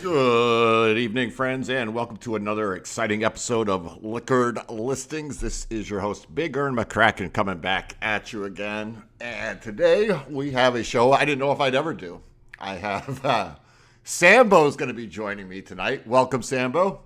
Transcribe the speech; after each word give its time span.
Good 0.00 0.96
evening, 0.96 1.32
friends, 1.32 1.68
and 1.68 1.92
welcome 1.92 2.18
to 2.18 2.36
another 2.36 2.76
exciting 2.76 3.24
episode 3.24 3.68
of 3.68 4.04
Liquored 4.04 4.60
Listings. 4.70 5.40
This 5.40 5.66
is 5.70 5.90
your 5.90 5.98
host, 5.98 6.32
Big 6.32 6.56
Ern 6.56 6.76
McCracken, 6.76 7.32
coming 7.32 7.58
back 7.58 7.96
at 8.00 8.32
you 8.32 8.44
again. 8.44 9.02
And 9.20 9.60
today 9.60 10.16
we 10.30 10.52
have 10.52 10.76
a 10.76 10.84
show 10.84 11.10
I 11.10 11.24
didn't 11.24 11.40
know 11.40 11.50
if 11.50 11.58
I'd 11.58 11.74
ever 11.74 11.94
do. 11.94 12.20
I 12.60 12.74
have 12.76 13.24
uh, 13.24 13.56
Sambo's 14.04 14.76
going 14.76 14.86
to 14.86 14.94
be 14.94 15.08
joining 15.08 15.48
me 15.48 15.62
tonight. 15.62 16.06
Welcome, 16.06 16.42
Sambo. 16.42 17.00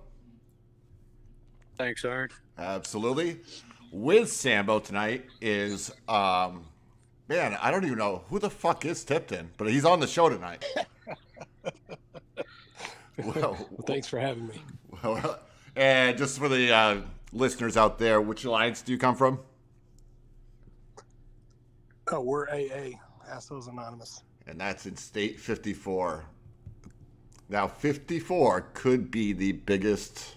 Thanks, 1.75 2.05
Ern. 2.05 2.29
Absolutely. 2.59 3.39
With 3.91 4.31
Sambo 4.31 4.77
tonight 4.77 5.25
is, 5.41 5.91
um, 6.07 6.65
man, 7.27 7.57
I 7.59 7.71
don't 7.71 7.85
even 7.85 7.97
know 7.97 8.21
who 8.29 8.37
the 8.37 8.51
fuck 8.51 8.85
is 8.85 9.03
Tipton, 9.03 9.49
but 9.57 9.67
he's 9.67 9.83
on 9.83 9.99
the 9.99 10.07
show 10.07 10.29
tonight. 10.29 10.63
well, 13.23 13.33
well, 13.35 13.85
thanks 13.85 14.07
for 14.07 14.19
having 14.19 14.47
me. 14.47 14.61
Well, 15.03 15.39
and 15.75 16.17
just 16.17 16.39
for 16.39 16.49
the 16.49 16.73
uh, 16.73 17.01
listeners 17.31 17.77
out 17.77 17.99
there, 17.99 18.21
which 18.21 18.45
alliance 18.45 18.81
do 18.81 18.91
you 18.91 18.97
come 18.97 19.15
from? 19.15 19.39
Oh, 22.11 22.21
we're 22.21 22.49
AA, 22.49 22.97
Assholes 23.29 23.67
Anonymous. 23.67 24.23
And 24.47 24.59
that's 24.59 24.85
in 24.85 24.97
State 24.97 25.39
54. 25.39 26.25
Now, 27.49 27.67
54 27.67 28.69
could 28.73 29.11
be 29.11 29.31
the 29.31 29.53
biggest 29.53 30.35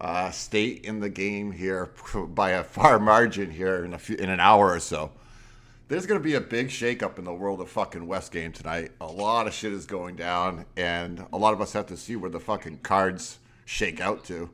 uh, 0.00 0.30
state 0.30 0.84
in 0.84 1.00
the 1.00 1.08
game 1.08 1.50
here 1.50 1.90
by 2.28 2.50
a 2.50 2.64
far 2.64 2.98
margin 2.98 3.50
here 3.50 3.84
in 3.84 3.94
a 3.94 3.98
few, 3.98 4.16
in 4.16 4.28
an 4.28 4.40
hour 4.40 4.70
or 4.70 4.80
so. 4.80 5.10
There's 5.88 6.04
going 6.04 6.20
to 6.20 6.24
be 6.24 6.34
a 6.34 6.40
big 6.40 6.68
shakeup 6.68 7.16
in 7.16 7.24
the 7.24 7.32
world 7.32 7.60
of 7.60 7.70
fucking 7.70 8.08
West 8.08 8.32
game 8.32 8.50
tonight. 8.50 8.90
A 9.00 9.06
lot 9.06 9.46
of 9.46 9.54
shit 9.54 9.72
is 9.72 9.86
going 9.86 10.16
down, 10.16 10.66
and 10.76 11.24
a 11.32 11.38
lot 11.38 11.54
of 11.54 11.60
us 11.60 11.74
have 11.74 11.86
to 11.86 11.96
see 11.96 12.16
where 12.16 12.28
the 12.28 12.40
fucking 12.40 12.78
cards 12.78 13.38
shake 13.64 14.00
out 14.00 14.24
to. 14.24 14.50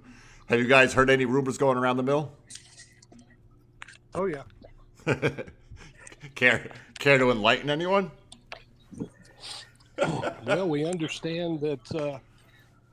Have 0.46 0.60
you 0.60 0.66
guys 0.66 0.92
heard 0.92 1.08
any 1.08 1.24
rumors 1.24 1.56
going 1.56 1.78
around 1.78 1.96
the 1.96 2.02
mill? 2.02 2.32
Oh 4.14 4.26
yeah. 4.26 4.42
care 6.34 6.70
care 6.98 7.16
to 7.16 7.30
enlighten 7.30 7.70
anyone? 7.70 8.10
well, 10.44 10.68
we 10.68 10.84
understand 10.84 11.60
that 11.60 11.94
uh, 11.94 12.18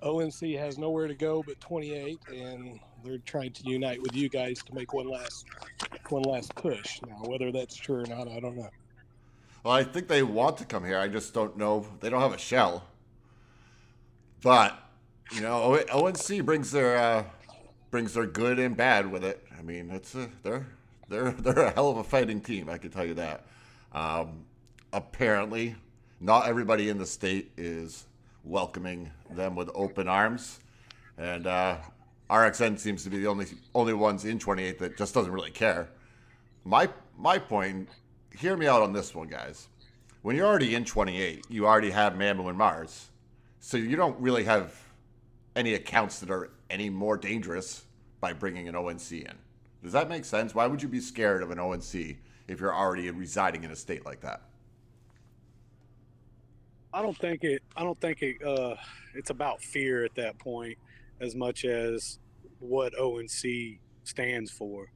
ONC 0.01 0.55
has 0.57 0.77
nowhere 0.77 1.07
to 1.07 1.13
go 1.13 1.43
but 1.45 1.59
28, 1.59 2.19
and 2.33 2.79
they're 3.03 3.17
trying 3.19 3.51
to 3.53 3.69
unite 3.69 4.01
with 4.01 4.15
you 4.15 4.29
guys 4.29 4.61
to 4.63 4.75
make 4.75 4.93
one 4.93 5.07
last 5.07 5.45
one 6.09 6.23
last 6.23 6.53
push. 6.55 6.99
Now, 7.07 7.21
whether 7.25 7.51
that's 7.51 7.75
true 7.75 8.03
or 8.03 8.05
not, 8.05 8.27
I 8.27 8.39
don't 8.39 8.57
know. 8.57 8.69
Well, 9.63 9.73
I 9.73 9.83
think 9.83 10.07
they 10.07 10.23
want 10.23 10.57
to 10.57 10.65
come 10.65 10.85
here. 10.85 10.97
I 10.97 11.07
just 11.07 11.33
don't 11.33 11.57
know. 11.57 11.85
They 11.99 12.09
don't 12.09 12.21
have 12.21 12.33
a 12.33 12.37
shell. 12.37 12.85
But 14.41 14.77
you 15.31 15.41
know, 15.41 15.83
ONC 15.91 16.45
brings 16.45 16.71
their 16.71 16.97
uh, 16.97 17.23
brings 17.91 18.13
their 18.13 18.25
good 18.25 18.59
and 18.59 18.75
bad 18.75 19.11
with 19.11 19.23
it. 19.23 19.45
I 19.57 19.61
mean, 19.61 19.89
it's 19.91 20.15
a, 20.15 20.29
they're 20.43 20.67
they're 21.09 21.31
they're 21.39 21.65
a 21.65 21.71
hell 21.71 21.89
of 21.89 21.97
a 21.97 22.03
fighting 22.03 22.41
team. 22.41 22.69
I 22.69 22.77
can 22.77 22.91
tell 22.91 23.05
you 23.05 23.15
that. 23.15 23.45
Um, 23.93 24.45
apparently, 24.93 25.75
not 26.19 26.47
everybody 26.47 26.89
in 26.89 26.97
the 26.97 27.05
state 27.05 27.51
is 27.57 28.05
welcoming 28.43 29.11
them 29.29 29.55
with 29.55 29.69
open 29.75 30.07
arms, 30.07 30.59
and 31.17 31.47
uh, 31.47 31.77
RXN 32.29 32.77
seems 32.77 33.03
to 33.03 33.09
be 33.09 33.17
the 33.17 33.27
only 33.27 33.47
only 33.73 33.93
ones 33.93 34.25
in 34.25 34.37
28 34.37 34.77
that 34.79 34.97
just 34.97 35.13
doesn't 35.13 35.31
really 35.31 35.51
care. 35.51 35.89
My 36.63 36.89
my 37.17 37.37
point, 37.39 37.89
hear 38.37 38.55
me 38.55 38.67
out 38.67 38.81
on 38.81 38.93
this 38.93 39.15
one, 39.15 39.27
guys. 39.27 39.67
When 40.21 40.35
you're 40.35 40.45
already 40.45 40.75
in 40.75 40.85
28, 40.85 41.45
you 41.49 41.65
already 41.65 41.91
have 41.91 42.13
Mamu 42.13 42.49
and 42.49 42.57
Mars, 42.57 43.09
so 43.59 43.77
you 43.77 43.95
don't 43.95 44.19
really 44.19 44.43
have 44.43 44.77
any 45.55 45.73
accounts 45.73 46.19
that 46.19 46.29
are 46.29 46.51
any 46.69 46.89
more 46.89 47.17
dangerous 47.17 47.85
by 48.19 48.33
bringing 48.33 48.67
an 48.67 48.75
ONC 48.75 49.11
in. 49.11 49.33
Does 49.81 49.93
that 49.93 50.09
make 50.09 50.25
sense? 50.25 50.53
Why 50.53 50.67
would 50.67 50.81
you 50.81 50.89
be 50.89 50.99
scared 50.99 51.41
of 51.41 51.51
an 51.51 51.59
ONC 51.59 52.17
if 52.47 52.59
you're 52.59 52.75
already 52.75 53.09
residing 53.11 53.63
in 53.63 53.71
a 53.71 53.75
state 53.75 54.05
like 54.05 54.19
that? 54.21 54.41
I 56.93 57.01
don't 57.01 57.17
think 57.17 57.43
it. 57.43 57.63
I 57.75 57.83
don't 57.83 57.99
think 58.01 58.21
it. 58.21 58.43
Uh, 58.43 58.75
it's 59.15 59.29
about 59.29 59.61
fear 59.61 60.03
at 60.03 60.15
that 60.15 60.37
point, 60.37 60.77
as 61.19 61.35
much 61.35 61.65
as 61.65 62.19
what 62.59 62.93
ONC 62.99 63.79
stands 64.03 64.51
for. 64.51 64.91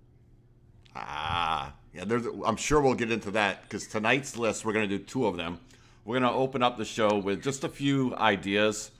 Ah, 0.96 1.74
yeah. 1.94 2.06
There's. 2.06 2.26
I'm 2.46 2.56
sure 2.56 2.82
we'll 2.82 2.94
get 2.94 3.12
into 3.12 3.32
that 3.32 3.64
because 3.64 3.88
tonight's 3.88 4.38
list 4.38 4.64
we're 4.66 4.74
going 4.74 4.88
to 4.88 4.98
do 4.98 5.04
two 5.04 5.26
of 5.26 5.38
them. 5.38 5.60
We're 6.06 6.20
going 6.20 6.32
to 6.32 6.38
open 6.38 6.62
up 6.62 6.78
the 6.78 6.86
show 6.86 7.18
with 7.18 7.42
just 7.42 7.64
a 7.64 7.70
few 7.70 8.16
ideas. 8.16 8.92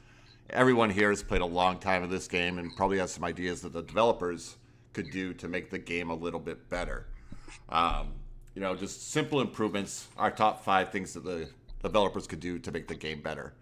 Everyone 0.50 0.90
here 0.90 1.10
has 1.10 1.22
played 1.22 1.42
a 1.42 1.46
long 1.46 1.80
time 1.80 2.04
of 2.04 2.10
this 2.10 2.28
game 2.28 2.60
and 2.60 2.76
probably 2.76 2.98
has 3.00 3.12
some 3.12 3.24
ideas 3.24 3.62
that 3.62 3.74
the 3.74 3.82
developers 3.82 4.56
could 4.94 5.12
do 5.12 5.34
to 5.34 5.48
make 5.48 5.70
the 5.70 5.80
game 5.80 6.10
a 6.10 6.16
little 6.16 6.40
bit 6.40 6.70
better. 6.70 7.08
Um, 7.70 8.14
you 8.56 8.62
know, 8.62 8.76
just 8.76 9.12
simple 9.12 9.42
improvements. 9.42 10.08
Our 10.18 10.32
top 10.32 10.64
five 10.64 10.92
things 10.92 11.14
that 11.14 11.24
the 11.24 11.50
developers 11.82 12.28
could 12.28 12.40
do 12.40 12.60
to 12.60 12.72
make 12.72 12.88
the 12.88 12.96
game 12.96 13.22
better. 13.22 13.54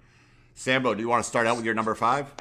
Sambo, 0.53 0.93
do 0.93 1.01
you 1.01 1.09
want 1.09 1.23
to 1.23 1.27
start 1.27 1.47
out 1.47 1.55
with 1.55 1.65
your 1.65 1.73
number 1.73 1.95
five? 1.95 2.31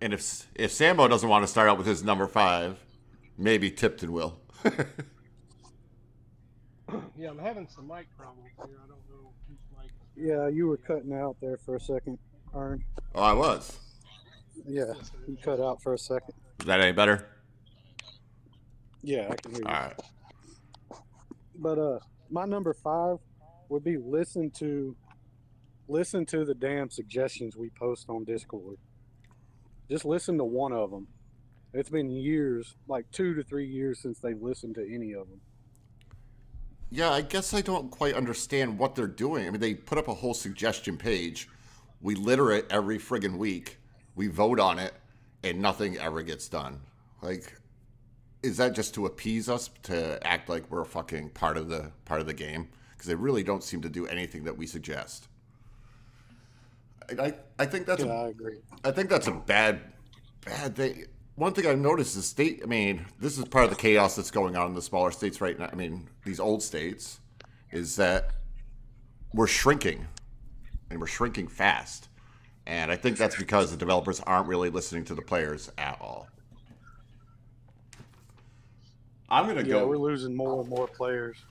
And 0.00 0.14
if 0.14 0.46
if 0.54 0.72
Sambo 0.72 1.08
doesn't 1.08 1.28
want 1.28 1.42
to 1.42 1.48
start 1.48 1.68
out 1.68 1.76
with 1.78 1.86
his 1.86 2.02
number 2.02 2.26
five, 2.26 2.78
maybe 3.36 3.70
Tipton 3.70 4.12
will. 4.12 4.40
yeah, 7.18 7.28
I'm 7.28 7.38
having 7.38 7.68
some 7.68 7.86
mic 7.86 8.06
problems 8.16 8.50
here. 8.56 8.78
I 8.82 8.88
don't 8.88 8.98
know 9.10 9.32
whose 9.48 9.58
mic. 9.76 9.90
Yeah, 10.16 10.48
you 10.48 10.68
were 10.68 10.78
cutting 10.78 11.12
out 11.12 11.36
there 11.40 11.58
for 11.58 11.76
a 11.76 11.80
second, 11.80 12.18
Aaron. 12.54 12.82
Oh, 13.14 13.22
I 13.22 13.32
was. 13.32 13.78
Yeah, 14.66 14.92
you 15.26 15.36
cut 15.42 15.60
out 15.60 15.82
for 15.82 15.94
a 15.94 15.98
second. 15.98 16.34
Is 16.60 16.66
that 16.66 16.80
any 16.80 16.92
better? 16.92 17.26
Yeah, 19.02 19.28
I 19.30 19.36
can 19.36 19.52
hear 19.52 19.60
you. 19.60 19.66
All 19.66 19.72
right. 19.72 20.00
But 21.56 21.78
uh, 21.78 21.98
my 22.30 22.44
number 22.46 22.72
five 22.72 23.18
would 23.68 23.84
be 23.84 23.96
listen 23.98 24.50
to 24.52 24.96
listen 25.88 26.24
to 26.24 26.44
the 26.44 26.54
damn 26.54 26.88
suggestions 26.90 27.56
we 27.56 27.70
post 27.70 28.08
on 28.08 28.24
Discord. 28.24 28.78
Just 29.90 30.04
listen 30.04 30.38
to 30.38 30.44
one 30.44 30.72
of 30.72 30.90
them. 30.92 31.08
It's 31.74 31.90
been 31.90 32.10
years, 32.10 32.76
like 32.86 33.10
two 33.10 33.34
to 33.34 33.42
three 33.42 33.66
years, 33.66 33.98
since 33.98 34.20
they've 34.20 34.40
listened 34.40 34.76
to 34.76 34.82
any 34.82 35.12
of 35.12 35.28
them. 35.28 35.40
Yeah, 36.90 37.10
I 37.10 37.22
guess 37.22 37.52
I 37.54 37.60
don't 37.60 37.90
quite 37.90 38.14
understand 38.14 38.78
what 38.78 38.94
they're 38.94 39.06
doing. 39.06 39.46
I 39.46 39.50
mean, 39.50 39.60
they 39.60 39.74
put 39.74 39.98
up 39.98 40.08
a 40.08 40.14
whole 40.14 40.34
suggestion 40.34 40.96
page. 40.96 41.48
We 42.00 42.14
litter 42.14 42.52
it 42.52 42.66
every 42.70 42.98
friggin' 42.98 43.36
week. 43.36 43.78
We 44.14 44.28
vote 44.28 44.60
on 44.60 44.78
it, 44.78 44.94
and 45.42 45.60
nothing 45.60 45.98
ever 45.98 46.22
gets 46.22 46.48
done. 46.48 46.80
Like, 47.22 47.56
is 48.42 48.56
that 48.56 48.74
just 48.74 48.94
to 48.94 49.06
appease 49.06 49.48
us 49.48 49.70
to 49.84 50.24
act 50.26 50.48
like 50.48 50.70
we're 50.70 50.82
a 50.82 50.86
fucking 50.86 51.30
part 51.30 51.56
of 51.56 51.68
the 51.68 51.92
part 52.04 52.20
of 52.20 52.26
the 52.26 52.34
game? 52.34 52.68
Because 52.92 53.06
they 53.08 53.14
really 53.14 53.42
don't 53.42 53.62
seem 53.62 53.82
to 53.82 53.88
do 53.88 54.06
anything 54.06 54.44
that 54.44 54.56
we 54.56 54.66
suggest. 54.66 55.28
I, 57.18 57.34
I 57.58 57.66
think 57.66 57.86
that's 57.86 58.02
Yeah, 58.02 58.06
a, 58.06 58.08
I 58.08 58.28
agree. 58.28 58.60
I 58.84 58.90
think 58.90 59.10
that's 59.10 59.26
a 59.26 59.32
bad 59.32 59.80
bad 60.44 60.76
thing. 60.76 61.06
One 61.36 61.52
thing 61.54 61.66
I've 61.66 61.78
noticed 61.78 62.16
is 62.16 62.26
state. 62.26 62.60
I 62.62 62.66
mean, 62.66 63.06
this 63.18 63.38
is 63.38 63.44
part 63.46 63.64
of 63.64 63.70
the 63.70 63.76
chaos 63.76 64.16
that's 64.16 64.30
going 64.30 64.56
on 64.56 64.68
in 64.68 64.74
the 64.74 64.82
smaller 64.82 65.10
states 65.10 65.40
right 65.40 65.58
now. 65.58 65.68
I 65.72 65.74
mean, 65.74 66.08
these 66.24 66.40
old 66.40 66.62
states 66.62 67.20
is 67.70 67.96
that 67.96 68.30
we're 69.32 69.46
shrinking, 69.46 70.06
and 70.90 71.00
we're 71.00 71.06
shrinking 71.06 71.48
fast. 71.48 72.08
And 72.66 72.92
I 72.92 72.96
think 72.96 73.18
that's 73.18 73.36
because 73.36 73.70
the 73.70 73.76
developers 73.76 74.20
aren't 74.20 74.48
really 74.48 74.70
listening 74.70 75.04
to 75.06 75.14
the 75.14 75.22
players 75.22 75.70
at 75.78 75.98
all. 76.00 76.28
I'm 79.30 79.46
gonna 79.46 79.62
Yeah, 79.62 79.82
go. 79.82 79.86
we're 79.86 79.98
losing 79.98 80.34
more 80.36 80.60
and 80.60 80.68
more 80.68 80.88
players. 80.88 81.46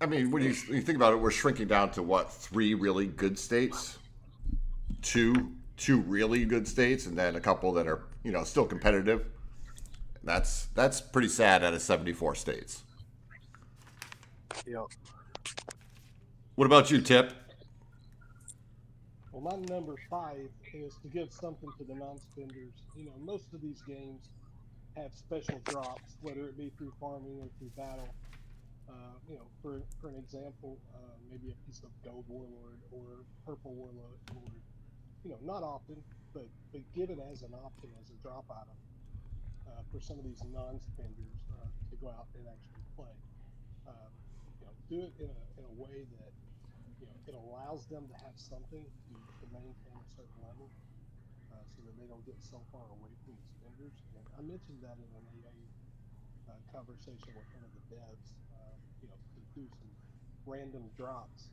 I 0.00 0.06
mean, 0.06 0.30
when 0.30 0.42
you, 0.42 0.54
when 0.66 0.76
you 0.76 0.82
think 0.82 0.96
about 0.96 1.12
it, 1.12 1.16
we're 1.16 1.30
shrinking 1.30 1.68
down 1.68 1.90
to 1.92 2.02
what 2.02 2.32
three 2.32 2.74
really 2.74 3.06
good 3.06 3.38
states, 3.38 3.98
two 5.02 5.52
two 5.76 6.00
really 6.00 6.44
good 6.44 6.66
states, 6.66 7.06
and 7.06 7.18
then 7.18 7.36
a 7.36 7.40
couple 7.40 7.72
that 7.72 7.86
are 7.86 8.04
you 8.22 8.32
know 8.32 8.44
still 8.44 8.64
competitive. 8.64 9.26
That's 10.22 10.66
that's 10.74 11.00
pretty 11.00 11.28
sad 11.28 11.64
out 11.64 11.74
of 11.74 11.82
seventy 11.82 12.12
four 12.12 12.34
states. 12.34 12.82
Yeah. 14.66 14.84
What 16.54 16.66
about 16.66 16.90
you, 16.90 17.00
Tip? 17.00 17.32
Well, 19.32 19.42
my 19.42 19.74
number 19.74 19.94
five 20.10 20.48
is 20.74 20.94
to 21.02 21.08
give 21.08 21.32
something 21.32 21.70
to 21.78 21.84
the 21.84 21.94
non-spenders. 21.94 22.74
You 22.94 23.06
know, 23.06 23.12
most 23.24 23.52
of 23.54 23.62
these 23.62 23.80
games 23.82 24.28
have 24.96 25.12
special 25.14 25.58
drops, 25.64 26.16
whether 26.20 26.42
it 26.42 26.56
be 26.56 26.70
through 26.76 26.92
farming 27.00 27.38
or 27.40 27.48
through 27.58 27.70
battle. 27.76 28.08
Uh, 28.88 29.16
you 29.28 29.36
know, 29.36 29.46
for 29.62 29.80
for 30.00 30.08
an 30.08 30.16
example, 30.16 30.76
uh, 30.94 30.98
maybe 31.30 31.50
a 31.50 31.66
piece 31.66 31.82
of 31.82 31.90
gold 32.04 32.24
warlord 32.28 32.78
or 32.90 33.24
purple 33.46 33.72
warlord. 33.74 34.18
You 35.24 35.30
know, 35.30 35.40
not 35.42 35.62
often, 35.62 36.02
but 36.34 36.48
but 36.72 36.82
given 36.94 37.20
as 37.30 37.42
an 37.42 37.54
option 37.54 37.90
as 38.00 38.10
a 38.10 38.16
drop 38.22 38.44
item 38.50 38.78
uh, 39.68 39.82
for 39.92 40.00
some 40.00 40.18
of 40.18 40.24
these 40.24 40.42
non-spenders 40.50 41.38
uh, 41.54 41.68
to 41.90 41.94
go 42.02 42.08
out 42.10 42.26
and 42.34 42.46
actually 42.48 42.84
play. 42.96 43.14
Um, 43.86 44.10
you 44.58 44.66
know, 44.66 44.74
do 44.90 44.98
it 45.06 45.14
in 45.22 45.30
a, 45.30 45.42
in 45.58 45.64
a 45.66 45.74
way 45.78 46.04
that 46.18 46.32
you 47.00 47.06
know 47.06 47.16
it 47.26 47.34
allows 47.34 47.86
them 47.86 48.08
to 48.08 48.16
have 48.24 48.34
something 48.36 48.82
to, 48.82 49.14
to 49.14 49.44
maintain 49.52 49.96
a 49.98 50.08
certain 50.14 50.38
level, 50.42 50.68
uh, 51.52 51.62
so 51.70 51.78
that 51.86 51.94
they 51.98 52.06
don't 52.10 52.24
get 52.26 52.38
so 52.42 52.58
far 52.72 52.86
away 52.98 53.12
from 53.24 53.34
the 53.38 53.46
spenders. 53.46 53.96
And 54.18 54.24
I 54.38 54.40
mentioned 54.42 54.80
that 54.82 54.98
in 54.98 55.10
an 55.14 55.26
AA 55.38 55.54
uh, 56.50 56.58
conversation 56.72 57.30
with 57.34 57.46
one 57.54 57.64
of 57.64 57.72
the 57.74 57.84
devs. 57.94 58.26
Uh, 58.52 58.74
you 59.02 59.08
know, 59.10 59.18
to 59.18 59.40
do 59.54 59.64
some 59.78 59.90
random 60.46 60.90
drops 60.96 61.50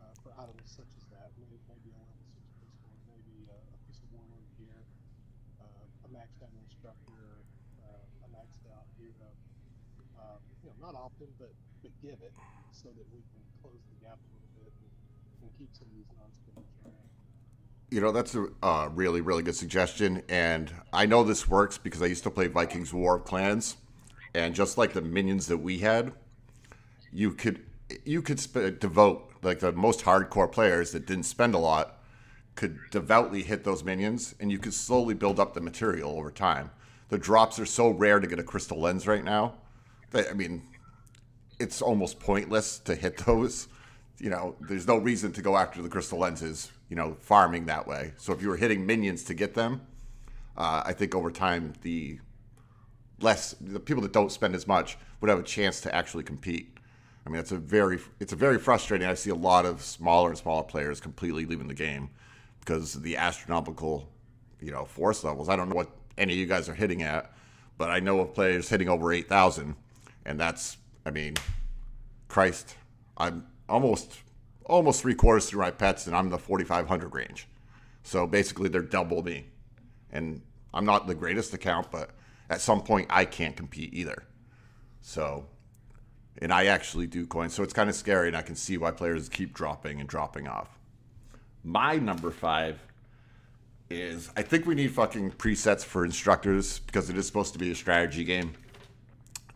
uh, 0.00 0.10
for 0.22 0.30
items 0.38 0.66
such 0.70 0.90
as 0.98 1.04
that. 1.14 1.30
Maybe, 1.38 1.58
maybe 1.70 1.90
a 1.94 1.98
level 1.98 2.18
six 2.34 2.44
pistol, 2.62 2.94
maybe 3.06 3.46
a, 3.50 3.58
a 3.58 3.78
piece 3.86 4.00
of 4.02 4.08
warlord 4.10 4.48
gear, 4.58 4.82
maxed 6.44 6.84
out 6.84 6.94
instructor, 6.94 7.44
uh, 7.82 8.24
a 8.24 8.28
maxed 8.28 8.64
out 8.72 8.84
hero. 8.98 9.28
Um, 10.18 10.38
you 10.62 10.70
know, 10.70 10.86
not 10.86 10.94
often, 10.94 11.28
but 11.38 11.50
but 11.82 11.92
give 12.02 12.18
it 12.22 12.32
so 12.72 12.88
that 12.88 13.06
we 13.12 13.20
can 13.20 13.42
close 13.62 13.80
the 13.92 14.06
gap 14.06 14.18
a 14.18 14.28
little 14.32 14.52
bit 14.56 14.72
and, 14.80 14.90
and 15.42 15.50
keep 15.58 15.68
some 15.72 15.86
of 15.88 15.94
these 15.94 16.06
non-spenders 16.18 16.72
around. 16.84 16.94
You 17.90 18.00
know, 18.00 18.12
that's 18.12 18.34
a 18.34 18.48
uh, 18.62 18.88
really, 18.94 19.20
really 19.20 19.42
good 19.42 19.56
suggestion. 19.56 20.22
And 20.28 20.72
I 20.92 21.06
know 21.06 21.22
this 21.22 21.48
works 21.48 21.78
because 21.78 22.02
I 22.02 22.06
used 22.06 22.24
to 22.24 22.30
play 22.30 22.48
Vikings 22.48 22.92
War 22.92 23.16
of 23.16 23.24
Clans. 23.24 23.76
And 24.34 24.54
just 24.54 24.78
like 24.78 24.94
the 24.94 25.02
minions 25.02 25.46
that 25.46 25.58
we 25.58 25.78
had, 25.78 26.12
you 27.12 27.32
could 27.32 27.64
you 28.04 28.20
could 28.22 28.40
sp- 28.42 28.80
devote 28.80 29.30
like 29.42 29.60
the 29.60 29.70
most 29.72 30.00
hardcore 30.00 30.50
players 30.50 30.90
that 30.92 31.06
didn't 31.06 31.24
spend 31.24 31.54
a 31.54 31.58
lot 31.58 32.00
could 32.54 32.78
devoutly 32.90 33.42
hit 33.42 33.64
those 33.64 33.82
minions 33.82 34.34
and 34.40 34.50
you 34.50 34.58
could 34.58 34.74
slowly 34.74 35.14
build 35.14 35.40
up 35.40 35.54
the 35.54 35.60
material 35.60 36.16
over 36.18 36.30
time. 36.30 36.70
The 37.08 37.18
drops 37.18 37.58
are 37.58 37.66
so 37.66 37.90
rare 37.90 38.20
to 38.20 38.26
get 38.26 38.38
a 38.38 38.42
crystal 38.42 38.80
lens 38.80 39.06
right 39.06 39.24
now. 39.24 39.54
That, 40.10 40.30
I 40.30 40.34
mean, 40.34 40.62
it's 41.58 41.82
almost 41.82 42.20
pointless 42.20 42.78
to 42.80 42.94
hit 42.94 43.16
those. 43.26 43.68
You 44.18 44.30
know, 44.30 44.56
there's 44.60 44.86
no 44.86 44.96
reason 44.96 45.32
to 45.32 45.42
go 45.42 45.56
after 45.56 45.82
the 45.82 45.88
crystal 45.88 46.18
lenses, 46.18 46.70
you 46.88 46.96
know, 46.96 47.16
farming 47.20 47.66
that 47.66 47.86
way. 47.86 48.12
So 48.16 48.32
if 48.32 48.40
you 48.40 48.48
were 48.48 48.56
hitting 48.56 48.86
minions 48.86 49.24
to 49.24 49.34
get 49.34 49.54
them, 49.54 49.80
uh, 50.56 50.82
I 50.86 50.92
think 50.92 51.14
over 51.14 51.32
time 51.32 51.72
the 51.82 52.20
less 53.20 53.54
the 53.60 53.80
people 53.80 54.02
that 54.02 54.12
don't 54.12 54.30
spend 54.30 54.54
as 54.54 54.66
much 54.66 54.96
would 55.20 55.30
have 55.30 55.38
a 55.38 55.44
chance 55.44 55.80
to 55.80 55.94
actually 55.94 56.22
compete. 56.22 56.78
I 57.26 57.30
mean, 57.30 57.40
it's 57.40 57.52
a 57.52 57.58
very 57.58 57.98
it's 58.20 58.32
a 58.32 58.36
very 58.36 58.58
frustrating. 58.58 59.08
I 59.08 59.14
see 59.14 59.30
a 59.30 59.34
lot 59.34 59.66
of 59.66 59.82
smaller 59.82 60.28
and 60.28 60.38
smaller 60.38 60.62
players 60.62 61.00
completely 61.00 61.44
leaving 61.44 61.66
the 61.66 61.74
game 61.74 62.10
because 62.64 62.94
the 62.94 63.16
astronomical, 63.16 64.08
you 64.60 64.72
know, 64.72 64.84
force 64.84 65.22
levels. 65.22 65.48
I 65.48 65.56
don't 65.56 65.68
know 65.68 65.76
what 65.76 65.90
any 66.16 66.32
of 66.32 66.38
you 66.38 66.46
guys 66.46 66.68
are 66.68 66.74
hitting 66.74 67.02
at, 67.02 67.32
but 67.76 67.90
I 67.90 68.00
know 68.00 68.20
of 68.20 68.34
players 68.34 68.68
hitting 68.68 68.88
over 68.88 69.12
eight 69.12 69.28
thousand, 69.28 69.76
and 70.24 70.40
that's 70.40 70.76
I 71.04 71.10
mean, 71.10 71.34
Christ, 72.28 72.76
I'm 73.16 73.46
almost 73.68 74.18
almost 74.64 75.02
three 75.02 75.14
quarters 75.14 75.46
through 75.46 75.60
my 75.60 75.70
pets, 75.70 76.06
and 76.06 76.16
I'm 76.16 76.26
in 76.26 76.30
the 76.30 76.38
forty 76.38 76.64
five 76.64 76.88
hundred 76.88 77.14
range. 77.14 77.46
So 78.02 78.26
basically, 78.26 78.68
they're 78.68 78.82
double 78.82 79.22
me, 79.22 79.46
and 80.10 80.40
I'm 80.72 80.84
not 80.84 81.06
the 81.06 81.14
greatest 81.14 81.54
account, 81.54 81.90
but 81.90 82.10
at 82.50 82.60
some 82.60 82.82
point 82.82 83.06
I 83.10 83.24
can't 83.24 83.56
compete 83.56 83.92
either. 83.94 84.24
So, 85.00 85.46
and 86.38 86.52
I 86.52 86.66
actually 86.66 87.06
do 87.06 87.26
coins, 87.26 87.52
so 87.54 87.62
it's 87.62 87.74
kind 87.74 87.90
of 87.90 87.96
scary, 87.96 88.28
and 88.28 88.36
I 88.36 88.42
can 88.42 88.56
see 88.56 88.78
why 88.78 88.90
players 88.90 89.28
keep 89.28 89.52
dropping 89.52 90.00
and 90.00 90.08
dropping 90.08 90.48
off. 90.48 90.78
My 91.64 91.96
number 91.96 92.30
five 92.30 92.78
is 93.88 94.30
I 94.36 94.42
think 94.42 94.66
we 94.66 94.74
need 94.74 94.92
fucking 94.92 95.32
presets 95.32 95.82
for 95.82 96.04
instructors 96.04 96.80
because 96.80 97.08
it 97.08 97.16
is 97.16 97.26
supposed 97.26 97.54
to 97.54 97.58
be 97.58 97.70
a 97.70 97.74
strategy 97.74 98.22
game, 98.22 98.52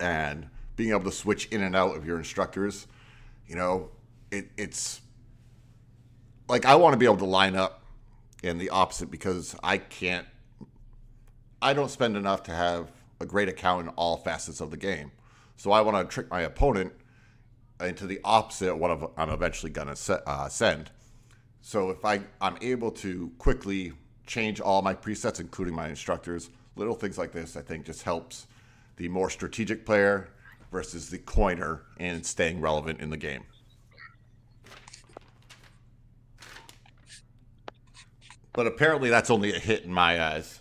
and 0.00 0.48
being 0.76 0.90
able 0.90 1.04
to 1.04 1.12
switch 1.12 1.46
in 1.48 1.62
and 1.62 1.76
out 1.76 1.96
of 1.96 2.06
your 2.06 2.16
instructors, 2.16 2.86
you 3.46 3.56
know, 3.56 3.90
it, 4.30 4.48
it's 4.56 5.02
like 6.48 6.64
I 6.64 6.76
want 6.76 6.94
to 6.94 6.98
be 6.98 7.04
able 7.04 7.18
to 7.18 7.26
line 7.26 7.54
up 7.54 7.82
in 8.42 8.56
the 8.56 8.70
opposite 8.70 9.10
because 9.10 9.54
I 9.62 9.76
can't 9.76 10.26
I 11.60 11.74
don't 11.74 11.90
spend 11.90 12.16
enough 12.16 12.42
to 12.44 12.52
have 12.52 12.90
a 13.20 13.26
great 13.26 13.48
account 13.48 13.82
in 13.82 13.88
all 13.96 14.16
facets 14.16 14.60
of 14.60 14.70
the 14.70 14.76
game. 14.76 15.10
So 15.56 15.72
I 15.72 15.82
want 15.82 16.08
to 16.08 16.14
trick 16.14 16.30
my 16.30 16.42
opponent 16.42 16.92
into 17.80 18.06
the 18.06 18.20
opposite 18.24 18.70
of 18.70 18.78
what 18.78 19.12
I'm 19.16 19.30
eventually 19.30 19.72
going 19.72 19.94
to 19.94 20.22
uh, 20.26 20.48
send. 20.48 20.90
So 21.60 21.90
if 21.90 22.04
I, 22.04 22.20
I'm 22.40 22.56
able 22.60 22.90
to 22.92 23.32
quickly 23.38 23.92
change 24.26 24.60
all 24.60 24.82
my 24.82 24.94
presets, 24.94 25.40
including 25.40 25.74
my 25.74 25.88
instructors, 25.88 26.50
little 26.76 26.94
things 26.94 27.18
like 27.18 27.32
this, 27.32 27.56
I 27.56 27.62
think 27.62 27.86
just 27.86 28.02
helps 28.02 28.46
the 28.96 29.08
more 29.08 29.30
strategic 29.30 29.84
player 29.84 30.28
versus 30.70 31.10
the 31.10 31.18
coiner 31.18 31.82
in 31.98 32.22
staying 32.22 32.60
relevant 32.60 33.00
in 33.00 33.10
the 33.10 33.16
game. 33.16 33.44
But 38.52 38.66
apparently 38.66 39.08
that's 39.08 39.30
only 39.30 39.54
a 39.54 39.58
hit 39.58 39.84
in 39.84 39.92
my 39.92 40.22
eyes. 40.22 40.60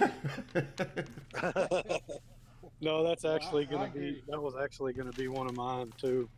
No, 2.82 3.04
that's 3.04 3.24
actually 3.24 3.64
going 3.64 3.92
to 3.92 3.96
be. 3.96 4.22
That 4.28 4.42
was 4.42 4.54
actually 4.60 4.92
going 4.92 5.10
to 5.10 5.16
be 5.16 5.28
one 5.28 5.48
of 5.48 5.54
mine 5.54 5.92
too. 5.96 6.28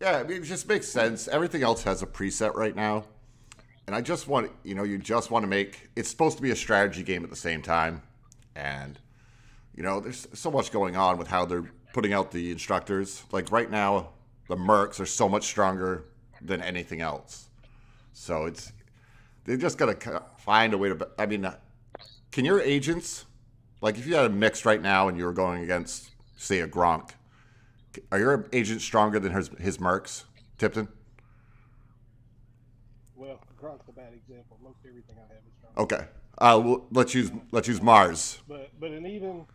Yeah, 0.00 0.16
I 0.16 0.22
mean, 0.22 0.42
it 0.42 0.46
just 0.46 0.66
makes 0.66 0.88
sense. 0.88 1.28
Everything 1.28 1.62
else 1.62 1.82
has 1.82 2.02
a 2.02 2.06
preset 2.06 2.54
right 2.54 2.74
now. 2.74 3.04
And 3.86 3.94
I 3.94 4.00
just 4.00 4.28
want, 4.28 4.50
you 4.62 4.74
know, 4.74 4.82
you 4.82 4.98
just 4.98 5.30
want 5.30 5.42
to 5.42 5.46
make 5.46 5.90
it's 5.94 6.08
supposed 6.08 6.36
to 6.36 6.42
be 6.42 6.50
a 6.50 6.56
strategy 6.56 7.02
game 7.02 7.22
at 7.22 7.30
the 7.30 7.36
same 7.36 7.62
time. 7.62 8.02
And, 8.56 8.98
you 9.74 9.82
know, 9.82 10.00
there's 10.00 10.26
so 10.32 10.50
much 10.50 10.72
going 10.72 10.96
on 10.96 11.18
with 11.18 11.28
how 11.28 11.44
they're 11.44 11.70
putting 11.92 12.12
out 12.12 12.30
the 12.30 12.50
instructors. 12.50 13.24
Like 13.30 13.52
right 13.52 13.70
now, 13.70 14.10
the 14.48 14.56
Mercs 14.56 15.00
are 15.00 15.06
so 15.06 15.28
much 15.28 15.44
stronger 15.44 16.04
than 16.40 16.62
anything 16.62 17.00
else. 17.00 17.48
So 18.12 18.46
it's, 18.46 18.72
they 19.44 19.56
just 19.56 19.76
got 19.76 20.00
to 20.00 20.22
find 20.38 20.72
a 20.72 20.78
way 20.78 20.88
to, 20.88 21.08
I 21.18 21.26
mean, 21.26 21.50
can 22.30 22.44
your 22.44 22.60
agents, 22.60 23.26
like 23.80 23.98
if 23.98 24.06
you 24.06 24.14
had 24.14 24.26
a 24.26 24.30
mix 24.30 24.64
right 24.64 24.80
now 24.80 25.08
and 25.08 25.18
you 25.18 25.24
were 25.24 25.32
going 25.32 25.62
against, 25.62 26.10
say, 26.36 26.60
a 26.60 26.68
Gronk, 26.68 27.10
are 28.10 28.18
your 28.18 28.48
agents 28.52 28.84
stronger 28.84 29.20
than 29.20 29.32
his 29.32 29.50
his 29.60 29.78
mercs, 29.78 30.24
Tipton? 30.58 30.88
Well, 33.14 33.40
Gronk's 33.64 33.88
a 33.88 33.92
bad 33.92 34.12
example. 34.12 34.58
Most 34.62 34.76
everything 34.86 35.16
I 35.16 35.32
have 35.32 35.42
is 35.46 35.52
strong. 35.58 35.84
Okay. 35.84 36.06
Uh, 36.36 36.60
well, 36.62 36.86
let's 36.90 37.14
use 37.14 37.30
let's 37.50 37.66
use 37.66 37.80
Mars. 37.80 38.42
But 38.46 38.70
but 38.78 38.90
an 38.90 39.06
even 39.06 39.46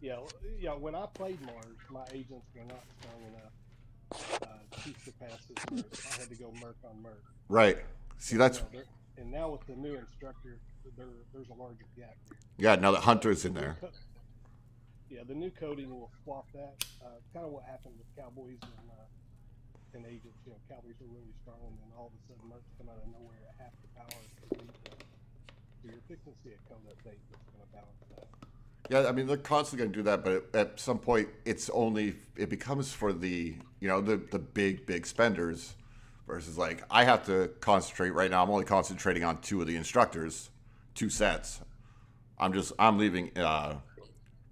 yeah 0.00 0.18
yeah 0.60 0.70
when 0.70 0.94
I 0.94 1.06
played 1.14 1.40
Mars, 1.42 1.76
my 1.90 2.04
agents 2.12 2.46
were 2.54 2.64
not 2.64 2.84
strong 3.00 3.20
enough 3.32 4.42
uh, 4.42 4.82
to 4.82 4.90
surpass 5.04 5.40
his 5.48 5.56
merc. 5.72 5.86
I 6.14 6.20
had 6.20 6.28
to 6.28 6.36
go 6.36 6.52
merc 6.62 6.76
on 6.84 7.02
merc. 7.02 7.22
Right. 7.48 7.78
See, 8.18 8.36
that's 8.36 8.62
You 8.72 8.78
know, 8.78 8.84
and 9.18 9.30
now 9.32 9.48
with 9.50 9.66
the 9.66 9.74
new 9.74 9.96
instructor, 9.96 10.60
there 10.96 11.06
there's 11.32 11.48
a 11.48 11.54
larger 11.54 11.86
gap. 11.96 12.14
Here. 12.28 12.38
yeah. 12.58 12.76
Now 12.76 12.92
that 12.92 13.02
Hunter's 13.02 13.44
in 13.44 13.54
there. 13.54 13.78
Yeah, 15.08 15.22
the 15.26 15.34
new 15.34 15.50
coding 15.50 15.90
will 15.90 16.10
swap 16.22 16.46
that. 16.52 16.84
Uh, 17.02 17.18
kind 17.32 17.46
of 17.46 17.52
what 17.52 17.64
happened 17.64 17.94
with 17.96 18.06
Cowboys 18.16 18.58
and 18.62 18.90
and 19.96 20.06
agents. 20.06 20.36
You 20.44 20.52
know, 20.52 20.60
Cowboys 20.68 21.00
are 21.00 21.10
really 21.10 21.32
strong, 21.42 21.58
and 21.64 21.76
then 21.80 21.90
all 21.96 22.12
of 22.12 22.14
a 22.14 22.20
sudden, 22.28 22.44
mercs 22.52 22.68
come 22.76 22.92
out 22.92 23.00
of 23.00 23.08
nowhere 23.08 23.40
at 23.48 23.54
half 23.56 23.74
the 23.80 23.88
power. 23.96 24.12
to 24.12 24.44
beat 24.52 24.68
them. 24.68 25.00
So 25.80 25.84
you're 25.88 26.06
fixing 26.06 26.32
to 26.32 26.38
see 26.44 26.52
a 26.52 26.60
code 26.68 26.84
update 26.92 27.20
that's 27.32 27.48
going 27.48 27.64
to 27.64 27.70
balance 27.72 28.00
that. 28.12 28.28
Yeah, 28.88 29.08
I 29.08 29.12
mean 29.12 29.26
they're 29.26 29.36
constantly 29.36 29.84
going 29.84 29.92
to 29.92 29.98
do 29.98 30.02
that, 30.04 30.22
but 30.22 30.54
at 30.54 30.78
some 30.78 30.98
point 30.98 31.28
it's 31.44 31.70
only 31.70 32.16
it 32.36 32.48
becomes 32.48 32.92
for 32.92 33.12
the 33.12 33.56
you 33.80 33.88
know 33.88 34.00
the 34.00 34.16
the 34.30 34.38
big 34.38 34.86
big 34.86 35.06
spenders 35.06 35.74
versus 36.26 36.56
like 36.56 36.84
I 36.90 37.04
have 37.04 37.26
to 37.26 37.50
concentrate 37.60 38.10
right 38.10 38.30
now. 38.30 38.44
I'm 38.44 38.50
only 38.50 38.64
concentrating 38.64 39.24
on 39.24 39.40
two 39.40 39.60
of 39.60 39.66
the 39.66 39.74
instructors, 39.76 40.50
two 40.94 41.10
sets. 41.10 41.60
I'm 42.38 42.52
just 42.52 42.72
I'm 42.78 42.98
leaving 42.98 43.36
uh, 43.36 43.76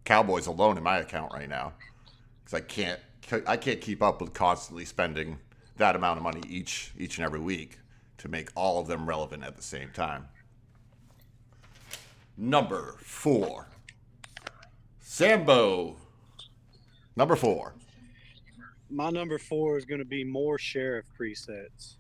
Cowboys 0.05 0.47
alone 0.47 0.79
in 0.79 0.83
my 0.83 0.99
account 0.99 1.33
right 1.33 1.49
now 1.49 1.75
because 2.43 2.55
I 2.55 2.61
can't 2.61 3.01
I 3.47 3.57
can't 3.57 3.81
keep 3.81 4.03
up 4.03 4.21
with 4.21 4.33
constantly 4.33 4.85
spending 4.85 5.39
that 5.77 5.97
amount 5.97 6.19
of 6.19 6.23
money 6.23 6.43
each 6.49 6.93
each 6.99 7.19
and 7.19 7.25
every 7.25 7.41
week 7.41 7.79
to 8.19 8.29
make 8.29 8.51
all 8.55 8.81
of 8.81 8.87
them 8.87 9.09
relevant 9.09 9.43
at 9.43 9.57
the 9.57 9.63
same 9.63 9.91
time. 9.93 10.29
Number 12.37 12.97
four. 13.01 13.69
Sambo. 15.01 15.97
Number 17.17 17.37
four. 17.37 17.75
My 18.91 19.11
number 19.11 19.39
four 19.39 19.79
is 19.79 19.85
going 19.85 20.01
to 20.01 20.05
be 20.05 20.25
more 20.25 20.59
sheriff 20.59 21.07
presets. 21.19 21.97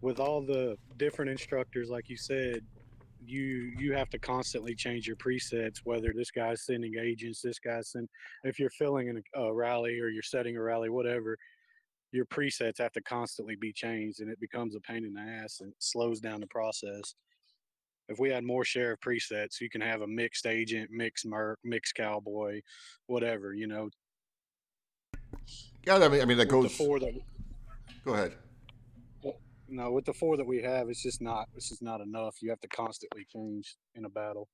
With 0.00 0.20
all 0.20 0.42
the 0.42 0.76
different 0.96 1.30
instructors, 1.30 1.90
like 1.90 2.08
you 2.08 2.16
said, 2.16 2.62
you 3.28 3.72
you 3.78 3.92
have 3.92 4.08
to 4.10 4.18
constantly 4.18 4.74
change 4.74 5.06
your 5.06 5.16
presets. 5.16 5.78
Whether 5.84 6.12
this 6.14 6.30
guy's 6.30 6.64
sending 6.64 6.94
agents, 6.98 7.40
this 7.42 7.58
guy's 7.58 7.90
send. 7.90 8.08
If 8.44 8.58
you're 8.58 8.70
filling 8.70 9.08
in 9.08 9.22
a, 9.34 9.40
a 9.40 9.52
rally 9.52 10.00
or 10.00 10.08
you're 10.08 10.22
setting 10.22 10.56
a 10.56 10.62
rally, 10.62 10.88
whatever, 10.88 11.36
your 12.12 12.26
presets 12.26 12.78
have 12.78 12.92
to 12.92 13.02
constantly 13.02 13.56
be 13.56 13.72
changed, 13.72 14.20
and 14.20 14.30
it 14.30 14.40
becomes 14.40 14.74
a 14.74 14.80
pain 14.80 15.04
in 15.04 15.12
the 15.12 15.20
ass 15.20 15.60
and 15.60 15.72
slows 15.78 16.20
down 16.20 16.40
the 16.40 16.46
process. 16.46 17.14
If 18.08 18.18
we 18.18 18.30
had 18.30 18.42
more 18.44 18.64
share 18.64 18.92
of 18.92 19.00
presets, 19.00 19.60
you 19.60 19.68
can 19.68 19.82
have 19.82 20.00
a 20.00 20.06
mixed 20.06 20.46
agent, 20.46 20.90
mixed 20.90 21.26
merc, 21.26 21.58
mixed 21.62 21.94
cowboy, 21.94 22.60
whatever. 23.06 23.52
You 23.52 23.66
know, 23.66 23.90
Yeah, 25.86 25.96
I 25.96 26.08
mean, 26.08 26.22
I 26.22 26.24
mean 26.24 26.38
that 26.38 26.46
goes. 26.46 26.76
that 26.76 27.20
Go 28.04 28.14
ahead. 28.14 28.32
No, 29.68 29.92
with 29.92 30.06
the 30.06 30.14
four 30.14 30.36
that 30.38 30.46
we 30.46 30.62
have, 30.62 30.88
it's 30.88 31.02
just 31.02 31.20
not. 31.20 31.48
It's 31.54 31.68
just 31.68 31.82
not 31.82 32.00
enough. 32.00 32.36
You 32.40 32.50
have 32.50 32.60
to 32.60 32.68
constantly 32.68 33.26
change 33.30 33.76
in 33.94 34.04
a 34.06 34.08
battle. 34.08 34.48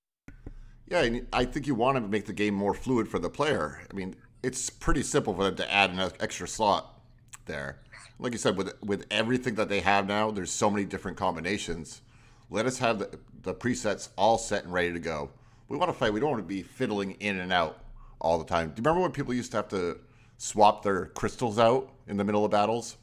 Yeah, 0.88 1.02
and 1.02 1.26
I 1.32 1.44
think 1.44 1.66
you 1.66 1.74
want 1.74 1.96
to 1.96 2.00
make 2.00 2.26
the 2.26 2.32
game 2.32 2.54
more 2.54 2.74
fluid 2.74 3.08
for 3.08 3.18
the 3.18 3.30
player. 3.30 3.80
I 3.90 3.94
mean, 3.94 4.16
it's 4.42 4.68
pretty 4.68 5.02
simple 5.02 5.34
for 5.34 5.44
them 5.44 5.56
to 5.56 5.72
add 5.72 5.90
an 5.90 6.00
extra 6.20 6.48
slot 6.48 7.00
there. 7.46 7.78
Like 8.18 8.32
you 8.32 8.38
said, 8.38 8.56
with 8.56 8.74
with 8.82 9.06
everything 9.10 9.54
that 9.54 9.68
they 9.68 9.80
have 9.80 10.06
now, 10.06 10.30
there's 10.30 10.50
so 10.50 10.68
many 10.68 10.84
different 10.84 11.16
combinations. 11.16 12.02
Let 12.50 12.66
us 12.66 12.78
have 12.78 12.98
the, 12.98 13.18
the 13.42 13.54
presets 13.54 14.08
all 14.16 14.36
set 14.36 14.64
and 14.64 14.72
ready 14.72 14.92
to 14.92 14.98
go. 14.98 15.30
We 15.68 15.78
want 15.78 15.90
to 15.90 15.98
fight. 15.98 16.12
We 16.12 16.20
don't 16.20 16.30
want 16.30 16.42
to 16.42 16.48
be 16.48 16.62
fiddling 16.62 17.12
in 17.12 17.38
and 17.38 17.52
out 17.52 17.78
all 18.20 18.38
the 18.38 18.44
time. 18.44 18.68
Do 18.68 18.74
you 18.76 18.82
remember 18.82 19.00
when 19.00 19.12
people 19.12 19.32
used 19.32 19.52
to 19.52 19.58
have 19.58 19.68
to 19.68 19.98
swap 20.38 20.82
their 20.82 21.06
crystals 21.06 21.58
out 21.58 21.90
in 22.06 22.16
the 22.16 22.24
middle 22.24 22.44
of 22.44 22.50
battles? 22.50 22.96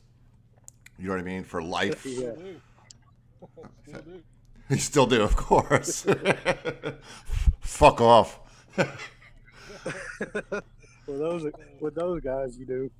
You 1.01 1.07
know 1.07 1.13
what 1.15 1.21
I 1.21 1.23
mean? 1.23 1.43
For 1.43 1.63
life. 1.63 2.05
Yeah. 2.05 2.31
Still 3.87 4.01
do. 4.01 4.23
You 4.69 4.77
still 4.77 5.05
do, 5.07 5.21
of 5.21 5.35
course. 5.35 6.05
Fuck 7.59 7.99
off. 7.99 8.39
With 11.07 11.19
those, 11.19 11.51
with 11.81 11.95
those 11.95 12.21
guys, 12.21 12.57
you 12.57 12.65
do. 12.65 12.91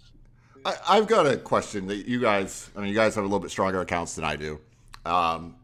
I, 0.65 0.75
I've 0.89 1.07
got 1.07 1.27
a 1.27 1.37
question 1.37 1.87
that 1.87 2.07
you 2.07 2.19
guys. 2.19 2.69
I 2.75 2.79
mean, 2.79 2.89
you 2.89 2.95
guys 2.95 3.15
have 3.15 3.23
a 3.23 3.27
little 3.27 3.39
bit 3.39 3.51
stronger 3.51 3.79
accounts 3.79 4.15
than 4.15 4.25
I 4.25 4.35
do. 4.35 4.59
Um, 5.05 5.55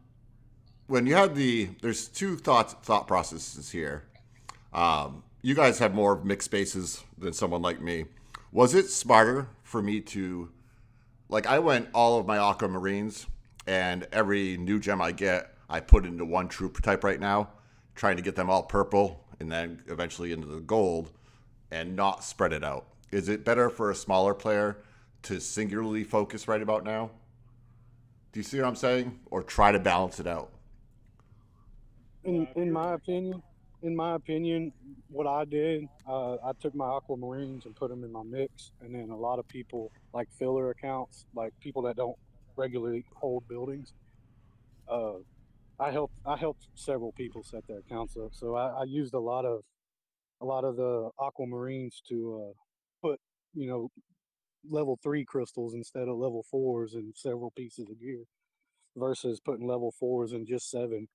when 0.86 1.04
you 1.04 1.14
had 1.14 1.34
the, 1.34 1.68
there's 1.82 2.08
two 2.08 2.36
thoughts 2.36 2.74
thought 2.84 3.06
processes 3.06 3.70
here. 3.70 4.04
Um, 4.72 5.24
you 5.42 5.54
guys 5.54 5.78
have 5.80 5.94
more 5.94 6.22
mixed 6.24 6.46
spaces 6.46 7.02
than 7.18 7.32
someone 7.32 7.60
like 7.60 7.82
me. 7.82 8.06
Was 8.52 8.74
it 8.74 8.88
smarter 8.88 9.48
for 9.62 9.82
me 9.82 10.00
to, 10.00 10.50
like, 11.28 11.46
I 11.46 11.58
went 11.58 11.88
all 11.94 12.18
of 12.18 12.26
my 12.26 12.38
aquamarines, 12.38 13.26
and 13.66 14.06
every 14.12 14.56
new 14.56 14.78
gem 14.78 15.02
I 15.02 15.12
get, 15.12 15.54
I 15.68 15.80
put 15.80 16.06
into 16.06 16.24
one 16.24 16.48
troop 16.48 16.82
type 16.82 17.04
right 17.04 17.20
now, 17.20 17.50
trying 17.94 18.16
to 18.16 18.22
get 18.22 18.36
them 18.36 18.48
all 18.48 18.62
purple, 18.62 19.24
and 19.40 19.50
then 19.50 19.82
eventually 19.86 20.32
into 20.32 20.46
the 20.46 20.60
gold, 20.60 21.10
and 21.70 21.94
not 21.94 22.24
spread 22.24 22.52
it 22.52 22.64
out. 22.64 22.86
Is 23.10 23.28
it 23.28 23.44
better 23.44 23.68
for 23.68 23.90
a 23.90 23.94
smaller 23.94 24.34
player 24.34 24.78
to 25.22 25.40
singularly 25.40 26.04
focus 26.04 26.48
right 26.48 26.62
about 26.62 26.84
now? 26.84 27.10
Do 28.32 28.40
you 28.40 28.44
see 28.44 28.58
what 28.58 28.66
I'm 28.66 28.76
saying? 28.76 29.18
Or 29.30 29.42
try 29.42 29.72
to 29.72 29.78
balance 29.78 30.20
it 30.20 30.26
out? 30.26 30.50
In 32.24 32.46
in 32.56 32.70
my 32.70 32.94
opinion, 32.94 33.42
in 33.82 33.94
my 33.94 34.14
opinion, 34.14 34.72
what 35.08 35.26
I 35.26 35.44
did, 35.44 35.84
uh, 36.06 36.34
I 36.34 36.52
took 36.60 36.74
my 36.74 36.86
aquamarines 36.86 37.64
and 37.64 37.74
put 37.76 37.90
them 37.90 38.04
in 38.04 38.12
my 38.12 38.22
mix, 38.24 38.72
and 38.80 38.94
then 38.94 39.10
a 39.10 39.16
lot 39.16 39.38
of 39.38 39.46
people 39.48 39.92
like 40.12 40.28
filler 40.38 40.70
accounts, 40.70 41.26
like 41.34 41.52
people 41.60 41.82
that 41.82 41.96
don't 41.96 42.16
regularly 42.56 43.04
hold 43.14 43.46
buildings. 43.48 43.92
Uh, 44.88 45.18
I 45.78 45.90
helped 45.92 46.14
I 46.26 46.36
helped 46.36 46.66
several 46.74 47.12
people 47.12 47.44
set 47.44 47.66
their 47.68 47.78
accounts 47.78 48.16
up, 48.16 48.30
so 48.32 48.56
I, 48.56 48.80
I 48.80 48.84
used 48.84 49.14
a 49.14 49.20
lot 49.20 49.44
of 49.44 49.60
a 50.40 50.44
lot 50.44 50.64
of 50.64 50.76
the 50.76 51.10
aquamarines 51.20 51.94
to 52.08 52.50
uh, 52.50 53.08
put 53.08 53.20
you 53.54 53.68
know 53.68 53.90
level 54.68 54.98
three 55.02 55.24
crystals 55.24 55.74
instead 55.74 56.08
of 56.08 56.16
level 56.16 56.44
fours 56.50 56.94
in 56.94 57.12
several 57.14 57.52
pieces 57.52 57.88
of 57.90 58.00
gear, 58.00 58.24
versus 58.96 59.40
putting 59.44 59.66
level 59.66 59.92
fours 59.98 60.32
in 60.32 60.46
just 60.46 60.70
seven. 60.70 61.08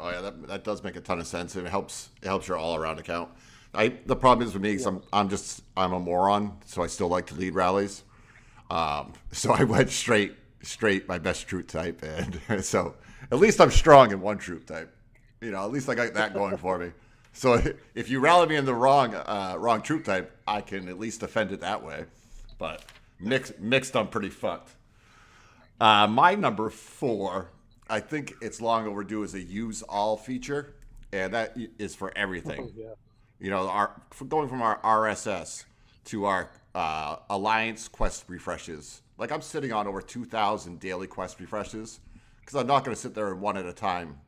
Oh 0.00 0.10
yeah, 0.10 0.20
that, 0.20 0.48
that 0.48 0.64
does 0.64 0.82
make 0.82 0.96
a 0.96 1.00
ton 1.00 1.20
of 1.20 1.26
sense, 1.26 1.54
and 1.56 1.66
it 1.66 1.70
helps 1.70 2.10
it 2.22 2.26
helps 2.26 2.48
your 2.48 2.56
all 2.56 2.74
around 2.76 2.98
account. 2.98 3.30
I 3.74 3.94
the 4.06 4.16
problem 4.16 4.46
is 4.46 4.54
with 4.54 4.62
me, 4.62 4.74
is 4.74 4.86
I'm 4.86 5.02
I'm 5.12 5.28
just 5.28 5.62
I'm 5.76 5.92
a 5.92 6.00
moron, 6.00 6.58
so 6.66 6.82
I 6.82 6.86
still 6.86 7.08
like 7.08 7.26
to 7.26 7.34
lead 7.34 7.54
rallies. 7.54 8.02
Um, 8.70 9.12
so 9.32 9.52
I 9.52 9.64
went 9.64 9.90
straight 9.90 10.34
straight 10.62 11.08
my 11.08 11.18
best 11.18 11.46
troop 11.46 11.68
type, 11.68 12.02
and 12.02 12.40
so 12.64 12.94
at 13.30 13.38
least 13.38 13.60
I'm 13.60 13.70
strong 13.70 14.12
in 14.12 14.20
one 14.20 14.38
troop 14.38 14.66
type. 14.66 14.94
You 15.40 15.50
know, 15.50 15.64
at 15.64 15.70
least 15.70 15.88
I 15.88 15.94
got 15.94 16.14
that 16.14 16.34
going 16.34 16.56
for 16.56 16.78
me. 16.78 16.92
So 17.32 17.60
if 17.94 18.08
you 18.08 18.20
rally 18.20 18.46
me 18.46 18.56
in 18.56 18.64
the 18.64 18.74
wrong 18.74 19.14
uh, 19.14 19.56
wrong 19.58 19.82
troop 19.82 20.04
type, 20.04 20.36
I 20.46 20.60
can 20.60 20.88
at 20.88 20.98
least 20.98 21.20
defend 21.20 21.52
it 21.52 21.60
that 21.60 21.82
way. 21.82 22.04
But 22.58 22.84
mixed 23.20 23.58
mixed, 23.60 23.96
I'm 23.96 24.08
pretty 24.08 24.30
fucked. 24.30 24.70
Uh, 25.80 26.06
my 26.06 26.34
number 26.34 26.70
four, 26.70 27.50
I 27.88 28.00
think 28.00 28.34
it's 28.40 28.60
long 28.60 28.86
overdue, 28.86 29.22
is 29.22 29.34
a 29.34 29.40
use 29.40 29.82
all 29.82 30.16
feature, 30.16 30.74
and 31.12 31.32
that 31.34 31.56
is 31.78 31.94
for 31.94 32.12
everything. 32.16 32.72
Yeah. 32.76 32.94
You 33.40 33.50
know, 33.50 33.68
our 33.68 34.00
for 34.10 34.24
going 34.24 34.48
from 34.48 34.62
our 34.62 34.78
RSS 34.80 35.64
to 36.06 36.24
our 36.24 36.48
uh, 36.74 37.16
Alliance 37.28 37.88
quest 37.88 38.24
refreshes. 38.28 39.02
Like 39.18 39.32
I'm 39.32 39.42
sitting 39.42 39.72
on 39.72 39.86
over 39.86 40.00
2,000 40.00 40.80
daily 40.80 41.06
quest 41.06 41.40
refreshes 41.40 42.00
because 42.40 42.54
I'm 42.54 42.66
not 42.66 42.84
going 42.84 42.94
to 42.94 43.00
sit 43.00 43.14
there 43.14 43.32
and 43.32 43.40
one 43.40 43.56
at 43.56 43.66
a 43.66 43.72
time. 43.72 44.20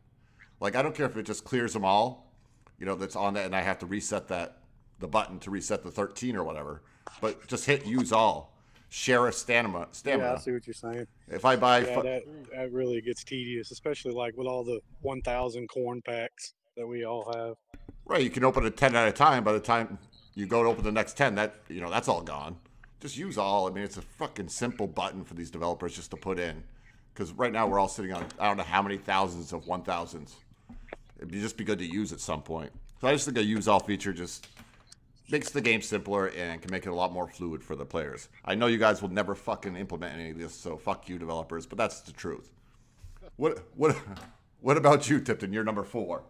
Like 0.60 0.76
I 0.76 0.82
don't 0.82 0.94
care 0.94 1.06
if 1.06 1.16
it 1.16 1.22
just 1.25 1.44
clears 1.44 1.72
them 1.72 1.84
all, 1.84 2.32
you 2.78 2.84
know, 2.84 2.94
that's 2.94 3.16
on 3.16 3.34
that, 3.34 3.46
and 3.46 3.54
I 3.54 3.62
have 3.62 3.78
to 3.78 3.86
reset 3.86 4.28
that 4.28 4.58
the 4.98 5.08
button 5.08 5.38
to 5.40 5.50
reset 5.50 5.82
the 5.82 5.90
13 5.90 6.36
or 6.36 6.44
whatever. 6.44 6.82
But 7.20 7.46
just 7.46 7.66
hit 7.66 7.86
use 7.86 8.12
all. 8.12 8.55
Share 8.88 9.26
a 9.26 9.33
stamina. 9.33 9.88
Yeah, 10.05 10.35
I 10.35 10.38
see 10.38 10.52
what 10.52 10.66
you're 10.66 10.75
saying. 10.75 11.07
if 11.28 11.45
I 11.45 11.57
buy, 11.57 11.81
Yeah, 11.81 11.95
fu- 11.97 12.02
that 12.02 12.23
that 12.55 12.73
really 12.73 13.00
gets 13.00 13.25
tedious, 13.25 13.71
especially 13.73 14.12
like 14.12 14.37
with 14.37 14.47
all 14.47 14.64
the 14.64 14.81
1,000 15.02 15.69
corn 15.69 16.00
packs 16.02 16.55
that 16.76 16.87
we 16.87 17.05
all 17.05 17.31
have. 17.35 17.57
Right, 18.05 18.23
you 18.23 18.31
can 18.31 18.45
open 18.45 18.64
a 18.64 18.71
ten 18.71 18.95
at 18.95 19.09
a 19.09 19.12
time. 19.12 19.43
By 19.43 19.52
the 19.52 19.61
time 19.61 19.99
you 20.35 20.47
go 20.47 20.62
to 20.62 20.69
open 20.69 20.85
the 20.85 20.93
next 20.93 21.16
ten, 21.16 21.35
that 21.35 21.57
you 21.69 21.81
know 21.81 21.90
that's 21.90 22.07
all 22.09 22.23
gone. 22.23 22.57
Just 23.00 23.16
use 23.16 23.37
all. 23.37 23.66
I 23.66 23.73
mean, 23.73 23.83
it's 23.85 23.97
a 23.97 24.02
fucking 24.02 24.49
simple 24.49 24.87
button 24.87 25.25
for 25.25 25.35
these 25.35 25.50
developers 25.50 25.97
just 25.97 26.11
to 26.12 26.16
put 26.16 26.38
in. 26.38 26.62
Because 27.12 27.33
right 27.33 27.52
now 27.52 27.66
we're 27.66 27.81
all 27.81 27.88
sitting 27.88 28.12
on 28.12 28.25
I 28.38 28.47
don't 28.47 28.57
know 28.57 28.62
how 28.62 28.83
many 28.83 28.99
thousands 28.99 29.52
of 29.52 29.66
one 29.66 29.83
thousands. 29.83 30.37
It'd 31.16 31.31
be 31.33 31.40
just 31.40 31.57
be 31.57 31.64
good 31.64 31.78
to 31.81 31.85
use 31.87 32.12
at 32.12 32.21
some 32.21 32.43
point. 32.43 32.71
So 33.00 33.09
I 33.09 33.12
just 33.12 33.25
think 33.25 33.37
a 33.38 33.43
use 33.45 33.66
all 33.66 33.81
feature 33.81 34.12
just 34.12 34.47
makes 35.30 35.50
the 35.50 35.61
game 35.61 35.83
simpler 35.83 36.28
and 36.28 36.61
can 36.62 36.71
make 36.71 36.87
it 36.87 36.90
a 36.90 36.95
lot 36.95 37.12
more 37.12 37.26
fluid 37.26 37.62
for 37.62 37.75
the 37.75 37.85
players. 37.85 38.28
I 38.45 38.54
know 38.54 38.66
you 38.66 38.78
guys 38.78 39.02
will 39.02 39.11
never 39.11 39.35
fucking 39.35 39.76
implement 39.76 40.14
any 40.14 40.30
of 40.30 40.38
this, 40.38 40.54
so 40.54 40.76
fuck 40.76 41.09
you 41.09 41.18
developers, 41.18 41.66
but 41.66 41.78
that's 41.78 42.00
the 42.00 42.12
truth. 42.12 42.50
What 43.37 43.64
what 43.76 43.97
what 44.61 44.76
about 44.76 45.11
you, 45.11 45.21
Tipton? 45.21 45.52
You're 45.52 45.64
number 45.64 45.85
four. 45.85 46.23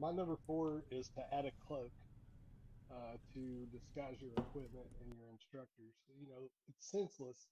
My 0.00 0.10
number 0.10 0.36
four 0.46 0.82
is 0.90 1.08
to 1.14 1.22
add 1.32 1.46
a 1.46 1.52
cloak 1.66 1.90
uh, 2.90 3.16
to 3.34 3.40
disguise 3.70 4.18
your 4.20 4.34
equipment 4.36 4.90
and 5.00 5.14
your 5.14 5.30
instructors. 5.30 5.94
You 6.20 6.26
know, 6.26 6.50
it's 6.68 6.90
senseless 6.90 7.46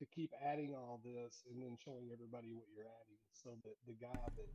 to 0.00 0.04
keep 0.12 0.30
adding 0.44 0.74
all 0.74 1.00
this 1.04 1.46
and 1.48 1.62
then 1.62 1.78
showing 1.80 2.10
everybody 2.12 2.52
what 2.52 2.66
you're 2.74 2.90
adding, 2.90 3.16
so 3.32 3.54
that 3.64 3.78
the 3.86 3.94
guy 3.94 4.18
that 4.36 4.50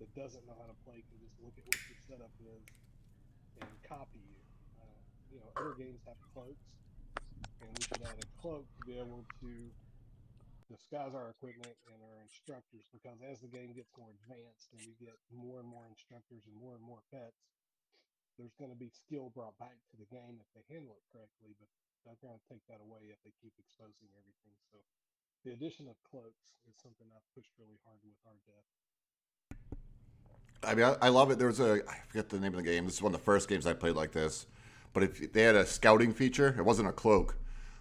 that 0.00 0.12
doesn't 0.12 0.44
know 0.44 0.52
how 0.60 0.68
to 0.68 0.76
play 0.84 1.00
can 1.08 1.16
just 1.22 1.32
look 1.40 1.56
at 1.56 1.64
what 1.64 1.80
your 1.88 1.96
setup 2.04 2.34
is 2.44 2.60
and 3.60 3.72
copy 3.88 4.20
you. 4.20 4.40
Uh, 4.80 5.00
you 5.32 5.38
know, 5.40 5.48
other 5.56 5.74
games 5.76 6.00
have 6.06 6.18
cloaks, 6.32 6.66
and 7.62 7.70
we 7.76 7.82
should 7.84 8.02
add 8.04 8.18
a 8.20 8.28
cloak 8.40 8.64
to 8.64 8.82
be 8.84 8.96
able 8.98 9.24
to 9.40 9.50
disguise 10.66 11.14
our 11.14 11.30
equipment 11.30 11.78
and 11.94 11.98
our 12.02 12.18
instructors 12.26 12.90
because 12.90 13.22
as 13.22 13.38
the 13.38 13.50
game 13.50 13.70
gets 13.70 13.90
more 13.94 14.10
advanced 14.18 14.66
and 14.74 14.82
we 14.82 14.94
get 14.98 15.14
more 15.30 15.62
and 15.62 15.70
more 15.70 15.86
instructors 15.86 16.42
and 16.50 16.56
more 16.58 16.74
and 16.74 16.82
more 16.82 17.02
pets, 17.14 17.38
there's 18.34 18.54
going 18.58 18.74
to 18.74 18.78
be 18.78 18.90
skill 18.90 19.30
brought 19.32 19.54
back 19.62 19.78
to 19.88 19.96
the 19.96 20.08
game 20.10 20.42
if 20.42 20.48
they 20.52 20.64
handle 20.68 20.98
it 20.98 21.06
correctly, 21.14 21.54
but 21.56 21.70
they're 22.04 22.18
going 22.20 22.36
to 22.36 22.46
take 22.50 22.62
that 22.66 22.82
away 22.82 23.08
if 23.08 23.18
they 23.22 23.32
keep 23.40 23.54
exposing 23.56 24.10
everything. 24.18 24.58
So 24.68 24.78
the 25.46 25.54
addition 25.54 25.86
of 25.86 25.96
cloaks 26.02 26.52
is 26.66 26.74
something 26.82 27.06
I've 27.14 27.30
pushed 27.32 27.54
really 27.56 27.78
hard 27.86 28.02
with 28.02 28.18
our 28.26 28.36
death. 28.44 28.68
I 30.64 30.74
mean, 30.74 30.84
I, 30.84 30.96
I 31.02 31.08
love 31.08 31.30
it. 31.30 31.38
There 31.38 31.46
was 31.46 31.60
a 31.60 31.82
I 31.88 31.98
forget 32.08 32.28
the 32.28 32.38
name 32.38 32.52
of 32.52 32.56
the 32.56 32.62
game. 32.62 32.84
This 32.84 32.94
is 32.94 33.02
one 33.02 33.14
of 33.14 33.20
the 33.20 33.24
first 33.24 33.48
games 33.48 33.66
I 33.66 33.72
played 33.72 33.94
like 33.94 34.12
this. 34.12 34.46
But 34.92 35.02
if 35.02 35.32
they 35.32 35.42
had 35.42 35.56
a 35.56 35.66
scouting 35.66 36.12
feature, 36.12 36.54
it 36.56 36.64
wasn't 36.64 36.88
a 36.88 36.92
cloak, 36.92 37.36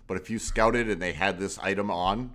but 0.06 0.18
if 0.18 0.30
you 0.30 0.38
scouted 0.38 0.90
and 0.90 1.02
they 1.02 1.14
had 1.14 1.40
this 1.40 1.58
item 1.60 1.90
on, 1.90 2.34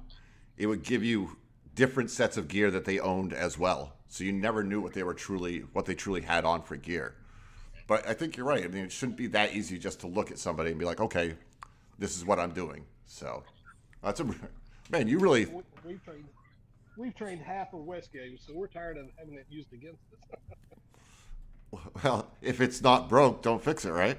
it 0.56 0.66
would 0.66 0.82
give 0.82 1.04
you 1.04 1.36
different 1.74 2.10
sets 2.10 2.36
of 2.36 2.48
gear 2.48 2.70
that 2.70 2.84
they 2.84 2.98
owned 2.98 3.32
as 3.32 3.58
well. 3.58 3.92
So 4.08 4.24
you 4.24 4.32
never 4.32 4.64
knew 4.64 4.80
what 4.80 4.92
they 4.92 5.02
were 5.02 5.14
truly 5.14 5.60
what 5.72 5.86
they 5.86 5.94
truly 5.94 6.22
had 6.22 6.44
on 6.44 6.62
for 6.62 6.76
gear. 6.76 7.14
But 7.86 8.08
I 8.08 8.14
think 8.14 8.36
you're 8.36 8.46
right. 8.46 8.64
I 8.64 8.68
mean, 8.68 8.84
it 8.84 8.92
shouldn't 8.92 9.18
be 9.18 9.26
that 9.28 9.54
easy 9.54 9.78
just 9.78 10.00
to 10.00 10.06
look 10.06 10.30
at 10.30 10.38
somebody 10.38 10.70
and 10.70 10.78
be 10.78 10.84
like, 10.84 11.00
okay, 11.00 11.34
this 11.98 12.16
is 12.16 12.24
what 12.24 12.38
I'm 12.38 12.52
doing. 12.52 12.84
So 13.06 13.42
that's 14.02 14.20
a 14.20 14.24
man. 14.90 15.08
You 15.08 15.18
really 15.18 15.46
We, 15.46 15.62
we've 15.84 16.04
trained 16.04 16.24
we've 17.00 17.14
trained 17.14 17.40
half 17.40 17.72
of 17.72 17.80
West 17.80 18.12
games, 18.12 18.42
so 18.46 18.52
we're 18.54 18.68
tired 18.68 18.98
of 18.98 19.06
having 19.18 19.34
it 19.34 19.46
used 19.48 19.72
against 19.72 20.02
us. 20.12 20.38
Well, 22.02 22.28
if 22.42 22.60
it's 22.60 22.82
not 22.82 23.08
broke, 23.08 23.42
don't 23.42 23.62
fix 23.62 23.84
it, 23.84 23.92
right? 23.92 24.18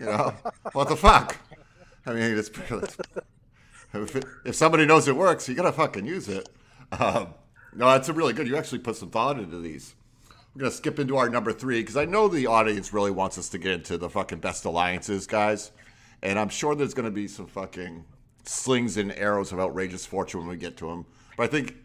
You 0.00 0.06
know, 0.06 0.34
what 0.72 0.88
the 0.88 0.96
fuck? 0.96 1.36
I 2.04 2.14
mean, 2.14 2.36
it's 2.36 2.48
if, 3.94 4.16
it, 4.16 4.24
if 4.44 4.56
somebody 4.56 4.86
knows 4.86 5.06
it 5.06 5.14
works, 5.14 5.48
you 5.48 5.54
gotta 5.54 5.70
fucking 5.70 6.04
use 6.04 6.28
it. 6.28 6.48
Um, 6.90 7.32
no, 7.76 7.86
that's 7.90 8.08
a 8.08 8.12
really 8.12 8.32
good. 8.32 8.48
You 8.48 8.56
actually 8.56 8.80
put 8.80 8.96
some 8.96 9.10
thought 9.10 9.38
into 9.38 9.60
these. 9.60 9.94
We're 10.52 10.62
gonna 10.62 10.72
skip 10.72 10.98
into 10.98 11.16
our 11.16 11.28
number 11.28 11.52
three 11.52 11.80
because 11.80 11.96
I 11.96 12.06
know 12.06 12.26
the 12.26 12.48
audience 12.48 12.92
really 12.92 13.12
wants 13.12 13.38
us 13.38 13.48
to 13.50 13.58
get 13.58 13.70
into 13.70 13.96
the 13.98 14.10
fucking 14.10 14.40
best 14.40 14.64
alliances, 14.64 15.28
guys, 15.28 15.70
and 16.22 16.40
I'm 16.40 16.48
sure 16.48 16.74
there's 16.74 16.94
gonna 16.94 17.12
be 17.12 17.28
some 17.28 17.46
fucking 17.46 18.04
slings 18.48 18.96
and 18.96 19.12
arrows 19.12 19.52
of 19.52 19.60
outrageous 19.60 20.06
fortune 20.06 20.40
when 20.40 20.48
we 20.48 20.56
get 20.56 20.76
to 20.78 20.86
them. 20.86 21.04
But 21.36 21.44
I 21.44 21.46
think 21.48 21.76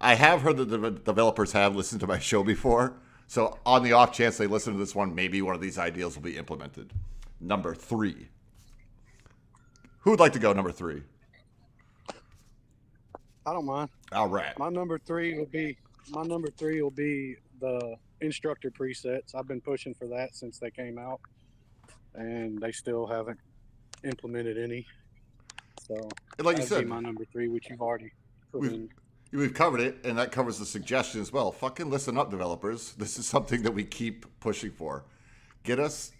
I 0.00 0.14
have 0.14 0.42
heard 0.42 0.56
that 0.58 0.66
the 0.66 0.90
developers 0.90 1.52
have 1.52 1.74
listened 1.74 2.00
to 2.02 2.06
my 2.06 2.18
show 2.18 2.44
before. 2.44 2.94
So 3.26 3.58
on 3.66 3.82
the 3.82 3.92
off 3.92 4.12
chance 4.12 4.36
they 4.36 4.46
listen 4.46 4.72
to 4.74 4.78
this 4.78 4.94
one, 4.94 5.14
maybe 5.14 5.42
one 5.42 5.54
of 5.54 5.60
these 5.60 5.78
ideals 5.78 6.14
will 6.14 6.22
be 6.22 6.36
implemented. 6.36 6.92
Number 7.40 7.74
three. 7.74 8.28
Who 10.00 10.10
would 10.10 10.20
like 10.20 10.32
to 10.34 10.38
go 10.38 10.52
number 10.52 10.70
three? 10.70 11.02
I 13.46 13.52
don't 13.52 13.66
mind. 13.66 13.90
All 14.12 14.28
right. 14.28 14.56
My 14.58 14.68
number 14.68 14.98
three 14.98 15.36
will 15.36 15.46
be 15.46 15.76
my 16.10 16.22
number 16.22 16.48
three 16.56 16.80
will 16.82 16.90
be 16.90 17.36
the 17.60 17.96
instructor 18.20 18.70
presets. 18.70 19.34
I've 19.34 19.48
been 19.48 19.60
pushing 19.60 19.94
for 19.94 20.06
that 20.08 20.36
since 20.36 20.58
they 20.58 20.70
came 20.70 20.98
out, 20.98 21.20
and 22.14 22.60
they 22.60 22.72
still 22.72 23.06
haven't 23.06 23.38
implemented 24.04 24.58
any. 24.58 24.86
So 25.86 26.08
And 26.38 26.46
like 26.46 26.56
you 26.58 26.64
said, 26.64 26.86
my 26.86 27.00
number 27.00 27.24
three, 27.24 27.48
which 27.48 27.68
you've 27.68 27.82
already 27.82 28.10
put 28.52 28.60
We've- 28.62 28.88
We've 29.32 29.52
covered 29.52 29.80
it, 29.80 29.96
and 30.04 30.16
that 30.16 30.30
covers 30.30 30.60
the 30.60 30.66
suggestion 30.66 31.20
as 31.20 31.32
well. 31.32 31.50
Fucking 31.50 31.90
listen 31.90 32.16
up, 32.16 32.30
developers. 32.30 32.92
This 32.92 33.18
is 33.18 33.26
something 33.26 33.62
that 33.62 33.72
we 33.72 33.82
keep 33.82 34.26
pushing 34.38 34.70
for. 34.70 35.04
Get 35.64 35.80
us 35.80 36.12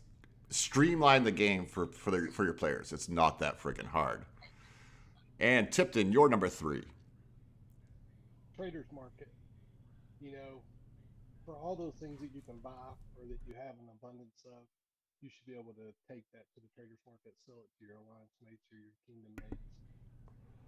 streamline 0.50 1.22
the 1.22 1.30
game 1.30 1.64
for 1.64 1.86
for, 1.86 2.10
the, 2.10 2.26
for 2.32 2.42
your 2.44 2.54
players. 2.54 2.92
It's 2.92 3.08
not 3.08 3.38
that 3.38 3.60
freaking 3.62 3.86
hard. 3.86 4.24
And 5.38 5.70
Tipton, 5.70 6.10
you're 6.10 6.28
number 6.28 6.48
three. 6.48 6.82
Traders 8.56 8.86
market. 8.92 9.28
You 10.20 10.32
know, 10.32 10.60
for 11.46 11.54
all 11.54 11.76
those 11.76 11.94
things 12.00 12.18
that 12.20 12.30
you 12.34 12.42
can 12.44 12.58
buy 12.64 12.70
or 12.70 13.26
that 13.28 13.38
you 13.46 13.54
have 13.54 13.74
an 13.78 13.90
abundance 14.00 14.42
of, 14.46 14.62
you 15.20 15.28
should 15.30 15.46
be 15.46 15.56
able 15.56 15.74
to 15.76 15.88
take 16.10 16.24
that 16.34 16.46
to 16.54 16.58
the 16.60 16.70
traders 16.74 17.00
market, 17.06 17.34
sell 17.46 17.60
it 17.60 17.70
to 17.78 17.82
your 17.86 17.98
alliance 18.00 18.34
mates 18.42 18.64
or 18.72 18.78
your 18.80 18.96
kingdom 19.06 19.32
mates. 19.38 19.66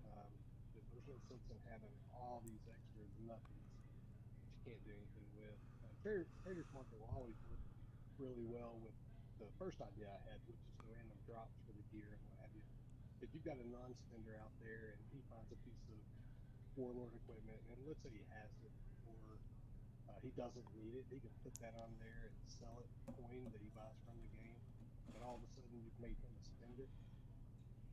Um, 0.06 0.32
there's 0.72 1.08
no 1.08 1.18
sense 1.28 1.44
in 1.50 1.58
having 1.66 1.92
all 2.14 2.40
these 2.46 2.62
extras 2.68 3.10
nothings 3.26 3.68
that 3.74 4.46
you 4.46 4.58
can't 4.64 4.82
do 4.86 4.92
anything 4.94 5.28
with. 5.36 5.58
Uh, 5.82 5.92
trader, 6.00 6.26
traders 6.44 6.68
market 6.72 6.96
will 7.00 7.12
always 7.12 7.36
work 7.50 7.62
really 8.16 8.46
well 8.48 8.78
with 8.80 8.96
the 9.36 9.48
first 9.60 9.76
idea 9.84 10.08
I 10.08 10.20
had, 10.32 10.40
which 10.48 10.56
is 10.56 10.72
the 10.80 10.88
random 10.88 11.18
drops 11.28 11.52
for 11.68 11.72
the 11.76 11.84
gear 11.92 12.08
and 12.08 12.22
what 12.32 12.48
have 12.48 12.52
you. 12.56 12.64
If 13.20 13.28
you've 13.32 13.44
got 13.44 13.60
a 13.60 13.68
non-spender 13.68 14.36
out 14.40 14.52
there 14.60 14.96
and 14.96 15.02
he 15.12 15.20
finds 15.28 15.48
a 15.52 15.58
piece 15.64 15.84
of 15.92 16.00
warlord 16.76 17.12
equipment, 17.12 17.60
and 17.72 17.76
let's 17.84 18.00
say 18.00 18.12
he 18.12 18.24
has 18.32 18.52
it, 18.64 18.72
uh, 20.16 20.24
he 20.24 20.32
doesn't 20.32 20.64
need 20.72 20.96
it, 20.96 21.04
he 21.12 21.20
can 21.20 21.32
put 21.44 21.52
that 21.60 21.76
on 21.76 21.92
there 22.00 22.32
and 22.32 22.36
sell 22.48 22.80
it 22.80 22.88
coin 23.04 23.44
that 23.52 23.60
he 23.60 23.68
buys 23.76 24.00
from 24.08 24.16
the 24.16 24.30
game, 24.40 24.56
and 25.12 25.20
all 25.20 25.36
of 25.36 25.44
a 25.44 25.50
sudden 25.52 25.76
you've 25.76 26.00
made 26.00 26.16
him 26.24 26.32
spend 26.40 26.80
it. 26.80 26.88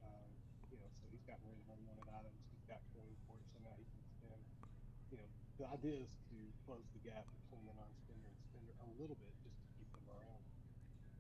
Um, 0.08 0.32
you 0.72 0.80
know, 0.80 0.88
so 0.88 1.04
he's 1.12 1.24
gotten 1.28 1.44
rid 1.52 1.60
of 1.60 1.68
unwanted 1.68 2.08
items, 2.16 2.40
he's 2.56 2.64
got 2.64 2.80
coin 2.96 3.12
for 3.28 3.36
it, 3.36 3.48
so 3.52 3.60
now 3.60 3.76
he 3.76 3.84
can 3.92 4.04
spend. 4.16 4.40
You 5.12 5.18
know, 5.20 5.30
the 5.60 5.68
idea 5.68 6.08
is 6.08 6.12
to 6.32 6.38
close 6.64 6.88
the 6.96 7.04
gap 7.04 7.28
between 7.44 7.68
the 7.68 7.76
non-spender 7.76 8.32
and 8.32 8.40
spender 8.48 8.74
a 8.80 8.88
little 8.96 9.20
bit, 9.20 9.36
just 9.44 9.60
to 9.60 9.68
keep 9.76 9.92
them 9.92 10.08
around. 10.08 10.44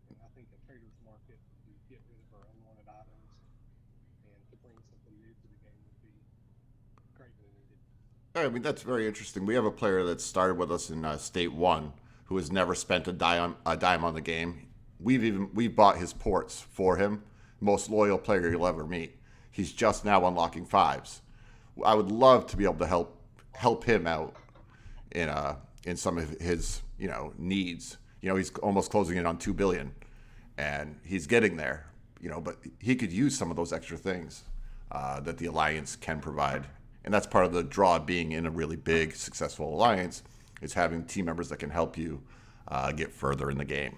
And 0.07 0.17
I 0.23 0.29
think 0.31 0.47
a 0.55 0.59
trader's 0.63 0.95
market 1.03 1.39
to 1.67 1.71
get 1.91 1.99
rid 2.07 2.23
of 2.23 2.31
our 2.31 2.47
unwanted 2.55 2.87
items 2.87 3.27
and 4.23 4.39
to 4.49 4.55
bring 4.63 4.79
something 4.87 5.15
new 5.19 5.35
to 5.35 5.45
the 5.51 5.59
game 5.67 5.83
would 5.83 5.99
be 5.99 6.15
greatly 7.13 7.51
needed. 7.51 7.81
I 8.35 8.49
mean, 8.49 8.63
that's 8.63 8.81
very 8.81 9.07
interesting. 9.07 9.45
We 9.45 9.53
have 9.53 9.65
a 9.65 9.71
player 9.71 10.03
that 10.05 10.19
started 10.19 10.57
with 10.57 10.71
us 10.71 10.89
in 10.89 11.05
uh, 11.05 11.17
State 11.17 11.53
One 11.53 11.93
who 12.25 12.37
has 12.37 12.51
never 12.51 12.73
spent 12.73 13.07
a 13.07 13.13
dime 13.13 13.55
a 13.63 13.77
dime 13.77 14.03
on 14.03 14.15
the 14.15 14.21
game. 14.21 14.67
We've 14.99 15.23
even 15.23 15.53
we 15.53 15.67
bought 15.67 15.97
his 15.97 16.13
ports 16.13 16.65
for 16.71 16.97
him. 16.97 17.23
Most 17.61 17.91
loyal 17.91 18.17
player 18.17 18.49
you'll 18.49 18.65
ever 18.65 18.85
meet. 18.85 19.17
He's 19.51 19.71
just 19.71 20.03
now 20.03 20.25
unlocking 20.25 20.65
fives. 20.65 21.21
I 21.85 21.93
would 21.93 22.11
love 22.11 22.47
to 22.47 22.57
be 22.57 22.63
able 22.63 22.79
to 22.79 22.87
help 22.87 23.21
help 23.51 23.83
him 23.83 24.07
out 24.07 24.35
in 25.11 25.29
uh 25.29 25.57
in 25.85 25.95
some 25.95 26.17
of 26.17 26.29
his 26.39 26.81
you 26.97 27.07
know 27.07 27.33
needs. 27.37 27.97
You 28.21 28.29
know, 28.29 28.35
he's 28.35 28.49
almost 28.63 28.89
closing 28.89 29.17
in 29.17 29.27
on 29.27 29.37
two 29.37 29.53
billion, 29.53 29.93
and 30.57 30.99
he's 31.03 31.27
getting 31.27 31.57
there. 31.57 31.85
You 32.19 32.29
know, 32.29 32.41
but 32.41 32.57
he 32.79 32.95
could 32.95 33.11
use 33.11 33.37
some 33.37 33.51
of 33.51 33.57
those 33.57 33.71
extra 33.71 33.97
things 33.97 34.43
uh, 34.91 35.19
that 35.19 35.37
the 35.37 35.45
alliance 35.47 35.95
can 35.95 36.19
provide, 36.19 36.65
and 37.05 37.13
that's 37.13 37.27
part 37.27 37.45
of 37.45 37.53
the 37.53 37.63
draw 37.63 37.97
of 37.97 38.05
being 38.05 38.31
in 38.31 38.45
a 38.45 38.51
really 38.51 38.75
big, 38.75 39.15
successful 39.15 39.73
alliance 39.73 40.23
is 40.61 40.73
having 40.73 41.03
team 41.03 41.25
members 41.25 41.49
that 41.49 41.57
can 41.57 41.69
help 41.69 41.97
you 41.97 42.21
uh, 42.67 42.91
get 42.91 43.11
further 43.11 43.49
in 43.49 43.57
the 43.57 43.65
game. 43.65 43.97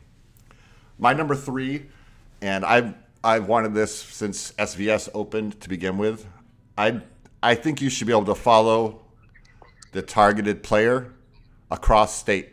My 0.97 1.13
number 1.13 1.35
three, 1.35 1.85
and 2.41 2.65
I've 2.65 2.93
I've 3.23 3.47
wanted 3.47 3.73
this 3.73 3.97
since 3.97 4.51
SVS 4.53 5.09
opened 5.13 5.59
to 5.61 5.69
begin 5.69 5.97
with. 5.97 6.25
I 6.77 7.01
I 7.41 7.55
think 7.55 7.81
you 7.81 7.89
should 7.89 8.07
be 8.07 8.13
able 8.13 8.25
to 8.25 8.35
follow 8.35 9.01
the 9.91 10.01
targeted 10.01 10.63
player 10.63 11.13
across 11.69 12.15
state. 12.15 12.49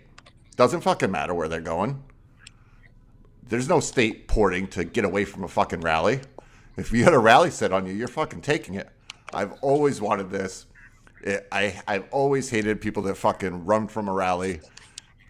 Doesn't 0.56 0.82
fucking 0.82 1.10
matter 1.10 1.34
where 1.34 1.48
they're 1.48 1.60
going. 1.60 2.02
There's 3.48 3.68
no 3.68 3.80
state 3.80 4.28
porting 4.28 4.66
to 4.68 4.84
get 4.84 5.04
away 5.04 5.24
from 5.24 5.44
a 5.44 5.48
fucking 5.48 5.80
rally. 5.80 6.20
If 6.76 6.92
you 6.92 7.04
had 7.04 7.12
a 7.12 7.18
rally 7.18 7.50
set 7.50 7.72
on 7.72 7.86
you, 7.86 7.92
you're 7.92 8.08
fucking 8.08 8.40
taking 8.40 8.74
it. 8.74 8.88
I've 9.34 9.52
always 9.62 10.00
wanted 10.00 10.30
this. 10.30 10.66
It, 11.22 11.46
I 11.52 11.80
I've 11.86 12.08
always 12.10 12.50
hated 12.50 12.80
people 12.80 13.02
that 13.04 13.16
fucking 13.16 13.64
run 13.64 13.88
from 13.88 14.08
a 14.08 14.12
rally. 14.12 14.60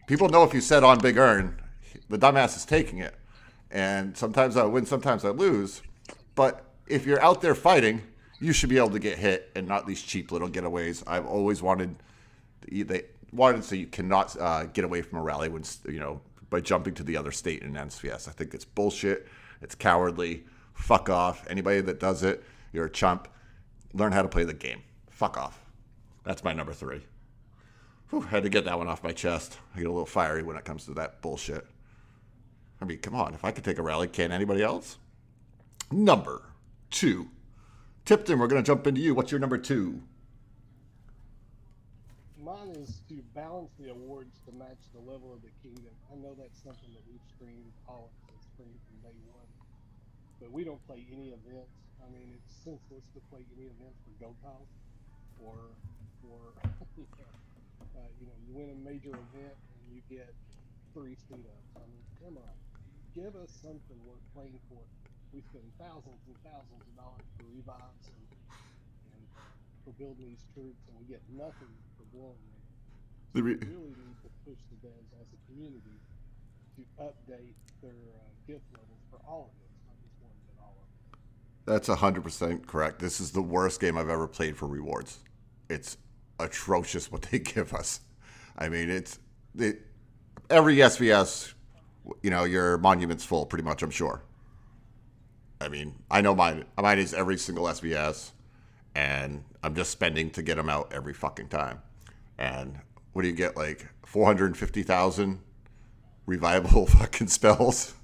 People 0.07 0.29
know 0.29 0.43
if 0.43 0.55
you 0.55 0.61
set 0.61 0.85
on 0.85 0.99
Big 0.99 1.19
Ern, 1.19 1.61
the 2.09 2.19
dumbass 2.19 2.57
is 2.57 2.65
taking 2.65 2.99
it. 2.99 3.15
And 3.71 4.17
sometimes 4.17 4.57
I 4.57 4.65
win, 4.65 4.85
sometimes 4.85 5.25
I 5.25 5.31
lose. 5.31 5.83
But 6.35 6.65
if 6.87 7.07
you're 7.07 7.23
out 7.23 7.41
there 7.41 7.55
fighting, 7.55 8.03
you 8.41 8.53
should 8.53 8.69
be 8.69 8.77
able 8.77 8.91
to 8.91 8.99
get 8.99 9.19
hit 9.19 9.51
and 9.55 9.67
not 9.67 9.87
these 9.87 10.03
cheap 10.03 10.33
little 10.33 10.49
getaways. 10.49 11.03
I've 11.07 11.27
always 11.27 11.63
wanted 11.63 11.97
they 12.71 13.05
wanted 13.33 13.65
so 13.65 13.75
you 13.75 13.87
cannot 13.87 14.39
uh, 14.39 14.65
get 14.65 14.85
away 14.85 15.03
from 15.03 15.19
a 15.19 15.23
rally 15.23 15.49
when 15.49 15.65
you 15.87 15.99
know 15.99 16.21
by 16.51 16.61
jumping 16.61 16.95
to 16.95 17.03
the 17.03 17.17
other 17.17 17.33
state 17.33 17.63
in 17.63 17.73
NSVS. 17.73 18.29
I 18.29 18.33
think 18.33 18.55
it's 18.55 18.65
bullshit. 18.65 19.27
It's 19.63 19.75
cowardly. 19.75 20.45
Fuck 20.75 21.09
off. 21.09 21.47
Anybody 21.49 21.81
that 21.81 21.99
does 21.99 22.23
it, 22.23 22.45
you're 22.73 22.87
a 22.87 22.91
chump. 22.91 23.29
Learn 23.95 24.13
how 24.13 24.23
to 24.23 24.29
play 24.29 24.45
the 24.45 24.55
game. 24.55 24.83
Fuck 25.11 25.37
off. 25.37 25.61
That's 26.25 26.45
my 26.45 26.53
number 26.53 26.73
three. 26.73 27.03
Whew, 28.11 28.23
had 28.23 28.43
to 28.43 28.49
get 28.49 28.65
that 28.65 28.79
one 28.79 28.89
off 28.89 29.03
my 29.03 29.13
chest. 29.13 29.59
I 29.75 29.79
get 29.79 29.87
a 29.87 29.91
little 29.91 30.07
fiery 30.07 30.43
when 30.43 30.57
it 30.57 30.65
comes 30.65 30.85
to 30.87 30.95
that 30.95 31.21
bullshit. 31.23 31.67
I 32.81 32.85
mean, 32.85 32.99
come 32.99 33.15
on. 33.15 33.35
If 33.35 33.45
I 33.45 33.53
could 33.53 33.65
take 33.65 33.79
a 33.79 33.83
rally, 33.83 34.09
can 34.09 34.33
anybody 34.33 34.63
else? 34.63 34.99
Number 35.91 36.43
two. 36.91 37.29
Tipton, 38.05 38.39
we're 38.39 38.49
going 38.49 38.63
to 38.63 38.67
jump 38.67 38.87
into 38.87 39.01
you. 39.01 39.15
What's 39.15 39.31
your 39.31 39.41
number 39.41 39.59
two? 39.59 40.03
Mine 42.43 42.71
is 42.77 43.01
to 43.09 43.23
balance 43.35 43.71
the 43.79 43.91
awards 43.91 44.41
to 44.47 44.53
match 44.53 44.91
the 44.93 44.99
level 44.99 45.33
of 45.33 45.43
the 45.43 45.51
kingdom. 45.63 45.93
I 46.13 46.17
know 46.17 46.35
that's 46.37 46.61
something 46.63 46.91
that 46.93 47.03
we've 47.09 47.21
screamed 47.37 47.73
all 47.87 48.11
of 48.29 48.35
us 48.35 48.45
from 48.57 48.67
day 49.03 49.17
one, 49.31 49.47
but 50.41 50.51
we 50.51 50.65
don't 50.65 50.85
play 50.87 51.07
any 51.13 51.29
events. 51.29 51.82
I 52.03 52.07
mean, 52.11 52.35
it's 52.35 52.53
senseless 52.67 53.07
to 53.15 53.21
play 53.31 53.47
any 53.55 53.71
events 53.71 53.99
for 54.05 54.13
tiles 54.43 54.71
or 55.39 55.59
for 56.23 56.55
you 56.99 57.07
know, 57.07 57.35
uh, 57.99 58.11
you 58.21 58.27
know, 58.27 58.37
you 58.47 58.51
win 58.55 58.71
a 58.71 58.79
major 58.83 59.15
event 59.15 59.55
and 59.55 59.83
you 59.91 60.03
get 60.11 60.31
three 60.95 61.17
speed 61.17 61.47
ups. 61.47 61.71
I 61.79 61.87
mean, 61.89 62.05
come 62.23 62.37
on, 62.39 62.57
give 63.15 63.35
us 63.39 63.51
something 63.63 63.99
worth 64.05 64.23
playing 64.35 64.59
for. 64.69 64.83
We 65.33 65.41
spend 65.49 65.65
thousands 65.81 66.21
and 66.29 66.37
thousands 66.45 66.85
of 66.85 66.95
dollars 66.95 67.29
for 67.41 67.49
revives 67.49 68.07
and, 68.13 68.25
and 69.17 69.23
for 69.85 69.93
building 69.97 70.29
these 70.29 70.45
troops, 70.53 70.83
and 70.93 70.95
we 71.01 71.09
get 71.09 71.25
nothing 71.33 71.73
for 71.97 72.05
blowing 72.13 72.37
them. 72.37 72.63
The 73.33 73.41
We 73.41 73.57
really 73.65 73.97
need 73.97 74.19
to 74.29 74.31
push 74.45 74.61
the 74.69 74.79
devs 74.85 75.11
as 75.17 75.29
a 75.33 75.41
community 75.49 75.97
to 76.77 76.83
update 77.01 77.57
their 77.81 77.97
uh, 77.97 78.29
gift 78.45 78.69
levels 78.77 79.03
for 79.09 79.21
all 79.25 79.49
of 79.49 79.57
us, 79.65 79.73
not 79.89 79.97
just 80.05 80.17
one, 80.21 80.37
but 80.53 80.57
all 80.61 80.77
of 80.77 80.85
them. 80.85 81.21
That's 81.65 81.89
100% 81.89 82.67
correct. 82.67 82.99
This 82.99 83.21
is 83.21 83.31
the 83.31 83.43
worst 83.43 83.81
game 83.81 83.97
I've 83.97 84.09
ever 84.09 84.27
played 84.27 84.57
for 84.57 84.67
rewards. 84.67 85.19
It's 85.69 85.97
atrocious 86.39 87.11
what 87.11 87.23
they 87.23 87.39
give 87.41 87.73
us. 87.73 88.01
I 88.59 88.69
mean, 88.69 88.91
it's 88.91 89.19
it, 89.57 89.81
every 90.51 90.77
SVS, 90.77 91.55
you 92.23 92.31
know, 92.31 92.45
your 92.45 92.79
monument's 92.79 93.25
full 93.25 93.47
pretty 93.47 93.65
much, 93.65 93.83
I'm 93.83 93.91
sure. 93.91 94.23
I 95.61 95.69
mean, 95.69 95.95
I 96.11 96.21
know 96.21 96.35
mine. 96.35 96.65
Mine 96.77 96.99
is 96.99 97.15
every 97.15 97.39
single 97.39 97.67
SVS, 97.67 98.33
and 98.97 99.45
I'm 99.63 99.77
just 99.77 99.91
spending 99.91 100.31
to 100.31 100.43
get 100.43 100.57
them 100.57 100.69
out 100.69 100.93
every 100.93 101.15
fucking 101.15 101.49
time. 101.49 101.81
And 102.37 102.81
what 103.13 103.23
do 103.23 103.29
you 103.29 103.35
get? 103.35 103.57
Like 103.57 103.89
450,000 104.05 105.39
revival 106.27 106.87
fucking 106.89 107.29
spells. 107.29 107.95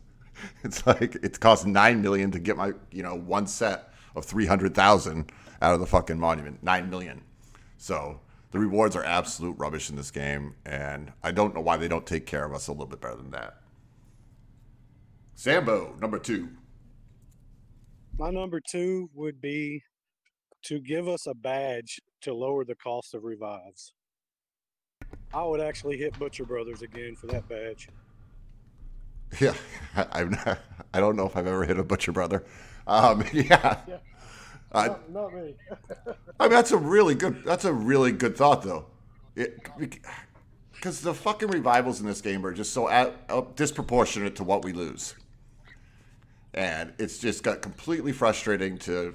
It's 0.65 0.87
like 0.87 1.15
it 1.17 1.39
costs 1.41 1.65
nine 1.65 2.03
million 2.03 2.31
to 2.33 2.39
get 2.39 2.57
my 2.57 2.73
you 2.91 3.03
know 3.03 3.15
one 3.15 3.47
set 3.47 3.93
of 4.15 4.25
three 4.25 4.47
hundred 4.47 4.75
thousand 4.75 5.33
out 5.63 5.75
of 5.75 5.81
the 5.81 5.87
fucking 5.87 6.19
monument. 6.19 6.63
Nine 6.63 6.91
million. 6.91 7.23
So 7.77 8.21
the 8.51 8.59
rewards 8.59 8.97
are 8.97 9.05
absolute 9.05 9.57
rubbish 9.59 9.91
in 9.91 9.97
this 9.97 10.11
game, 10.11 10.55
and 10.65 11.13
I 11.23 11.33
don't 11.33 11.55
know 11.55 11.61
why 11.61 11.77
they 11.77 11.89
don't 11.89 12.07
take 12.07 12.27
care 12.27 12.45
of 12.45 12.53
us 12.53 12.69
a 12.69 12.73
little 12.73 12.87
bit 12.87 13.01
better 13.01 13.17
than 13.17 13.31
that. 13.31 13.59
Sambo 15.35 15.97
number 16.01 16.19
two. 16.19 16.49
My 18.19 18.31
number 18.31 18.61
two 18.61 19.11
would 19.15 19.41
be 19.41 19.83
to 20.65 20.81
give 20.81 21.07
us 21.07 21.27
a 21.27 21.35
badge 21.35 22.01
to 22.23 22.35
lower 22.35 22.65
the 22.65 22.75
cost 22.75 23.15
of 23.15 23.23
revives. 23.23 23.93
I 25.33 25.45
would 25.45 25.61
actually 25.61 25.99
hit 25.99 26.19
Butcher 26.19 26.45
Brothers 26.45 26.83
again 26.83 27.15
for 27.15 27.29
that 27.29 27.49
badge. 27.49 27.89
Yeah, 29.41 29.55
I, 29.95 30.07
I'm 30.13 30.31
not, 30.31 30.59
I 30.95 31.01
don't 31.01 31.17
know 31.17 31.27
if 31.27 31.37
I've 31.37 31.47
ever 31.47 31.65
hit 31.65 31.79
a 31.79 31.85
butcher 31.85 32.13
brother. 32.13 32.45
Um, 32.87 33.25
yeah, 33.33 33.79
Yeah. 33.87 33.99
I, 34.73 34.89
not, 34.89 35.11
not 35.11 35.35
me. 35.35 35.55
I 36.41 36.45
mean 36.45 36.53
that's 36.53 36.73
a 36.73 36.77
really 36.77 37.15
good 37.15 37.43
that's 37.45 37.65
a 37.65 37.73
really 37.73 38.13
good 38.13 38.37
thought 38.37 38.63
though, 38.63 38.87
It 39.35 39.59
because 40.73 41.01
the 41.01 41.15
fucking 41.15 41.49
revivals 41.49 42.01
in 42.01 42.07
this 42.07 42.21
game 42.21 42.45
are 42.47 42.53
just 42.53 42.73
so 42.73 42.89
at, 42.89 43.15
uh, 43.29 43.43
disproportionate 43.57 44.37
to 44.37 44.45
what 44.45 44.65
we 44.65 44.73
lose, 44.73 45.15
and 46.55 46.93
it's 46.99 47.19
just 47.19 47.43
got 47.43 47.63
completely 47.63 48.13
frustrating 48.13 48.79
to 48.79 49.15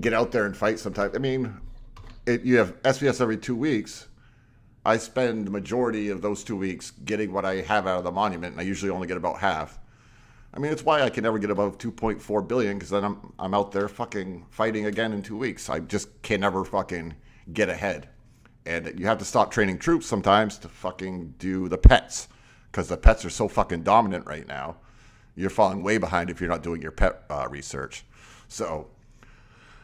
get 0.00 0.12
out 0.12 0.32
there 0.32 0.46
and 0.46 0.56
fight. 0.56 0.78
Sometimes 0.78 1.14
I 1.14 1.18
mean, 1.18 1.54
it, 2.26 2.42
you 2.42 2.58
have 2.58 2.80
SVS 2.82 3.20
every 3.20 3.36
two 3.36 3.56
weeks. 3.56 4.08
I 4.88 4.96
spend 4.96 5.46
the 5.46 5.50
majority 5.50 6.08
of 6.08 6.22
those 6.22 6.42
two 6.42 6.56
weeks 6.56 6.92
getting 7.04 7.30
what 7.30 7.44
I 7.44 7.56
have 7.56 7.86
out 7.86 7.98
of 7.98 8.04
the 8.04 8.10
monument, 8.10 8.52
and 8.52 8.60
I 8.60 8.64
usually 8.64 8.90
only 8.90 9.06
get 9.06 9.18
about 9.18 9.38
half. 9.38 9.78
I 10.54 10.58
mean, 10.58 10.72
it's 10.72 10.82
why 10.82 11.02
I 11.02 11.10
can 11.10 11.24
never 11.24 11.38
get 11.38 11.50
above 11.50 11.76
2.4 11.76 12.48
billion 12.48 12.78
because 12.78 12.88
then 12.88 13.04
I'm 13.04 13.34
I'm 13.38 13.52
out 13.52 13.70
there 13.72 13.86
fucking 13.86 14.46
fighting 14.48 14.86
again 14.86 15.12
in 15.12 15.22
two 15.22 15.36
weeks. 15.36 15.68
I 15.68 15.80
just 15.80 16.22
can 16.22 16.40
never 16.40 16.64
fucking 16.64 17.16
get 17.52 17.68
ahead, 17.68 18.08
and 18.64 18.98
you 18.98 19.04
have 19.04 19.18
to 19.18 19.26
stop 19.26 19.50
training 19.50 19.78
troops 19.78 20.06
sometimes 20.06 20.56
to 20.60 20.68
fucking 20.68 21.34
do 21.38 21.68
the 21.68 21.76
pets 21.76 22.28
because 22.72 22.88
the 22.88 22.96
pets 22.96 23.26
are 23.26 23.30
so 23.30 23.46
fucking 23.46 23.82
dominant 23.82 24.24
right 24.24 24.48
now. 24.48 24.76
You're 25.36 25.50
falling 25.50 25.82
way 25.82 25.98
behind 25.98 26.30
if 26.30 26.40
you're 26.40 26.48
not 26.48 26.62
doing 26.62 26.80
your 26.80 26.92
pet 26.92 27.24
uh, 27.28 27.46
research. 27.50 28.06
So, 28.48 28.88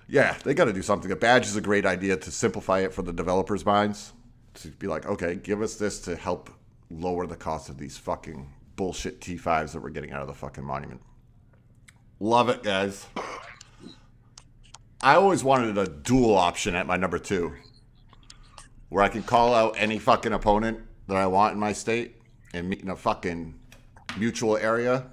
yeah, 0.08 0.38
they 0.44 0.54
got 0.54 0.64
to 0.64 0.72
do 0.72 0.80
something. 0.80 1.12
A 1.12 1.16
badge 1.16 1.46
is 1.46 1.56
a 1.56 1.60
great 1.60 1.84
idea 1.84 2.16
to 2.16 2.30
simplify 2.30 2.80
it 2.80 2.94
for 2.94 3.02
the 3.02 3.12
developers' 3.12 3.66
minds. 3.66 4.13
To 4.54 4.68
be 4.68 4.86
like, 4.86 5.06
okay, 5.06 5.34
give 5.34 5.62
us 5.62 5.74
this 5.74 6.00
to 6.02 6.16
help 6.16 6.48
lower 6.90 7.26
the 7.26 7.36
cost 7.36 7.68
of 7.68 7.76
these 7.76 7.98
fucking 7.98 8.48
bullshit 8.76 9.20
T5s 9.20 9.72
that 9.72 9.82
we're 9.82 9.90
getting 9.90 10.12
out 10.12 10.22
of 10.22 10.28
the 10.28 10.34
fucking 10.34 10.64
monument. 10.64 11.00
Love 12.20 12.48
it, 12.48 12.62
guys. 12.62 13.06
I 15.02 15.16
always 15.16 15.44
wanted 15.44 15.76
a 15.76 15.86
duel 15.86 16.34
option 16.34 16.74
at 16.74 16.86
my 16.86 16.96
number 16.96 17.18
two, 17.18 17.52
where 18.88 19.02
I 19.02 19.08
can 19.08 19.22
call 19.22 19.54
out 19.54 19.74
any 19.76 19.98
fucking 19.98 20.32
opponent 20.32 20.78
that 21.08 21.16
I 21.16 21.26
want 21.26 21.54
in 21.54 21.60
my 21.60 21.72
state 21.72 22.22
and 22.54 22.68
meet 22.68 22.80
in 22.80 22.88
a 22.88 22.96
fucking 22.96 23.58
mutual 24.16 24.56
area, 24.56 25.06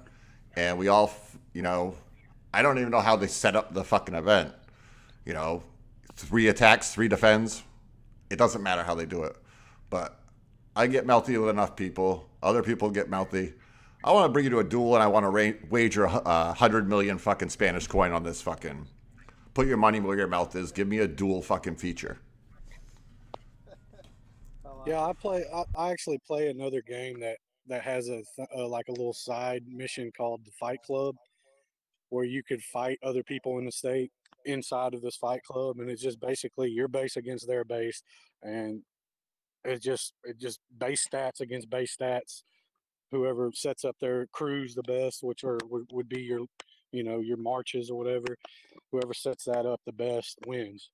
and 0.54 0.78
we 0.78 0.88
all, 0.88 1.12
you 1.52 1.62
know, 1.62 1.96
I 2.54 2.62
don't 2.62 2.78
even 2.78 2.90
know 2.90 3.00
how 3.00 3.16
they 3.16 3.26
set 3.26 3.56
up 3.56 3.74
the 3.74 3.84
fucking 3.84 4.14
event. 4.14 4.54
You 5.26 5.34
know, 5.34 5.62
three 6.14 6.48
attacks, 6.48 6.94
three 6.94 7.08
defends. 7.08 7.62
It 8.32 8.38
doesn't 8.38 8.62
matter 8.62 8.82
how 8.82 8.94
they 8.94 9.04
do 9.04 9.24
it, 9.24 9.36
but 9.90 10.18
I 10.74 10.86
get 10.86 11.06
melty 11.06 11.38
with 11.38 11.50
enough 11.50 11.76
people. 11.76 12.30
Other 12.42 12.62
people 12.62 12.88
get 12.88 13.10
melty. 13.10 13.52
I 14.02 14.10
want 14.12 14.24
to 14.24 14.32
bring 14.32 14.44
you 14.44 14.50
to 14.52 14.58
a 14.60 14.64
duel, 14.64 14.94
and 14.94 15.02
I 15.02 15.06
want 15.06 15.24
to 15.24 15.28
ra- 15.28 15.58
wager 15.68 16.04
a 16.04 16.22
a 16.24 16.54
hundred 16.54 16.88
million 16.88 17.18
fucking 17.18 17.50
Spanish 17.50 17.86
coin 17.86 18.10
on 18.12 18.22
this 18.22 18.40
fucking. 18.40 18.88
Put 19.52 19.66
your 19.66 19.76
money 19.76 20.00
where 20.00 20.16
your 20.16 20.28
mouth 20.28 20.56
is. 20.56 20.72
Give 20.72 20.88
me 20.88 20.98
a 21.00 21.06
duel 21.06 21.42
fucking 21.42 21.76
feature. 21.76 22.18
Yeah, 24.84 25.06
I 25.06 25.12
play. 25.12 25.44
I, 25.54 25.62
I 25.78 25.90
actually 25.92 26.18
play 26.26 26.48
another 26.48 26.80
game 26.82 27.20
that 27.20 27.36
that 27.68 27.82
has 27.82 28.08
a 28.08 28.22
th- 28.34 28.48
uh, 28.56 28.66
like 28.66 28.88
a 28.88 28.92
little 28.92 29.12
side 29.12 29.62
mission 29.68 30.10
called 30.16 30.40
the 30.44 30.50
Fight 30.58 30.82
Club, 30.82 31.14
where 32.08 32.24
you 32.24 32.42
could 32.42 32.60
fight 32.64 32.98
other 33.04 33.22
people 33.22 33.58
in 33.58 33.64
the 33.64 33.70
state 33.70 34.10
inside 34.44 34.94
of 34.94 35.02
this 35.02 35.16
fight 35.16 35.42
club, 35.44 35.78
and 35.78 35.90
it's 35.90 36.02
just 36.02 36.20
basically 36.20 36.70
your 36.70 36.88
base 36.88 37.16
against 37.16 37.46
their 37.46 37.64
base, 37.64 38.02
and 38.42 38.82
it's 39.64 39.84
just 39.84 40.14
it 40.24 40.38
just 40.38 40.60
base 40.76 41.06
stats 41.06 41.40
against 41.40 41.70
base 41.70 41.96
stats. 41.96 42.42
Whoever 43.10 43.50
sets 43.54 43.84
up 43.84 43.96
their 44.00 44.26
crews 44.32 44.74
the 44.74 44.82
best, 44.82 45.22
which 45.22 45.44
are 45.44 45.58
would, 45.68 45.84
would 45.92 46.08
be 46.08 46.22
your, 46.22 46.46
you 46.92 47.04
know, 47.04 47.20
your 47.20 47.36
marches 47.36 47.90
or 47.90 47.98
whatever. 47.98 48.36
Whoever 48.90 49.14
sets 49.14 49.44
that 49.44 49.66
up 49.66 49.80
the 49.84 49.92
best 49.92 50.38
wins. 50.46 50.90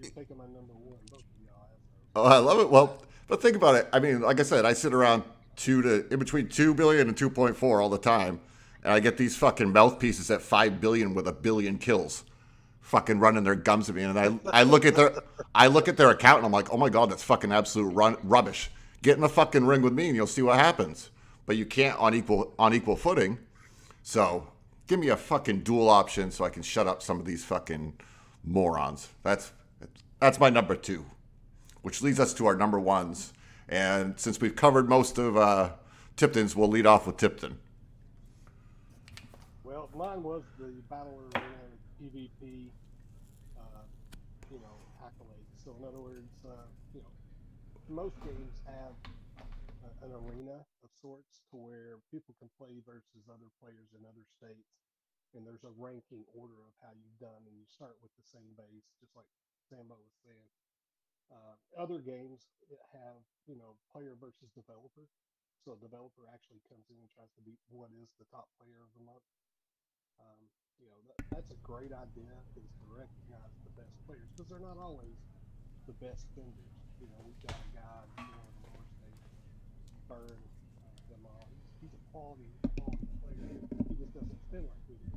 You're 0.00 0.10
taking 0.10 0.36
my 0.36 0.44
number 0.44 0.72
one. 0.72 0.98
Both 1.10 1.20
of 1.20 1.26
y'all 1.44 1.54
assholes. 1.54 2.12
Oh, 2.14 2.24
I 2.24 2.38
love 2.38 2.60
it. 2.60 2.70
Well, 2.70 3.02
but 3.26 3.42
think 3.42 3.56
about 3.56 3.74
it. 3.74 3.88
I 3.92 3.98
mean, 3.98 4.20
like 4.20 4.40
I 4.40 4.44
said, 4.44 4.64
I 4.64 4.72
sit 4.72 4.94
around 4.94 5.24
two 5.56 5.82
to 5.82 6.06
in 6.12 6.18
between 6.18 6.48
two 6.48 6.74
billion 6.74 7.08
and 7.08 7.16
two 7.16 7.30
point 7.30 7.56
four 7.56 7.80
all 7.80 7.88
the 7.88 7.98
time, 7.98 8.40
and 8.82 8.92
I 8.92 9.00
get 9.00 9.16
these 9.16 9.36
fucking 9.36 9.72
mouthpieces 9.72 10.30
at 10.30 10.42
five 10.42 10.80
billion 10.80 11.14
with 11.14 11.28
a 11.28 11.32
billion 11.32 11.78
kills, 11.78 12.24
fucking 12.80 13.18
running 13.18 13.44
their 13.44 13.54
gums 13.54 13.88
at 13.88 13.94
me, 13.94 14.02
and 14.02 14.18
I 14.18 14.38
I 14.46 14.62
look 14.64 14.84
at 14.84 14.96
their 14.96 15.22
I 15.54 15.66
look 15.66 15.88
at 15.88 15.96
their 15.96 16.10
account 16.10 16.38
and 16.38 16.46
I'm 16.46 16.52
like, 16.52 16.72
oh 16.72 16.76
my 16.76 16.88
god, 16.88 17.10
that's 17.10 17.22
fucking 17.22 17.52
absolute 17.52 17.92
run, 17.92 18.16
rubbish. 18.22 18.70
Get 19.02 19.16
in 19.16 19.22
the 19.22 19.28
fucking 19.28 19.66
ring 19.66 19.82
with 19.82 19.92
me 19.92 20.08
and 20.08 20.16
you'll 20.16 20.26
see 20.26 20.42
what 20.42 20.58
happens. 20.58 21.10
But 21.44 21.56
you 21.56 21.66
can't 21.66 21.98
on 21.98 22.14
equal 22.14 22.54
on 22.58 22.72
equal 22.74 22.96
footing. 22.96 23.38
So 24.02 24.48
give 24.86 25.00
me 25.00 25.08
a 25.08 25.16
fucking 25.16 25.60
duel 25.60 25.88
option 25.88 26.30
so 26.30 26.44
I 26.44 26.50
can 26.50 26.62
shut 26.62 26.86
up 26.86 27.02
some 27.02 27.18
of 27.18 27.26
these 27.26 27.44
fucking 27.44 27.94
morons. 28.44 29.08
That's 29.22 29.52
that's 30.20 30.38
my 30.38 30.50
number 30.50 30.76
two 30.76 31.04
which 31.82 32.00
leads 32.00 32.18
us 32.18 32.32
to 32.34 32.46
our 32.46 32.56
number 32.56 32.80
ones. 32.80 33.32
And 33.68 34.18
since 34.18 34.40
we've 34.40 34.56
covered 34.56 34.88
most 34.88 35.18
of 35.18 35.36
uh, 35.36 35.70
Tipton's, 36.16 36.56
we'll 36.56 36.68
lead 36.68 36.86
off 36.86 37.06
with 37.06 37.16
Tipton. 37.16 37.58
Mine 39.92 40.24
was 40.24 40.40
the 40.56 40.72
Battle 40.88 41.20
Arena 41.20 41.68
PvP, 42.00 42.72
uh, 43.60 43.84
you 44.48 44.56
know, 44.56 44.80
accolades. 45.04 45.52
So, 45.60 45.76
in 45.76 45.84
other 45.84 46.00
words, 46.00 46.32
uh, 46.48 46.64
you 46.96 47.04
know, 47.04 47.12
most 47.92 48.16
games 48.24 48.56
have 48.64 48.96
a, 49.84 50.08
an 50.08 50.16
arena 50.16 50.64
of 50.80 50.88
sorts 50.96 51.44
to 51.52 51.60
where 51.60 52.00
people 52.08 52.32
can 52.40 52.48
play 52.56 52.80
versus 52.88 53.28
other 53.28 53.52
players 53.60 53.92
in 53.92 54.00
other 54.08 54.24
states. 54.24 54.80
And 55.36 55.44
there's 55.44 55.64
a 55.68 55.76
ranking 55.76 56.24
order 56.32 56.56
of 56.64 56.72
how 56.80 56.96
you've 56.96 57.20
done, 57.20 57.44
and 57.44 57.52
you 57.52 57.68
start 57.68 58.00
with 58.00 58.16
the 58.16 58.24
same 58.24 58.56
base, 58.56 58.88
just 58.96 59.12
like 59.12 59.28
Sambo 59.68 60.00
was 60.00 60.16
saying. 60.24 60.48
Uh, 61.28 61.56
other 61.76 62.00
games 62.00 62.48
have, 62.96 63.20
you 63.44 63.60
know, 63.60 63.76
player 63.92 64.16
versus 64.16 64.48
developer. 64.56 65.04
So 65.60 65.76
a 65.76 65.80
developer 65.84 66.24
actually 66.32 66.64
comes 66.64 66.88
in 66.88 66.96
and 66.96 67.12
tries 67.12 67.32
to 67.36 67.44
beat 67.44 67.60
what 67.68 67.92
is 67.92 68.08
the 68.16 68.28
top 68.32 68.48
player 68.56 68.80
of 68.80 68.92
the 68.96 69.04
month. 69.04 69.24
Um, 70.20 70.40
you 70.80 70.90
know, 70.90 71.00
that, 71.08 71.18
that's 71.30 71.50
a 71.54 71.60
great 71.62 71.94
idea 71.94 72.34
is 72.58 72.68
to 72.82 72.84
recognize 72.90 73.54
the 73.64 73.72
best 73.78 73.94
players 74.04 74.26
because 74.34 74.50
they're 74.50 74.62
not 74.62 74.76
always 74.76 75.16
the 75.86 75.96
best 76.02 76.26
vendors. 76.34 76.76
You 77.00 77.08
know, 77.10 77.20
we've 77.24 77.42
got 77.42 77.56
a 77.58 77.70
guy 77.74 78.00
in 78.18 78.54
lower 78.62 78.86
states, 78.98 79.30
Burn 80.06 80.38
uh, 80.78 80.94
them 81.10 81.22
all. 81.26 81.46
He's, 81.50 81.66
he's 81.86 81.94
a 81.94 82.02
quality, 82.14 82.50
quality 82.78 83.06
player. 83.22 83.50
He 83.90 83.94
just 83.98 84.14
doesn't 84.14 84.40
spend 84.50 84.66
like 84.66 84.82
we 84.86 84.96
do. 85.02 85.10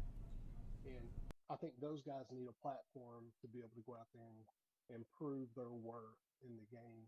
And 0.89 1.05
I 1.49 1.55
think 1.61 1.77
those 1.77 2.01
guys 2.01 2.25
need 2.33 2.49
a 2.49 2.57
platform 2.61 3.29
to 3.41 3.45
be 3.49 3.61
able 3.61 3.77
to 3.77 3.85
go 3.85 3.93
out 3.97 4.09
there 4.13 4.25
and 4.25 4.41
improve 4.93 5.49
their 5.53 5.73
work 5.73 6.17
in 6.41 6.57
the 6.57 6.67
game. 6.73 7.05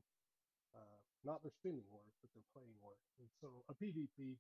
Uh, 0.78 0.98
not 1.26 1.42
their 1.42 1.54
spending 1.58 1.86
work, 1.90 2.14
but 2.22 2.30
their 2.38 2.46
playing 2.54 2.78
work. 2.82 3.02
And 3.18 3.30
so 3.42 3.66
a 3.66 3.74
PvP 3.74 4.38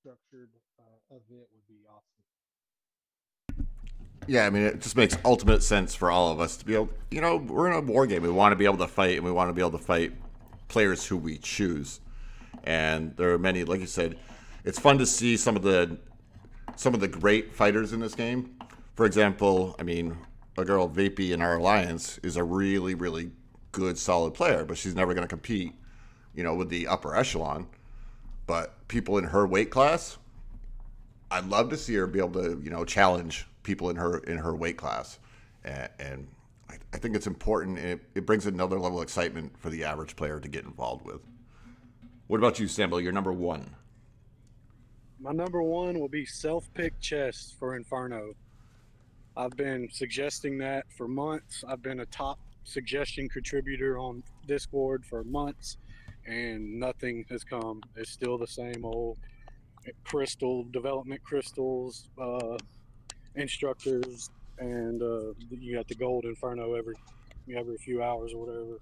structured 0.00 0.52
uh, 0.80 0.98
event 1.12 1.48
would 1.52 1.68
be 1.68 1.84
awesome. 1.88 2.24
Yeah, 4.26 4.46
I 4.46 4.50
mean, 4.50 4.62
it 4.62 4.80
just 4.80 4.96
makes 4.96 5.16
ultimate 5.24 5.62
sense 5.62 5.94
for 5.94 6.10
all 6.10 6.32
of 6.32 6.40
us 6.40 6.56
to 6.56 6.64
be 6.64 6.74
able, 6.74 6.88
you 7.10 7.20
know, 7.20 7.36
we're 7.36 7.70
in 7.70 7.74
a 7.74 7.80
war 7.80 8.06
game. 8.06 8.22
We 8.22 8.30
want 8.30 8.52
to 8.52 8.56
be 8.56 8.64
able 8.64 8.78
to 8.78 8.86
fight, 8.86 9.16
and 9.16 9.24
we 9.24 9.30
want 9.30 9.50
to 9.50 9.52
be 9.52 9.60
able 9.60 9.72
to 9.72 9.84
fight 9.84 10.12
players 10.68 11.06
who 11.06 11.16
we 11.16 11.36
choose. 11.38 12.00
And 12.64 13.14
there 13.16 13.32
are 13.32 13.38
many, 13.38 13.64
like 13.64 13.80
you 13.80 13.86
said, 13.86 14.16
it's 14.64 14.78
fun 14.78 14.96
to 14.98 15.06
see 15.06 15.36
some 15.36 15.56
of 15.56 15.62
the 15.62 15.98
some 16.76 16.94
of 16.94 17.00
the 17.00 17.08
great 17.08 17.54
fighters 17.54 17.92
in 17.92 18.00
this 18.00 18.14
game. 18.14 18.56
For 18.94 19.06
example, 19.06 19.76
I 19.78 19.82
mean, 19.82 20.16
a 20.56 20.64
girl 20.64 20.88
Vapey 20.88 21.30
in 21.32 21.42
our 21.42 21.56
alliance 21.56 22.18
is 22.22 22.36
a 22.36 22.44
really, 22.44 22.94
really 22.94 23.30
good, 23.72 23.98
solid 23.98 24.34
player, 24.34 24.64
but 24.64 24.78
she's 24.78 24.94
never 24.94 25.14
going 25.14 25.24
to 25.24 25.28
compete, 25.28 25.74
you 26.34 26.42
know, 26.42 26.54
with 26.54 26.70
the 26.70 26.86
upper 26.86 27.14
echelon. 27.14 27.66
But 28.46 28.88
people 28.88 29.18
in 29.18 29.24
her 29.24 29.46
weight 29.46 29.70
class, 29.70 30.18
I'd 31.30 31.46
love 31.46 31.70
to 31.70 31.76
see 31.76 31.94
her 31.94 32.06
be 32.06 32.18
able 32.18 32.42
to, 32.42 32.60
you 32.62 32.70
know, 32.70 32.84
challenge 32.84 33.46
people 33.64 33.90
in 33.90 33.96
her 33.96 34.18
in 34.18 34.38
her 34.38 34.54
weight 34.54 34.76
class, 34.76 35.18
and, 35.64 35.88
and 35.98 36.28
I, 36.70 36.76
I 36.92 36.98
think 36.98 37.16
it's 37.16 37.26
important. 37.26 37.78
It, 37.78 38.00
it 38.14 38.26
brings 38.26 38.46
another 38.46 38.78
level 38.78 38.98
of 38.98 39.02
excitement 39.02 39.58
for 39.58 39.70
the 39.70 39.84
average 39.84 40.14
player 40.14 40.38
to 40.38 40.48
get 40.48 40.64
involved 40.64 41.04
with. 41.04 41.20
What 42.28 42.38
about 42.38 42.60
you, 42.60 42.68
Sambo? 42.68 42.98
You're 42.98 43.12
number 43.12 43.32
one. 43.32 43.74
My 45.18 45.32
number 45.32 45.62
one 45.62 45.98
will 45.98 46.08
be 46.08 46.24
self 46.24 46.72
pick 46.74 47.00
chest 47.00 47.56
for 47.58 47.76
Inferno. 47.76 48.34
I've 49.36 49.56
been 49.56 49.88
suggesting 49.90 50.58
that 50.58 50.84
for 50.96 51.08
months. 51.08 51.64
I've 51.66 51.82
been 51.82 52.00
a 52.00 52.06
top 52.06 52.38
suggestion 52.62 53.28
contributor 53.28 53.98
on 53.98 54.22
Discord 54.46 55.04
for 55.04 55.24
months, 55.24 55.76
and 56.26 56.78
nothing 56.78 57.24
has 57.30 57.42
come. 57.42 57.82
It's 57.96 58.10
still 58.10 58.38
the 58.38 58.46
same 58.46 58.84
old 58.84 59.18
crystal 60.04 60.64
development 60.64 61.22
crystals, 61.24 62.08
uh, 62.18 62.56
instructors, 63.34 64.30
and 64.58 65.02
uh, 65.02 65.32
you 65.50 65.74
got 65.74 65.88
the 65.88 65.94
gold 65.94 66.24
inferno 66.24 66.74
every 66.74 66.94
every 67.54 67.76
few 67.76 68.02
hours 68.02 68.32
or 68.32 68.46
whatever. 68.46 68.78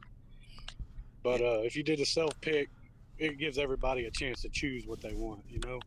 But 1.23 1.41
uh, 1.41 1.61
if 1.63 1.77
you 1.77 1.83
did 1.83 2.01
a 2.01 2.07
self 2.07 2.39
pick, 2.41 2.69
it 3.19 3.39
gives 3.39 3.59
everybody 3.59 4.07
a 4.07 4.11
chance 4.11 4.43
to 4.43 4.49
choose 4.49 4.87
what 4.87 5.01
they 5.01 5.15
want. 5.15 5.43
You 5.49 5.61
know, 5.65 5.81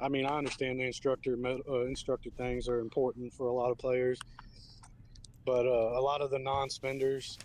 I 0.00 0.08
mean, 0.08 0.26
I 0.26 0.38
understand 0.38 0.80
the 0.80 0.84
instructor 0.84 1.36
uh, 1.44 1.84
instructor 1.86 2.30
things 2.30 2.68
are 2.68 2.80
important 2.80 3.32
for 3.32 3.48
a 3.48 3.52
lot 3.52 3.70
of 3.70 3.78
players, 3.78 4.18
but 5.44 5.66
uh, 5.66 5.98
a 5.98 6.00
lot 6.00 6.20
of 6.20 6.30
the 6.30 6.38
non-spenders, 6.38 7.38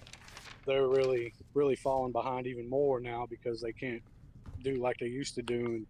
they're 0.66 0.88
really 0.88 1.34
really 1.54 1.76
falling 1.76 2.12
behind 2.12 2.48
even 2.48 2.70
more 2.70 3.00
now 3.00 3.28
because 3.30 3.62
they 3.62 3.74
can't 3.74 4.02
do 4.64 4.76
like 4.76 4.98
they 4.98 5.08
used 5.08 5.36
to 5.36 5.42
do 5.42 5.66
and 5.66 5.88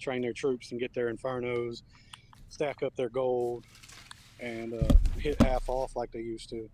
train 0.00 0.22
their 0.22 0.32
troops 0.32 0.70
and 0.70 0.80
get 0.80 0.92
their 0.94 1.12
infernos, 1.12 1.82
stack 2.48 2.82
up 2.82 2.94
their 2.96 3.08
gold, 3.08 3.64
and 4.40 4.74
uh, 4.74 4.94
hit 5.18 5.40
half 5.42 5.68
off 5.68 5.96
like 5.96 6.10
they 6.12 6.20
used 6.20 6.48
to. 6.50 6.68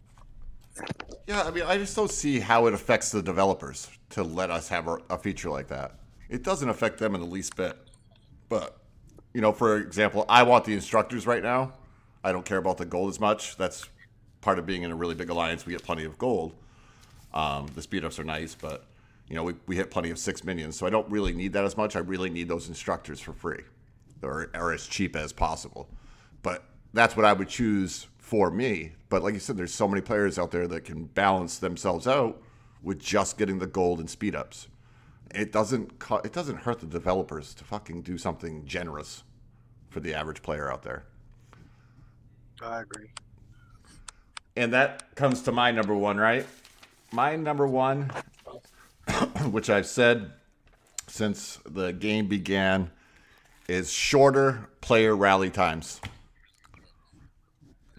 Yeah, 1.26 1.42
I 1.42 1.50
mean, 1.50 1.64
I 1.64 1.78
just 1.78 1.96
don't 1.96 2.10
see 2.10 2.40
how 2.40 2.66
it 2.66 2.74
affects 2.74 3.10
the 3.10 3.22
developers 3.22 3.90
to 4.10 4.22
let 4.22 4.50
us 4.50 4.68
have 4.68 4.88
a, 4.88 5.18
feature 5.18 5.50
like 5.50 5.68
that. 5.68 5.96
It 6.28 6.42
doesn't 6.42 6.68
affect 6.68 6.98
them 6.98 7.14
in 7.14 7.20
the 7.20 7.26
least 7.26 7.56
bit. 7.56 7.76
But, 8.48 8.78
you 9.34 9.40
know, 9.40 9.52
for 9.52 9.78
example, 9.78 10.24
I 10.28 10.42
want 10.42 10.64
the 10.64 10.74
instructors 10.74 11.26
right 11.26 11.42
now. 11.42 11.74
I 12.24 12.32
don't 12.32 12.44
care 12.44 12.58
about 12.58 12.78
the 12.78 12.84
gold 12.84 13.10
as 13.10 13.20
much. 13.20 13.56
That's 13.56 13.88
part 14.40 14.58
of 14.58 14.66
being 14.66 14.82
in 14.82 14.90
a 14.90 14.96
really 14.96 15.14
big 15.14 15.30
alliance. 15.30 15.66
We 15.66 15.72
get 15.72 15.82
plenty 15.82 16.04
of 16.04 16.18
gold. 16.18 16.54
Um, 17.32 17.68
the 17.74 17.82
speed 17.82 18.04
ups 18.04 18.18
are 18.18 18.24
nice, 18.24 18.54
but 18.54 18.84
you 19.28 19.36
know, 19.36 19.44
we, 19.44 19.54
we 19.66 19.76
hit 19.76 19.90
plenty 19.90 20.10
of 20.10 20.18
six 20.18 20.42
minions, 20.42 20.76
so 20.76 20.86
I 20.86 20.90
don't 20.90 21.08
really 21.08 21.32
need 21.32 21.52
that 21.52 21.64
as 21.64 21.76
much. 21.76 21.94
I 21.94 22.00
really 22.00 22.30
need 22.30 22.48
those 22.48 22.68
instructors 22.68 23.20
for 23.20 23.32
free 23.32 23.60
or, 24.22 24.50
or 24.54 24.72
as 24.72 24.86
cheap 24.86 25.16
as 25.16 25.32
possible. 25.32 25.88
But 26.42 26.64
that's 26.92 27.16
what 27.16 27.24
I 27.24 27.32
would 27.32 27.48
choose 27.48 28.06
for 28.18 28.50
me. 28.50 28.92
But 29.08 29.22
like 29.22 29.34
you 29.34 29.40
said, 29.40 29.56
there's 29.56 29.74
so 29.74 29.88
many 29.88 30.00
players 30.00 30.38
out 30.38 30.50
there 30.50 30.66
that 30.68 30.84
can 30.84 31.04
balance 31.04 31.58
themselves 31.58 32.06
out 32.06 32.42
with 32.82 32.98
just 32.98 33.38
getting 33.38 33.58
the 33.58 33.66
gold 33.66 34.00
and 34.00 34.08
speed 34.08 34.34
ups. 34.34 34.68
It 35.34 35.52
doesn't 35.52 35.92
it 36.24 36.32
doesn't 36.32 36.56
hurt 36.58 36.80
the 36.80 36.86
developers 36.86 37.54
to 37.54 37.64
fucking 37.64 38.02
do 38.02 38.18
something 38.18 38.64
generous 38.64 39.22
for 39.88 40.00
the 40.00 40.14
average 40.14 40.42
player 40.42 40.70
out 40.72 40.82
there. 40.82 41.04
I 42.62 42.80
agree. 42.80 43.10
And 44.56 44.72
that 44.72 45.14
comes 45.14 45.42
to 45.42 45.52
my 45.52 45.70
number 45.70 45.94
one, 45.94 46.16
right? 46.16 46.46
My 47.12 47.36
number 47.36 47.66
one 47.66 48.10
which 49.50 49.70
I've 49.70 49.86
said 49.86 50.32
since 51.06 51.58
the 51.66 51.92
game 51.92 52.26
began, 52.26 52.90
is 53.70 53.92
shorter 53.92 54.68
player 54.80 55.14
rally 55.14 55.48
times. 55.48 56.00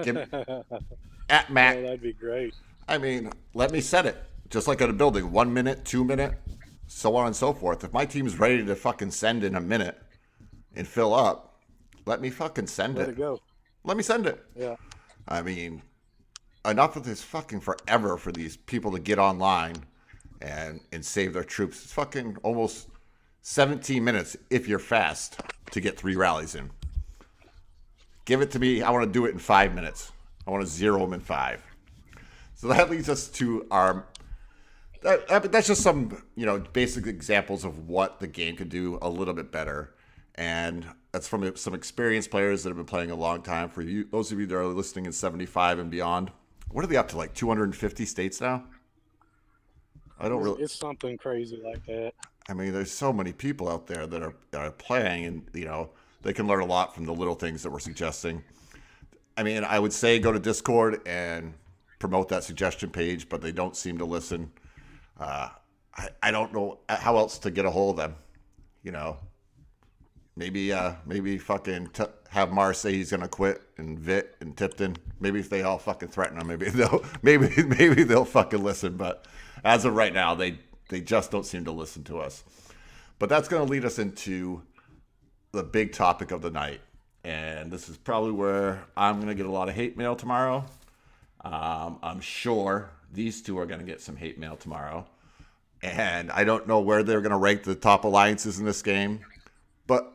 Give, 0.04 0.18
at 1.30 1.50
Mac. 1.50 1.78
Oh, 1.78 1.82
that'd 1.82 2.02
be 2.02 2.12
great. 2.12 2.54
I 2.90 2.98
mean, 2.98 3.32
let 3.54 3.72
me 3.72 3.80
set 3.80 4.06
it. 4.06 4.22
Just 4.50 4.68
like 4.68 4.82
at 4.82 4.90
a 4.90 4.94
building, 4.94 5.32
one 5.32 5.54
minute, 5.54 5.86
two 5.86 6.04
minute, 6.04 6.34
so 6.88 7.16
on 7.16 7.28
and 7.28 7.36
so 7.36 7.54
forth. 7.54 7.86
If 7.86 7.94
my 7.94 8.06
team's 8.06 8.38
ready 8.38 8.66
to 8.66 8.76
fucking 8.76 9.12
send 9.12 9.46
in 9.46 9.56
a 9.56 9.62
minute 9.62 9.98
and 10.76 10.86
fill 10.86 11.14
up, 11.14 11.62
let 12.06 12.20
me 12.20 12.30
fucking 12.30 12.68
send 12.68 12.98
it. 12.98 13.00
Let 13.00 13.10
it. 13.10 13.12
it 13.14 13.18
go. 13.18 13.40
Let 13.86 13.96
me 13.96 14.04
send 14.04 14.26
it. 14.26 14.44
Yeah. 14.54 14.76
I 15.26 15.42
mean, 15.42 15.82
enough 16.66 16.98
of 16.98 17.06
this 17.06 17.24
fucking 17.24 17.62
forever 17.62 18.18
for 18.18 18.34
these 18.34 18.58
people 18.58 18.92
to 18.92 19.00
get 19.00 19.20
online 19.20 19.76
and 20.42 20.82
and 20.92 21.06
save 21.06 21.32
their 21.32 21.46
troops. 21.46 21.82
It's 21.82 21.94
fucking 21.94 22.36
almost 22.44 22.90
17 23.44 24.04
minutes 24.04 24.36
if 24.50 24.68
you're 24.68 24.80
fast 24.80 25.40
to 25.72 25.82
get 25.82 25.98
three 25.98 26.16
rallies 26.16 26.56
in. 26.56 26.70
Give 28.26 28.42
it 28.42 28.52
to 28.52 28.60
me. 28.60 28.82
I 28.82 28.92
want 28.92 29.06
to 29.06 29.12
do 29.12 29.26
it 29.26 29.32
in 29.32 29.40
five 29.40 29.74
minutes. 29.74 30.12
I 30.46 30.52
want 30.52 30.64
to 30.64 30.70
zero 30.70 31.00
them 31.00 31.14
in 31.14 31.20
five. 31.20 31.64
So 32.56 32.68
that 32.68 32.90
leads 32.90 33.10
us 33.10 33.28
to 33.30 33.66
our. 33.72 34.06
That, 35.02 35.28
that, 35.30 35.52
that's 35.52 35.68
just 35.68 35.82
some 35.82 36.24
you 36.36 36.46
know 36.46 36.60
basic 36.60 37.08
examples 37.08 37.66
of 37.66 37.90
what 37.90 38.20
the 38.20 38.28
game 38.28 38.56
could 38.56 38.70
do 38.70 39.00
a 39.02 39.10
little 39.10 39.34
bit 39.34 39.52
better, 39.52 39.96
and 40.36 40.86
that's 41.12 41.28
from 41.28 41.56
some 41.56 41.74
experienced 41.74 42.30
players 42.30 42.62
that 42.64 42.70
have 42.70 42.78
been 42.78 42.86
playing 42.86 43.10
a 43.10 43.16
long 43.16 43.42
time. 43.42 43.70
For 43.70 43.82
you, 43.82 44.06
those 44.12 44.32
of 44.32 44.40
you 44.40 44.46
that 44.46 44.56
are 44.56 44.66
listening 44.68 45.06
in 45.08 45.12
75 45.12 45.80
and 45.80 45.90
beyond, 45.90 46.32
what 46.70 46.84
are 46.84 46.88
they 46.88 46.98
up 46.98 47.10
to? 47.10 47.18
Like 47.18 47.34
250 47.34 48.06
states 48.06 48.40
now? 48.40 48.64
I 50.20 50.30
don't 50.30 50.44
really. 50.44 50.62
It's 50.62 50.76
something 50.76 51.18
crazy 51.18 51.60
like 51.64 51.84
that. 51.88 52.14
I 52.50 52.54
mean, 52.54 52.74
there's 52.74 52.92
so 52.92 53.14
many 53.14 53.34
people 53.34 53.70
out 53.70 53.88
there 53.88 54.08
that 54.08 54.22
are, 54.22 54.34
are 54.54 54.72
playing, 54.72 55.26
and 55.26 55.46
you 55.54 55.66
know 55.66 55.90
they 56.22 56.34
can 56.34 56.48
learn 56.48 56.62
a 56.62 56.66
lot 56.66 56.96
from 56.96 57.06
the 57.06 57.14
little 57.14 57.36
things 57.36 57.64
that 57.64 57.72
we're 57.72 57.80
suggesting. 57.80 58.44
I 59.38 59.44
mean, 59.44 59.64
I 59.64 59.80
would 59.80 59.94
say 59.94 60.20
go 60.20 60.32
to 60.32 60.40
Discord 60.40 61.02
and 61.08 61.54
promote 62.00 62.30
that 62.30 62.44
suggestion 62.44 62.90
page, 62.90 63.30
but 63.30 63.42
they 63.42 63.52
don't 63.52 63.76
seem 63.76 63.98
to 64.00 64.06
listen. 64.06 64.52
Uh, 65.20 65.50
I, 65.96 66.10
I 66.24 66.32
don't 66.32 66.54
know 66.54 66.80
how 66.90 67.18
else 67.18 67.38
to 67.40 67.52
get 67.52 67.66
a 67.66 67.72
hold 67.72 68.00
of 68.00 68.10
them. 68.10 68.16
You 68.84 68.92
know, 68.92 69.18
maybe 70.36 70.74
uh, 70.74 70.94
maybe 71.06 71.38
fucking 71.38 71.90
t- 71.94 72.04
have 72.30 72.52
Mars 72.52 72.80
say 72.80 72.94
he's 72.94 73.12
gonna 73.12 73.28
quit, 73.28 73.62
and 73.78 74.00
Vit 74.00 74.36
and 74.42 74.58
Tipton. 74.58 74.98
Maybe 75.20 75.40
if 75.40 75.50
they 75.50 75.62
all 75.62 75.78
fucking 75.78 76.10
threaten 76.10 76.40
him, 76.40 76.48
maybe 76.48 76.70
they'll 76.70 77.06
maybe 77.22 77.64
maybe 77.64 78.04
they'll 78.04 78.26
fucking 78.26 78.64
listen. 78.64 78.98
But 78.98 79.26
as 79.64 79.86
of 79.86 79.96
right 79.96 80.14
now, 80.14 80.34
they 80.34 80.60
they 80.92 81.02
just 81.02 81.32
don't 81.32 81.46
seem 81.46 81.66
to 81.66 81.72
listen 81.72 82.04
to 82.04 82.20
us. 82.20 82.44
But 83.18 83.30
that's 83.30 83.48
going 83.48 83.66
to 83.66 83.72
lead 83.72 83.86
us 83.86 83.98
into 83.98 84.62
the 85.52 85.64
big 85.64 85.94
topic 85.94 86.32
of 86.32 86.42
the 86.42 86.52
night, 86.52 86.82
and 87.24 87.72
this 87.72 87.90
is 87.90 87.98
probably 87.98 88.32
where 88.32 88.84
I'm 88.96 89.16
going 89.16 89.30
to 89.30 89.36
get 89.36 89.46
a 89.46 89.52
lot 89.52 89.70
of 89.70 89.76
hate 89.76 89.98
mail 89.98 90.16
tomorrow. 90.16 90.66
Um, 91.44 91.98
I'm 92.04 92.20
sure 92.20 92.92
these 93.12 93.42
two 93.42 93.58
are 93.58 93.66
going 93.66 93.80
to 93.80 93.86
get 93.86 94.02
some 94.02 94.16
hate 94.16 94.38
mail 94.38 94.56
tomorrow, 94.56 95.08
and 95.82 96.30
I 96.32 96.44
don't 96.44 96.68
know 96.68 96.82
where 96.82 97.04
they're 97.04 97.22
going 97.22 97.32
to 97.32 97.38
rank 97.38 97.64
the 97.64 97.76
top 97.76 98.04
alliances 98.04 98.60
in 98.60 98.66
this 98.66 98.82
game, 98.82 99.22
but 99.88 100.14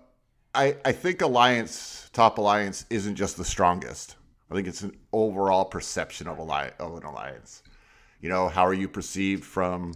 I 0.55 0.77
I 0.85 0.93
think 0.93 1.23
alliance 1.23 2.11
top 2.13 2.39
alliance 2.39 2.87
isn't 2.91 3.17
just 3.17 3.37
the 3.37 3.45
strongest. 3.45 4.17
I 4.51 4.55
think 4.55 4.69
it's 4.69 4.83
an 4.83 4.97
overall 5.13 5.65
perception 5.65 6.29
of, 6.29 6.39
alli- 6.39 6.71
of 6.79 6.97
an 6.97 7.03
alliance. 7.03 7.63
You 8.21 8.29
know, 8.29 8.49
how 8.49 8.65
are 8.67 8.75
you 8.75 8.89
perceived 8.89 9.45
from 9.45 9.95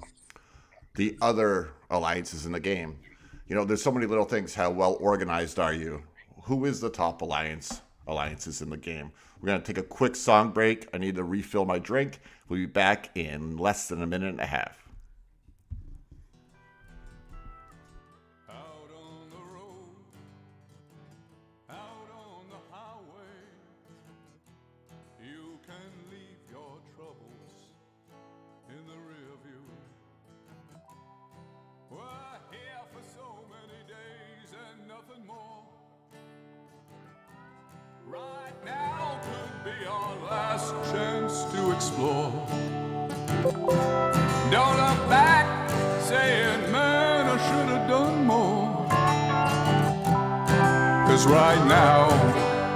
the 1.01 1.17
other 1.23 1.71
alliances 1.89 2.45
in 2.45 2.53
the 2.53 2.61
game? 2.61 2.99
You 3.49 3.57
know, 3.57 3.65
there's 3.65 3.83
so 3.83 3.91
many 3.91 4.05
little 4.05 4.27
things. 4.27 4.55
How 4.55 4.69
well 4.69 4.99
organized 5.01 5.59
are 5.59 5.73
you? 5.73 6.03
Who 6.43 6.67
is 6.67 6.79
the 6.79 6.91
top 6.91 7.23
alliance 7.23 7.81
alliances 8.07 8.61
in 8.61 8.69
the 8.69 8.77
game? 8.77 9.11
We're 9.41 9.47
gonna 9.47 9.63
take 9.63 9.79
a 9.79 9.83
quick 9.83 10.15
song 10.15 10.51
break. 10.51 10.89
I 10.93 10.99
need 10.99 11.15
to 11.15 11.25
refill 11.25 11.65
my 11.65 11.79
drink. 11.79 12.21
We'll 12.51 12.61
be 12.61 12.67
back 12.67 13.17
in 13.17 13.57
less 13.57 13.89
than 13.89 14.03
a 14.03 14.07
minute 14.07 14.29
and 14.29 14.41
a 14.41 14.47
half. 14.47 14.80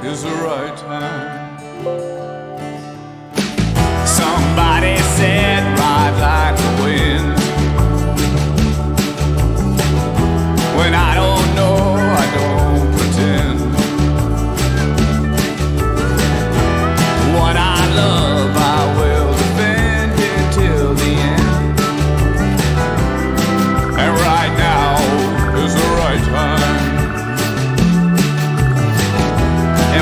Is 0.06 0.24
right 0.24 0.63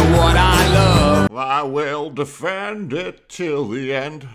And 0.02 0.16
what 0.16 0.36
I 0.36 0.74
love. 0.74 1.32
I 1.32 1.62
will 1.62 2.10
defend 2.10 2.92
it 2.92 3.28
till 3.28 3.68
the 3.68 3.94
end. 3.94 4.26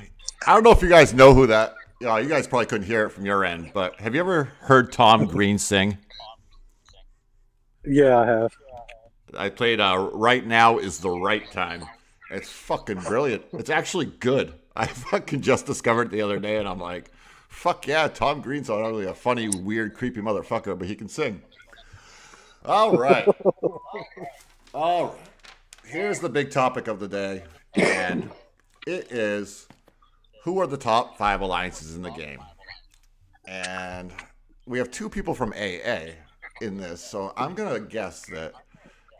I 0.46 0.54
don't 0.54 0.64
know 0.64 0.72
if 0.72 0.82
you 0.82 0.88
guys 0.88 1.14
know 1.14 1.34
who 1.34 1.46
that. 1.48 1.76
Yeah, 2.00 2.20
you 2.20 2.30
guys 2.30 2.48
probably 2.48 2.68
couldn't 2.68 2.88
hear 2.88 3.06
it 3.06 3.10
from 3.10 3.26
your 3.26 3.44
end, 3.44 3.72
but 3.74 4.00
have 4.00 4.16
you 4.16 4.22
ever 4.22 4.46
heard 4.62 4.94
Tom 4.94 5.26
Green 5.26 5.58
sing? 5.58 5.98
Yeah, 7.84 8.18
I 8.18 8.26
have. 8.26 8.52
I 9.38 9.50
played 9.50 9.82
uh, 9.82 10.10
"Right 10.14 10.48
Now 10.48 10.78
Is 10.78 11.00
the 11.00 11.10
Right 11.10 11.52
Time," 11.52 11.84
It's 12.32 12.50
fucking 12.50 13.02
brilliant. 13.02 13.44
It's 13.52 13.70
actually 13.70 14.06
good. 14.06 14.54
I 14.74 14.88
fucking 15.12 15.42
just 15.42 15.66
discovered 15.66 16.08
it 16.08 16.12
the 16.12 16.22
other 16.22 16.40
day, 16.40 16.56
and 16.56 16.68
I'm 16.68 16.80
like, 16.80 17.12
fuck 17.50 17.88
yeah, 17.88 18.08
Tom 18.08 18.40
Green's 18.40 18.70
not 18.70 18.80
only 18.80 19.06
a 19.06 19.14
funny, 19.14 19.50
weird, 19.50 19.96
creepy 19.96 20.22
motherfucker, 20.22 20.80
but 20.80 20.88
he 20.88 20.96
can 20.96 21.10
sing. 21.10 21.42
All 22.64 22.98
right. 22.98 23.28
All 24.74 25.08
right. 25.08 25.27
Here's 25.90 26.20
the 26.20 26.28
big 26.28 26.52
topic 26.52 26.90
of 26.90 27.00
the 27.00 27.08
day, 27.08 27.44
and 27.76 28.30
it 28.86 29.10
is 29.10 29.70
who 30.44 30.60
are 30.60 30.68
the 30.68 30.76
top 30.76 31.18
five 31.18 31.40
alliances 31.40 31.96
in 31.96 32.02
the 32.02 32.10
game? 32.10 32.42
And 33.48 34.12
we 34.66 34.80
have 34.80 34.92
two 34.92 35.08
people 35.08 35.34
from 35.34 35.54
AA 35.54 36.10
in 36.60 36.76
this, 36.76 37.00
so 37.00 37.32
I'm 37.38 37.54
gonna 37.54 37.80
guess 37.80 38.26
that 38.26 38.52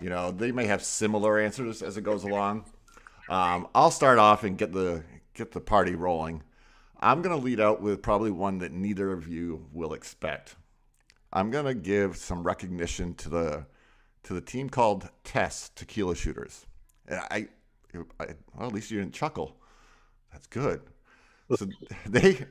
you 0.02 0.10
know 0.10 0.32
they 0.32 0.52
may 0.52 0.66
have 0.66 0.84
similar 0.84 1.40
answers 1.40 1.82
as 1.82 1.96
it 1.96 2.02
goes 2.02 2.26
along. 2.26 2.66
Um, 3.30 3.70
I'll 3.74 3.90
start 3.90 4.20
off 4.20 4.44
and 4.44 4.58
get 4.58 4.74
the 4.74 5.06
get 5.36 5.54
the 5.54 5.62
party 5.62 5.96
rolling. 5.96 6.44
I'm 7.00 7.22
gonna 7.22 7.38
lead 7.38 7.62
out 7.62 7.82
with 7.82 8.02
probably 8.02 8.32
one 8.32 8.58
that 8.58 8.74
neither 8.74 9.14
of 9.14 9.26
you 9.26 9.68
will 9.72 9.94
expect. 9.94 10.58
I'm 11.32 11.50
gonna 11.50 11.74
give 11.74 12.18
some 12.18 12.44
recognition 12.44 13.14
to 13.14 13.30
the 13.30 13.66
to 14.28 14.34
the 14.34 14.42
team 14.42 14.70
called 14.70 15.10
Tess 15.24 15.72
Tequila 15.74 16.14
Shooters. 16.14 16.66
And 17.08 17.22
I, 17.32 17.48
I 18.20 18.36
well, 18.54 18.68
at 18.68 18.74
least 18.74 18.92
you 18.92 19.00
didn't 19.00 19.14
chuckle. 19.14 19.56
That's 20.34 20.48
good. 20.48 20.82
So 21.56 21.66
they 22.06 22.46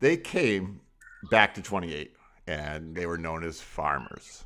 they 0.00 0.16
came 0.16 0.80
back 1.30 1.52
to 1.54 1.62
28 1.62 2.14
and 2.46 2.96
they 2.96 3.04
were 3.04 3.18
known 3.18 3.44
as 3.44 3.60
farmers. 3.60 4.44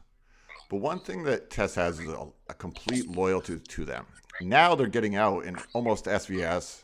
But 0.68 0.78
one 0.78 0.98
thing 0.98 1.22
that 1.22 1.50
Tess 1.50 1.76
has 1.76 2.00
is 2.00 2.08
a, 2.08 2.26
a 2.48 2.54
complete 2.54 3.08
loyalty 3.08 3.60
to 3.60 3.84
them. 3.84 4.04
Now 4.40 4.74
they're 4.74 4.88
getting 4.88 5.14
out 5.14 5.44
in 5.44 5.56
almost 5.72 6.06
SVS 6.06 6.82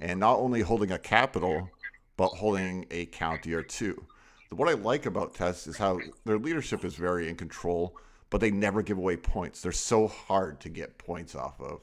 and 0.00 0.18
not 0.18 0.38
only 0.38 0.62
holding 0.62 0.92
a 0.92 0.98
capital, 0.98 1.68
but 2.16 2.28
holding 2.28 2.86
a 2.90 3.04
county 3.06 3.52
or 3.52 3.62
two. 3.62 4.02
What 4.50 4.70
I 4.70 4.72
like 4.72 5.04
about 5.04 5.34
Tess 5.34 5.66
is 5.66 5.76
how 5.76 5.98
their 6.24 6.38
leadership 6.38 6.82
is 6.82 6.94
very 6.94 7.28
in 7.28 7.36
control, 7.36 7.94
but 8.30 8.40
they 8.40 8.50
never 8.50 8.82
give 8.82 8.98
away 8.98 9.16
points. 9.16 9.62
They're 9.62 9.72
so 9.72 10.06
hard 10.06 10.60
to 10.60 10.68
get 10.68 10.98
points 10.98 11.34
off 11.34 11.60
of. 11.60 11.80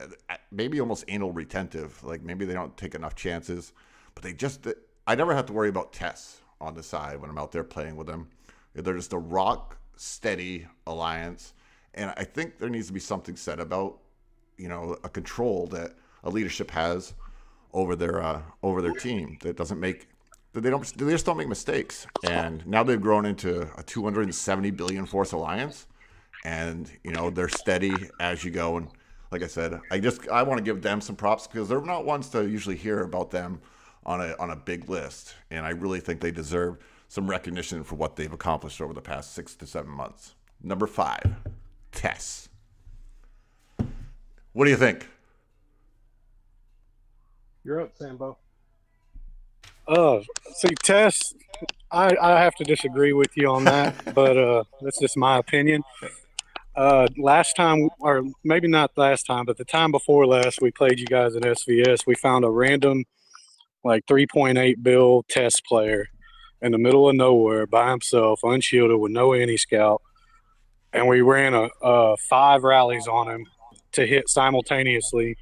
Uh, 0.00 0.36
Maybe 0.50 0.80
almost 0.80 1.04
anal 1.08 1.32
retentive. 1.32 2.02
Like 2.02 2.22
maybe 2.22 2.44
they 2.44 2.54
don't 2.54 2.76
take 2.76 2.94
enough 2.94 3.14
chances, 3.14 3.72
but 4.14 4.22
they 4.22 4.32
just. 4.32 4.66
I 5.06 5.14
never 5.14 5.34
have 5.34 5.46
to 5.46 5.52
worry 5.52 5.68
about 5.68 5.92
Tess 5.92 6.40
on 6.60 6.74
the 6.74 6.82
side 6.82 7.20
when 7.20 7.30
I'm 7.30 7.38
out 7.38 7.52
there 7.52 7.64
playing 7.64 7.96
with 7.96 8.06
them. 8.06 8.28
They're 8.74 8.96
just 8.96 9.12
a 9.12 9.18
rock 9.18 9.78
steady 9.96 10.66
alliance, 10.86 11.54
and 11.94 12.12
I 12.16 12.24
think 12.24 12.58
there 12.58 12.68
needs 12.68 12.88
to 12.88 12.92
be 12.92 13.00
something 13.00 13.36
said 13.36 13.60
about 13.60 13.98
you 14.56 14.68
know 14.68 14.96
a 15.04 15.08
control 15.08 15.66
that 15.68 15.94
a 16.24 16.30
leadership 16.30 16.70
has 16.70 17.14
over 17.72 17.96
their 17.96 18.22
uh, 18.22 18.42
over 18.62 18.82
their 18.82 18.92
team 18.92 19.38
that 19.42 19.56
doesn't 19.56 19.80
make 19.80 20.08
they 20.52 20.70
don't 20.70 20.84
they 20.96 21.10
just 21.10 21.26
don't 21.26 21.36
make 21.36 21.48
mistakes. 21.48 22.06
And 22.24 22.66
now 22.66 22.82
they've 22.82 23.00
grown 23.00 23.24
into 23.24 23.68
a 23.78 23.82
270 23.82 24.70
billion 24.72 25.06
force 25.06 25.32
alliance, 25.32 25.86
and 26.44 26.90
you 27.04 27.12
know 27.12 27.30
they're 27.30 27.48
steady 27.48 27.94
as 28.18 28.44
you 28.44 28.50
go. 28.50 28.76
And 28.76 28.88
like 29.30 29.42
I 29.42 29.46
said, 29.46 29.80
I 29.90 30.00
just 30.00 30.28
I 30.28 30.42
want 30.42 30.58
to 30.58 30.64
give 30.64 30.82
them 30.82 31.00
some 31.00 31.16
props 31.16 31.46
because 31.46 31.68
they're 31.68 31.80
not 31.80 32.04
ones 32.04 32.28
to 32.30 32.48
usually 32.48 32.76
hear 32.76 33.02
about 33.02 33.30
them 33.30 33.60
on 34.04 34.20
a 34.20 34.34
on 34.38 34.50
a 34.50 34.56
big 34.56 34.88
list, 34.88 35.34
and 35.50 35.64
I 35.64 35.70
really 35.70 36.00
think 36.00 36.20
they 36.20 36.32
deserve 36.32 36.78
some 37.08 37.28
recognition 37.28 37.84
for 37.84 37.96
what 37.96 38.16
they've 38.16 38.32
accomplished 38.32 38.80
over 38.80 38.92
the 38.92 39.00
past 39.00 39.34
six 39.34 39.54
to 39.56 39.66
seven 39.66 39.90
months. 39.90 40.34
Number 40.62 40.86
five, 40.86 41.36
Tess. 41.92 42.48
What 44.52 44.64
do 44.64 44.70
you 44.70 44.76
think? 44.76 45.08
You're 47.64 47.80
up, 47.80 47.96
Sambo. 47.96 48.38
Uh, 49.86 50.20
see, 50.54 50.74
Tess, 50.82 51.34
I, 51.90 52.16
I 52.20 52.40
have 52.40 52.54
to 52.56 52.64
disagree 52.64 53.12
with 53.12 53.36
you 53.36 53.50
on 53.50 53.64
that, 53.64 53.94
but 54.14 54.36
uh, 54.36 54.64
that's 54.80 55.00
just 55.00 55.16
my 55.16 55.38
opinion. 55.38 55.82
Uh, 56.76 57.08
last 57.18 57.56
time, 57.56 57.88
or 57.98 58.22
maybe 58.44 58.68
not 58.68 58.92
last 58.96 59.24
time, 59.24 59.44
but 59.44 59.56
the 59.58 59.64
time 59.64 59.90
before 59.90 60.26
last, 60.26 60.60
we 60.62 60.70
played 60.70 61.00
you 61.00 61.06
guys 61.06 61.34
at 61.34 61.42
SVS. 61.42 62.06
We 62.06 62.14
found 62.14 62.44
a 62.44 62.50
random, 62.50 63.04
like 63.84 64.06
3.8 64.06 64.82
bill 64.82 65.24
Tess 65.28 65.60
player 65.60 66.08
in 66.62 66.72
the 66.72 66.78
middle 66.78 67.08
of 67.08 67.16
nowhere 67.16 67.66
by 67.66 67.90
himself, 67.90 68.40
unshielded 68.44 68.98
with 68.98 69.12
no 69.12 69.34
anti 69.34 69.56
scout, 69.56 70.00
and 70.92 71.08
we 71.08 71.20
ran 71.20 71.54
a, 71.54 71.68
uh 71.82 72.16
five 72.28 72.62
rallies 72.62 73.08
on 73.08 73.28
him 73.28 73.46
to 73.92 74.06
hit 74.06 74.28
simultaneously 74.28 75.36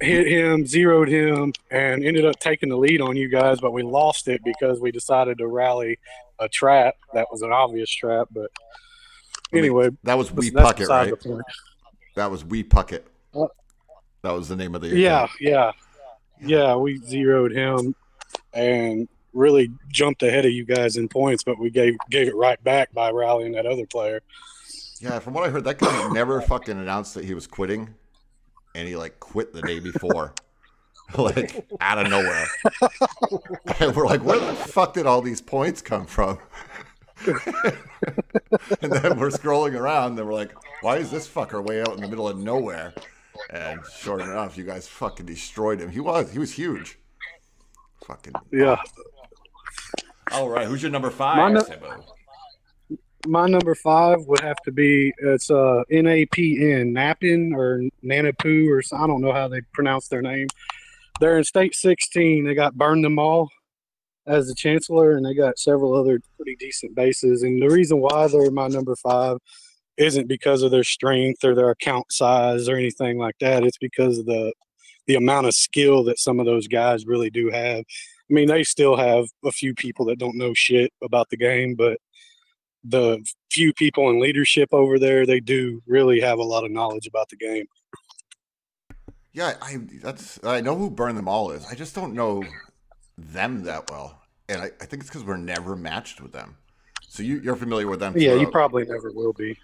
hit 0.00 0.26
him, 0.26 0.66
zeroed 0.66 1.08
him, 1.08 1.52
and 1.70 2.04
ended 2.04 2.24
up 2.24 2.38
taking 2.38 2.68
the 2.68 2.76
lead 2.76 3.00
on 3.00 3.16
you 3.16 3.28
guys, 3.28 3.60
but 3.60 3.72
we 3.72 3.82
lost 3.82 4.28
it 4.28 4.42
because 4.44 4.80
we 4.80 4.90
decided 4.92 5.38
to 5.38 5.46
rally 5.48 5.98
a 6.38 6.48
trap. 6.48 6.94
That 7.14 7.26
was 7.32 7.42
an 7.42 7.52
obvious 7.52 7.90
trap, 7.90 8.28
but 8.30 8.50
anyway, 9.52 9.90
That 10.04 10.16
was 10.18 10.32
Wee 10.32 10.50
that's 10.50 10.80
Puckett, 10.80 10.88
right? 10.88 11.44
That 12.16 12.30
was 12.30 12.44
Wee 12.44 12.62
Puckett. 12.64 13.02
What? 13.32 13.50
That 14.22 14.32
was 14.32 14.48
the 14.48 14.56
name 14.56 14.74
of 14.74 14.80
the 14.80 14.88
Yeah, 14.88 15.24
account. 15.24 15.30
yeah, 15.40 15.72
yeah. 16.40 16.76
We 16.76 16.98
zeroed 16.98 17.52
him 17.52 17.94
and 18.52 19.08
really 19.32 19.70
jumped 19.88 20.22
ahead 20.22 20.44
of 20.44 20.52
you 20.52 20.64
guys 20.64 20.96
in 20.96 21.08
points, 21.08 21.44
but 21.44 21.58
we 21.58 21.70
gave 21.70 21.96
gave 22.10 22.28
it 22.28 22.34
right 22.34 22.62
back 22.64 22.92
by 22.92 23.10
rallying 23.10 23.52
that 23.52 23.66
other 23.66 23.86
player. 23.86 24.20
Yeah, 25.00 25.20
from 25.20 25.34
what 25.34 25.44
I 25.44 25.50
heard, 25.50 25.62
that 25.64 25.78
guy 25.78 26.08
never 26.12 26.40
fucking 26.40 26.76
announced 26.76 27.14
that 27.14 27.24
he 27.24 27.32
was 27.34 27.46
quitting, 27.46 27.94
and 28.78 28.88
he 28.88 28.96
like 28.96 29.18
quit 29.18 29.52
the 29.52 29.62
day 29.62 29.80
before, 29.80 30.32
like 31.18 31.66
out 31.80 31.98
of 31.98 32.10
nowhere. 32.10 32.46
and 33.80 33.94
we're 33.94 34.06
like, 34.06 34.22
where 34.22 34.38
the 34.38 34.54
fuck 34.54 34.94
did 34.94 35.06
all 35.06 35.20
these 35.20 35.40
points 35.40 35.82
come 35.82 36.06
from? 36.06 36.38
and 37.26 38.92
then 38.92 39.18
we're 39.18 39.30
scrolling 39.30 39.78
around, 39.78 40.16
and 40.18 40.26
we're 40.26 40.32
like, 40.34 40.54
why 40.80 40.98
is 40.98 41.10
this 41.10 41.28
fucker 41.28 41.62
way 41.62 41.80
out 41.80 41.94
in 41.94 42.00
the 42.00 42.08
middle 42.08 42.28
of 42.28 42.38
nowhere? 42.38 42.94
And 43.50 43.80
sure 43.98 44.20
enough, 44.20 44.56
you 44.56 44.64
guys 44.64 44.86
fucking 44.86 45.26
destroyed 45.26 45.80
him. 45.80 45.90
He 45.90 46.00
was, 46.00 46.32
he 46.32 46.38
was 46.38 46.52
huge. 46.52 46.98
Fucking 48.06 48.34
Yeah, 48.52 48.76
All 50.32 50.48
right, 50.48 50.66
who's 50.66 50.82
your 50.82 50.92
number 50.92 51.10
five? 51.10 51.52
Sebo? 51.64 52.04
My 53.26 53.46
number 53.46 53.74
five 53.74 54.20
would 54.26 54.40
have 54.40 54.56
to 54.64 54.72
be 54.72 55.12
it's 55.18 55.50
uh 55.50 55.82
NAPN 55.90 56.92
Napin 56.92 57.52
or 57.54 57.82
Nanapu 58.04 58.68
or 58.68 58.82
I 58.96 59.06
don't 59.06 59.20
know 59.20 59.32
how 59.32 59.48
they 59.48 59.60
pronounce 59.72 60.08
their 60.08 60.22
name. 60.22 60.46
They're 61.20 61.38
in 61.38 61.44
state 61.44 61.74
16. 61.74 62.44
They 62.44 62.54
got 62.54 62.76
burned 62.76 63.04
Them 63.04 63.18
All 63.18 63.50
as 64.26 64.46
the 64.46 64.54
chancellor, 64.54 65.16
and 65.16 65.24
they 65.24 65.34
got 65.34 65.58
several 65.58 65.94
other 65.94 66.20
pretty 66.36 66.54
decent 66.56 66.94
bases. 66.94 67.42
And 67.42 67.60
the 67.60 67.74
reason 67.74 67.98
why 67.98 68.28
they're 68.28 68.50
my 68.50 68.68
number 68.68 68.94
five 68.94 69.38
isn't 69.96 70.28
because 70.28 70.62
of 70.62 70.70
their 70.70 70.84
strength 70.84 71.44
or 71.44 71.54
their 71.54 71.70
account 71.70 72.12
size 72.12 72.68
or 72.68 72.76
anything 72.76 73.18
like 73.18 73.36
that. 73.40 73.64
It's 73.64 73.78
because 73.78 74.18
of 74.18 74.26
the 74.26 74.52
the 75.06 75.14
amount 75.14 75.46
of 75.46 75.54
skill 75.54 76.04
that 76.04 76.18
some 76.18 76.38
of 76.38 76.44
those 76.44 76.68
guys 76.68 77.06
really 77.06 77.30
do 77.30 77.48
have. 77.50 77.78
I 77.80 78.34
mean, 78.34 78.46
they 78.46 78.62
still 78.62 78.94
have 78.94 79.24
a 79.42 79.50
few 79.50 79.74
people 79.74 80.04
that 80.06 80.18
don't 80.18 80.36
know 80.36 80.52
shit 80.54 80.92
about 81.02 81.30
the 81.30 81.38
game, 81.38 81.74
but 81.74 81.98
the 82.84 83.24
few 83.50 83.72
people 83.72 84.10
in 84.10 84.20
leadership 84.20 84.68
over 84.72 84.98
there, 84.98 85.26
they 85.26 85.40
do 85.40 85.82
really 85.86 86.20
have 86.20 86.38
a 86.38 86.42
lot 86.42 86.64
of 86.64 86.70
knowledge 86.70 87.06
about 87.06 87.28
the 87.28 87.36
game. 87.36 87.66
Yeah, 89.32 89.54
I 89.60 89.78
that's 90.02 90.42
I 90.42 90.60
know 90.60 90.74
who 90.76 90.90
Burn 90.90 91.14
Them 91.14 91.28
All 91.28 91.50
is. 91.50 91.66
I 91.66 91.74
just 91.74 91.94
don't 91.94 92.14
know 92.14 92.42
them 93.16 93.64
that 93.64 93.90
well, 93.90 94.20
and 94.48 94.62
I, 94.62 94.66
I 94.66 94.84
think 94.84 95.02
it's 95.02 95.10
because 95.10 95.24
we're 95.24 95.36
never 95.36 95.76
matched 95.76 96.20
with 96.20 96.32
them. 96.32 96.56
So 97.08 97.22
you, 97.22 97.40
you're 97.40 97.56
familiar 97.56 97.86
with 97.86 98.00
them? 98.00 98.14
Yeah, 98.16 98.34
you 98.34 98.50
probably 98.50 98.84
never 98.84 99.10
will 99.12 99.32
be. 99.32 99.56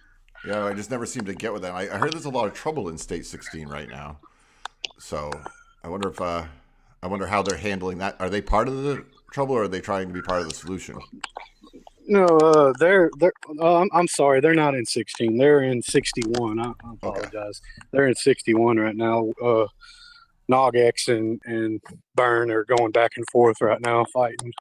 Yeah, 0.47 0.65
I 0.65 0.75
just 0.75 0.91
never 0.91 1.07
seem 1.07 1.25
to 1.25 1.35
get 1.35 1.53
with 1.53 1.63
them. 1.63 1.75
I, 1.75 1.83
I 1.83 1.97
heard 1.97 2.13
there's 2.13 2.25
a 2.25 2.31
lot 2.31 2.47
of 2.47 2.55
trouble 2.55 2.89
in 2.89 2.99
State 2.99 3.27
16 3.27 3.69
right 3.69 3.89
now. 3.89 4.19
So 4.99 5.31
I 5.83 5.89
wonder 5.89 6.09
if 6.09 6.21
uh, 6.21 6.45
I 7.03 7.07
wonder 7.07 7.27
how 7.27 7.43
they're 7.43 7.59
handling 7.59 7.99
that. 7.99 8.17
Are 8.21 8.31
they 8.31 8.41
part 8.41 8.69
of 8.69 8.83
the 8.83 9.05
trouble, 9.33 9.55
or 9.55 9.65
are 9.65 9.69
they 9.69 9.81
trying 9.81 10.09
to 10.09 10.15
be 10.15 10.23
part 10.23 10.41
of 10.41 10.49
the 10.49 10.55
solution? 10.55 10.99
No, 12.07 12.27
uh, 12.39 12.73
they're 12.79 13.11
they're. 13.19 13.33
Uh, 13.59 13.81
I'm, 13.81 13.89
I'm 13.93 14.09
sorry, 14.09 14.41
they're 14.41 14.55
not 14.55 14.75
in 14.75 14.85
16. 14.85 15.39
They're 15.39 15.63
in 15.63 15.81
61. 15.83 16.61
I, 16.61 16.65
I 16.67 16.71
apologize. 16.95 17.61
They're 17.93 18.07
in 18.07 18.15
61 18.15 18.77
right 18.79 18.97
now. 18.97 19.31
Uh, 19.43 19.67
Nogex 20.51 21.09
and 21.09 21.41
and 21.47 21.81
Burn 22.15 22.51
are 22.51 22.65
going 22.65 22.93
back 22.93 23.13
and 23.17 23.27
forth 23.31 23.61
right 23.63 23.81
now, 23.81 24.05
fighting. 24.13 24.53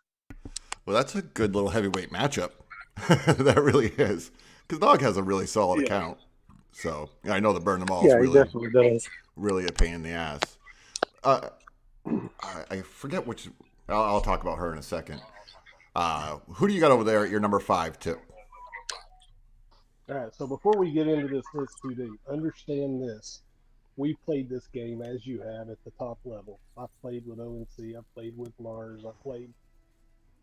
Well, 0.85 0.95
that's 0.95 1.15
a 1.15 1.21
good 1.21 1.53
little 1.53 1.69
heavyweight 1.69 2.11
matchup. 2.11 2.51
that 3.07 3.61
really 3.61 3.87
is, 3.87 4.31
because 4.67 4.79
Nog 4.81 5.01
has 5.01 5.17
a 5.17 5.23
really 5.23 5.45
solid 5.47 5.79
Yeah. 5.81 5.85
account. 5.87 6.17
So 6.71 7.09
I 7.29 7.39
know 7.39 7.53
the 7.53 7.59
Burn 7.59 7.79
Them 7.79 7.89
All 7.91 8.05
is 8.05 8.11
Yeah, 8.11 8.17
he 8.17 8.21
really 8.23 8.43
definitely 8.43 8.69
does. 8.71 9.09
really 9.35 9.65
a 9.65 9.71
pain 9.71 9.93
in 9.95 10.03
the 10.03 10.09
ass. 10.09 10.41
Uh, 11.23 11.49
I, 12.05 12.63
I 12.71 12.81
forget 12.81 13.27
which. 13.27 13.49
I'll, 13.89 14.03
I'll 14.03 14.21
talk 14.21 14.41
about 14.41 14.57
her 14.59 14.71
in 14.71 14.77
a 14.79 14.83
second. 14.83 15.21
Uh, 15.95 16.39
who 16.55 16.67
do 16.67 16.73
you 16.73 16.79
got 16.79 16.91
over 16.91 17.03
there 17.03 17.23
at 17.23 17.29
your 17.29 17.39
number 17.39 17.59
five 17.59 17.99
tip? 17.99 18.19
All 20.09 20.15
right, 20.15 20.35
so 20.35 20.47
before 20.47 20.77
we 20.77 20.91
get 20.91 21.07
into 21.07 21.27
this 21.27 21.45
list 21.53 21.77
too 21.81 22.17
understand 22.29 23.01
this. 23.01 23.41
we 23.95 24.15
played 24.25 24.49
this 24.49 24.67
game 24.67 25.01
as 25.01 25.25
you 25.25 25.39
have 25.39 25.69
at 25.69 25.83
the 25.85 25.91
top 25.91 26.17
level. 26.25 26.59
I 26.77 26.85
played 27.01 27.25
with 27.27 27.39
ONC, 27.39 27.95
I 27.95 28.01
played 28.15 28.35
with 28.37 28.51
Mars, 28.59 29.05
I 29.05 29.11
played, 29.21 29.53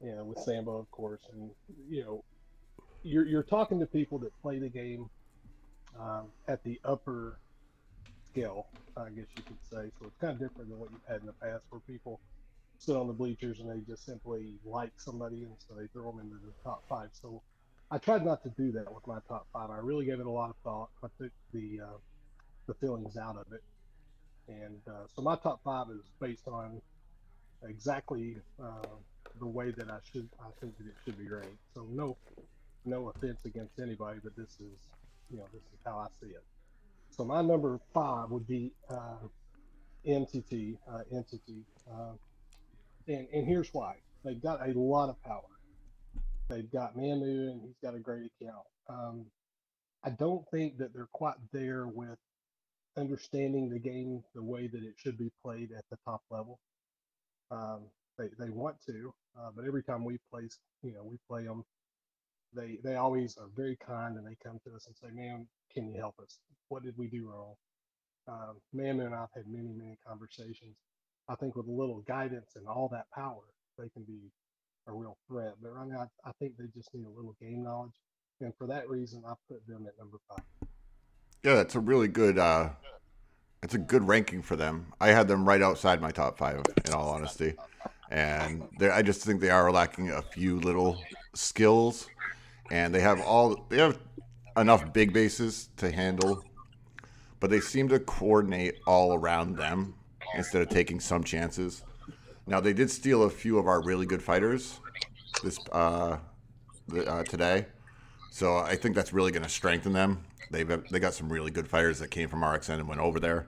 you 0.03 0.15
know, 0.15 0.25
with 0.25 0.39
Sambo, 0.39 0.79
of 0.79 0.91
course, 0.93 1.21
and 1.33 1.51
you 1.89 2.05
know, 2.05 2.25
you're 3.03 3.27
you're 3.27 3.43
talking 3.43 3.81
to 3.81 3.87
people 3.87 4.19
that 4.21 4.33
play 4.41 4.59
the 4.59 4.69
game 4.69 5.11
um, 5.99 6.27
at 6.49 6.63
the 6.65 6.81
upper 6.85 7.39
scale, 8.31 8.67
I 8.97 9.11
guess 9.11 9.27
you 9.37 9.43
could 9.43 9.63
say. 9.71 9.91
So 9.99 10.07
it's 10.07 10.17
kind 10.21 10.33
of 10.33 10.39
different 10.39 10.71
than 10.71 10.79
what 10.79 10.91
you've 10.91 11.07
had 11.09 11.21
in 11.21 11.27
the 11.27 11.33
past, 11.33 11.65
where 11.71 11.81
people 11.81 12.21
sit 12.81 12.97
on 12.97 13.07
the 13.07 13.13
bleachers 13.13 13.61
and 13.61 13.71
they 13.71 13.81
just 13.87 14.07
simply 14.07 14.55
like 14.65 14.93
somebody 14.97 15.45
and 15.45 15.55
so 15.69 15.75
they 15.75 15.87
throw 15.89 16.11
them 16.11 16.21
into 16.21 16.37
the 16.37 16.53
top 16.65 16.83
five. 16.89 17.11
So 17.13 17.43
I 17.91 17.99
tried 17.99 18.25
not 18.25 18.43
to 18.45 18.49
do 18.51 18.73
that 18.73 18.93
with 18.93 19.07
my 19.07 19.19
top 19.29 19.47
five. 19.53 19.71
I 19.71 19.79
really 19.79 20.07
gave 20.07 20.19
it 20.19 20.27
a 20.27 20.31
lot 20.31 20.49
of 20.49 20.57
thought. 20.65 20.89
I 21.05 21.09
took 21.21 21.33
the 21.53 21.81
uh, 21.85 21.99
the 22.67 22.75
feelings 22.75 23.17
out 23.17 23.37
of 23.37 23.53
it, 23.53 23.63
and 24.49 24.81
uh, 24.89 25.07
so 25.15 25.23
my 25.23 25.37
top 25.37 25.61
five 25.63 25.89
is 25.91 26.07
based 26.21 26.49
on 26.49 26.81
exactly 27.69 28.37
uh, 28.63 28.87
the 29.39 29.47
way 29.47 29.73
that 29.73 29.91
I 29.91 29.99
should. 30.11 30.29
I 30.41 30.49
think 30.61 30.79
that 30.79 30.87
it 30.87 30.95
should 31.05 31.19
be 31.19 31.29
ranked. 31.29 31.59
So 31.75 31.87
no, 31.91 32.17
no 32.87 33.09
offense 33.09 33.45
against 33.45 33.79
anybody, 33.79 34.21
but 34.23 34.37
this 34.37 34.53
is, 34.61 34.79
you 35.31 35.39
know, 35.39 35.47
this 35.53 35.63
is 35.63 35.79
how 35.85 35.99
I 35.99 36.07
see 36.23 36.31
it. 36.31 36.45
So 37.11 37.25
my 37.25 37.43
number 37.43 37.79
five 37.93 38.31
would 38.31 38.47
be 38.47 38.73
uh, 38.89 39.27
MTT 40.07 40.79
uh, 40.91 41.01
entity, 41.13 41.65
uh, 41.91 42.13
and 43.09 43.27
and 43.33 43.47
here's 43.47 43.69
why. 43.73 43.97
They've 44.25 44.43
got 44.43 44.67
a 44.67 44.79
lot 44.79 45.09
of 45.09 45.23
power. 45.23 45.43
They've 46.49 46.71
got 46.71 46.97
Manu, 46.97 47.51
and 47.51 47.63
he's 47.63 47.79
got 47.83 47.95
a 47.95 48.01
great 48.01 48.31
account. 48.41 48.67
Um, 48.89 49.27
I 50.03 50.11
don't 50.11 50.45
think 50.51 50.79
that 50.79 50.93
they're 50.93 51.09
quite 51.13 51.37
there 51.53 51.87
with 51.87 52.19
understanding 52.97 53.69
the 53.71 53.79
game 53.79 54.23
the 54.35 54.43
way 54.43 54.67
that 54.67 54.83
it 54.83 54.95
should 54.97 55.17
be 55.17 55.31
played 55.45 55.71
at 55.77 55.85
the 55.91 55.97
top 56.05 56.23
level. 56.31 56.59
Um, 57.51 57.83
they 58.19 58.29
they 58.39 58.51
want 58.51 58.77
to, 58.87 59.15
uh, 59.39 59.51
but 59.55 59.65
every 59.65 59.83
time 59.83 60.05
we 60.05 60.19
play, 60.31 60.49
you 60.83 60.93
know, 60.93 61.05
we 61.05 61.17
play 61.29 61.45
them. 61.45 61.65
They 62.53 62.79
they 62.83 62.97
always 62.97 63.37
are 63.39 63.49
very 63.57 63.77
kind, 63.77 64.17
and 64.17 64.27
they 64.27 64.37
come 64.45 64.59
to 64.67 64.75
us 64.75 64.87
and 64.87 64.97
say, 64.97 65.09
"Man, 65.15 65.47
can 65.73 65.89
you 65.89 65.99
help 65.99 66.17
us? 66.21 66.39
What 66.69 66.83
did 66.83 66.97
we 66.99 67.09
do 67.09 67.31
wrong?" 67.31 67.55
Um, 68.27 68.57
and 68.79 69.15
I've 69.15 69.29
had 69.35 69.47
many 69.47 69.73
many 69.73 69.99
conversations. 70.07 70.77
I 71.31 71.37
think 71.37 71.55
with 71.55 71.69
a 71.69 71.71
little 71.71 72.01
guidance 72.09 72.57
and 72.57 72.67
all 72.67 72.89
that 72.91 73.07
power, 73.15 73.43
they 73.79 73.89
can 73.91 74.03
be 74.03 74.19
a 74.89 74.93
real 74.93 75.17
threat. 75.29 75.55
But 75.63 75.73
right 75.73 75.89
now, 75.89 76.09
I, 76.25 76.33
think 76.41 76.57
they 76.59 76.65
just 76.75 76.93
need 76.93 77.07
a 77.07 77.09
little 77.09 77.37
game 77.41 77.63
knowledge, 77.63 77.95
and 78.41 78.53
for 78.59 78.67
that 78.67 78.89
reason, 78.89 79.23
I 79.25 79.35
put 79.49 79.65
them 79.69 79.87
at 79.87 79.97
number 79.97 80.19
five. 80.29 80.45
Yeah, 81.45 81.55
that's 81.55 81.77
a 81.77 81.81
really 81.81 82.09
good. 82.09 82.37
Uh, 82.37 82.71
it's 83.63 83.75
a 83.75 83.79
good 83.79 84.09
ranking 84.09 84.43
for 84.43 84.57
them. 84.57 84.93
I 85.01 85.09
had 85.09 85.29
them 85.29 85.47
right 85.47 85.63
outside 85.63 86.01
my 86.01 86.11
top 86.11 86.37
five, 86.37 86.63
in 86.85 86.93
all 86.93 87.11
honesty, 87.11 87.55
and 88.11 88.65
I 88.81 89.03
just 89.03 89.23
think 89.23 89.41
they 89.41 89.51
are 89.51 89.71
lacking 89.71 90.11
a 90.11 90.23
few 90.23 90.59
little 90.59 91.01
skills, 91.35 92.09
and 92.73 92.93
they 92.93 93.01
have 93.01 93.21
all 93.21 93.67
they 93.69 93.79
have 93.79 93.99
enough 94.57 94.93
big 94.93 95.13
bases 95.13 95.69
to 95.77 95.93
handle, 95.93 96.43
but 97.39 97.51
they 97.51 97.61
seem 97.61 97.89
to 97.91 98.01
coordinate 98.01 98.81
all 98.85 99.15
around 99.15 99.57
them 99.57 99.95
instead 100.37 100.63
of 100.63 100.69
taking 100.69 101.01
some 101.01 101.25
chances. 101.25 101.83
Now 102.47 102.61
they 102.61 102.73
did 102.73 102.91
steal 102.91 103.25
a 103.25 103.31
few 103.31 103.59
of 103.59 103.67
our 103.67 103.83
really 103.83 104.07
good 104.07 104.23
fighters 104.23 104.81
this 105.43 105.59
uh, 105.73 106.19
the, 106.89 107.07
uh, 107.07 107.23
today. 107.25 107.67
So 108.31 108.59
I 108.59 108.77
think 108.77 108.95
that's 108.95 109.13
really 109.13 109.33
going 109.33 109.43
to 109.43 109.49
strengthen 109.49 109.93
them. 109.93 110.25
They've 110.51 110.83
they 110.91 110.99
got 110.99 111.15
some 111.15 111.33
really 111.33 111.51
good 111.51 111.69
fighters 111.69 111.99
that 112.01 112.11
came 112.11 112.29
from 112.29 112.41
RXN 112.41 112.75
and 112.75 112.89
went 112.89 113.01
over 113.01 113.21
there. 113.21 113.47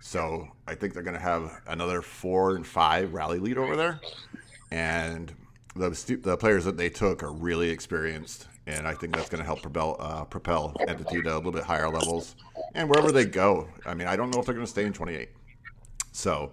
So 0.00 0.48
I 0.66 0.74
think 0.74 0.92
they're 0.92 1.02
going 1.02 1.16
to 1.16 1.22
have 1.22 1.62
another 1.66 2.02
four 2.02 2.56
and 2.56 2.66
five 2.66 3.14
rally 3.14 3.38
lead 3.38 3.56
over 3.56 3.76
there, 3.76 4.00
and 4.70 5.32
the 5.74 6.18
the 6.22 6.36
players 6.36 6.64
that 6.66 6.76
they 6.76 6.90
took 6.90 7.22
are 7.22 7.32
really 7.32 7.70
experienced, 7.70 8.48
and 8.66 8.86
I 8.86 8.94
think 8.94 9.16
that's 9.16 9.30
going 9.30 9.38
to 9.38 9.46
help 9.46 9.62
propel 9.62 9.96
uh, 9.98 10.24
propel 10.24 10.76
entity 10.86 11.22
to 11.22 11.34
a 11.34 11.36
little 11.36 11.52
bit 11.52 11.64
higher 11.64 11.88
levels. 11.88 12.36
And 12.74 12.88
wherever 12.88 13.12
they 13.12 13.24
go, 13.24 13.68
I 13.86 13.94
mean, 13.94 14.08
I 14.08 14.16
don't 14.16 14.30
know 14.30 14.40
if 14.40 14.46
they're 14.46 14.54
going 14.54 14.66
to 14.66 14.70
stay 14.70 14.84
in 14.84 14.92
28. 14.92 15.30
So 16.14 16.52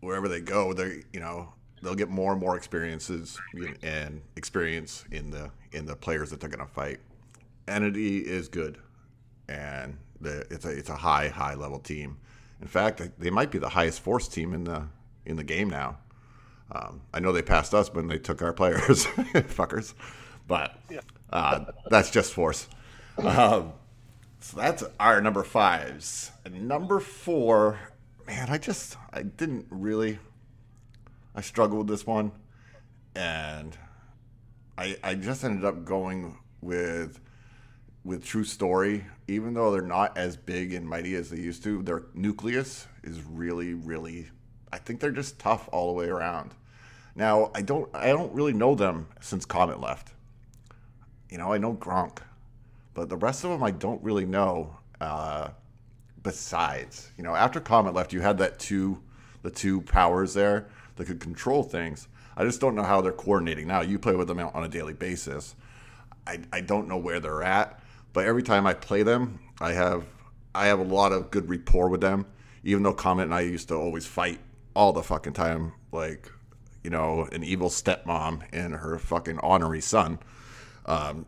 wherever 0.00 0.28
they 0.28 0.40
go, 0.40 0.72
they 0.72 1.02
you 1.12 1.20
know 1.20 1.52
they'll 1.82 1.94
get 1.94 2.10
more 2.10 2.32
and 2.32 2.40
more 2.40 2.56
experiences 2.56 3.40
and 3.82 4.20
experience 4.36 5.04
in 5.10 5.30
the 5.30 5.50
in 5.72 5.86
the 5.86 5.96
players 5.96 6.30
that 6.30 6.38
they're 6.40 6.50
going 6.50 6.64
to 6.66 6.72
fight. 6.72 7.00
Entity 7.66 8.18
is 8.18 8.48
good, 8.48 8.78
and 9.48 9.96
the, 10.20 10.46
it's 10.50 10.64
a 10.66 10.70
it's 10.70 10.90
a 10.90 10.96
high 10.96 11.28
high 11.28 11.54
level 11.54 11.78
team. 11.78 12.18
In 12.60 12.68
fact, 12.68 13.02
they- 13.18 13.30
might 13.30 13.50
be 13.50 13.58
the 13.58 13.70
highest 13.70 14.00
force 14.00 14.28
team 14.28 14.52
in 14.54 14.64
the 14.64 14.86
in 15.24 15.36
the 15.36 15.44
game 15.44 15.68
now. 15.70 15.98
Um, 16.70 17.00
I 17.12 17.20
know 17.20 17.32
they 17.32 17.42
passed 17.42 17.74
us 17.74 17.92
when 17.92 18.06
they 18.06 18.18
took 18.18 18.40
our 18.42 18.52
players, 18.52 19.04
fuckers, 19.06 19.94
but 20.46 20.78
uh, 21.30 21.64
that's 21.90 22.10
just 22.10 22.32
force. 22.32 22.66
Um, 23.18 23.72
so 24.40 24.56
that's 24.56 24.82
our 24.98 25.20
number 25.20 25.42
fives. 25.42 26.30
Number 26.50 26.98
four, 26.98 27.78
man, 28.26 28.48
I 28.50 28.58
just 28.58 28.96
I 29.12 29.22
didn't 29.22 29.66
really 29.70 30.18
I 31.34 31.40
struggled 31.40 31.78
with 31.78 31.88
this 31.88 32.06
one, 32.06 32.32
and 33.14 33.76
I 34.76 34.96
I 35.02 35.14
just 35.14 35.44
ended 35.44 35.64
up 35.64 35.84
going 35.84 36.38
with 36.60 37.20
with 38.04 38.24
True 38.24 38.44
Story. 38.44 39.04
Even 39.28 39.54
though 39.54 39.70
they're 39.70 39.82
not 39.82 40.16
as 40.18 40.36
big 40.36 40.72
and 40.72 40.86
mighty 40.86 41.14
as 41.14 41.30
they 41.30 41.38
used 41.38 41.62
to, 41.64 41.82
their 41.82 42.04
nucleus 42.14 42.86
is 43.02 43.22
really 43.22 43.74
really. 43.74 44.28
I 44.72 44.78
think 44.78 45.00
they're 45.00 45.10
just 45.10 45.38
tough 45.38 45.68
all 45.72 45.88
the 45.88 45.94
way 45.94 46.08
around. 46.08 46.54
Now 47.14 47.50
I 47.54 47.62
don't 47.62 47.88
I 47.94 48.08
don't 48.08 48.32
really 48.32 48.52
know 48.52 48.74
them 48.74 49.08
since 49.20 49.44
Comet 49.44 49.80
left. 49.80 50.12
You 51.30 51.38
know 51.38 51.52
I 51.52 51.58
know 51.58 51.74
Gronk, 51.74 52.18
but 52.94 53.08
the 53.08 53.16
rest 53.16 53.44
of 53.44 53.50
them 53.50 53.62
I 53.62 53.70
don't 53.70 54.02
really 54.02 54.26
know. 54.26 54.76
Uh, 55.00 55.48
besides, 56.22 57.10
you 57.16 57.24
know, 57.24 57.34
after 57.34 57.60
Comet 57.60 57.94
left, 57.94 58.12
you 58.12 58.20
had 58.20 58.38
that 58.38 58.58
two, 58.58 59.02
the 59.42 59.50
two 59.50 59.80
powers 59.82 60.34
there 60.34 60.68
that 60.96 61.06
could 61.06 61.20
control 61.20 61.62
things. 61.62 62.08
I 62.36 62.44
just 62.44 62.60
don't 62.60 62.74
know 62.74 62.82
how 62.82 63.00
they're 63.00 63.12
coordinating 63.12 63.66
now. 63.66 63.82
You 63.82 63.98
play 63.98 64.14
with 64.14 64.28
them 64.28 64.38
on 64.38 64.64
a 64.64 64.68
daily 64.68 64.94
basis. 64.94 65.54
I, 66.26 66.40
I 66.52 66.60
don't 66.60 66.88
know 66.88 66.96
where 66.96 67.20
they're 67.20 67.42
at, 67.42 67.80
but 68.12 68.26
every 68.26 68.42
time 68.42 68.66
I 68.66 68.74
play 68.74 69.02
them, 69.02 69.40
I 69.60 69.72
have 69.72 70.04
I 70.54 70.66
have 70.66 70.80
a 70.80 70.84
lot 70.84 71.12
of 71.12 71.30
good 71.30 71.48
rapport 71.48 71.88
with 71.88 72.00
them. 72.00 72.26
Even 72.62 72.82
though 72.82 72.92
Comet 72.92 73.24
and 73.24 73.34
I 73.34 73.40
used 73.40 73.68
to 73.68 73.74
always 73.74 74.06
fight 74.06 74.38
all 74.74 74.92
the 74.92 75.02
fucking 75.02 75.32
time, 75.32 75.72
like 75.90 76.30
you 76.82 76.90
know, 76.90 77.28
an 77.32 77.44
evil 77.44 77.68
stepmom 77.68 78.42
and 78.52 78.74
her 78.74 78.98
fucking 78.98 79.38
honorary 79.38 79.80
son. 79.80 80.18
Um, 80.86 81.26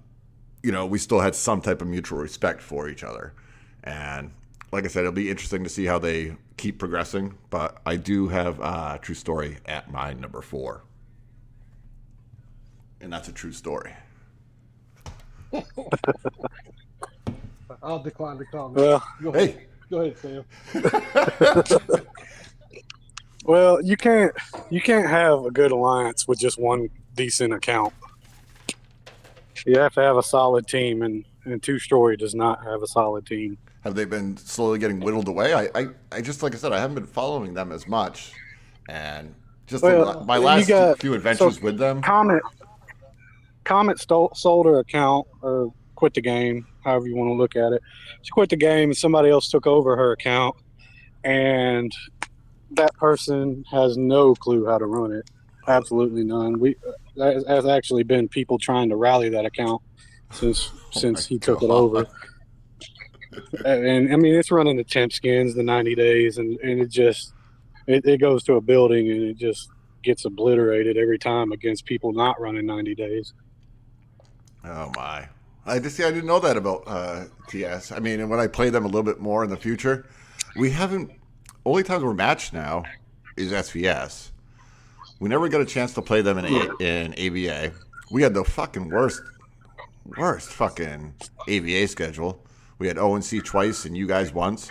you 0.63 0.73
know, 0.73 0.87
we 0.87 0.99
still 0.99 1.21
had 1.21 1.35
some 1.35 1.61
type 1.61 1.81
of 1.83 1.89
mutual 1.89 2.19
respect 2.19 2.61
for 2.61 2.89
each 2.89 3.05
other. 3.05 3.35
And 3.83 4.33
like 4.75 4.85
I 4.85 4.89
said, 4.89 5.01
it'll 5.01 5.13
be 5.13 5.31
interesting 5.31 5.63
to 5.63 5.71
see 5.71 5.85
how 5.85 6.01
they 6.01 6.37
keep 6.57 6.81
progressing. 6.81 7.39
But 7.49 7.81
I 7.87 7.95
do 7.95 8.27
have 8.27 8.61
uh, 8.61 8.99
True 8.99 9.15
Story 9.15 9.59
at 9.67 9.89
my 9.91 10.15
number 10.15 10.43
four. 10.43 10.83
And 13.01 13.13
that's 13.13 13.29
a 13.29 13.33
true 13.33 13.53
story. 13.53 13.93
I'll 17.83 18.03
decline 18.03 18.39
to 18.39 18.45
comment. 18.47 18.77
Well, 18.77 19.07
go 19.23 19.33
ahead, 19.33 19.51
Hey, 19.51 19.67
go 19.91 20.01
ahead, 20.01 20.19
Sam. 20.19 20.45
well, 23.45 23.81
you 23.81 23.97
can't 23.97 24.33
you 24.71 24.81
can't 24.81 25.09
have 25.09 25.45
a 25.45 25.51
good 25.51 25.71
alliance 25.71 26.27
with 26.27 26.41
just 26.41 26.59
one 26.59 26.89
decent 27.15 27.53
account. 27.53 27.93
You 29.67 29.79
have 29.79 29.95
to 29.95 30.01
have 30.01 30.17
a 30.17 30.23
solid 30.23 30.67
team, 30.67 31.03
and 31.03 31.25
and 31.45 31.63
True 31.63 31.79
Story 31.79 32.17
does 32.17 32.35
not 32.35 32.65
have 32.65 32.83
a 32.83 32.89
solid 32.89 33.27
team. 33.27 33.59
Have 33.85 33.95
they 33.95 34.05
been 34.07 34.37
slowly 34.37 34.79
getting 34.79 34.99
whittled 35.01 35.29
away? 35.29 35.53
I, 35.53 35.69
I, 35.75 35.87
I 36.11 36.21
just, 36.23 36.43
like 36.43 36.55
I 36.55 36.59
said, 36.59 36.73
I 36.73 36.81
haven't 36.81 36.95
been 36.97 37.07
following 37.07 37.55
them 37.55 37.71
as 37.71 37.87
much. 37.87 38.33
And 38.89 39.35
just 39.67 39.83
Well, 39.85 40.05
la- 40.07 40.25
my 40.25 40.39
last 40.39 40.69
got- 40.69 40.99
few 40.99 41.15
adventures 41.15 41.57
so- 41.59 41.63
with 41.63 41.79
them. 41.79 42.03
Comet 42.03 42.43
Comet 43.65 43.99
stole, 43.99 44.31
sold 44.35 44.67
her 44.67 44.79
account 44.79 45.27
or 45.41 45.73
quit 45.95 46.13
the 46.15 46.21
game, 46.21 46.67
however 46.85 47.07
you 47.07 47.17
want 47.17 47.29
to 47.31 47.35
look 47.35 47.57
at 47.57 47.73
it. 47.73 47.81
She 48.23 48.31
quit 48.31 48.51
the 48.51 48.57
game, 48.57 48.91
and 48.91 48.97
somebody 48.97 49.31
else 49.31 49.49
took 49.49 49.67
over 49.67 49.97
her 49.97 50.13
account, 50.13 50.55
and 51.23 51.91
that 52.73 52.95
person 52.97 53.65
has 53.71 53.97
no 53.97 54.35
clue 54.35 54.67
how 54.67 54.77
to 54.77 54.85
run 54.85 55.13
it. 55.13 55.31
Absolutely 55.67 56.25
none. 56.25 56.59
We 56.59 56.77
there 57.17 57.41
has 57.47 57.65
actually 57.67 58.03
been 58.03 58.29
people 58.29 58.59
trying 58.59 58.91
to 58.91 58.97
rally 58.97 59.31
that 59.31 59.47
account 59.47 59.81
since 60.31 60.71
since 60.91 61.25
he 61.25 61.37
oh 61.37 61.39
took 61.39 61.63
it 61.63 61.71
over. 61.71 62.07
And 63.65 64.13
I 64.13 64.17
mean, 64.17 64.35
it's 64.35 64.51
running 64.51 64.77
the 64.77 64.85
temp 64.85 65.13
skins, 65.13 65.55
the 65.55 65.63
90 65.63 65.95
days, 65.95 66.39
and, 66.39 66.59
and 66.61 66.81
it 66.81 66.91
just 66.91 67.33
it, 67.87 68.05
it 68.05 68.19
goes 68.19 68.43
to 68.45 68.55
a 68.55 68.61
building 68.61 69.11
and 69.11 69.23
it 69.23 69.37
just 69.37 69.71
gets 70.03 70.25
obliterated 70.25 70.97
every 70.97 71.19
time 71.19 71.53
against 71.53 71.85
people 71.85 72.13
not 72.13 72.41
running 72.41 72.67
90 72.67 72.95
days. 72.95 73.33
Oh 74.65 74.91
my! 74.97 75.29
I 75.67 75.79
just 75.79 75.97
see. 75.97 76.05
I 76.05 76.11
didn't 76.11 76.27
know 76.27 76.41
that 76.41 76.57
about 76.57 76.85
uh, 76.87 77.25
TS. 77.49 77.93
I 77.93 77.99
mean, 77.99 78.21
and 78.21 78.31
when 78.31 78.41
I 78.41 78.47
play 78.47 78.71
them 78.71 78.85
a 78.85 78.89
little 78.89 79.03
bit 79.03 79.21
more 79.21 79.45
in 79.45 79.51
the 79.51 79.57
future, 79.57 80.07
we 80.57 80.71
haven't. 80.71 81.11
Only 81.67 81.83
times 81.83 82.03
we're 82.03 82.15
matched 82.15 82.53
now 82.53 82.85
is 83.37 83.53
SVS. 83.53 84.31
We 85.21 85.29
never 85.29 85.49
got 85.49 85.61
a 85.61 85.67
chance 85.67 85.95
to 85.95 86.03
play 86.03 86.21
them 86.23 86.39
in 86.39 86.45
a, 86.45 86.83
in 86.83 87.15
AVA. 87.17 87.73
We 88.11 88.23
had 88.23 88.35
the 88.35 88.45
fucking 88.45 88.91
worst, 88.91 89.23
worst 90.19 90.51
fucking 90.51 91.15
AVA 91.49 91.89
schedule. 91.89 92.44
We 92.79 92.89
had 92.89 92.99
ONC 92.99 93.45
twice 93.45 93.85
and 93.85 93.97
you 93.97 94.07
guys 94.07 94.33
once. 94.33 94.69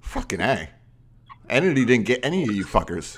Fucking 0.00 0.40
a. 0.40 0.70
Entity 1.48 1.84
didn't 1.84 2.06
get 2.06 2.24
any 2.24 2.42
of 2.44 2.52
you 2.52 2.64
fuckers. 2.64 3.16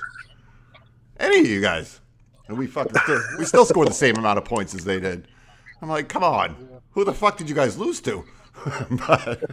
Any 1.19 1.39
of 1.39 1.47
you 1.47 1.61
guys. 1.61 1.99
And 2.47 2.57
we 2.57 2.67
fucking 2.67 2.95
still, 3.03 3.21
we 3.37 3.45
still 3.45 3.65
scored 3.65 3.87
the 3.87 3.93
same 3.93 4.17
amount 4.17 4.37
of 4.37 4.45
points 4.45 4.73
as 4.73 4.83
they 4.83 4.99
did. 4.99 5.27
I'm 5.81 5.89
like, 5.89 6.09
come 6.09 6.23
on. 6.23 6.79
Who 6.91 7.05
the 7.05 7.13
fuck 7.13 7.37
did 7.37 7.47
you 7.47 7.55
guys 7.55 7.77
lose 7.77 8.01
to? 8.01 8.25
but, 9.07 9.43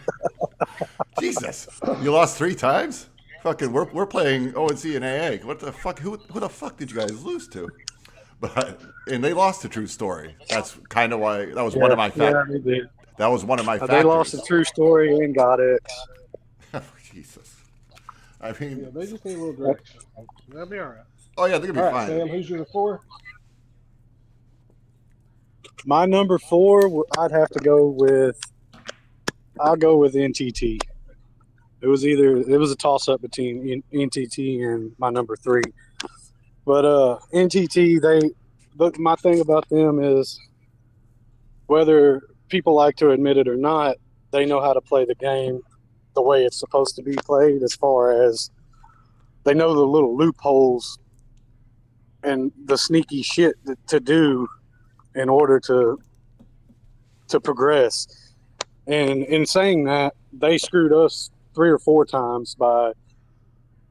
Jesus. 1.21 1.69
You 2.03 2.13
lost 2.13 2.37
three 2.37 2.55
times? 2.55 3.09
Fucking, 3.43 3.73
we're, 3.73 3.85
we're 3.93 4.07
playing 4.07 4.55
ONC 4.57 4.85
and 4.97 5.05
AA. 5.05 5.47
What 5.47 5.61
the 5.61 5.73
fuck? 5.73 5.99
Who, 6.01 6.17
who 6.33 6.41
the 6.41 6.49
fuck 6.49 6.77
did 6.77 6.91
you 6.91 6.97
guys 6.97 7.23
lose 7.23 7.47
to? 7.49 7.69
But, 8.41 8.81
and 9.07 9.23
they 9.23 9.33
lost 9.33 9.63
to 9.63 9.69
True 9.69 9.87
Story. 9.87 10.37
That's 10.49 10.77
kind 10.89 11.13
of 11.13 11.21
why, 11.21 11.47
that 11.47 11.63
was 11.63 11.77
one 11.77 11.93
of 11.93 11.99
my 11.99 12.13
yeah, 12.17 12.45
they 12.49 12.59
did. 12.59 12.89
That 13.19 13.29
was 13.29 13.45
one 13.45 13.59
of 13.59 13.67
my 13.67 13.79
Uh. 13.79 13.87
They 13.87 14.03
lost 14.03 14.35
a 14.35 14.43
true 14.43 14.65
story 14.65 15.17
and 15.19 15.35
got 15.35 15.61
it. 15.61 15.83
Jesus. 17.13 17.57
I 18.41 18.49
Yeah, 18.49 18.55
mean, 18.61 18.93
they 18.95 19.07
just 19.07 19.25
need 19.25 19.35
a 19.35 19.39
little 19.39 19.53
direction. 19.55 20.01
They'll 20.49 20.67
be 20.67 20.79
all 20.79 20.89
right. 20.89 20.99
oh 21.39 21.47
yeah, 21.47 21.59
they're 21.59 21.73
gonna 21.73 21.87
All 21.87 21.91
be 21.91 21.97
right, 21.97 22.07
fine. 22.09 22.19
Sam, 22.19 22.29
who's 22.29 22.51
your 22.51 22.65
four? 22.67 23.01
My 25.87 26.05
number 26.05 26.39
four, 26.39 27.05
I'd 27.19 27.33
have 27.33 27.49
to 27.51 27.61
go 27.61 27.87
with. 27.89 28.39
I'll 29.59 29.77
go 29.77 29.97
with 29.97 30.15
NTT. 30.15 30.79
It 31.81 31.87
was 31.87 32.07
either 32.07 32.37
it 32.37 32.59
was 32.59 32.71
a 32.73 32.77
toss 32.77 33.09
up 33.09 33.23
between 33.23 33.83
NTT 33.93 34.63
and 34.65 34.93
my 34.99 35.11
number 35.11 35.37
three, 35.37 35.63
but 36.65 36.85
uh, 36.85 37.19
NTT 37.33 38.01
they. 38.01 38.31
But 38.75 38.99
my 38.99 39.15
thing 39.17 39.41
about 39.41 39.67
them 39.71 40.01
is, 40.03 40.39
whether 41.67 42.21
people 42.49 42.75
like 42.75 42.97
to 42.97 43.11
admit 43.11 43.37
it 43.37 43.49
or 43.49 43.57
not, 43.57 43.97
they 44.31 44.45
know 44.45 44.61
how 44.61 44.73
to 44.73 44.81
play 44.81 45.05
the 45.05 45.15
game 45.15 45.61
the 46.15 46.23
way 46.23 46.45
it's 46.45 46.59
supposed 46.59 46.97
to 46.97 47.03
be 47.03 47.15
played. 47.15 47.63
As 47.63 47.75
far 47.75 48.11
as 48.11 48.51
they 49.45 49.55
know 49.55 49.75
the 49.75 49.87
little 49.87 50.17
loopholes 50.17 50.99
and 52.23 52.53
the 52.65 52.77
sneaky 52.77 53.23
shit 53.23 53.55
to 53.87 54.01
do 54.01 54.49
in 55.15 55.29
order 55.29 55.61
to 55.61 55.99
to 57.29 57.41
progress. 57.41 58.07
And 58.87 59.25
in 59.25 59.47
saying 59.47 59.85
that, 59.85 60.15
they 60.33 60.59
screwed 60.59 60.93
us 60.93 61.31
three 61.55 61.71
or 61.71 61.79
four 61.79 62.05
times 62.05 62.55
by 62.55 62.93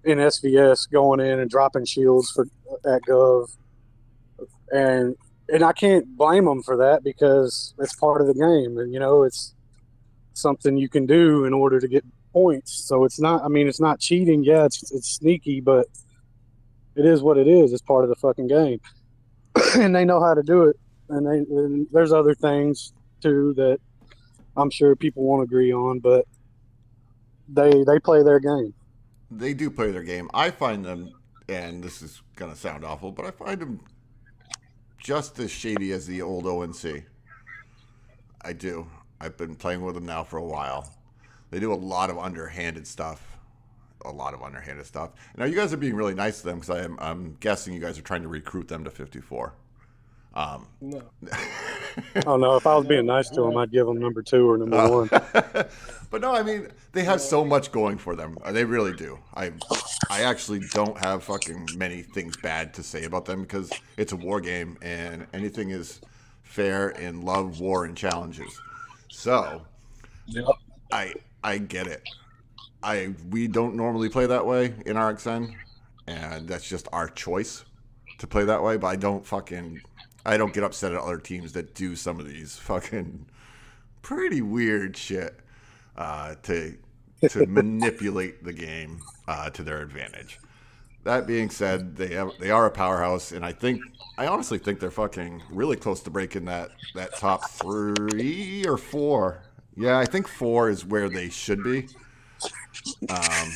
in 0.06 0.20
SVS 0.20 0.89
going 0.89 1.20
in 1.20 1.39
and 1.39 1.49
dropping 1.49 1.86
shields 1.86 2.32
for 2.32 2.45
at 2.86 3.01
Gov, 3.01 3.49
and 4.72 5.16
and 5.50 5.64
I 5.64 5.74
can't 5.74 6.18
blame 6.18 6.46
them 6.46 6.64
for 6.64 6.78
that 6.78 7.04
because 7.04 7.74
it's 7.80 7.96
part 7.96 8.22
of 8.22 8.28
the 8.28 8.34
game, 8.34 8.78
and 8.78 8.93
you 8.93 9.00
know 9.00 9.24
it's 9.24 9.54
something 10.34 10.78
you 10.78 10.89
can 10.89 11.06
do 11.06 11.46
in 11.46 11.54
order 11.54 11.80
to 11.80 11.88
get 11.88 12.04
points. 12.34 12.74
So 12.86 13.06
it's 13.06 13.20
not. 13.20 13.43
I 13.43 13.48
mean, 13.48 13.68
it's 13.68 13.82
not 13.82 14.00
cheating. 14.00 14.43
Yeah, 14.43 14.66
it's 14.66 14.91
it's 14.91 15.10
sneaky, 15.10 15.62
but 15.62 15.88
it 16.96 17.06
is 17.06 17.22
what 17.22 17.38
it 17.38 17.48
is. 17.48 17.74
It's 17.74 17.82
part 17.82 18.04
of 18.04 18.10
the 18.10 18.16
fucking 18.16 18.48
game, 18.48 18.80
and 19.76 19.96
they 19.96 20.06
know 20.06 20.22
how 20.22 20.34
to 20.34 20.43
do 20.43 20.64
it 20.64 20.78
and, 21.10 21.26
they, 21.26 21.56
and 21.56 21.88
there's 21.91 22.12
other 22.12 22.34
things 22.34 22.93
too 23.22 23.54
that 23.56 23.80
I'm 24.58 24.70
sure 24.70 24.96
people 24.96 25.24
won't 25.24 25.43
agree 25.43 25.74
on, 25.74 26.00
but 26.00 26.26
they 27.48 27.84
they 27.84 28.00
play 28.00 28.24
their 28.24 28.39
game. 28.39 28.74
They 29.30 29.54
do 29.54 29.70
play 29.70 29.91
their 29.91 30.04
game. 30.04 30.30
I 30.34 30.50
find 30.50 30.84
them, 30.84 31.12
and 31.50 31.84
this 31.84 32.02
is 32.02 32.22
gonna 32.36 32.56
sound 32.56 32.84
awful, 32.84 33.12
but 33.12 33.26
I 33.26 33.32
find 33.32 33.62
them 33.62 33.80
just 35.06 35.38
as 35.38 35.51
shady 35.51 35.91
as 35.91 36.08
the 36.08 36.20
old 36.20 36.47
ONC. 36.47 37.06
I 38.41 38.53
do. 38.53 38.88
I've 39.22 39.38
been 39.38 39.53
playing 39.53 39.84
with 39.84 39.93
them 39.93 40.08
now 40.08 40.24
for 40.24 40.38
a 40.38 40.43
while. 40.43 40.91
They 41.51 41.60
do 41.60 41.72
a 41.72 41.76
lot 41.76 42.10
of 42.10 42.18
underhanded 42.18 42.88
stuff. 42.88 43.38
A 44.03 44.12
lot 44.12 44.34
of 44.34 44.41
underhanded 44.41 44.84
stuff. 44.88 45.12
Now 45.38 45.45
you 45.45 45.56
guys 45.56 45.72
are 45.74 45.78
being 45.78 45.95
really 45.95 46.16
nice 46.16 46.39
to 46.39 46.47
them 46.47 46.60
because 46.60 46.72
I'm, 46.72 46.97
I'm 46.99 47.38
guessing 47.39 47.76
you 47.76 47.80
guys 47.80 47.99
are 47.99 48.01
trying 48.01 48.24
to 48.24 48.28
recruit 48.28 48.68
them 48.68 48.84
to 48.84 48.89
54. 48.89 49.53
Um, 50.36 50.68
No. 50.82 51.02
Oh 52.26 52.36
no, 52.36 52.58
if 52.58 52.68
I 52.68 52.76
was 52.76 52.86
being 52.86 53.06
nice 53.06 53.30
to 53.30 53.42
them, 53.42 53.56
I'd 53.56 53.72
give 53.72 53.86
them 53.86 54.00
number 54.00 54.22
two 54.22 54.50
or 54.52 54.58
number 54.58 54.90
one. 54.90 55.08
but 56.12 56.20
no, 56.20 56.36
I 56.36 56.44
mean 56.44 56.68
they 56.92 57.06
have 57.06 57.22
so 57.22 57.46
much 57.46 57.72
going 57.72 57.98
for 57.98 58.18
them. 58.18 58.38
Uh, 58.44 58.52
They 58.52 58.66
really 58.66 58.94
do. 58.94 59.18
I 59.34 59.54
I 60.10 60.24
actually 60.24 60.60
don't 60.74 60.98
have 60.98 61.24
fucking 61.24 61.70
many 61.78 62.02
things 62.02 62.36
bad 62.36 62.74
to 62.74 62.84
say 62.84 63.06
about 63.06 63.24
them 63.24 63.44
because 63.44 63.72
it's 63.96 64.12
a 64.12 64.18
war 64.18 64.42
game 64.42 64.78
and 64.82 65.26
anything 65.34 65.70
is 65.70 66.02
fair 66.44 66.90
in 66.90 67.22
love, 67.22 67.62
war, 67.62 67.86
and 67.86 67.96
challenges. 67.96 68.60
So 69.10 69.62
I 70.92 71.14
I 71.46 71.60
get 71.60 71.88
it. 71.88 72.04
I 72.84 73.14
we 73.30 73.48
don't 73.48 73.76
normally 73.76 74.10
play 74.10 74.26
that 74.26 74.46
way 74.46 74.74
in 74.86 74.98
RXN, 74.98 75.56
and 76.08 76.46
that's 76.46 76.68
just 76.68 76.90
our 76.92 77.08
choice 77.08 77.64
to 78.20 78.28
play 78.28 78.44
that 78.44 78.62
way. 78.62 78.76
But 78.76 78.88
I 78.88 78.96
don't 78.98 79.26
fucking 79.26 79.80
I 80.26 80.38
don't 80.38 80.54
get 80.54 80.64
upset 80.64 80.92
at 80.92 81.00
other 81.00 81.20
teams 81.20 81.54
that 81.54 81.76
do 81.76 81.96
some 81.96 82.20
of 82.20 82.28
these 82.28 82.58
fucking 82.58 83.26
pretty 84.02 84.42
weird 84.42 84.98
shit 84.98 85.40
uh, 85.98 86.36
to 86.44 86.76
to 87.30 87.46
manipulate 87.48 88.44
the 88.44 88.54
game 88.54 89.00
uh, 89.28 89.50
to 89.52 89.64
their 89.64 89.82
advantage. 89.82 90.40
That 91.04 91.28
being 91.28 91.52
said, 91.52 91.96
they 91.96 92.16
have, 92.16 92.32
they 92.40 92.50
are 92.50 92.66
a 92.66 92.72
powerhouse, 92.72 93.32
and 93.32 93.46
I 93.46 93.52
think 93.52 93.80
I 94.18 94.26
honestly 94.26 94.58
think 94.58 94.80
they're 94.80 94.90
fucking 94.90 95.44
really 95.52 95.76
close 95.76 96.02
to 96.02 96.10
breaking 96.10 96.46
that 96.46 96.72
that 96.96 97.16
top 97.18 97.50
three 97.52 98.66
or 98.68 98.78
four. 98.78 99.44
Yeah, 99.78 100.00
I 100.00 100.06
think 100.06 100.28
four 100.28 100.70
is 100.70 100.86
where 100.86 101.10
they 101.10 101.30
should 101.30 101.64
be. 101.64 101.88
Um, 103.10 103.52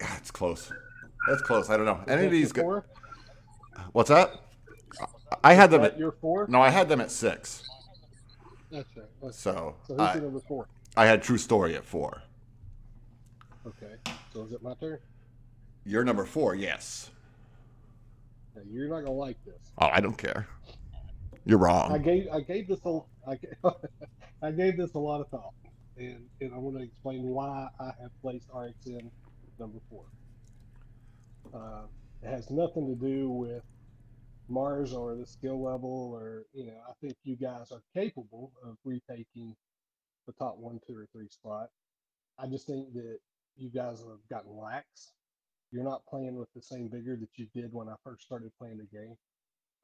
yeah, 0.00 0.16
it's 0.16 0.30
close. 0.30 0.72
That's 1.28 1.42
close. 1.42 1.70
I 1.70 1.76
don't 1.76 1.86
know. 1.86 2.00
Any 2.08 2.26
of 2.26 2.32
these? 2.32 2.52
Go- 2.52 2.82
What's 3.92 4.10
that? 4.10 4.34
I 5.44 5.54
had 5.54 5.70
them 5.70 5.82
at 5.82 5.98
your 5.98 6.12
four? 6.12 6.46
no. 6.48 6.60
I 6.60 6.70
had 6.70 6.88
them 6.88 7.00
at 7.00 7.10
six. 7.10 7.62
That's 8.70 8.88
right. 8.96 9.06
That's 9.22 9.38
So 9.38 9.76
so 9.86 9.94
who's 9.94 10.00
I, 10.00 10.14
your 10.14 10.22
number 10.24 10.40
four? 10.40 10.68
I 10.96 11.06
had 11.06 11.22
True 11.22 11.38
Story 11.38 11.74
at 11.76 11.84
four. 11.84 12.22
Okay. 13.66 13.94
So 14.32 14.44
is 14.44 14.52
it 14.52 14.62
my 14.62 14.74
turn? 14.74 14.98
You're 15.84 16.04
number 16.04 16.24
four, 16.24 16.54
yes. 16.54 17.10
Now, 18.54 18.62
you're 18.70 18.88
not 18.88 19.00
gonna 19.00 19.12
like 19.12 19.36
this. 19.44 19.72
Oh, 19.78 19.88
I 19.92 20.00
don't 20.00 20.16
care. 20.18 20.46
You're 21.44 21.58
wrong. 21.58 21.92
I 21.92 21.98
gave 21.98 22.28
I 22.32 22.40
gave 22.40 22.68
this 22.68 22.80
a 22.84 23.00
I, 23.26 23.36
ga- 23.36 23.70
I 24.42 24.50
gave 24.50 24.76
this 24.76 24.94
a 24.94 24.98
lot 24.98 25.20
of 25.20 25.28
thought, 25.28 25.54
and 25.96 26.26
and 26.40 26.52
I 26.54 26.58
want 26.58 26.76
to 26.76 26.82
explain 26.82 27.22
why 27.22 27.68
I 27.80 27.92
have 28.00 28.10
placed 28.22 28.48
RXN 28.50 29.10
number 29.58 29.78
four. 29.88 30.04
Uh, 31.54 31.82
it 32.22 32.28
has 32.28 32.50
nothing 32.50 32.86
to 32.86 32.94
do 32.94 33.30
with 33.30 33.62
Mars 34.50 34.92
or 34.92 35.16
the 35.16 35.26
skill 35.26 35.62
level, 35.62 36.12
or 36.14 36.44
you 36.52 36.66
know, 36.66 36.76
I 36.88 36.92
think 37.00 37.16
you 37.24 37.36
guys 37.36 37.72
are 37.72 37.82
capable 37.94 38.52
of 38.64 38.76
retaking 38.84 39.54
the 40.26 40.32
top 40.32 40.58
one, 40.58 40.80
two, 40.86 40.96
or 40.96 41.06
three 41.12 41.28
spot. 41.28 41.68
I 42.38 42.46
just 42.46 42.66
think 42.66 42.92
that 42.94 43.18
you 43.56 43.70
guys 43.70 44.00
have 44.00 44.26
gotten 44.28 44.56
lax. 44.56 45.12
You're 45.72 45.84
not 45.84 46.06
playing 46.06 46.36
with 46.36 46.48
the 46.54 46.62
same 46.62 46.90
vigor 46.90 47.16
that 47.16 47.38
you 47.38 47.46
did 47.54 47.72
when 47.72 47.88
I 47.88 47.94
first 48.04 48.22
started 48.22 48.50
playing 48.58 48.78
the 48.78 48.98
game. 48.98 49.16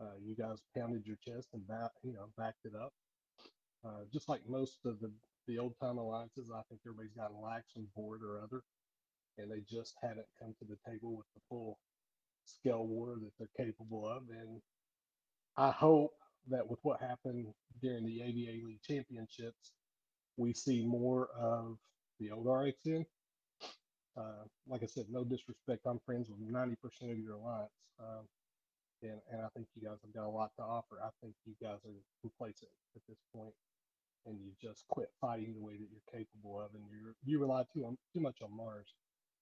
Uh, 0.01 0.17
you 0.23 0.35
guys 0.35 0.59
pounded 0.77 1.07
your 1.07 1.17
chest 1.25 1.49
and 1.55 1.67
back, 1.67 1.91
you 2.03 2.12
know, 2.12 2.27
backed 2.37 2.64
it 2.64 2.75
up. 2.75 2.93
Uh, 3.85 4.05
just 4.12 4.29
like 4.29 4.41
most 4.49 4.79
of 4.85 4.99
the 5.01 5.11
the 5.47 5.59
old 5.59 5.75
time 5.81 5.99
alliances, 5.99 6.51
I 6.51 6.62
think 6.69 6.81
everybody's 6.85 7.14
gotten 7.14 7.41
lax 7.41 7.67
on 7.77 7.87
board 7.95 8.21
or 8.23 8.43
other, 8.43 8.62
and 9.39 9.51
they 9.51 9.61
just 9.71 9.95
haven't 10.03 10.27
come 10.41 10.55
to 10.59 10.64
the 10.64 10.77
table 10.91 11.17
with 11.17 11.27
the 11.35 11.41
full 11.49 11.79
scale 12.47 12.87
war 12.87 13.17
that 13.21 13.33
they're 13.39 13.67
capable 13.67 14.09
of. 14.09 14.23
And 14.31 14.61
I 15.57 15.71
hope 15.71 16.13
that 16.49 16.69
with 16.69 16.79
what 16.83 17.01
happened 17.01 17.47
during 17.83 18.07
the 18.07 18.23
AVA 18.23 18.67
League 18.67 18.83
Championships, 18.87 19.73
we 20.37 20.53
see 20.53 20.85
more 20.85 21.29
of 21.39 21.77
the 22.21 22.31
old 22.31 22.47
RXN. 22.47 23.05
Uh, 24.17 24.45
like 24.69 24.83
I 24.83 24.87
said, 24.87 25.07
no 25.11 25.25
disrespect. 25.25 25.83
I'm 25.87 26.01
friends 26.07 26.31
with 26.31 26.41
90% 26.41 26.77
of 27.13 27.19
your 27.19 27.35
alliance. 27.35 27.71
Um, 28.01 28.27
and, 29.03 29.21
and 29.31 29.43
I 29.43 29.49
think 29.55 29.67
you 29.75 29.87
guys 29.89 29.99
have 30.03 30.15
got 30.15 30.27
a 30.27 30.31
lot 30.31 30.51
to 30.57 30.63
offer. 30.63 30.99
I 31.03 31.11
think 31.21 31.35
you 31.45 31.55
guys 31.63 31.79
are 31.85 32.01
complacent 32.23 32.71
at 32.95 33.03
this 33.09 33.19
point, 33.35 33.53
and 34.25 34.39
you 34.41 34.53
just 34.61 34.85
quit 34.89 35.11
fighting 35.21 35.55
the 35.55 35.65
way 35.65 35.75
that 35.75 35.89
you're 35.91 36.13
capable 36.13 36.61
of, 36.61 36.71
and 36.75 36.85
you 36.91 37.15
you 37.25 37.39
rely 37.39 37.65
too 37.73 37.85
on 37.85 37.99
too 38.15 38.21
much 38.21 38.39
on 38.43 38.57
Mars. 38.57 38.95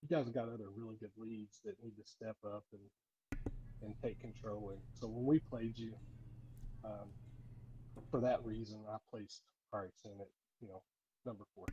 You 0.07 0.17
guys 0.17 0.29
got 0.29 0.49
other 0.49 0.69
really 0.77 0.97
good 1.01 1.13
leads 1.17 1.61
that 1.65 1.83
need 1.83 1.97
to 1.97 2.05
step 2.05 2.37
up 2.45 2.65
and 2.73 3.41
and 3.83 3.95
take 4.03 4.21
control. 4.21 4.71
And 4.71 4.81
so 4.99 5.07
when 5.07 5.25
we 5.25 5.39
played 5.39 5.79
you, 5.79 5.93
um, 6.85 7.09
for 8.11 8.21
that 8.21 8.45
reason, 8.45 8.79
I 8.91 8.97
placed 9.11 9.43
RXN 9.75 10.21
at 10.21 10.29
you 10.61 10.69
know 10.69 10.83
number 11.25 11.45
four. 11.55 11.67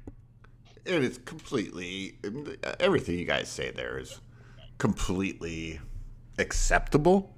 And 0.86 0.96
it 0.96 1.04
is 1.04 1.18
completely 1.20 2.18
everything 2.80 3.20
you 3.20 3.26
guys 3.26 3.50
say 3.50 3.72
there 3.72 4.00
is 4.00 4.20
completely 4.78 5.80
acceptable 6.40 7.36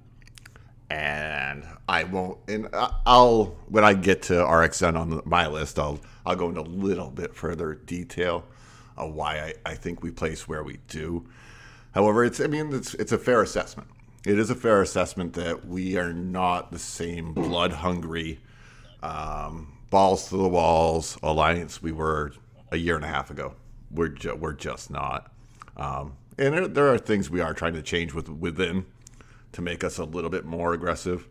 and 0.90 1.64
I 1.88 2.04
won't 2.04 2.38
and 2.48 2.68
I'll 2.72 3.56
when 3.68 3.84
I 3.84 3.94
get 3.94 4.22
to 4.22 4.34
RXN 4.34 4.98
on 4.98 5.22
my 5.24 5.46
list 5.46 5.78
I'll 5.78 5.98
I'll 6.24 6.36
go 6.36 6.48
into 6.48 6.60
a 6.60 6.62
little 6.62 7.10
bit 7.10 7.34
further 7.34 7.74
detail 7.74 8.44
why 8.96 9.54
I, 9.64 9.70
I 9.70 9.74
think 9.74 10.02
we 10.02 10.10
place 10.10 10.48
where 10.48 10.62
we 10.62 10.78
do 10.88 11.26
however 11.92 12.24
it's 12.24 12.40
I 12.40 12.46
mean 12.46 12.72
it's 12.72 12.94
it's 12.94 13.12
a 13.12 13.18
fair 13.18 13.42
assessment 13.42 13.88
it 14.24 14.38
is 14.38 14.48
a 14.50 14.54
fair 14.54 14.80
assessment 14.80 15.34
that 15.34 15.66
we 15.66 15.96
are 15.98 16.12
not 16.12 16.72
the 16.72 16.78
same 16.78 17.34
blood 17.34 17.72
hungry 17.72 18.40
um, 19.02 19.74
balls 19.90 20.28
to 20.30 20.36
the 20.36 20.48
walls 20.48 21.18
alliance 21.22 21.82
we 21.82 21.92
were 21.92 22.32
a 22.72 22.76
year 22.76 22.96
and 22.96 23.04
a 23.04 23.08
half 23.08 23.30
ago. 23.30 23.54
We're 23.90 24.08
ju- 24.08 24.34
we're 24.34 24.52
just 24.52 24.90
not. 24.90 25.30
Um, 25.76 26.14
and 26.38 26.54
there, 26.54 26.68
there 26.68 26.88
are 26.88 26.98
things 26.98 27.30
we 27.30 27.40
are 27.40 27.54
trying 27.54 27.74
to 27.74 27.82
change 27.82 28.12
with 28.12 28.28
within 28.28 28.86
to 29.52 29.62
make 29.62 29.84
us 29.84 29.98
a 29.98 30.04
little 30.04 30.30
bit 30.30 30.44
more 30.44 30.72
aggressive. 30.72 31.28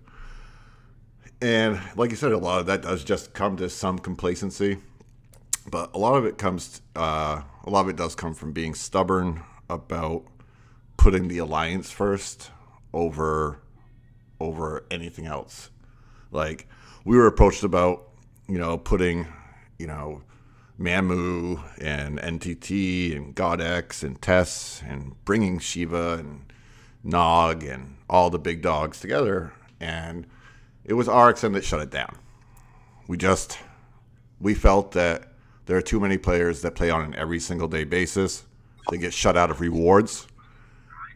And 1.41 1.79
like 1.97 2.09
you 2.11 2.15
said, 2.15 2.31
a 2.31 2.37
lot 2.37 2.61
of 2.61 2.65
that 2.67 2.83
does 2.83 3.03
just 3.03 3.33
come 3.33 3.57
to 3.57 3.69
some 3.69 3.99
complacency, 3.99 4.77
but 5.69 5.93
a 5.93 5.97
lot 5.97 6.15
of 6.15 6.25
it 6.25 6.37
comes. 6.37 6.81
Uh, 6.95 7.41
a 7.63 7.69
lot 7.69 7.81
of 7.81 7.89
it 7.89 7.95
does 7.95 8.15
come 8.15 8.33
from 8.33 8.51
being 8.51 8.73
stubborn 8.73 9.43
about 9.69 10.23
putting 10.97 11.27
the 11.27 11.37
alliance 11.37 11.91
first 11.91 12.51
over 12.93 13.59
over 14.39 14.85
anything 14.91 15.25
else. 15.25 15.69
Like 16.31 16.67
we 17.05 17.17
were 17.17 17.27
approached 17.27 17.63
about, 17.63 18.09
you 18.47 18.57
know, 18.57 18.77
putting, 18.77 19.27
you 19.77 19.87
know, 19.87 20.21
Mamu 20.79 21.63
and 21.79 22.19
NTT 22.19 23.15
and 23.15 23.35
GodX 23.35 24.03
and 24.03 24.21
Tess 24.21 24.83
and 24.85 25.15
bringing 25.23 25.59
Shiva 25.59 26.17
and 26.19 26.51
Nog 27.03 27.63
and 27.63 27.97
all 28.09 28.29
the 28.29 28.39
big 28.39 28.61
dogs 28.61 28.99
together. 28.99 29.53
And 29.79 30.25
it 30.83 30.93
was 30.93 31.07
RXN 31.07 31.53
that 31.53 31.63
shut 31.63 31.81
it 31.81 31.91
down. 31.91 32.17
We 33.07 33.17
just, 33.17 33.59
we 34.39 34.53
felt 34.53 34.91
that 34.93 35.32
there 35.65 35.77
are 35.77 35.81
too 35.81 35.99
many 35.99 36.17
players 36.17 36.61
that 36.61 36.75
play 36.75 36.89
on 36.89 37.01
an 37.01 37.15
every 37.15 37.39
single 37.39 37.67
day 37.67 37.83
basis. 37.83 38.43
They 38.89 38.97
get 38.97 39.13
shut 39.13 39.37
out 39.37 39.49
of 39.49 39.61
rewards 39.61 40.27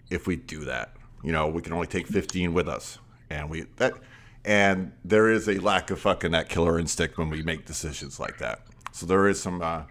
if 0.09 0.27
we 0.27 0.37
do 0.37 0.65
that. 0.65 0.93
You 1.23 1.31
know, 1.31 1.47
we 1.47 1.61
can 1.61 1.73
only 1.73 1.87
take 1.87 2.07
15 2.07 2.53
with 2.53 2.69
us. 2.69 2.99
And 3.29 3.49
we, 3.49 3.65
that, 3.75 3.93
and 4.45 4.93
there 5.03 5.29
is 5.29 5.49
a 5.49 5.59
lack 5.59 5.91
of 5.91 5.99
fucking 5.99 6.31
that 6.31 6.47
killer 6.47 6.79
instinct 6.79 7.17
when 7.17 7.29
we 7.29 7.41
make 7.41 7.65
decisions 7.65 8.19
like 8.19 8.37
that. 8.37 8.61
So 8.93 9.05
there 9.05 9.27
is 9.27 9.41
some 9.41 9.61
uh, 9.61 9.83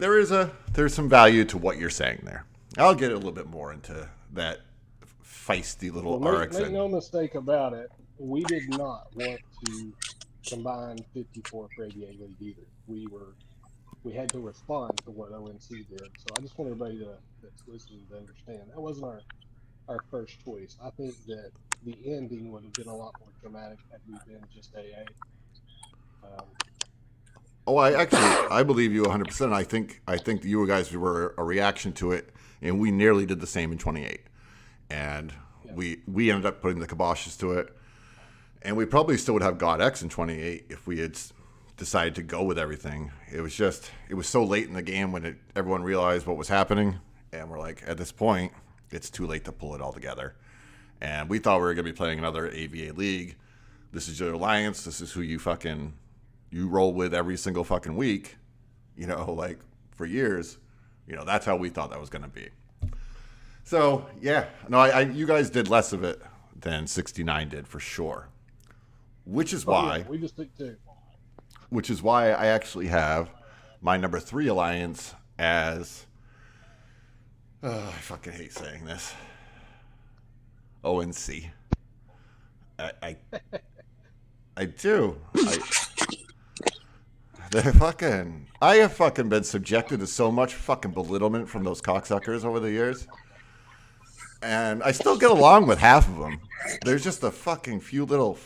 there 0.00 0.18
is 0.18 0.32
a 0.32 0.50
there's 0.72 0.92
some 0.92 1.08
value 1.08 1.44
to 1.46 1.58
what 1.58 1.78
you're 1.78 1.90
saying 1.90 2.22
there. 2.24 2.44
I'll 2.76 2.94
get 2.94 3.12
a 3.12 3.14
little 3.14 3.32
bit 3.32 3.48
more 3.48 3.72
into 3.72 4.08
that 4.32 4.60
feisty 5.24 5.92
little 5.92 6.18
well, 6.18 6.38
RX. 6.38 6.56
Make, 6.56 6.64
make 6.64 6.72
no 6.72 6.88
mistake 6.88 7.34
about 7.36 7.72
it. 7.72 7.90
We 8.18 8.42
did 8.44 8.68
not 8.70 9.14
want 9.14 9.40
to 9.66 9.92
combine 10.46 10.98
54 11.14 11.68
for 11.74 11.84
AVA 11.84 11.94
League 11.96 12.36
either. 12.40 12.62
We 12.86 13.06
were 13.06 13.34
we 14.04 14.12
had 14.12 14.28
to 14.30 14.40
respond 14.40 14.90
to 15.04 15.10
what 15.10 15.32
ONC 15.32 15.68
did. 15.68 16.00
So 16.00 16.34
I 16.36 16.40
just 16.40 16.58
want 16.58 16.70
everybody 16.70 16.98
to, 16.98 17.14
that's 17.42 17.62
listening 17.66 18.00
to 18.10 18.16
understand 18.18 18.62
that 18.72 18.80
wasn't 18.80 19.06
our 19.06 19.20
our 19.88 19.98
first 20.10 20.42
choice. 20.44 20.76
I 20.82 20.90
think 20.90 21.14
that 21.26 21.50
the 21.84 21.96
ending 22.06 22.52
would 22.52 22.62
have 22.62 22.72
been 22.72 22.86
a 22.88 22.94
lot 22.96 23.12
more 23.18 23.30
dramatic 23.40 23.78
had 23.90 24.00
we 24.08 24.14
been 24.32 24.42
just 24.54 24.70
AA. 24.76 25.02
Um, 26.24 26.46
Oh, 27.66 27.76
I 27.76 27.92
actually 27.92 28.18
I 28.50 28.62
believe 28.64 28.92
you 28.92 29.02
100. 29.02 29.28
percent 29.28 29.52
I 29.52 29.62
think 29.62 30.02
I 30.06 30.16
think 30.18 30.44
you 30.44 30.66
guys 30.66 30.92
were 30.96 31.34
a 31.38 31.44
reaction 31.44 31.92
to 31.94 32.10
it, 32.12 32.30
and 32.60 32.80
we 32.80 32.90
nearly 32.90 33.24
did 33.24 33.40
the 33.40 33.46
same 33.46 33.70
in 33.72 33.78
28, 33.78 34.20
and 34.90 35.32
Yeah. 35.64 35.72
we 35.74 36.02
we 36.08 36.30
ended 36.30 36.46
up 36.46 36.60
putting 36.60 36.80
the 36.80 36.88
kiboshes 36.88 37.38
to 37.38 37.52
it, 37.52 37.76
and 38.62 38.76
we 38.76 38.84
probably 38.84 39.16
still 39.16 39.34
would 39.34 39.44
have 39.44 39.58
God 39.58 39.80
X 39.80 40.02
in 40.02 40.08
28 40.08 40.66
if 40.70 40.86
we 40.88 40.98
had 40.98 41.16
decided 41.82 42.14
to 42.14 42.22
go 42.22 42.44
with 42.44 42.60
everything. 42.60 43.10
It 43.32 43.40
was 43.40 43.56
just 43.56 43.90
it 44.08 44.14
was 44.14 44.28
so 44.28 44.44
late 44.44 44.68
in 44.68 44.74
the 44.74 44.82
game 44.82 45.10
when 45.10 45.24
it, 45.24 45.36
everyone 45.56 45.82
realized 45.82 46.26
what 46.26 46.36
was 46.36 46.46
happening, 46.46 47.00
and 47.32 47.50
we're 47.50 47.58
like, 47.58 47.82
at 47.84 47.98
this 47.98 48.12
point, 48.12 48.52
it's 48.92 49.10
too 49.10 49.26
late 49.26 49.44
to 49.46 49.52
pull 49.52 49.74
it 49.74 49.80
all 49.80 49.92
together, 49.92 50.36
and 51.00 51.28
we 51.28 51.40
thought 51.40 51.58
we 51.58 51.64
were 51.64 51.74
gonna 51.74 51.82
be 51.82 51.92
playing 51.92 52.20
another 52.20 52.48
AVA 52.48 52.92
league. 52.92 53.34
This 53.90 54.06
is 54.06 54.20
your 54.20 54.32
alliance. 54.32 54.84
This 54.84 55.00
is 55.00 55.10
who 55.10 55.22
you 55.22 55.40
fucking 55.40 55.92
you 56.52 56.68
roll 56.68 56.92
with 56.92 57.12
every 57.14 57.36
single 57.36 57.64
fucking 57.64 57.96
week, 57.96 58.36
you 58.96 59.08
know, 59.08 59.32
like 59.36 59.58
for 59.90 60.06
years, 60.06 60.58
you 61.08 61.16
know, 61.16 61.24
that's 61.24 61.44
how 61.44 61.56
we 61.56 61.68
thought 61.68 61.90
that 61.90 61.98
was 61.98 62.10
going 62.10 62.22
to 62.22 62.28
be. 62.28 62.48
So 63.64 64.06
yeah, 64.20 64.44
no, 64.68 64.78
I, 64.78 64.88
I, 64.88 65.00
you 65.00 65.26
guys 65.26 65.50
did 65.50 65.68
less 65.68 65.92
of 65.92 66.04
it 66.04 66.22
than 66.54 66.86
69 66.86 67.48
did 67.48 67.66
for 67.66 67.80
sure, 67.80 68.28
which 69.24 69.52
is 69.52 69.64
oh, 69.66 69.72
yeah, 69.72 69.82
why, 69.82 70.04
we 70.08 70.18
just 70.18 70.34
stick 70.34 70.56
to 70.58 70.76
which 71.72 71.88
is 71.88 72.02
why 72.02 72.30
I 72.30 72.48
actually 72.48 72.88
have 72.88 73.30
my 73.80 73.96
number 73.96 74.20
three 74.20 74.46
alliance 74.46 75.14
as, 75.38 76.04
oh, 77.62 77.88
I 77.88 77.92
fucking 77.92 78.34
hate 78.34 78.52
saying 78.52 78.84
this, 78.84 79.14
ONC. 80.84 81.50
I, 82.78 82.90
I, 83.02 83.16
I 84.54 84.64
do. 84.66 85.16
I, 85.34 85.58
they 87.50 87.62
fucking. 87.62 88.48
I 88.60 88.76
have 88.76 88.92
fucking 88.92 89.30
been 89.30 89.44
subjected 89.44 90.00
to 90.00 90.06
so 90.06 90.30
much 90.30 90.54
fucking 90.54 90.92
belittlement 90.92 91.48
from 91.48 91.64
those 91.64 91.80
cocksuckers 91.80 92.44
over 92.44 92.60
the 92.60 92.70
years, 92.70 93.06
and 94.42 94.82
I 94.82 94.92
still 94.92 95.16
get 95.16 95.30
along 95.30 95.68
with 95.68 95.78
half 95.78 96.06
of 96.06 96.18
them. 96.18 96.38
There's 96.84 97.02
just 97.02 97.22
a 97.22 97.30
fucking 97.30 97.80
few 97.80 98.04
little 98.04 98.38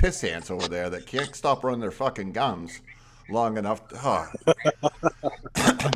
piss 0.00 0.24
ants 0.24 0.50
over 0.50 0.66
there 0.66 0.88
that 0.88 1.06
can't 1.06 1.36
stop 1.36 1.62
running 1.62 1.80
their 1.80 1.90
fucking 1.90 2.32
gums 2.32 2.80
long 3.28 3.58
enough. 3.58 3.86
To, 3.88 3.98
huh. 3.98 4.26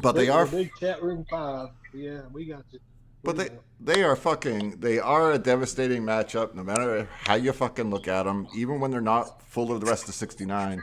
but 0.00 0.12
they 0.16 0.28
are 0.28 0.44
big 0.44 0.72
chat 0.80 1.00
room 1.00 1.24
five. 1.30 1.68
Yeah, 1.94 2.22
we 2.32 2.46
got 2.46 2.64
you. 2.72 2.80
But 3.22 3.36
they 3.36 3.50
they 3.80 4.02
are 4.02 4.16
fucking 4.16 4.80
they 4.80 4.98
are 4.98 5.32
a 5.32 5.38
devastating 5.38 6.02
matchup 6.02 6.54
no 6.54 6.64
matter 6.64 7.08
how 7.24 7.36
you 7.36 7.52
fucking 7.52 7.90
look 7.90 8.08
at 8.08 8.24
them. 8.24 8.48
Even 8.56 8.80
when 8.80 8.90
they're 8.90 9.00
not 9.00 9.40
full 9.48 9.70
of 9.70 9.80
the 9.80 9.86
rest 9.86 10.08
of 10.08 10.14
69, 10.14 10.82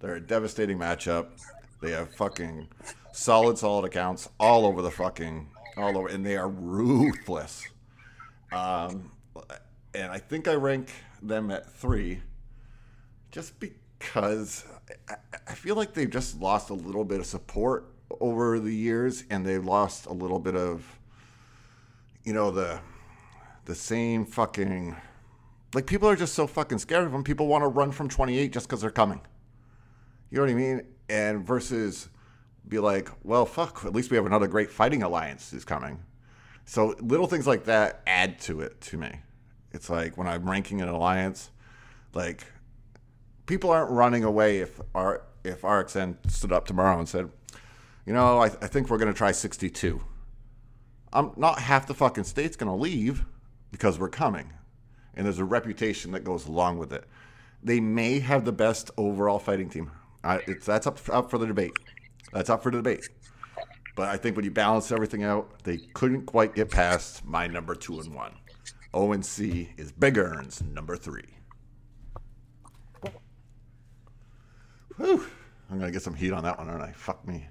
they're 0.00 0.16
a 0.16 0.20
devastating 0.20 0.78
matchup. 0.78 1.28
They 1.80 1.92
have 1.92 2.14
fucking 2.14 2.68
solid 3.12 3.56
solid 3.56 3.86
accounts 3.86 4.28
all 4.38 4.66
over 4.66 4.82
the 4.82 4.90
fucking 4.90 5.48
all 5.78 5.96
over 5.96 6.08
and 6.08 6.26
they 6.26 6.36
are 6.36 6.48
ruthless. 6.48 7.66
Um 8.52 9.12
and 9.94 10.12
I 10.12 10.18
think 10.18 10.46
I 10.46 10.54
rank 10.54 10.90
them 11.22 11.50
at 11.50 11.70
3 11.72 12.20
just 13.30 13.54
because 13.60 14.64
I, 15.46 15.54
feel 15.54 15.76
like 15.76 15.92
they've 15.92 16.10
just 16.10 16.40
lost 16.40 16.70
a 16.70 16.74
little 16.74 17.04
bit 17.04 17.20
of 17.20 17.26
support 17.26 17.92
over 18.20 18.58
the 18.58 18.74
years 18.74 19.24
and 19.30 19.44
they've 19.44 19.64
lost 19.64 20.06
a 20.06 20.12
little 20.12 20.38
bit 20.38 20.56
of 20.56 20.98
you 22.24 22.32
know 22.32 22.50
the 22.50 22.80
the 23.66 23.74
same 23.74 24.24
fucking 24.24 24.96
like 25.74 25.86
people 25.86 26.08
are 26.08 26.16
just 26.16 26.34
so 26.34 26.46
fucking 26.46 26.78
scared 26.78 27.04
of 27.04 27.12
them. 27.12 27.22
People 27.22 27.46
want 27.46 27.62
to 27.62 27.68
run 27.68 27.92
from 27.92 28.08
28 28.08 28.52
just 28.52 28.66
because 28.66 28.80
they're 28.80 28.90
coming. 28.90 29.20
You 30.30 30.36
know 30.36 30.44
what 30.44 30.50
I 30.50 30.54
mean? 30.54 30.82
And 31.08 31.46
versus 31.46 32.08
be 32.66 32.78
like, 32.78 33.08
well, 33.22 33.46
fuck, 33.46 33.84
at 33.84 33.94
least 33.94 34.10
we 34.10 34.16
have 34.16 34.26
another 34.26 34.46
great 34.46 34.70
fighting 34.70 35.02
alliance 35.02 35.52
is 35.52 35.64
coming. 35.64 36.02
So 36.64 36.94
little 37.00 37.26
things 37.26 37.46
like 37.46 37.64
that 37.64 38.02
add 38.06 38.40
to 38.40 38.60
it 38.60 38.80
to 38.82 38.98
me. 38.98 39.20
It's 39.72 39.90
like 39.90 40.16
when 40.16 40.26
I'm 40.26 40.48
ranking 40.48 40.80
an 40.80 40.88
alliance, 40.88 41.50
like 42.14 42.44
people 43.46 43.70
aren't 43.70 43.90
running 43.90 44.24
away 44.24 44.58
if 44.58 44.80
our 44.94 45.22
if 45.44 45.62
RXN 45.62 46.30
stood 46.30 46.52
up 46.52 46.66
tomorrow 46.66 46.98
and 46.98 47.08
said, 47.08 47.30
you 48.04 48.12
know, 48.12 48.38
I, 48.38 48.46
I 48.46 48.66
think 48.66 48.88
we're 48.88 48.98
gonna 48.98 49.12
try 49.12 49.32
62. 49.32 50.00
I'm 51.12 51.32
not 51.36 51.58
half 51.58 51.86
the 51.86 51.94
fucking 51.94 52.24
state's 52.24 52.56
gonna 52.56 52.76
leave 52.76 53.24
because 53.70 53.98
we're 53.98 54.08
coming, 54.08 54.52
and 55.14 55.26
there's 55.26 55.38
a 55.38 55.44
reputation 55.44 56.12
that 56.12 56.24
goes 56.24 56.46
along 56.46 56.78
with 56.78 56.92
it. 56.92 57.04
They 57.62 57.80
may 57.80 58.20
have 58.20 58.44
the 58.44 58.52
best 58.52 58.90
overall 58.96 59.38
fighting 59.38 59.68
team. 59.68 59.90
I, 60.24 60.36
it's 60.46 60.66
that's 60.66 60.86
up 60.86 60.98
up 61.10 61.30
for 61.30 61.38
the 61.38 61.46
debate. 61.46 61.72
That's 62.32 62.50
up 62.50 62.62
for 62.62 62.70
the 62.70 62.78
debate. 62.78 63.08
But 63.98 64.08
I 64.08 64.16
think 64.16 64.36
when 64.36 64.44
you 64.44 64.52
balance 64.52 64.92
everything 64.92 65.24
out, 65.24 65.64
they 65.64 65.78
couldn't 65.78 66.26
quite 66.26 66.54
get 66.54 66.70
past 66.70 67.24
my 67.24 67.48
number 67.48 67.74
two 67.74 67.98
and 67.98 68.14
one. 68.14 68.32
ONC 68.94 69.38
is 69.76 69.92
Big 69.92 70.16
Ern's 70.16 70.62
number 70.62 70.96
three. 70.96 71.28
Whew. 74.96 75.24
I'm 75.70 75.78
gonna 75.78 75.92
get 75.92 76.02
some 76.02 76.14
heat 76.14 76.32
on 76.32 76.42
that 76.44 76.58
one, 76.58 76.68
aren't 76.68 76.82
I? 76.82 76.92
Fuck 76.92 77.26
me. 77.26 77.46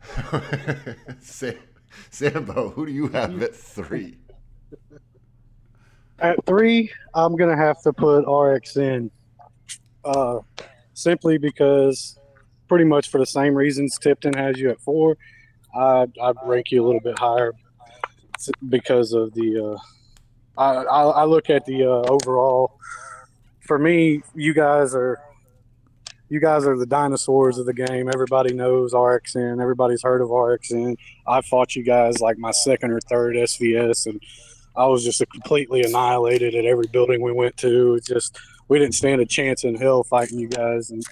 Sam, 1.20 1.56
Sambo, 2.10 2.68
who 2.70 2.86
do 2.86 2.92
you 2.92 3.08
have 3.08 3.42
at 3.42 3.54
three? 3.54 4.18
At 6.18 6.44
three, 6.44 6.90
I'm 7.14 7.36
gonna 7.36 7.56
have 7.56 7.80
to 7.82 7.92
put 7.92 8.26
RXN, 8.26 9.10
uh, 10.04 10.40
simply 10.92 11.38
because 11.38 12.18
pretty 12.68 12.84
much 12.84 13.10
for 13.10 13.18
the 13.18 13.26
same 13.26 13.54
reasons 13.54 13.98
Tipton 13.98 14.34
has 14.34 14.58
you 14.58 14.70
at 14.70 14.80
four. 14.80 15.16
I 15.74 16.06
I'd 16.22 16.36
rank 16.44 16.70
you 16.70 16.84
a 16.84 16.86
little 16.86 17.00
bit 17.00 17.18
higher 17.18 17.54
because 18.68 19.14
of 19.14 19.32
the. 19.32 19.74
Uh, 19.74 19.78
I, 20.58 20.74
I 20.74 21.02
I 21.04 21.24
look 21.24 21.48
at 21.50 21.64
the 21.64 21.84
uh, 21.84 22.12
overall. 22.12 22.78
For 23.60 23.78
me, 23.78 24.22
you 24.34 24.52
guys 24.52 24.94
are. 24.94 25.20
You 26.30 26.40
guys 26.40 26.66
are 26.66 26.76
the 26.76 26.84
dinosaurs 26.84 27.56
of 27.56 27.64
the 27.64 27.72
game. 27.72 28.10
Everybody 28.12 28.52
knows 28.52 28.92
RXN. 28.92 29.62
Everybody's 29.62 30.02
heard 30.02 30.20
of 30.20 30.28
RXN. 30.28 30.94
I 31.26 31.40
fought 31.40 31.74
you 31.74 31.82
guys 31.82 32.20
like 32.20 32.36
my 32.36 32.50
second 32.50 32.90
or 32.90 33.00
third 33.00 33.34
SVS, 33.34 34.06
and 34.06 34.20
I 34.76 34.84
was 34.86 35.04
just 35.04 35.22
completely 35.30 35.82
annihilated 35.84 36.54
at 36.54 36.66
every 36.66 36.86
building 36.86 37.22
we 37.22 37.32
went 37.32 37.56
to. 37.58 37.98
Just 38.00 38.38
we 38.68 38.78
didn't 38.78 38.94
stand 38.94 39.22
a 39.22 39.26
chance 39.26 39.64
in 39.64 39.74
hell 39.74 40.04
fighting 40.04 40.38
you 40.38 40.48
guys, 40.48 40.90
and 40.90 41.02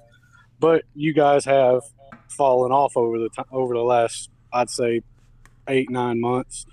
but 0.60 0.84
you 0.94 1.14
guys 1.14 1.46
have 1.46 1.82
fallen 2.28 2.70
off 2.72 2.96
over 2.96 3.18
the 3.18 3.30
over 3.50 3.74
the 3.74 3.82
last 3.82 4.30
I'd 4.52 4.70
say 4.70 5.02
eight 5.68 5.90
nine 5.90 6.20
months, 6.20 6.66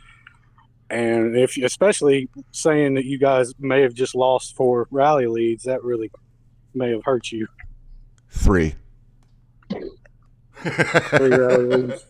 and 0.89 1.35
if 1.35 1.57
especially 1.57 2.29
saying 2.51 2.95
that 2.95 3.05
you 3.05 3.17
guys 3.17 3.53
may 3.59 3.81
have 3.81 3.93
just 3.93 4.15
lost 4.15 4.55
four 4.55 4.87
rally 4.91 5.27
leads, 5.27 5.63
that 5.63 5.83
really 5.83 6.11
may 6.73 6.91
have 6.91 7.03
hurt 7.03 7.31
you. 7.31 7.47
Three. 8.29 8.75
Three 9.69 11.29
rally 11.29 11.65
leads. 11.77 12.05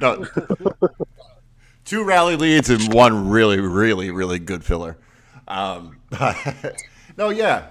no. 0.00 0.26
Two 1.84 2.04
rally 2.04 2.36
leads 2.36 2.70
and 2.70 2.92
one 2.92 3.28
really, 3.28 3.60
really, 3.60 4.10
really 4.10 4.38
good 4.38 4.64
filler. 4.64 4.96
Um, 5.48 5.98
no, 7.16 7.30
yeah. 7.30 7.70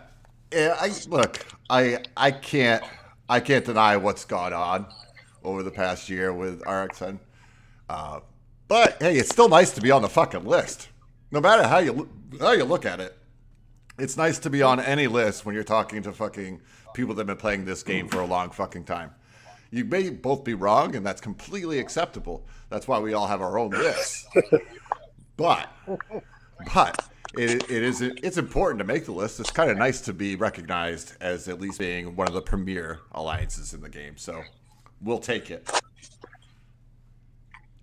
Yeah, 0.51 0.75
I 0.79 0.91
look. 1.07 1.45
I 1.69 1.99
I 2.17 2.31
can't 2.31 2.83
I 3.29 3.39
can't 3.39 3.63
deny 3.63 3.97
what's 3.97 4.25
gone 4.25 4.53
on 4.53 4.87
over 5.43 5.61
the 5.63 5.71
past 5.71 6.09
year 6.09 6.33
with 6.33 6.61
RXN. 6.63 7.19
Uh, 7.87 8.19
but 8.69 8.97
hey, 9.01 9.17
it's 9.17 9.29
still 9.29 9.49
nice 9.49 9.71
to 9.71 9.81
be 9.81 9.91
on 9.91 10.01
the 10.01 10.07
fucking 10.07 10.45
list, 10.45 10.87
no 11.31 11.41
matter 11.41 11.67
how 11.67 11.79
you 11.79 12.07
how 12.39 12.51
you 12.51 12.63
look 12.63 12.85
at 12.85 13.01
it. 13.01 13.17
It's 13.97 14.15
nice 14.15 14.39
to 14.39 14.49
be 14.49 14.61
on 14.61 14.79
any 14.79 15.07
list 15.07 15.45
when 15.45 15.53
you're 15.53 15.65
talking 15.65 16.01
to 16.03 16.13
fucking 16.13 16.61
people 16.93 17.13
that 17.15 17.21
have 17.21 17.27
been 17.27 17.35
playing 17.35 17.65
this 17.65 17.83
game 17.83 18.07
for 18.07 18.21
a 18.21 18.25
long 18.25 18.51
fucking 18.51 18.85
time. 18.85 19.11
You 19.71 19.83
may 19.83 20.09
both 20.09 20.43
be 20.43 20.53
wrong, 20.53 20.95
and 20.95 21.05
that's 21.05 21.19
completely 21.19 21.79
acceptable. 21.79 22.47
That's 22.69 22.87
why 22.87 22.99
we 22.99 23.13
all 23.13 23.27
have 23.27 23.41
our 23.41 23.59
own 23.59 23.71
lists. 23.71 24.25
but, 25.37 25.69
but 26.73 27.09
it, 27.37 27.69
it 27.69 27.83
is 27.83 28.01
it's 28.01 28.37
important 28.37 28.79
to 28.79 28.85
make 28.85 29.05
the 29.05 29.11
list. 29.11 29.39
It's 29.39 29.51
kind 29.51 29.69
of 29.69 29.77
nice 29.77 29.99
to 30.01 30.13
be 30.13 30.35
recognized 30.35 31.13
as 31.19 31.47
at 31.47 31.59
least 31.59 31.79
being 31.79 32.15
one 32.15 32.27
of 32.27 32.33
the 32.33 32.41
premier 32.41 32.99
alliances 33.11 33.73
in 33.73 33.81
the 33.81 33.89
game. 33.89 34.15
So, 34.15 34.43
we'll 35.01 35.19
take 35.19 35.51
it. 35.51 35.69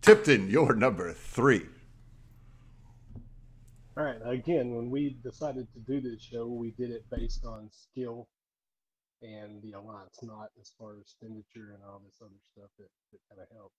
Tipton, 0.07 0.48
you're 0.48 0.72
number 0.76 1.12
three. 1.12 1.66
All 3.96 4.04
right. 4.04 4.20
Again, 4.24 4.76
when 4.76 4.88
we 4.88 5.16
decided 5.24 5.66
to 5.72 5.80
do 5.80 6.00
this 6.00 6.22
show, 6.22 6.46
we 6.46 6.70
did 6.78 6.92
it 6.92 7.04
based 7.11 7.44
on 7.44 7.68
skill 7.72 8.28
and 9.20 9.61
the 9.62 9.72
alliance, 9.72 10.20
not 10.22 10.50
as 10.61 10.72
far 10.78 10.92
as 10.92 11.00
expenditure 11.00 11.72
and 11.74 11.82
all 11.84 12.00
this 12.04 12.20
other 12.22 12.38
stuff 12.52 12.70
that, 12.78 12.86
that 13.11 13.18
kind 13.28 13.42
of 13.42 13.57
helps. 13.57 13.74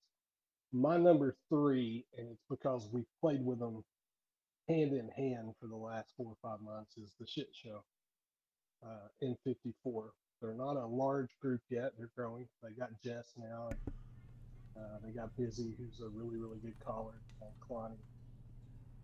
My 0.74 0.98
number 0.98 1.38
three, 1.48 2.04
and 2.18 2.28
it's 2.30 2.44
because 2.50 2.90
we 2.92 3.06
played 3.22 3.46
with 3.46 3.60
them 3.60 3.86
hand 4.68 4.92
in 4.92 5.08
hand 5.16 5.54
for 5.62 5.68
the 5.68 5.78
last 5.78 6.12
four 6.18 6.34
or 6.34 6.38
five 6.42 6.60
months, 6.60 6.98
is 6.98 7.14
the 7.22 7.26
shit 7.26 7.48
show 7.54 7.86
uh, 8.86 9.08
in 9.22 9.38
54. 9.46 10.12
They're 10.42 10.54
not 10.54 10.76
a 10.76 10.86
large 10.86 11.30
group 11.42 11.62
yet. 11.70 11.94
They're 11.98 12.12
growing. 12.18 12.50
They 12.62 12.72
got 12.78 12.90
Jess 13.02 13.32
now. 13.38 13.70
Uh, 14.78 15.00
they 15.04 15.12
got 15.12 15.36
Busy, 15.38 15.74
who's 15.78 16.02
a 16.02 16.10
really, 16.10 16.38
really 16.38 16.60
good 16.60 16.78
caller, 16.86 17.14
and 17.42 17.52
Kalani. 17.68 17.98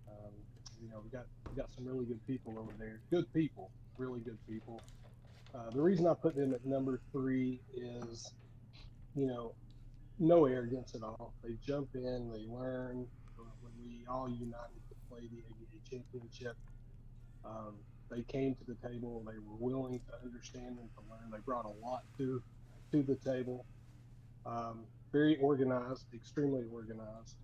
Um, 0.08 0.34
you 0.82 0.90
know, 0.90 1.02
we 1.04 1.10
got 1.10 1.26
we 1.50 1.56
got 1.56 1.72
some 1.74 1.86
really 1.86 2.06
good 2.06 2.26
people 2.28 2.60
over 2.60 2.74
there. 2.78 3.02
Good 3.10 3.32
people, 3.34 3.72
really 3.98 4.20
good 4.22 4.38
people. 4.48 4.82
Uh, 5.54 5.70
the 5.72 5.82
reason 5.82 6.08
I 6.08 6.14
put 6.14 6.36
them 6.36 6.54
at 6.54 6.66
number 6.66 7.00
three 7.12 7.62
is, 7.74 8.34
you 9.16 9.28
know, 9.28 9.56
no 10.20 10.46
arrogance 10.46 10.96
at 10.96 11.04
all. 11.04 11.34
They 11.44 11.56
jump 11.66 11.90
in, 11.96 12.32
they 12.32 12.46
learn. 12.48 13.08
Uh, 13.40 13.44
When 13.62 13.74
we 13.86 14.06
all 14.08 14.30
united 14.30 14.82
to 14.90 14.96
play 15.10 15.22
the 15.28 15.40
AVA 15.40 15.82
championship, 15.90 16.56
um, 17.46 17.76
they 18.10 18.24
came 18.24 18.56
to 18.56 18.64
the 18.66 18.76
table. 18.88 19.24
They 19.26 19.40
were 19.40 19.58
willing 19.58 20.00
to 20.00 20.14
understand 20.26 20.78
and 20.80 20.90
to 20.96 21.02
learn. 21.10 21.32
They 21.32 21.40
brought 21.40 21.66
a 21.66 21.70
lot 21.86 22.04
to 22.18 22.42
to 22.92 23.04
the 23.04 23.16
table. 23.16 23.66
Um, 24.46 24.86
very 25.14 25.38
organized, 25.38 26.06
extremely 26.14 26.64
organized. 26.74 27.36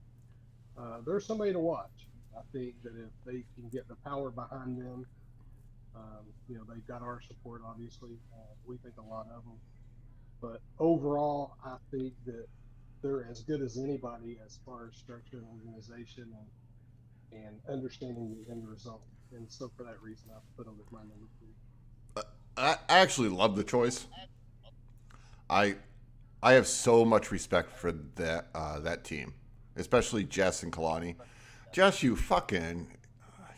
Uh, 0.78 0.98
they're 1.06 1.20
somebody 1.20 1.54
to 1.54 1.60
watch. 1.60 2.08
I 2.36 2.42
think 2.52 2.74
that 2.84 2.94
if 2.96 3.12
they 3.26 3.44
can 3.56 3.70
get 3.72 3.88
the 3.88 3.96
power 3.96 4.32
behind 4.32 4.78
them, 4.78 5.06
um, 5.96 6.26
you 6.48 6.56
know, 6.56 6.64
they've 6.68 6.86
got 6.88 7.02
our 7.02 7.22
support, 7.28 7.62
obviously. 7.66 8.18
Uh, 8.34 8.54
we 8.66 8.78
think 8.78 8.96
a 8.98 9.02
lot 9.02 9.28
of 9.36 9.44
them. 9.44 9.60
But 10.42 10.62
overall, 10.80 11.56
I 11.64 11.76
think 11.92 12.14
that 12.26 12.48
they're 13.02 13.28
as 13.30 13.44
good 13.44 13.62
as 13.62 13.78
anybody 13.78 14.40
as 14.46 14.60
far 14.66 14.88
as 14.88 14.98
structure 14.98 15.38
and 15.38 15.46
organization 15.58 16.34
and, 17.32 17.46
and 17.46 17.60
understanding 17.70 18.36
the 18.36 18.52
end 18.52 18.68
result. 18.68 19.02
And 19.34 19.46
so 19.50 19.72
for 19.78 19.84
that 19.84 20.02
reason, 20.02 20.30
I 20.32 20.40
put 20.58 20.66
them 20.66 20.76
as 20.84 20.92
my 20.92 21.00
number 21.00 21.28
three. 21.40 22.24
I 22.58 22.78
I 22.90 23.00
actually 23.00 23.30
love 23.30 23.56
the 23.56 23.64
choice. 23.64 24.08
I 25.50 25.76
I 26.42 26.54
have 26.54 26.68
so 26.68 27.04
much 27.04 27.32
respect 27.32 27.78
for 27.78 27.92
that 28.16 28.48
uh, 28.56 28.80
that 28.80 29.04
team, 29.04 29.34
especially 29.76 30.24
Jess 30.24 30.64
and 30.64 30.72
Kalani. 30.72 31.16
Jess, 31.74 32.02
you 32.02 32.16
fucking, 32.16 32.88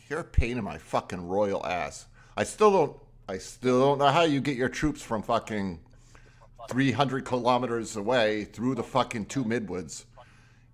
you're 0.10 0.20
a 0.20 0.24
pain 0.24 0.58
in 0.58 0.64
my 0.64 0.78
fucking 0.78 1.28
royal 1.28 1.66
ass. 1.66 2.08
I 2.36 2.44
still 2.44 2.72
don't. 2.72 2.98
I 3.30 3.38
still 3.38 3.80
don't 3.80 4.00
know 4.00 4.08
how 4.08 4.24
you 4.24 4.42
get 4.42 4.58
your 4.58 4.68
troops 4.68 5.02
from 5.02 5.22
fucking 5.22 5.80
300 6.70 7.24
kilometers 7.24 7.96
away 7.96 8.46
through 8.46 8.76
the 8.76 8.84
fucking 8.84 9.28
two 9.28 9.46
midwoods 9.46 10.06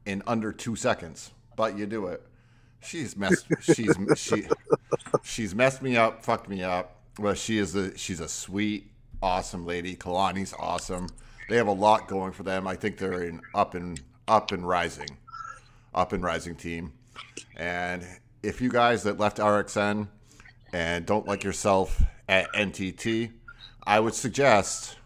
in 0.05 0.23
under 0.25 0.51
two 0.51 0.75
seconds, 0.75 1.31
but 1.55 1.77
you 1.77 1.85
do 1.85 2.07
it. 2.07 2.23
She's 2.79 3.17
messed. 3.17 3.47
She's 3.61 3.95
she. 4.15 4.47
She's 5.23 5.53
messed 5.53 5.81
me 5.81 5.97
up. 5.97 6.23
Fucked 6.23 6.47
me 6.47 6.63
up. 6.63 7.01
Well, 7.19 7.33
she 7.33 7.57
is 7.57 7.75
a. 7.75 7.97
She's 7.97 8.21
a 8.21 8.29
sweet, 8.29 8.91
awesome 9.21 9.65
lady. 9.65 9.95
Kalani's 9.95 10.53
awesome. 10.57 11.09
They 11.49 11.57
have 11.57 11.67
a 11.67 11.73
lot 11.73 12.07
going 12.07 12.33
for 12.33 12.43
them. 12.43 12.67
I 12.67 12.75
think 12.75 12.97
they're 12.97 13.23
in 13.23 13.41
up 13.55 13.73
and 13.73 13.99
up 14.27 14.51
and 14.51 14.67
rising, 14.67 15.09
up 15.93 16.11
and 16.13 16.23
rising 16.23 16.55
team. 16.55 16.93
And 17.55 18.05
if 18.43 18.61
you 18.61 18.69
guys 18.69 19.03
that 19.03 19.17
left 19.17 19.37
RXN 19.37 20.07
and 20.73 21.05
don't 21.05 21.25
like 21.25 21.43
yourself 21.43 22.03
at 22.27 22.51
NTT, 22.53 23.31
I 23.85 23.99
would 23.99 24.13
suggest 24.13 24.97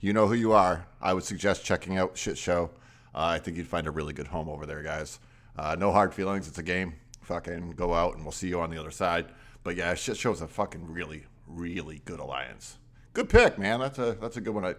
you 0.00 0.14
know 0.14 0.26
who 0.26 0.34
you 0.34 0.52
are. 0.52 0.86
I 1.02 1.12
would 1.12 1.24
suggest 1.24 1.64
checking 1.64 1.98
out 1.98 2.16
Shit 2.16 2.38
Show. 2.38 2.70
Uh, 3.14 3.36
I 3.36 3.38
think 3.38 3.58
you'd 3.58 3.68
find 3.68 3.86
a 3.86 3.90
really 3.90 4.14
good 4.14 4.28
home 4.28 4.48
over 4.48 4.64
there, 4.64 4.82
guys. 4.82 5.18
Uh, 5.58 5.76
no 5.78 5.92
hard 5.92 6.14
feelings. 6.14 6.48
It's 6.48 6.58
a 6.58 6.62
game. 6.62 6.94
Fucking 7.20 7.72
go 7.72 7.92
out 7.92 8.14
and 8.14 8.24
we'll 8.24 8.32
see 8.32 8.48
you 8.48 8.60
on 8.60 8.70
the 8.70 8.78
other 8.78 8.90
side. 8.90 9.26
But 9.62 9.76
yeah, 9.76 9.92
Shit 9.94 10.16
Show's 10.16 10.40
a 10.40 10.48
fucking 10.48 10.90
really, 10.90 11.26
really 11.46 12.00
good 12.06 12.18
alliance. 12.18 12.78
Good 13.12 13.28
pick, 13.28 13.58
man. 13.58 13.80
That's 13.80 13.98
a 13.98 14.16
that's 14.18 14.38
a 14.38 14.40
good 14.40 14.54
one. 14.54 14.64
I, 14.64 14.74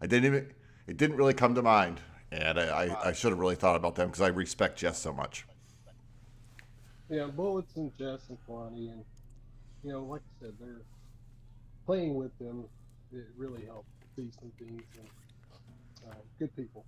I 0.00 0.06
didn't 0.06 0.24
even 0.24 0.50
it 0.86 0.96
didn't 0.96 1.16
really 1.16 1.34
come 1.34 1.54
to 1.54 1.62
mind, 1.62 2.00
and 2.30 2.58
I 2.58 2.96
I, 3.04 3.12
should 3.12 3.30
have 3.30 3.38
really 3.38 3.56
thought 3.56 3.76
about 3.76 3.94
them 3.94 4.08
because 4.08 4.20
I 4.20 4.28
respect 4.28 4.78
Jess 4.78 4.98
so 4.98 5.12
much. 5.12 5.46
Yeah, 7.08 7.26
Bullets 7.26 7.76
and 7.76 7.96
Jess 7.98 8.28
and 8.28 8.38
Kalani, 8.48 8.92
and 8.92 9.04
you 9.82 9.92
know, 9.92 10.04
like 10.04 10.22
I 10.22 10.46
said, 10.46 10.54
they're 10.60 10.82
playing 11.86 12.14
with 12.14 12.36
them. 12.38 12.64
It 13.12 13.26
really 13.36 13.64
helped 13.64 13.88
see 14.16 14.30
some 14.40 14.50
things 14.58 14.82
and 14.98 16.10
uh, 16.10 16.14
good 16.38 16.54
people. 16.56 16.84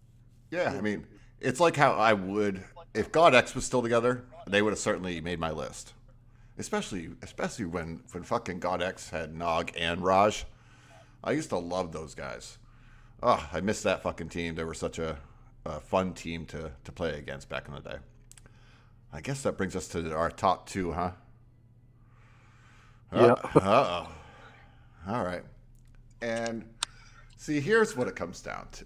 Yeah, 0.51 0.75
I 0.77 0.81
mean, 0.81 1.07
it's 1.41 1.61
like 1.61 1.77
how 1.77 1.93
I 1.93 2.13
would 2.13 2.65
if 2.95 3.13
God 3.13 3.35
X 3.35 3.55
was 3.55 3.65
still 3.65 3.83
together, 3.83 4.25
they 4.47 4.63
would 4.63 4.71
have 4.71 4.79
certainly 4.79 5.21
made 5.21 5.39
my 5.39 5.51
list. 5.51 5.93
Especially 6.59 7.11
especially 7.23 7.67
when 7.67 8.03
when 8.13 8.23
fucking 8.23 8.61
God 8.61 8.83
X 8.83 9.11
had 9.11 9.35
Nog 9.35 9.71
and 9.77 10.03
Raj. 10.03 10.47
I 11.23 11.33
used 11.33 11.51
to 11.51 11.59
love 11.59 11.93
those 11.93 12.15
guys. 12.15 12.59
Oh, 13.23 13.49
I 13.53 13.61
miss 13.61 13.83
that 13.83 14.03
fucking 14.03 14.29
team. 14.29 14.55
They 14.55 14.65
were 14.65 14.75
such 14.75 14.99
a, 14.99 15.19
a 15.65 15.81
fun 15.81 16.13
team 16.13 16.47
to, 16.47 16.71
to 16.85 16.93
play 16.93 17.19
against 17.19 17.49
back 17.49 17.69
in 17.69 17.75
the 17.75 17.81
day. 17.81 17.97
I 19.13 19.21
guess 19.21 19.43
that 19.43 19.57
brings 19.57 19.75
us 19.75 19.89
to 19.89 20.15
our 20.15 20.31
top 20.31 20.69
two, 20.69 20.93
huh? 20.93 21.13
Yeah. 23.15 23.35
Uh 23.55 24.07
oh. 24.07 24.09
All 25.09 25.25
right. 25.25 25.43
And 26.21 26.65
see, 27.37 27.61
here's 27.61 27.97
what 27.97 28.09
it 28.09 28.17
comes 28.17 28.41
down 28.41 28.67
to. 28.73 28.85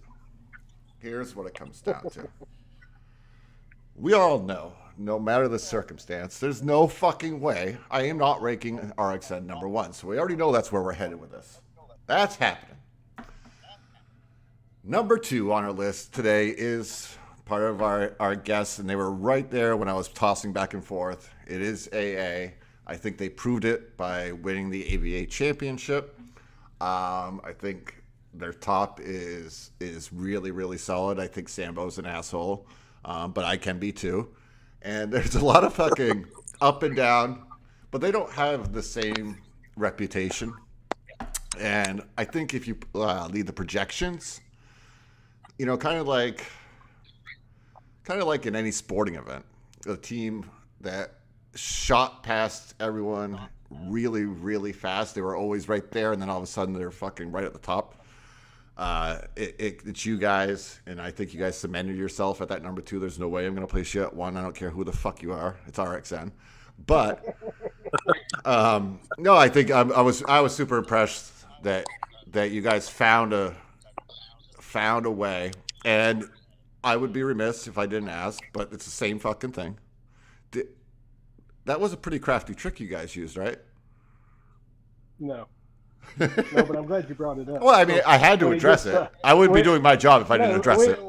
Here's 0.99 1.35
what 1.35 1.47
it 1.47 1.55
comes 1.55 1.81
down 1.81 2.09
to. 2.11 2.29
We 3.97 4.13
all 4.13 4.39
know, 4.39 4.75
no 4.99 5.19
matter 5.19 5.49
the 5.49 5.59
circumstance, 5.59 6.39
there's 6.39 6.63
no 6.63 6.87
fucking 6.87 7.41
way 7.41 7.79
I 7.91 8.03
am 8.03 8.19
not 8.19 8.41
ranking 8.43 8.79
RXN 8.99 9.47
number 9.47 9.69
one. 9.69 9.93
So 9.93 10.07
we 10.09 10.19
already 10.19 10.37
know 10.37 10.53
that's 10.53 10.71
where 10.71 10.83
we're 10.83 10.93
headed 10.93 11.19
with 11.19 11.31
this. 11.33 11.61
That's 12.07 12.37
happening. 12.37 12.77
Number 14.83 15.19
two 15.19 15.53
on 15.53 15.63
our 15.63 15.73
list 15.73 16.15
today 16.15 16.49
is 16.49 17.15
part 17.45 17.65
of 17.65 17.83
our, 17.83 18.17
our 18.19 18.35
guests, 18.35 18.79
and 18.79 18.89
they 18.89 18.97
were 18.97 19.11
right 19.11 19.49
there 19.51 19.77
when 19.77 19.89
I 19.89 19.93
was 19.93 20.09
tossing 20.09 20.55
back 20.55 20.73
and 20.73 20.83
forth. 20.83 21.31
It 21.47 21.61
is 21.61 21.87
AA. 21.93 22.55
I 22.87 22.97
think 22.97 23.19
they 23.19 23.29
proved 23.29 23.67
it 23.67 23.99
by 23.99 24.33
winning 24.33 24.71
the 24.71 24.87
AVA 24.95 25.27
championship. 25.27 26.19
Um, 26.81 27.43
I 27.45 27.53
think 27.59 28.03
their 28.33 28.55
top 28.55 29.01
is 29.03 29.73
is 29.81 30.15
really 30.15 30.51
really 30.51 30.79
solid. 30.79 31.21
I 31.21 31.27
think 31.27 31.51
Sambo's 31.51 31.99
an 31.99 32.07
asshole, 32.07 32.67
um, 33.05 33.33
but 33.33 33.45
I 33.45 33.59
can 33.59 33.79
be 33.79 33.93
too. 33.93 34.31
And 34.81 35.13
there's 35.13 35.35
a 35.35 35.45
lot 35.45 35.63
of 35.63 35.75
fucking 35.75 36.25
up 36.63 36.85
and 36.85 36.97
down, 36.97 37.43
but 37.91 38.01
they 38.01 38.11
don't 38.11 38.33
have 38.33 38.73
the 38.73 38.83
same 38.83 39.37
reputation. 39.77 40.55
And 41.59 42.01
I 42.17 42.25
think 42.25 42.55
if 42.55 42.67
you 42.67 42.79
uh, 42.95 43.29
lead 43.31 43.47
the 43.47 43.53
projections, 43.53 44.41
you 45.61 45.67
know, 45.67 45.77
kind 45.77 45.99
of 45.99 46.09
like, 46.09 46.47
kind 48.05 48.19
of 48.19 48.27
like 48.27 48.47
in 48.47 48.57
any 48.57 48.71
sporting 48.71 49.17
event, 49.17 49.45
a 49.87 49.95
team 49.95 50.49
that 50.81 51.17
shot 51.55 52.23
past 52.23 52.73
everyone 52.81 53.39
really, 53.69 54.25
really 54.25 54.73
fast. 54.73 55.15
They 55.15 55.21
were 55.21 55.37
always 55.37 55.69
right 55.69 55.91
there, 55.91 56.15
and 56.15 56.23
then 56.23 56.31
all 56.31 56.39
of 56.39 56.45
a 56.45 56.47
sudden 56.47 56.73
they're 56.73 56.91
fucking 56.91 57.31
right 57.31 57.45
at 57.45 57.53
the 57.53 57.59
top. 57.59 58.03
Uh, 58.79 59.19
it, 59.37 59.55
it, 59.59 59.81
it's 59.85 60.07
you 60.07 60.17
guys, 60.17 60.81
and 60.87 60.99
I 60.99 61.11
think 61.11 61.35
you 61.35 61.39
guys 61.39 61.59
cemented 61.59 61.99
yourself 61.99 62.41
at 62.41 62.49
that 62.49 62.63
number 62.63 62.81
two. 62.81 62.99
There's 62.99 63.19
no 63.19 63.29
way 63.29 63.45
I'm 63.45 63.55
going 63.55 63.67
to 63.67 63.71
place 63.71 63.93
you 63.93 64.03
at 64.03 64.15
one. 64.15 64.39
I 64.39 64.43
don't 64.43 64.57
care 64.57 64.71
who 64.71 64.83
the 64.83 64.93
fuck 64.93 65.23
you 65.23 65.35
are. 65.35 65.57
It's 65.67 65.79
RXN, 65.79 66.33
but 66.87 67.37
um, 68.47 68.99
no, 69.19 69.37
I 69.37 69.51
think 69.51 69.71
I, 69.71 69.81
I 69.81 70.01
was 70.01 70.23
I 70.23 70.41
was 70.41 70.55
super 70.55 70.79
impressed 70.79 71.35
that 71.65 71.85
that 72.29 72.51
you 72.51 72.63
guys 72.63 72.89
found 72.89 73.35
a 73.35 73.55
found 74.71 75.05
a 75.05 75.11
way, 75.11 75.51
and 75.85 76.25
I 76.85 76.97
would 76.97 77.13
be 77.13 77.23
remiss 77.23 77.67
if 77.67 77.77
I 77.77 77.87
didn't 77.87 78.09
ask, 78.09 78.41
but 78.53 78.73
it's 78.73 78.85
the 78.85 78.91
same 78.91 79.19
fucking 79.19 79.53
thing. 79.53 79.79
Did, 80.53 80.69
that 81.65 81.81
was 81.81 81.93
a 81.93 81.97
pretty 81.97 82.19
crafty 82.21 82.55
trick 82.55 82.79
you 82.81 82.87
guys 82.87 83.15
used, 83.17 83.37
right? 83.37 83.59
No. 85.19 85.47
no, 86.19 86.29
but 86.55 86.77
I'm 86.77 86.87
glad 86.87 87.09
you 87.09 87.15
brought 87.15 87.39
it 87.39 87.49
up. 87.49 87.61
Well, 87.61 87.75
I 87.75 87.85
mean, 87.85 88.01
I 88.07 88.17
had 88.17 88.41
to 88.41 88.47
when 88.49 88.57
address 88.57 88.87
it. 88.87 88.93
to- 88.93 89.11
I 89.23 89.35
wouldn't 89.35 89.55
be 89.55 89.63
doing 89.63 89.83
my 89.83 89.97
job 89.97 90.23
if 90.23 90.31
I 90.31 90.39
didn't 90.39 90.53
No, 90.53 90.59
address 90.59 90.79
when, 90.79 90.91
it. 90.91 91.01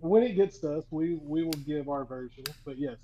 When 0.00 0.22
it 0.22 0.34
gets 0.36 0.58
to 0.58 0.78
us, 0.78 0.84
we 0.90 1.14
we 1.22 1.42
will 1.42 1.50
give 1.66 1.88
our 1.88 2.04
version. 2.04 2.44
But 2.64 2.78
yes, 2.78 2.96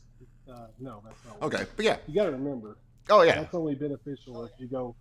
uh, 0.52 0.66
no, 0.78 1.02
that's 1.04 1.16
not. 1.24 1.42
Okay, 1.42 1.64
but 1.74 1.84
yeah. 1.84 1.96
You 2.06 2.14
got 2.14 2.26
to 2.26 2.32
remember, 2.32 2.76
Oh 3.08 3.22
yeah. 3.22 3.36
that's 3.40 3.54
only 3.54 3.74
beneficial 3.74 4.44
if 4.44 4.52
you 4.58 4.66
go 4.68 4.94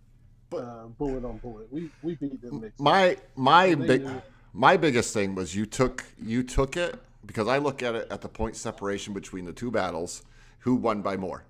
But- 0.50 0.64
uh, 0.64 0.84
bullet 0.98 1.24
on 1.24 1.36
bullet. 1.38 1.70
We 1.70 1.90
we 2.02 2.14
beat 2.16 2.40
them. 2.40 2.72
My 2.78 3.16
my 3.36 3.74
big 3.74 4.04
knew. 4.06 4.22
My 4.54 4.76
biggest 4.76 5.12
thing 5.12 5.34
was 5.34 5.54
you 5.54 5.66
took 5.66 6.04
you 6.22 6.44
took 6.44 6.76
it 6.76 6.94
because 7.26 7.48
I 7.48 7.58
look 7.58 7.82
at 7.82 7.96
it 7.96 8.06
at 8.10 8.20
the 8.20 8.28
point 8.28 8.54
separation 8.56 9.12
between 9.12 9.44
the 9.44 9.52
two 9.52 9.70
battles, 9.70 10.22
who 10.60 10.76
won 10.76 11.02
by 11.02 11.16
more, 11.16 11.44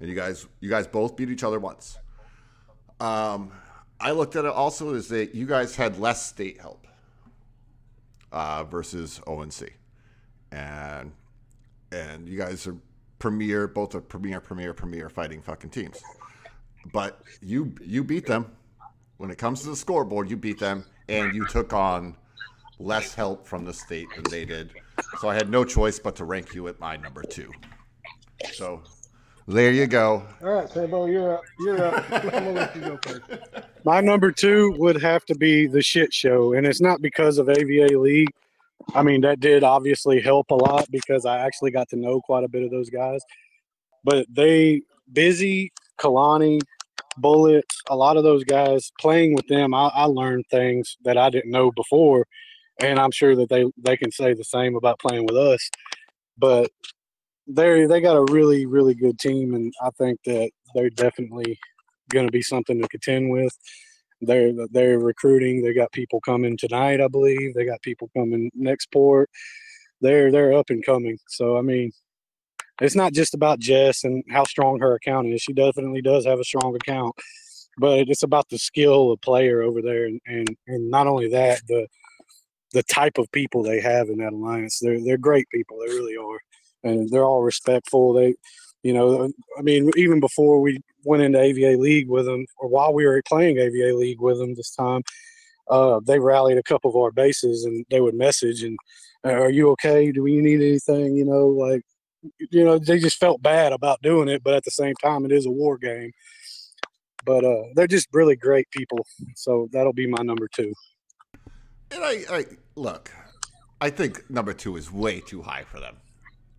and 0.00 0.08
you 0.08 0.14
guys 0.14 0.46
you 0.60 0.70
guys 0.70 0.86
both 0.86 1.16
beat 1.16 1.28
each 1.28 1.44
other 1.44 1.60
once. 1.60 1.98
Um, 2.98 3.52
I 4.00 4.12
looked 4.12 4.36
at 4.36 4.46
it 4.46 4.50
also 4.50 4.94
as 4.94 5.08
that 5.08 5.34
you 5.34 5.46
guys 5.46 5.76
had 5.76 5.98
less 5.98 6.24
state 6.24 6.60
help 6.60 6.86
uh, 8.32 8.64
versus 8.64 9.20
ONC, 9.26 9.74
and 10.50 11.12
and 11.92 12.26
you 12.26 12.38
guys 12.38 12.66
are 12.66 12.76
premier 13.18 13.68
both 13.68 13.94
are 13.94 14.00
premier 14.00 14.40
premier 14.40 14.72
premier 14.72 15.10
fighting 15.10 15.42
fucking 15.42 15.70
teams, 15.70 16.02
but 16.90 17.20
you 17.42 17.74
you 17.82 18.02
beat 18.02 18.26
them. 18.26 18.50
When 19.18 19.30
it 19.30 19.38
comes 19.38 19.62
to 19.62 19.68
the 19.68 19.76
scoreboard, 19.76 20.28
you 20.28 20.36
beat 20.36 20.58
them, 20.58 20.84
and 21.08 21.34
you 21.34 21.46
took 21.46 21.72
on 21.72 22.16
less 22.78 23.14
help 23.14 23.46
from 23.46 23.64
the 23.64 23.72
state 23.72 24.08
than 24.14 24.24
they 24.30 24.44
did. 24.44 24.70
So 25.20 25.28
I 25.28 25.34
had 25.34 25.48
no 25.48 25.64
choice 25.64 25.98
but 25.98 26.16
to 26.16 26.24
rank 26.24 26.54
you 26.54 26.68
at 26.68 26.78
my 26.80 26.96
number 26.96 27.22
two. 27.22 27.50
So 28.52 28.82
there 29.46 29.72
you 29.72 29.86
go. 29.86 30.22
All 30.42 30.48
right, 30.48 30.70
Sambo, 30.70 31.06
you're 31.06 31.34
up. 31.34 31.42
You're 31.60 31.84
up. 31.84 32.04
I'm 32.12 32.28
gonna 32.30 32.52
let 32.52 32.76
you 32.76 32.82
go 32.82 32.98
first. 33.02 33.22
My 33.84 34.00
number 34.00 34.32
two 34.32 34.74
would 34.78 35.00
have 35.02 35.24
to 35.26 35.34
be 35.34 35.66
the 35.66 35.82
shit 35.82 36.12
show, 36.12 36.54
and 36.54 36.66
it's 36.66 36.80
not 36.80 37.02
because 37.02 37.38
of 37.38 37.48
AVA 37.48 37.98
League. 37.98 38.30
I 38.94 39.02
mean, 39.02 39.20
that 39.22 39.40
did 39.40 39.62
obviously 39.62 40.20
help 40.20 40.50
a 40.50 40.54
lot 40.54 40.90
because 40.90 41.26
I 41.26 41.38
actually 41.38 41.70
got 41.70 41.88
to 41.90 41.96
know 41.96 42.20
quite 42.20 42.44
a 42.44 42.48
bit 42.48 42.62
of 42.62 42.70
those 42.70 42.90
guys. 42.90 43.22
But 44.02 44.26
they, 44.30 44.82
Busy, 45.12 45.72
Kalani, 45.98 46.60
Bullet, 47.18 47.64
a 47.88 47.96
lot 47.96 48.16
of 48.16 48.24
those 48.24 48.44
guys 48.44 48.90
playing 49.00 49.34
with 49.34 49.46
them, 49.48 49.74
I, 49.74 49.90
I 49.94 50.04
learned 50.04 50.44
things 50.50 50.96
that 51.04 51.16
I 51.16 51.30
didn't 51.30 51.50
know 51.50 51.70
before, 51.72 52.26
and 52.80 52.98
I'm 52.98 53.10
sure 53.12 53.36
that 53.36 53.48
they 53.48 53.64
they 53.78 53.96
can 53.96 54.10
say 54.10 54.34
the 54.34 54.44
same 54.44 54.76
about 54.76 54.98
playing 54.98 55.26
with 55.26 55.36
us. 55.36 55.70
But 56.38 56.70
they 57.46 57.86
they 57.86 58.00
got 58.00 58.16
a 58.16 58.32
really 58.32 58.66
really 58.66 58.94
good 58.94 59.18
team, 59.18 59.54
and 59.54 59.72
I 59.82 59.90
think 59.98 60.18
that 60.26 60.50
they're 60.74 60.90
definitely 60.90 61.58
going 62.10 62.26
to 62.26 62.32
be 62.32 62.42
something 62.42 62.80
to 62.80 62.88
contend 62.88 63.30
with. 63.30 63.56
They're 64.20 64.52
they're 64.70 64.98
recruiting. 64.98 65.62
They 65.62 65.74
got 65.74 65.92
people 65.92 66.20
coming 66.20 66.56
tonight, 66.56 67.00
I 67.00 67.08
believe. 67.08 67.54
They 67.54 67.64
got 67.64 67.82
people 67.82 68.10
coming 68.16 68.50
next 68.54 68.90
port. 68.92 69.30
They're 70.00 70.30
they're 70.30 70.52
up 70.52 70.70
and 70.70 70.84
coming. 70.84 71.18
So 71.28 71.56
I 71.56 71.62
mean, 71.62 71.92
it's 72.80 72.96
not 72.96 73.12
just 73.12 73.34
about 73.34 73.60
Jess 73.60 74.04
and 74.04 74.24
how 74.30 74.44
strong 74.44 74.80
her 74.80 74.94
account 74.94 75.28
is. 75.28 75.42
She 75.42 75.52
definitely 75.52 76.02
does 76.02 76.26
have 76.26 76.40
a 76.40 76.44
strong 76.44 76.74
account, 76.74 77.14
but 77.78 78.08
it's 78.08 78.22
about 78.22 78.48
the 78.48 78.58
skill 78.58 79.12
of 79.12 79.20
player 79.20 79.62
over 79.62 79.80
there, 79.82 80.06
and 80.06 80.20
and, 80.26 80.48
and 80.66 80.90
not 80.90 81.06
only 81.06 81.28
that, 81.30 81.60
the 81.68 81.86
the 82.72 82.82
type 82.84 83.18
of 83.18 83.30
people 83.32 83.62
they 83.62 83.80
have 83.80 84.08
in 84.08 84.18
that 84.18 84.32
alliance. 84.32 84.78
They're 84.80 85.02
they're 85.02 85.18
great 85.18 85.48
people. 85.50 85.78
They 85.78 85.94
really 85.94 86.16
are, 86.16 86.40
and 86.82 87.08
they're 87.10 87.24
all 87.24 87.42
respectful. 87.42 88.12
They 88.12 88.34
you 88.84 88.92
know, 88.92 89.32
I 89.58 89.62
mean, 89.62 89.90
even 89.96 90.20
before 90.20 90.60
we 90.60 90.78
went 91.04 91.22
into 91.22 91.40
AVA 91.40 91.78
League 91.80 92.08
with 92.08 92.26
them, 92.26 92.44
or 92.58 92.68
while 92.68 92.92
we 92.92 93.06
were 93.06 93.22
playing 93.26 93.58
AVA 93.58 93.96
League 93.96 94.20
with 94.20 94.38
them 94.38 94.54
this 94.54 94.74
time, 94.74 95.02
uh, 95.70 96.00
they 96.06 96.18
rallied 96.18 96.58
a 96.58 96.62
couple 96.62 96.90
of 96.90 96.96
our 96.96 97.10
bases 97.10 97.64
and 97.64 97.86
they 97.90 98.00
would 98.00 98.14
message 98.14 98.62
and, 98.62 98.78
"Are 99.24 99.50
you 99.50 99.70
okay? 99.70 100.12
Do 100.12 100.22
we 100.22 100.36
need 100.40 100.60
anything?" 100.60 101.16
You 101.16 101.24
know, 101.24 101.46
like, 101.48 101.82
you 102.50 102.64
know, 102.64 102.78
they 102.78 102.98
just 102.98 103.18
felt 103.18 103.42
bad 103.42 103.72
about 103.72 104.02
doing 104.02 104.28
it, 104.28 104.42
but 104.42 104.54
at 104.54 104.64
the 104.64 104.70
same 104.70 104.94
time, 105.02 105.24
it 105.24 105.32
is 105.32 105.46
a 105.46 105.50
war 105.50 105.78
game. 105.78 106.12
But 107.24 107.44
uh, 107.44 107.62
they're 107.74 107.86
just 107.86 108.08
really 108.12 108.36
great 108.36 108.70
people, 108.70 109.06
so 109.34 109.68
that'll 109.72 109.94
be 109.94 110.06
my 110.06 110.22
number 110.22 110.48
two. 110.48 110.72
And 111.90 112.04
I, 112.04 112.24
I 112.30 112.44
look, 112.76 113.10
I 113.80 113.90
think 113.90 114.28
number 114.30 114.52
two 114.52 114.76
is 114.76 114.92
way 114.92 115.20
too 115.20 115.42
high 115.42 115.64
for 115.64 115.80
them. 115.80 115.96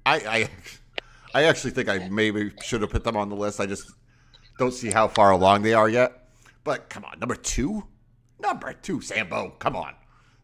I, 0.05 0.49
I, 1.33 1.39
I 1.39 1.43
actually 1.43 1.71
think 1.71 1.89
I 1.89 2.07
maybe 2.09 2.51
should 2.63 2.81
have 2.81 2.89
put 2.89 3.03
them 3.03 3.17
on 3.17 3.29
the 3.29 3.35
list. 3.35 3.59
I 3.59 3.65
just 3.65 3.91
don't 4.57 4.73
see 4.73 4.89
how 4.89 5.07
far 5.07 5.31
along 5.31 5.61
they 5.61 5.73
are 5.73 5.89
yet. 5.89 6.29
But 6.63 6.89
come 6.89 7.05
on, 7.05 7.19
number 7.19 7.35
two, 7.35 7.83
number 8.39 8.73
two, 8.73 9.01
Sambo, 9.01 9.51
come 9.59 9.75
on, 9.75 9.93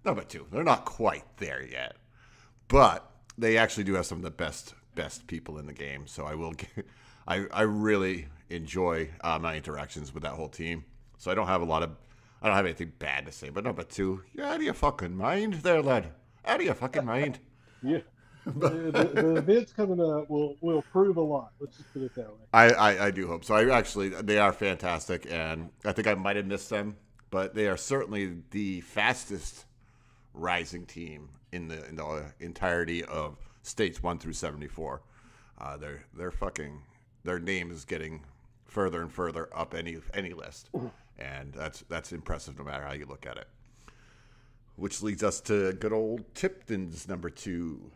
number 0.05 0.23
two. 0.23 0.45
They're 0.51 0.63
not 0.63 0.85
quite 0.85 1.23
there 1.37 1.63
yet, 1.63 1.95
but 2.67 3.09
they 3.37 3.57
actually 3.57 3.85
do 3.85 3.95
have 3.95 4.05
some 4.05 4.19
of 4.19 4.23
the 4.23 4.31
best 4.31 4.75
best 4.95 5.27
people 5.27 5.57
in 5.57 5.65
the 5.65 5.73
game. 5.73 6.07
So 6.07 6.25
I 6.25 6.35
will, 6.35 6.53
get, 6.53 6.69
I 7.27 7.45
I 7.51 7.61
really 7.63 8.27
enjoy 8.49 9.09
uh, 9.21 9.39
my 9.39 9.55
interactions 9.55 10.13
with 10.13 10.23
that 10.23 10.33
whole 10.33 10.49
team. 10.49 10.85
So 11.17 11.31
I 11.31 11.35
don't 11.35 11.47
have 11.47 11.61
a 11.61 11.65
lot 11.65 11.83
of, 11.83 11.91
I 12.41 12.47
don't 12.47 12.55
have 12.55 12.65
anything 12.65 12.93
bad 12.99 13.25
to 13.25 13.31
say. 13.31 13.49
But 13.49 13.63
number 13.63 13.83
two, 13.83 14.23
you're 14.33 14.45
out 14.45 14.55
of 14.57 14.63
your 14.63 14.73
fucking 14.73 15.15
mind, 15.15 15.55
there, 15.55 15.81
lad. 15.81 16.07
Out 16.45 16.59
of 16.59 16.65
your 16.65 16.75
fucking 16.75 17.05
mind. 17.05 17.39
Yeah. 17.83 18.01
the, 18.45 18.69
the, 18.69 19.21
the 19.21 19.35
events 19.37 19.73
coming 19.73 19.99
up 19.99 20.29
will 20.29 20.55
will 20.61 20.83
prove 20.91 21.17
a 21.17 21.21
lot. 21.21 21.51
Let's 21.59 21.77
just 21.77 21.91
put 21.93 22.03
it 22.03 22.13
that 22.13 22.27
way. 22.27 22.37
I, 22.53 22.69
I, 22.69 23.05
I 23.07 23.11
do 23.11 23.27
hope 23.27 23.43
so. 23.43 23.55
I 23.55 23.75
actually, 23.75 24.09
they 24.09 24.37
are 24.37 24.53
fantastic, 24.53 25.25
and 25.27 25.69
I 25.83 25.91
think 25.91 26.07
I 26.07 26.13
might 26.13 26.35
have 26.35 26.45
missed 26.45 26.69
them, 26.69 26.95
but 27.31 27.55
they 27.55 27.67
are 27.67 27.77
certainly 27.77 28.37
the 28.51 28.81
fastest 28.81 29.65
rising 30.35 30.85
team 30.85 31.29
in 31.51 31.67
the 31.67 31.87
in 31.87 31.95
the 31.95 32.31
entirety 32.39 33.03
of 33.03 33.37
states 33.63 34.01
one 34.01 34.19
through 34.19 34.33
seventy 34.33 34.67
four. 34.67 35.01
Uh, 35.59 35.77
they're 35.77 36.05
they're 36.15 36.31
fucking 36.31 36.81
their 37.23 37.39
name 37.39 37.71
is 37.71 37.85
getting 37.85 38.21
further 38.65 39.01
and 39.01 39.11
further 39.11 39.49
up 39.55 39.73
any 39.73 39.97
any 40.13 40.33
list, 40.33 40.69
and 41.19 41.53
that's 41.53 41.83
that's 41.89 42.11
impressive 42.11 42.57
no 42.57 42.63
matter 42.63 42.83
how 42.83 42.93
you 42.93 43.05
look 43.05 43.25
at 43.25 43.37
it. 43.37 43.47
Which 44.75 45.03
leads 45.03 45.23
us 45.23 45.41
to 45.41 45.73
good 45.73 45.93
old 45.93 46.23
Tipton's 46.33 47.07
number 47.07 47.29
two. 47.29 47.91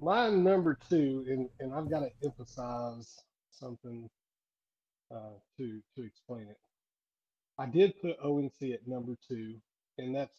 My 0.00 0.30
number 0.30 0.78
two, 0.88 1.24
and, 1.28 1.48
and 1.58 1.74
I've 1.74 1.90
got 1.90 2.00
to 2.00 2.10
emphasize 2.24 3.18
something 3.50 4.08
uh, 5.14 5.34
to 5.56 5.80
to 5.96 6.04
explain 6.04 6.42
it. 6.48 6.58
I 7.58 7.66
did 7.66 7.94
put 8.00 8.16
ONC 8.24 8.62
at 8.72 8.86
number 8.86 9.16
two, 9.28 9.56
and 9.98 10.14
that's 10.14 10.36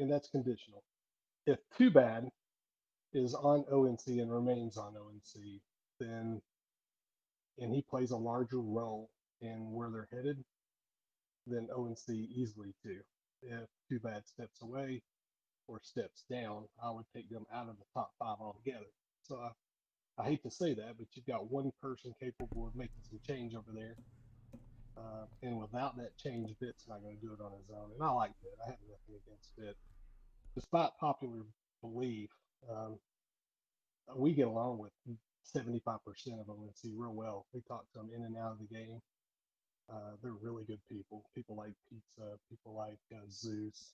and 0.00 0.10
that's 0.10 0.28
conditional. 0.28 0.82
If 1.48 1.60
Too 1.78 1.90
Bad 1.90 2.28
is 3.14 3.32
on 3.34 3.64
ONC 3.72 4.06
and 4.06 4.30
remains 4.30 4.76
on 4.76 4.94
ONC, 4.94 5.62
then 5.98 6.42
and 7.58 7.74
he 7.74 7.80
plays 7.80 8.10
a 8.10 8.16
larger 8.18 8.60
role 8.60 9.08
in 9.40 9.72
where 9.72 9.88
they're 9.88 10.10
headed, 10.12 10.44
then 11.46 11.68
ONC 11.74 12.06
easily 12.10 12.74
too. 12.82 13.00
if 13.40 13.66
Too 13.88 13.98
Bad 13.98 14.26
steps 14.26 14.60
away 14.60 15.00
or 15.68 15.80
steps 15.82 16.24
down, 16.30 16.64
I 16.84 16.90
would 16.90 17.06
take 17.16 17.30
them 17.30 17.46
out 17.50 17.70
of 17.70 17.78
the 17.78 17.86
top 17.94 18.10
five 18.18 18.36
altogether. 18.40 18.92
So 19.22 19.36
I, 19.38 20.22
I 20.22 20.26
hate 20.26 20.42
to 20.42 20.50
say 20.50 20.74
that, 20.74 20.98
but 20.98 21.06
you've 21.14 21.26
got 21.26 21.50
one 21.50 21.72
person 21.80 22.12
capable 22.20 22.66
of 22.66 22.76
making 22.76 23.00
some 23.08 23.20
change 23.26 23.54
over 23.54 23.72
there. 23.74 23.96
Uh, 24.98 25.24
and 25.42 25.58
without 25.58 25.96
that 25.96 26.18
change, 26.18 26.50
Bit's 26.60 26.84
not 26.88 27.00
going 27.02 27.16
to 27.16 27.26
do 27.26 27.32
it 27.32 27.40
on 27.40 27.52
his 27.52 27.70
own. 27.70 27.92
And 27.94 28.02
I 28.02 28.10
like 28.10 28.32
Bit. 28.42 28.52
I 28.62 28.70
have 28.70 28.78
nothing 28.86 29.22
against 29.26 29.56
Bit. 29.56 29.76
Despite 30.58 30.90
popular 30.98 31.44
belief, 31.82 32.30
um, 32.68 32.98
we 34.16 34.32
get 34.32 34.48
along 34.48 34.78
with 34.78 34.90
75% 35.56 36.00
of 36.40 36.46
see 36.74 36.92
real 36.96 37.14
well. 37.14 37.46
We 37.54 37.60
talk 37.60 37.84
to 37.92 37.98
them 37.98 38.10
in 38.12 38.24
and 38.24 38.36
out 38.36 38.52
of 38.52 38.58
the 38.58 38.74
game. 38.74 39.00
Uh, 39.88 40.18
they're 40.20 40.32
really 40.32 40.64
good 40.64 40.80
people. 40.90 41.22
People 41.32 41.54
like 41.54 41.74
pizza, 41.88 42.38
people 42.50 42.74
like 42.74 42.98
uh, 43.14 43.22
Zeus. 43.30 43.92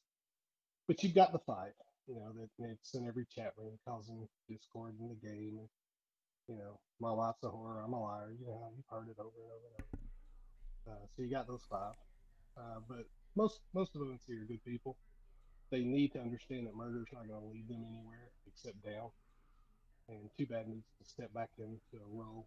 But 0.89 1.03
you've 1.03 1.15
got 1.15 1.33
the 1.33 1.39
five, 1.41 1.73
you 2.09 2.15
know, 2.15 2.33
that 2.33 2.49
it's 2.71 2.95
in 2.95 3.07
every 3.07 3.27
chat 3.27 3.53
room 3.59 3.79
causing 3.87 4.27
discord 4.49 4.95
in 4.99 5.09
the 5.09 5.29
game. 5.29 5.61
You 6.49 6.57
know, 6.57 6.81
my 6.99 7.11
life's 7.11 7.45
a 7.45 7.51
horror, 7.51 7.83
I'm 7.85 7.93
a 7.93 8.03
liar. 8.03 8.33
You 8.41 8.47
know, 8.47 8.71
you've 8.75 8.87
heard 8.89 9.11
it 9.11 9.21
over 9.21 9.37
and 9.37 9.53
over 9.53 9.69
and 9.69 9.99
over. 10.89 10.97
Uh, 10.97 11.07
so 11.15 11.23
you 11.23 11.31
got 11.31 11.47
those 11.47 11.65
five. 11.71 11.93
Uh, 12.57 12.81
but 12.89 13.05
most 13.37 13.61
most 13.75 13.95
of 13.95 14.01
them 14.01 14.13
are 14.13 14.47
good 14.47 14.65
people. 14.65 14.97
They 15.71 15.81
need 15.81 16.13
to 16.13 16.21
understand 16.21 16.67
that 16.67 16.77
murder's 16.77 17.09
not 17.13 17.29
going 17.29 17.41
to 17.41 17.49
lead 17.49 17.69
them 17.69 17.85
anywhere 17.89 18.31
except 18.47 18.83
down. 18.85 19.11
And 20.09 20.29
too 20.39 20.47
bad 20.47 20.69
needs 20.69 20.87
to 21.03 21.09
step 21.09 21.33
back 21.33 21.51
into 21.59 21.97
a 21.97 22.09
role 22.17 22.47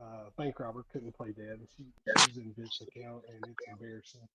uh, 0.00 0.30
bank 0.36 0.58
robber 0.58 0.84
couldn't 0.92 1.14
play 1.16 1.32
dead. 1.32 1.58
She 1.76 1.84
she's 2.24 2.36
in 2.38 2.54
Vince's 2.56 2.88
account, 2.88 3.22
and 3.28 3.44
it's 3.44 3.68
embarrassing. 3.70 4.28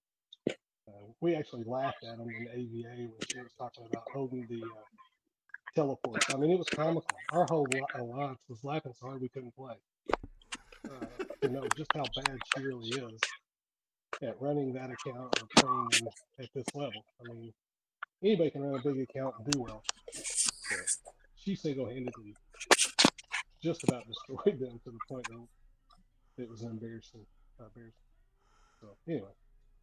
Uh, 0.88 1.08
we 1.22 1.36
actually 1.36 1.64
laughed 1.64 2.04
at 2.04 2.20
him 2.20 2.30
in 2.30 2.48
AVA 2.48 3.10
when 3.10 3.28
she 3.32 3.40
was 3.40 3.52
talking 3.58 3.86
about 3.92 4.04
holding 4.14 4.46
the 4.48 4.62
uh, 4.62 5.74
teleport. 5.74 6.24
I 6.32 6.38
mean, 6.38 6.52
it 6.52 6.60
was 6.60 6.70
comical. 6.70 7.06
Our 7.32 7.46
whole 7.50 7.68
li- 7.74 7.82
alliance 7.96 8.40
was 8.48 8.64
laughing 8.64 8.94
so 9.00 9.08
hard 9.08 9.22
we 9.22 9.30
couldn't 9.30 9.56
play. 9.56 9.74
Uh, 10.88 11.06
to 11.42 11.50
know 11.50 11.64
just 11.76 11.92
how 11.96 12.04
bad 12.16 12.38
she 12.56 12.64
really 12.64 12.88
is 12.90 13.20
at 14.22 14.40
running 14.40 14.72
that 14.74 14.92
account 14.92 15.42
or 15.42 15.48
playing 15.56 16.08
at 16.40 16.50
this 16.54 16.66
level. 16.76 17.04
I 17.20 17.34
mean, 17.34 17.52
anybody 18.26 18.50
can 18.50 18.62
run 18.64 18.80
a 18.80 18.84
big 18.84 19.02
account 19.02 19.36
and 19.38 19.52
do 19.52 19.60
well. 19.60 19.84
But 20.70 20.80
she 21.36 21.56
single-handedly 21.56 22.36
just 23.64 23.84
about 23.84 24.04
destroyed 24.08 24.60
them 24.60 24.80
to 24.84 24.92
the 24.92 25.00
point 25.08 25.28
that 25.30 26.44
it 26.44 26.50
was 26.50 26.64
embarrassing. 26.64 27.26
embarrassing. 27.60 27.94
So 28.82 28.88
anyway, 29.08 29.30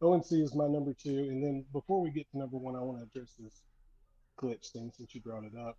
ONC 0.01 0.31
is 0.31 0.55
my 0.55 0.67
number 0.67 0.93
two, 0.93 1.17
and 1.17 1.43
then 1.43 1.65
before 1.71 2.01
we 2.01 2.11
get 2.11 2.29
to 2.31 2.37
number 2.37 2.57
one, 2.57 2.75
I 2.75 2.79
want 2.79 2.99
to 2.99 3.03
address 3.03 3.33
this 3.39 3.61
glitch 4.39 4.71
thing 4.71 4.91
since 4.95 5.15
you 5.15 5.21
brought 5.21 5.43
it 5.45 5.53
up. 5.57 5.77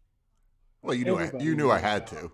Well, 0.83 0.95
you 0.95 1.05
knew 1.05 1.19
I, 1.19 1.31
you 1.39 1.55
knew 1.55 1.71
I 1.71 1.79
had 1.79 2.07
about 2.07 2.21
to. 2.21 2.33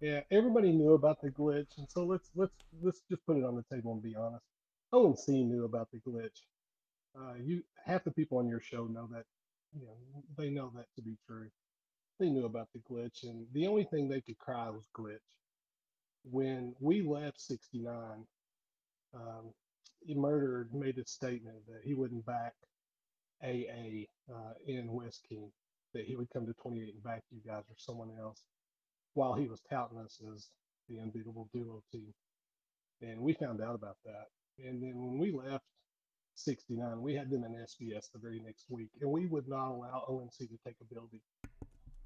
Yeah, 0.00 0.20
everybody 0.30 0.72
knew 0.72 0.94
about 0.94 1.22
the 1.22 1.30
glitch, 1.30 1.78
and 1.78 1.88
so 1.88 2.04
let's 2.04 2.30
let's 2.34 2.52
let's 2.82 3.00
just 3.08 3.24
put 3.24 3.36
it 3.36 3.44
on 3.44 3.54
the 3.56 3.74
table 3.74 3.92
and 3.92 4.02
be 4.02 4.16
honest. 4.16 4.44
ONC 4.92 5.28
knew 5.28 5.64
about 5.64 5.88
the 5.92 5.98
glitch. 5.98 6.40
Uh, 7.18 7.34
you 7.42 7.62
half 7.84 8.04
the 8.04 8.10
people 8.12 8.38
on 8.38 8.48
your 8.48 8.60
show 8.60 8.86
know 8.86 9.08
that, 9.12 9.24
you 9.74 9.82
know, 9.86 10.24
they 10.38 10.50
know 10.50 10.72
that 10.74 10.86
to 10.96 11.02
be 11.02 11.16
true. 11.26 11.50
They 12.18 12.30
knew 12.30 12.46
about 12.46 12.68
the 12.74 12.80
glitch, 12.80 13.24
and 13.24 13.46
the 13.52 13.66
only 13.66 13.84
thing 13.84 14.08
they 14.08 14.20
could 14.20 14.38
cry 14.38 14.70
was 14.70 14.84
glitch. 14.96 15.18
When 16.24 16.74
we 16.80 17.02
left 17.02 17.40
69, 17.40 18.26
um, 19.14 19.52
murdered 20.08 20.74
made 20.74 20.98
a 20.98 21.06
statement 21.06 21.58
that 21.68 21.82
he 21.84 21.94
wouldn't 21.94 22.26
back 22.26 22.54
AA 23.42 24.06
uh, 24.32 24.54
in 24.66 24.92
West 24.92 25.24
King, 25.28 25.50
that 25.94 26.04
he 26.04 26.16
would 26.16 26.30
come 26.30 26.46
to 26.46 26.54
28 26.54 26.94
and 26.94 27.02
back 27.02 27.22
you 27.30 27.40
guys 27.46 27.64
or 27.68 27.76
someone 27.78 28.10
else 28.20 28.42
while 29.14 29.34
he 29.34 29.46
was 29.48 29.60
touting 29.70 29.98
us 29.98 30.20
as 30.34 30.48
the 30.88 31.00
unbeatable 31.00 31.48
duo 31.52 31.82
team. 31.92 32.14
And 33.02 33.20
we 33.20 33.34
found 33.34 33.60
out 33.60 33.74
about 33.74 33.96
that. 34.04 34.26
And 34.58 34.82
then 34.82 34.94
when 34.96 35.18
we 35.18 35.32
left 35.32 35.64
69, 36.44 37.00
we 37.00 37.14
had 37.14 37.30
them 37.30 37.44
in 37.44 37.52
SVS 37.52 38.12
the 38.12 38.18
very 38.18 38.40
next 38.40 38.66
week, 38.68 38.90
and 39.00 39.10
we 39.10 39.26
would 39.26 39.48
not 39.48 39.70
allow 39.70 40.04
ONC 40.08 40.36
to 40.38 40.58
take 40.64 40.76
a 40.80 40.94
building. 40.94 41.20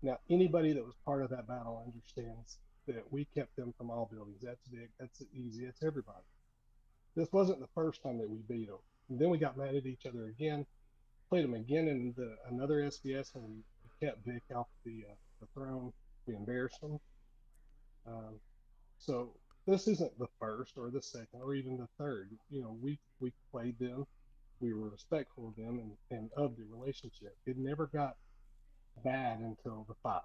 Now, 0.03 0.19
anybody 0.31 0.73
that 0.73 0.85
was 0.85 0.95
part 1.05 1.23
of 1.23 1.31
that 1.31 1.49
battle 1.49 1.83
understands 1.85 2.59
that 2.87 3.05
we 3.11 3.25
kept 3.35 3.57
them 3.57 3.75
from 3.77 3.91
all 3.91 4.09
buildings. 4.13 4.41
That's 4.43 4.67
big. 4.69 4.89
That's 5.01 5.23
easy. 5.35 5.65
It's 5.65 5.83
everybody. 5.83 6.25
This 7.17 7.33
wasn't 7.33 7.61
the 7.61 7.69
first 7.75 8.03
time 8.03 8.19
that 8.19 8.29
we 8.29 8.39
beat 8.49 8.69
them. 8.69 8.79
And 9.09 9.19
then 9.19 9.31
we 9.31 9.39
got 9.39 9.57
mad 9.57 9.75
at 9.75 9.87
each 9.87 10.07
other 10.07 10.27
again, 10.27 10.67
played 11.29 11.45
them 11.45 11.55
again 11.55 11.89
in 11.89 12.15
the 12.17 12.37
another 12.51 12.83
SVS, 12.83 13.35
and 13.35 13.45
we 13.45 14.07
kept 14.07 14.25
Vic 14.27 14.43
off 14.55 14.67
the 14.85 15.05
uh, 15.11 15.15
the 15.41 15.47
throne. 15.55 15.93
We 16.27 16.35
embarrassed 16.35 16.81
them. 16.81 16.99
Um, 18.07 18.41
so 18.99 19.33
this 19.67 19.89
isn't 19.89 20.19
the 20.19 20.29
first 20.41 20.75
or 20.77 20.91
the 20.91 21.03
second 21.03 21.41
or 21.43 21.55
even 21.55 21.77
the 21.77 21.89
third. 21.99 22.31
You 22.51 22.63
know, 22.63 22.77
we 22.83 22.99
we 23.21 23.33
played 23.51 23.79
them. 23.79 24.07
We 24.61 24.73
were 24.73 24.89
respectful 24.91 25.49
of 25.49 25.57
them 25.57 25.79
and, 25.79 26.19
and 26.19 26.31
of 26.37 26.57
the 26.57 26.65
relationship. 26.65 27.37
It 27.47 27.59
never 27.59 27.87
got 27.87 28.17
bad 29.05 29.41
until 29.41 29.85
the 29.89 29.95
five 30.03 30.23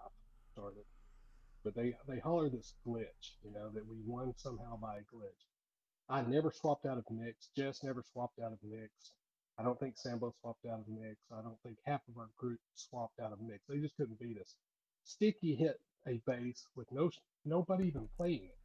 started. 0.53 0.85
But 1.63 1.75
they 1.75 1.95
they 2.07 2.19
holler 2.19 2.49
this 2.49 2.73
glitch, 2.87 3.35
you 3.43 3.51
know, 3.51 3.69
that 3.69 3.87
we 3.87 3.97
won 4.05 4.33
somehow 4.37 4.77
by 4.77 4.97
a 4.97 5.15
glitch. 5.15 5.45
I 6.09 6.21
never 6.23 6.51
swapped 6.51 6.85
out 6.85 6.97
of 6.97 7.05
Knicks. 7.09 7.49
Jess 7.55 7.83
never 7.83 8.03
swapped 8.13 8.39
out 8.39 8.53
of 8.53 8.59
Knicks. 8.63 9.11
I 9.57 9.63
don't 9.63 9.79
think 9.79 9.97
Sambo 9.97 10.33
swapped 10.41 10.65
out 10.65 10.79
of 10.79 10.87
Knicks. 10.87 11.21
I 11.31 11.41
don't 11.41 11.61
think 11.63 11.77
half 11.85 12.01
of 12.09 12.17
our 12.17 12.29
group 12.37 12.59
swapped 12.73 13.19
out 13.19 13.31
of 13.31 13.41
Knicks. 13.41 13.63
They 13.69 13.79
just 13.79 13.95
couldn't 13.95 14.19
beat 14.19 14.39
us. 14.39 14.55
Sticky 15.03 15.55
hit 15.55 15.79
a 16.07 16.19
base 16.25 16.65
with 16.75 16.91
no 16.91 17.11
nobody 17.45 17.87
even 17.87 18.09
playing 18.17 18.45
it. 18.45 18.57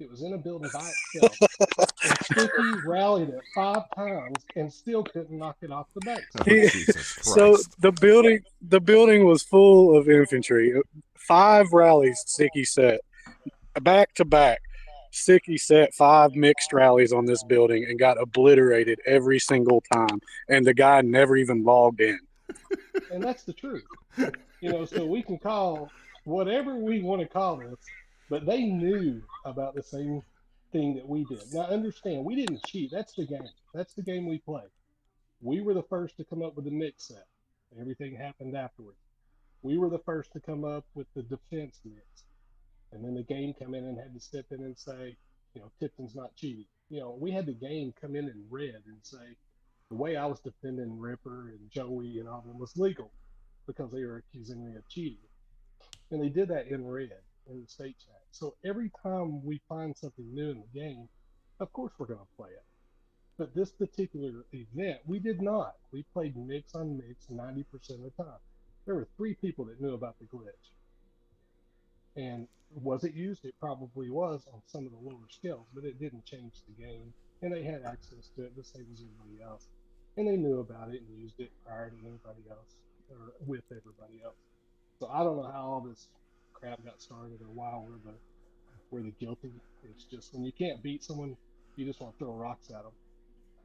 It 0.00 0.08
was 0.08 0.22
in 0.22 0.32
a 0.32 0.38
building 0.38 0.70
by 0.72 0.88
itself. 1.14 1.36
and 2.04 2.18
Sticky 2.24 2.86
rallied 2.86 3.30
it 3.30 3.40
five 3.54 3.82
times 3.96 4.36
and 4.54 4.72
still 4.72 5.02
couldn't 5.02 5.36
knock 5.36 5.56
it 5.60 5.72
off 5.72 5.86
the 5.94 6.00
base. 6.04 6.20
Oh, 6.38 6.44
He- 6.44 6.68
Jesus 6.68 7.12
Christ. 7.14 7.34
So 7.34 7.56
the 7.80 7.90
building, 7.92 8.40
the 8.62 8.80
building 8.80 9.24
was 9.26 9.42
full 9.42 9.96
of 9.96 10.08
infantry. 10.08 10.72
Five 11.16 11.72
rallies, 11.72 12.22
Sticky 12.26 12.64
set 12.64 13.00
back 13.80 14.14
to 14.14 14.24
back. 14.24 14.60
Sticky 15.10 15.58
set 15.58 15.92
five 15.94 16.34
mixed 16.34 16.72
rallies 16.72 17.12
on 17.12 17.24
this 17.24 17.42
building 17.44 17.84
and 17.88 17.98
got 17.98 18.20
obliterated 18.20 19.00
every 19.06 19.38
single 19.38 19.82
time. 19.92 20.20
And 20.48 20.64
the 20.64 20.74
guy 20.74 21.00
never 21.00 21.36
even 21.36 21.64
logged 21.64 22.00
in. 22.00 22.18
and 23.10 23.22
that's 23.22 23.42
the 23.42 23.52
truth. 23.52 23.84
You 24.60 24.70
know, 24.72 24.84
so 24.84 25.06
we 25.06 25.22
can 25.22 25.38
call 25.38 25.90
whatever 26.24 26.76
we 26.76 27.00
want 27.00 27.20
to 27.22 27.26
call 27.26 27.56
this, 27.56 27.78
but 28.30 28.46
they 28.46 28.62
knew 28.64 29.22
about 29.44 29.74
the 29.74 29.82
same 29.82 30.22
thing 30.72 30.94
that 30.94 31.08
we 31.08 31.24
did. 31.24 31.42
Now, 31.52 31.62
understand, 31.62 32.24
we 32.24 32.34
didn't 32.34 32.64
cheat. 32.66 32.90
That's 32.92 33.14
the 33.14 33.26
game. 33.26 33.48
That's 33.74 33.94
the 33.94 34.02
game 34.02 34.26
we 34.26 34.38
play. 34.38 34.64
We 35.40 35.60
were 35.60 35.74
the 35.74 35.82
first 35.84 36.16
to 36.18 36.24
come 36.24 36.42
up 36.42 36.56
with 36.56 36.64
the 36.64 36.70
mix 36.70 37.08
set. 37.08 37.26
Everything 37.80 38.16
happened 38.16 38.56
afterwards. 38.56 38.98
We 39.62 39.78
were 39.78 39.90
the 39.90 40.00
first 40.00 40.32
to 40.32 40.40
come 40.40 40.64
up 40.64 40.84
with 40.94 41.06
the 41.14 41.22
defense 41.22 41.80
mix. 41.84 42.24
And 42.92 43.04
then 43.04 43.14
the 43.14 43.22
game 43.22 43.54
come 43.58 43.74
in 43.74 43.84
and 43.84 43.98
had 43.98 44.14
to 44.14 44.20
step 44.20 44.46
in 44.50 44.62
and 44.62 44.76
say, 44.76 45.16
you 45.54 45.60
know, 45.60 45.70
Tipton's 45.78 46.14
not 46.14 46.34
cheating. 46.34 46.66
You 46.88 47.00
know, 47.00 47.16
we 47.20 47.30
had 47.30 47.46
the 47.46 47.52
game 47.52 47.92
come 48.00 48.16
in 48.16 48.26
and 48.26 48.44
red 48.50 48.82
and 48.86 48.98
say, 49.02 49.36
the 49.90 49.96
way 49.96 50.16
I 50.16 50.26
was 50.26 50.40
defending 50.40 50.98
Ripper 50.98 51.48
and 51.48 51.70
Joey 51.70 52.18
and 52.18 52.28
all 52.28 52.38
of 52.40 52.46
them 52.46 52.58
was 52.58 52.76
legal 52.76 53.10
because 53.66 53.90
they 53.90 54.04
were 54.04 54.16
accusing 54.16 54.64
me 54.64 54.76
of 54.76 54.88
cheating. 54.88 55.18
And 56.10 56.22
they 56.22 56.28
did 56.28 56.48
that 56.48 56.68
in 56.68 56.86
red 56.86 57.20
in 57.48 57.60
the 57.60 57.66
state 57.66 57.96
chat. 57.98 58.22
So 58.30 58.54
every 58.64 58.90
time 59.02 59.44
we 59.44 59.60
find 59.68 59.96
something 59.96 60.34
new 60.34 60.50
in 60.50 60.60
the 60.60 60.78
game, 60.78 61.08
of 61.60 61.72
course 61.72 61.92
we're 61.98 62.06
going 62.06 62.20
to 62.20 62.36
play 62.36 62.50
it. 62.50 62.64
But 63.38 63.54
this 63.54 63.70
particular 63.70 64.44
event, 64.52 64.98
we 65.06 65.18
did 65.20 65.40
not. 65.40 65.76
We 65.92 66.04
played 66.12 66.36
mix 66.36 66.74
on 66.74 66.98
mix 66.98 67.26
90% 67.30 67.64
of 67.72 68.02
the 68.02 68.22
time. 68.22 68.40
There 68.84 68.96
were 68.96 69.08
three 69.16 69.34
people 69.34 69.64
that 69.66 69.80
knew 69.80 69.94
about 69.94 70.16
the 70.18 70.26
glitch. 70.26 70.72
And 72.16 72.48
was 72.74 73.04
it 73.04 73.14
used? 73.14 73.44
It 73.44 73.54
probably 73.60 74.10
was 74.10 74.46
on 74.52 74.60
some 74.66 74.86
of 74.86 74.92
the 74.92 74.98
lower 74.98 75.28
scales, 75.30 75.66
but 75.72 75.84
it 75.84 76.00
didn't 76.00 76.24
change 76.24 76.54
the 76.66 76.82
game. 76.82 77.12
And 77.42 77.52
they 77.52 77.62
had 77.62 77.82
access 77.84 78.30
to 78.36 78.44
it 78.44 78.56
the 78.56 78.64
same 78.64 78.86
as 78.92 79.02
everybody 79.02 79.42
else. 79.42 79.68
And 80.16 80.26
they 80.26 80.36
knew 80.36 80.58
about 80.58 80.92
it 80.92 81.02
and 81.02 81.20
used 81.20 81.38
it 81.38 81.52
prior 81.64 81.90
to 81.90 81.96
anybody 81.96 82.42
else 82.50 82.74
or 83.08 83.34
with 83.46 83.62
everybody 83.70 84.20
else. 84.24 84.34
So 84.98 85.06
I 85.06 85.22
don't 85.22 85.36
know 85.36 85.48
how 85.52 85.62
all 85.62 85.80
this 85.80 86.08
crap 86.60 86.84
got 86.84 87.00
started 87.00 87.40
or 87.42 87.48
why 87.52 87.78
we're 87.78 87.98
the 88.12 88.18
we're 88.90 89.02
the 89.02 89.12
guilty. 89.20 89.52
It's 89.84 90.04
just 90.04 90.34
when 90.34 90.44
you 90.44 90.52
can't 90.52 90.82
beat 90.82 91.04
someone, 91.04 91.36
you 91.76 91.86
just 91.86 92.00
want 92.00 92.14
to 92.18 92.24
throw 92.24 92.34
rocks 92.34 92.70
at 92.70 92.82
them. 92.84 92.92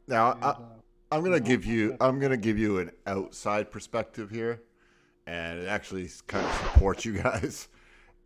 now, 0.08 0.38
And, 0.38 0.42
I, 0.42 0.56
uh, 0.58 0.82
I'm 1.12 1.24
gonna 1.24 1.40
Yeah, 1.40 1.40
give 1.40 1.66
you 1.66 1.96
I'm 2.02 2.20
gonna 2.20 2.38
give 2.38 2.58
you 2.58 2.80
an 2.80 2.92
outside 3.06 3.72
perspective 3.72 4.30
here, 4.32 4.62
and 5.28 5.60
it 5.60 5.68
actually 5.68 6.10
kind 6.28 6.46
of 6.48 6.54
supports 6.54 7.06
you 7.06 7.14
guys. 7.24 7.70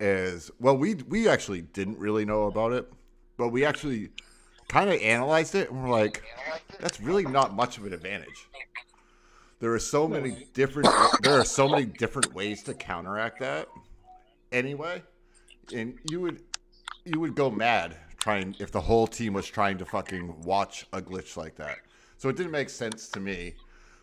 Is 0.00 0.50
well, 0.60 0.76
we 0.78 0.94
we 0.96 1.28
actually 1.28 1.62
didn't 1.62 1.98
really 1.98 2.24
know 2.24 2.44
about 2.46 2.72
it, 2.72 2.90
but 3.36 3.48
we 3.50 3.64
actually 3.64 4.10
kind 4.68 4.90
of 4.90 5.00
analyzed 5.02 5.54
it, 5.54 5.70
and 5.70 5.82
we're 5.84 5.90
like, 5.90 6.24
that's 6.80 7.00
really 7.00 7.26
not 7.26 7.54
much 7.54 7.78
of 7.78 7.86
an 7.86 7.92
advantage. 7.94 8.50
there 9.60 9.72
are 9.72 9.78
so 9.78 10.08
many 10.08 10.36
different 10.52 10.94
there 11.18 11.38
are 11.38 11.44
so 11.44 11.68
many 11.68 11.84
different 11.86 12.34
ways 12.34 12.62
to 12.64 12.74
counteract 12.74 13.38
that 13.40 13.68
anyway 14.52 15.02
and 15.72 15.98
you 16.10 16.20
would 16.20 16.42
you 17.04 17.20
would 17.20 17.34
go 17.34 17.50
mad 17.50 17.96
trying 18.18 18.54
if 18.58 18.70
the 18.72 18.80
whole 18.80 19.06
team 19.06 19.32
was 19.34 19.46
trying 19.46 19.78
to 19.78 19.84
fucking 19.84 20.42
watch 20.42 20.86
a 20.92 21.00
glitch 21.00 21.36
like 21.36 21.56
that 21.56 21.80
so 22.16 22.28
it 22.28 22.36
didn't 22.36 22.52
make 22.52 22.70
sense 22.70 23.08
to 23.08 23.20
me 23.20 23.54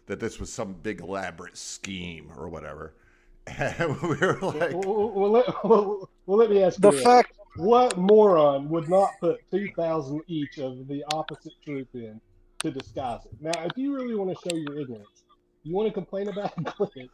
that 0.07 0.19
this 0.19 0.39
was 0.39 0.51
some 0.51 0.73
big 0.73 1.01
elaborate 1.01 1.57
scheme 1.57 2.31
or 2.37 2.49
whatever 2.49 2.95
and 3.47 4.01
we 4.01 4.15
were 4.17 4.39
like 4.41 4.71
Well, 4.71 4.83
well, 4.85 5.11
well, 5.11 5.31
let, 5.31 5.47
well, 5.65 6.09
well, 6.25 6.37
let 6.37 6.49
me 6.49 6.63
ask 6.63 6.79
The 6.79 6.91
you 6.91 6.91
this. 6.91 7.03
fact 7.03 7.33
What 7.55 7.97
moron 7.97 8.69
would 8.69 8.89
not 8.89 9.19
put 9.19 9.39
2,000 9.51 10.21
each 10.27 10.57
of 10.57 10.87
the 10.87 11.03
opposite 11.07 11.53
troop 11.63 11.89
in 11.93 12.21
to 12.63 12.71
disguise 12.71 13.21
it? 13.25 13.33
Now, 13.41 13.63
if 13.65 13.77
you 13.77 13.95
really 13.95 14.15
want 14.15 14.31
to 14.31 14.49
show 14.49 14.55
your 14.55 14.79
ignorance, 14.79 15.23
you 15.63 15.75
want 15.75 15.87
to 15.87 15.93
complain 15.93 16.29
about 16.29 16.53
a 16.57 16.61
glitch, 16.61 17.09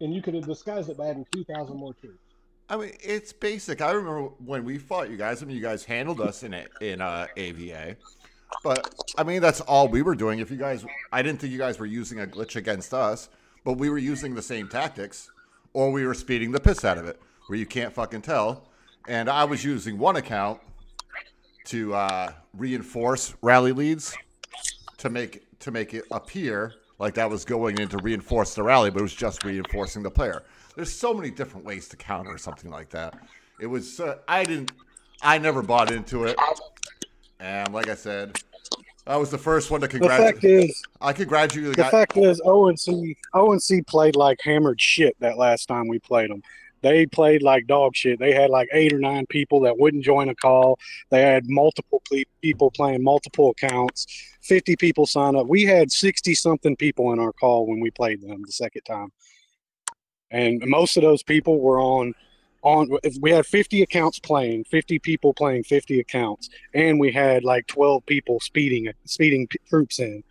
and 0.00 0.14
you 0.14 0.22
could 0.22 0.34
have 0.34 0.46
disguised 0.46 0.90
it 0.90 0.96
by 0.96 1.08
adding 1.08 1.26
2,000 1.34 1.76
more 1.76 1.94
troops. 1.94 2.23
I 2.68 2.76
mean, 2.76 2.92
it's 3.02 3.32
basic. 3.32 3.82
I 3.82 3.90
remember 3.90 4.22
when 4.44 4.64
we 4.64 4.78
fought 4.78 5.10
you 5.10 5.16
guys. 5.16 5.42
I 5.42 5.46
mean, 5.46 5.56
you 5.56 5.62
guys 5.62 5.84
handled 5.84 6.20
us 6.20 6.42
in 6.42 6.54
a, 6.54 6.64
in 6.80 7.00
uh, 7.00 7.26
AVA, 7.36 7.96
but 8.62 8.94
I 9.18 9.22
mean 9.22 9.42
that's 9.42 9.60
all 9.60 9.88
we 9.88 10.02
were 10.02 10.14
doing. 10.14 10.38
If 10.38 10.50
you 10.50 10.56
guys, 10.56 10.84
I 11.12 11.22
didn't 11.22 11.40
think 11.40 11.52
you 11.52 11.58
guys 11.58 11.78
were 11.78 11.86
using 11.86 12.20
a 12.20 12.26
glitch 12.26 12.56
against 12.56 12.94
us, 12.94 13.28
but 13.64 13.74
we 13.74 13.90
were 13.90 13.98
using 13.98 14.34
the 14.34 14.42
same 14.42 14.68
tactics, 14.68 15.30
or 15.74 15.92
we 15.92 16.06
were 16.06 16.14
speeding 16.14 16.52
the 16.52 16.60
piss 16.60 16.84
out 16.84 16.96
of 16.96 17.06
it, 17.06 17.20
where 17.48 17.58
you 17.58 17.66
can't 17.66 17.92
fucking 17.92 18.22
tell. 18.22 18.64
And 19.08 19.28
I 19.28 19.44
was 19.44 19.62
using 19.62 19.98
one 19.98 20.16
account 20.16 20.60
to 21.66 21.94
uh, 21.94 22.32
reinforce 22.54 23.34
rally 23.42 23.72
leads 23.72 24.16
to 24.98 25.10
make 25.10 25.58
to 25.60 25.70
make 25.70 25.92
it 25.92 26.04
appear 26.10 26.74
like 26.98 27.14
that 27.14 27.28
was 27.28 27.44
going 27.44 27.78
in 27.78 27.88
to 27.88 27.98
reinforce 27.98 28.54
the 28.54 28.62
rally, 28.62 28.90
but 28.90 29.00
it 29.00 29.02
was 29.02 29.14
just 29.14 29.44
reinforcing 29.44 30.02
the 30.02 30.10
player. 30.10 30.42
There's 30.76 30.92
so 30.92 31.14
many 31.14 31.30
different 31.30 31.64
ways 31.64 31.88
to 31.88 31.96
counter 31.96 32.36
something 32.38 32.70
like 32.70 32.90
that. 32.90 33.14
It 33.60 33.66
was 33.66 34.00
uh, 34.00 34.16
I 34.26 34.44
didn't 34.44 34.72
I 35.22 35.38
never 35.38 35.62
bought 35.62 35.92
into 35.92 36.24
it, 36.24 36.36
and 37.40 37.72
like 37.72 37.88
I 37.88 37.94
said, 37.94 38.36
I 39.06 39.16
was 39.16 39.30
the 39.30 39.38
first 39.38 39.70
one 39.70 39.80
to 39.82 39.88
congratulate. 39.88 40.40
the 40.40 40.40
fact 40.40 40.44
is 40.44 40.82
I 41.00 41.12
congratulate 41.12 41.70
the 41.70 41.76
the 41.76 41.82
guy. 41.82 41.90
fact 41.90 42.16
is 42.16 42.40
ONC 42.44 43.16
ONC 43.32 43.86
played 43.86 44.16
like 44.16 44.38
hammered 44.42 44.80
shit 44.80 45.16
that 45.20 45.38
last 45.38 45.66
time 45.66 45.86
we 45.88 45.98
played 46.00 46.30
them. 46.30 46.42
They 46.82 47.06
played 47.06 47.42
like 47.42 47.66
dog 47.66 47.96
shit. 47.96 48.18
They 48.18 48.34
had 48.34 48.50
like 48.50 48.68
eight 48.72 48.92
or 48.92 48.98
nine 48.98 49.24
people 49.30 49.60
that 49.60 49.78
wouldn't 49.78 50.04
join 50.04 50.28
a 50.28 50.34
call. 50.34 50.78
They 51.08 51.22
had 51.22 51.48
multiple 51.48 52.02
ple- 52.06 52.24
people 52.42 52.70
playing 52.70 53.02
multiple 53.02 53.50
accounts. 53.50 54.06
Fifty 54.42 54.76
people 54.76 55.06
sign 55.06 55.34
up. 55.36 55.46
We 55.46 55.62
had 55.62 55.90
sixty 55.90 56.34
something 56.34 56.76
people 56.76 57.12
in 57.14 57.20
our 57.20 57.32
call 57.32 57.66
when 57.66 57.80
we 57.80 57.90
played 57.90 58.20
them 58.20 58.42
the 58.44 58.52
second 58.52 58.82
time, 58.82 59.12
and 60.34 60.62
most 60.66 60.96
of 60.96 61.02
those 61.02 61.22
people 61.22 61.60
were 61.60 61.80
on. 61.80 62.14
On 62.62 62.88
we 63.20 63.30
had 63.30 63.44
fifty 63.44 63.82
accounts 63.82 64.18
playing, 64.18 64.64
fifty 64.64 64.98
people 64.98 65.34
playing 65.34 65.64
fifty 65.64 66.00
accounts, 66.00 66.48
and 66.72 66.98
we 66.98 67.12
had 67.12 67.44
like 67.44 67.66
twelve 67.66 68.06
people 68.06 68.40
speeding 68.40 68.90
speeding 69.04 69.46
troops 69.68 69.98
in. 69.98 70.24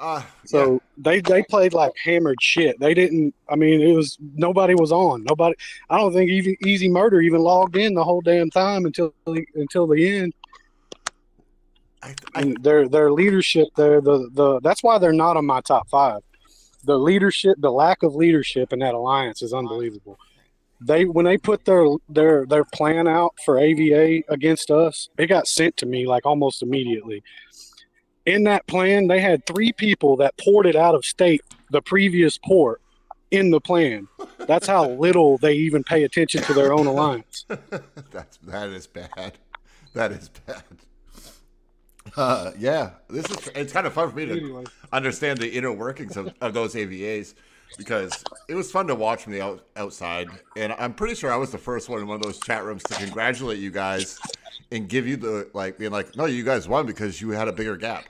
Uh, 0.00 0.22
So 0.44 0.80
they 0.96 1.20
they 1.20 1.42
played 1.44 1.72
like 1.72 1.92
hammered 2.02 2.42
shit. 2.42 2.80
They 2.80 2.94
didn't. 2.94 3.34
I 3.48 3.54
mean, 3.54 3.80
it 3.80 3.94
was 3.94 4.18
nobody 4.34 4.74
was 4.74 4.90
on. 4.90 5.22
Nobody. 5.24 5.54
I 5.88 5.98
don't 5.98 6.12
think 6.12 6.30
even 6.30 6.56
Easy 6.66 6.88
Murder 6.88 7.20
even 7.20 7.40
logged 7.40 7.76
in 7.76 7.94
the 7.94 8.02
whole 8.02 8.22
damn 8.22 8.50
time 8.50 8.86
until 8.86 9.14
until 9.54 9.86
the 9.86 10.18
end. 10.18 10.34
I, 12.02 12.14
I, 12.34 12.40
And 12.40 12.64
their 12.64 12.88
their 12.88 13.12
leadership 13.12 13.68
there, 13.76 14.00
the 14.00 14.30
the 14.32 14.58
that's 14.60 14.82
why 14.82 14.98
they're 14.98 15.12
not 15.12 15.36
on 15.36 15.46
my 15.46 15.60
top 15.60 15.88
five. 15.90 16.22
The 16.84 16.98
leadership, 16.98 17.56
the 17.58 17.70
lack 17.70 18.02
of 18.02 18.14
leadership 18.14 18.72
in 18.72 18.78
that 18.80 18.94
alliance 18.94 19.42
is 19.42 19.52
unbelievable. 19.52 20.18
They 20.80 21.04
when 21.04 21.26
they 21.26 21.36
put 21.36 21.64
their 21.66 21.84
their 22.08 22.46
their 22.46 22.64
plan 22.64 23.06
out 23.06 23.34
for 23.44 23.58
AVA 23.58 24.22
against 24.32 24.70
us, 24.70 25.10
it 25.18 25.26
got 25.26 25.46
sent 25.46 25.76
to 25.78 25.86
me 25.86 26.06
like 26.06 26.24
almost 26.24 26.62
immediately. 26.62 27.22
In 28.24 28.44
that 28.44 28.66
plan, 28.66 29.06
they 29.08 29.20
had 29.20 29.44
three 29.46 29.72
people 29.72 30.16
that 30.18 30.38
ported 30.38 30.76
out 30.76 30.94
of 30.94 31.04
state 31.04 31.42
the 31.70 31.82
previous 31.82 32.38
port 32.38 32.80
in 33.30 33.50
the 33.50 33.60
plan. 33.60 34.08
That's 34.46 34.66
how 34.66 34.88
little 35.06 35.38
they 35.38 35.54
even 35.54 35.84
pay 35.84 36.04
attention 36.04 36.42
to 36.44 36.54
their 36.54 36.72
own 36.72 36.86
alliance. 36.86 37.44
That's 38.10 38.38
that 38.44 38.70
is 38.70 38.86
bad. 38.86 39.38
That 39.92 40.12
is 40.12 40.30
bad. 40.46 40.62
Uh, 42.16 42.52
yeah, 42.58 42.90
this 43.08 43.24
is. 43.30 43.48
It's 43.54 43.72
kind 43.72 43.86
of 43.86 43.92
fun 43.92 44.10
for 44.10 44.16
me 44.16 44.26
to 44.26 44.32
Anyway. 44.32 44.64
understand 44.92 45.38
the 45.38 45.48
inner 45.50 45.72
workings 45.72 46.16
of, 46.16 46.32
of 46.40 46.54
those 46.54 46.74
AVAs 46.74 47.34
because 47.78 48.24
it 48.48 48.54
was 48.54 48.70
fun 48.72 48.86
to 48.88 48.94
watch 48.94 49.22
from 49.24 49.32
the 49.32 49.40
out, 49.42 49.64
outside, 49.76 50.28
and 50.56 50.72
I'm 50.78 50.92
pretty 50.94 51.14
sure 51.14 51.32
I 51.32 51.36
was 51.36 51.50
the 51.52 51.58
first 51.58 51.88
one 51.88 52.00
in 52.00 52.06
one 52.06 52.16
of 52.16 52.22
those 52.22 52.40
chat 52.40 52.64
rooms 52.64 52.82
to 52.84 52.94
congratulate 52.94 53.58
you 53.58 53.70
guys 53.70 54.18
and 54.72 54.88
give 54.88 55.06
you 55.06 55.16
the 55.16 55.48
like 55.54 55.78
being 55.78 55.92
like, 55.92 56.16
no, 56.16 56.24
you 56.24 56.42
guys 56.42 56.66
won 56.68 56.86
because 56.86 57.20
you 57.20 57.30
had 57.30 57.48
a 57.48 57.52
bigger 57.52 57.76
gap, 57.76 58.04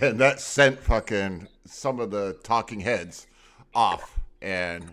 and 0.00 0.18
that 0.20 0.40
sent 0.40 0.78
fucking 0.78 1.46
some 1.64 2.00
of 2.00 2.10
the 2.10 2.36
talking 2.42 2.80
heads 2.80 3.26
off, 3.74 4.18
and 4.42 4.92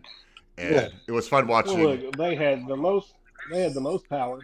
and 0.58 0.76
Yeah. 0.76 0.88
it 1.08 1.12
was 1.12 1.28
fun 1.28 1.48
watching. 1.48 1.80
Well, 1.80 1.96
look, 1.96 2.16
they 2.16 2.36
had 2.36 2.68
the 2.68 2.76
most. 2.78 3.14
They 3.52 3.62
had 3.64 3.74
the 3.74 3.82
most 3.82 4.08
power. 4.08 4.40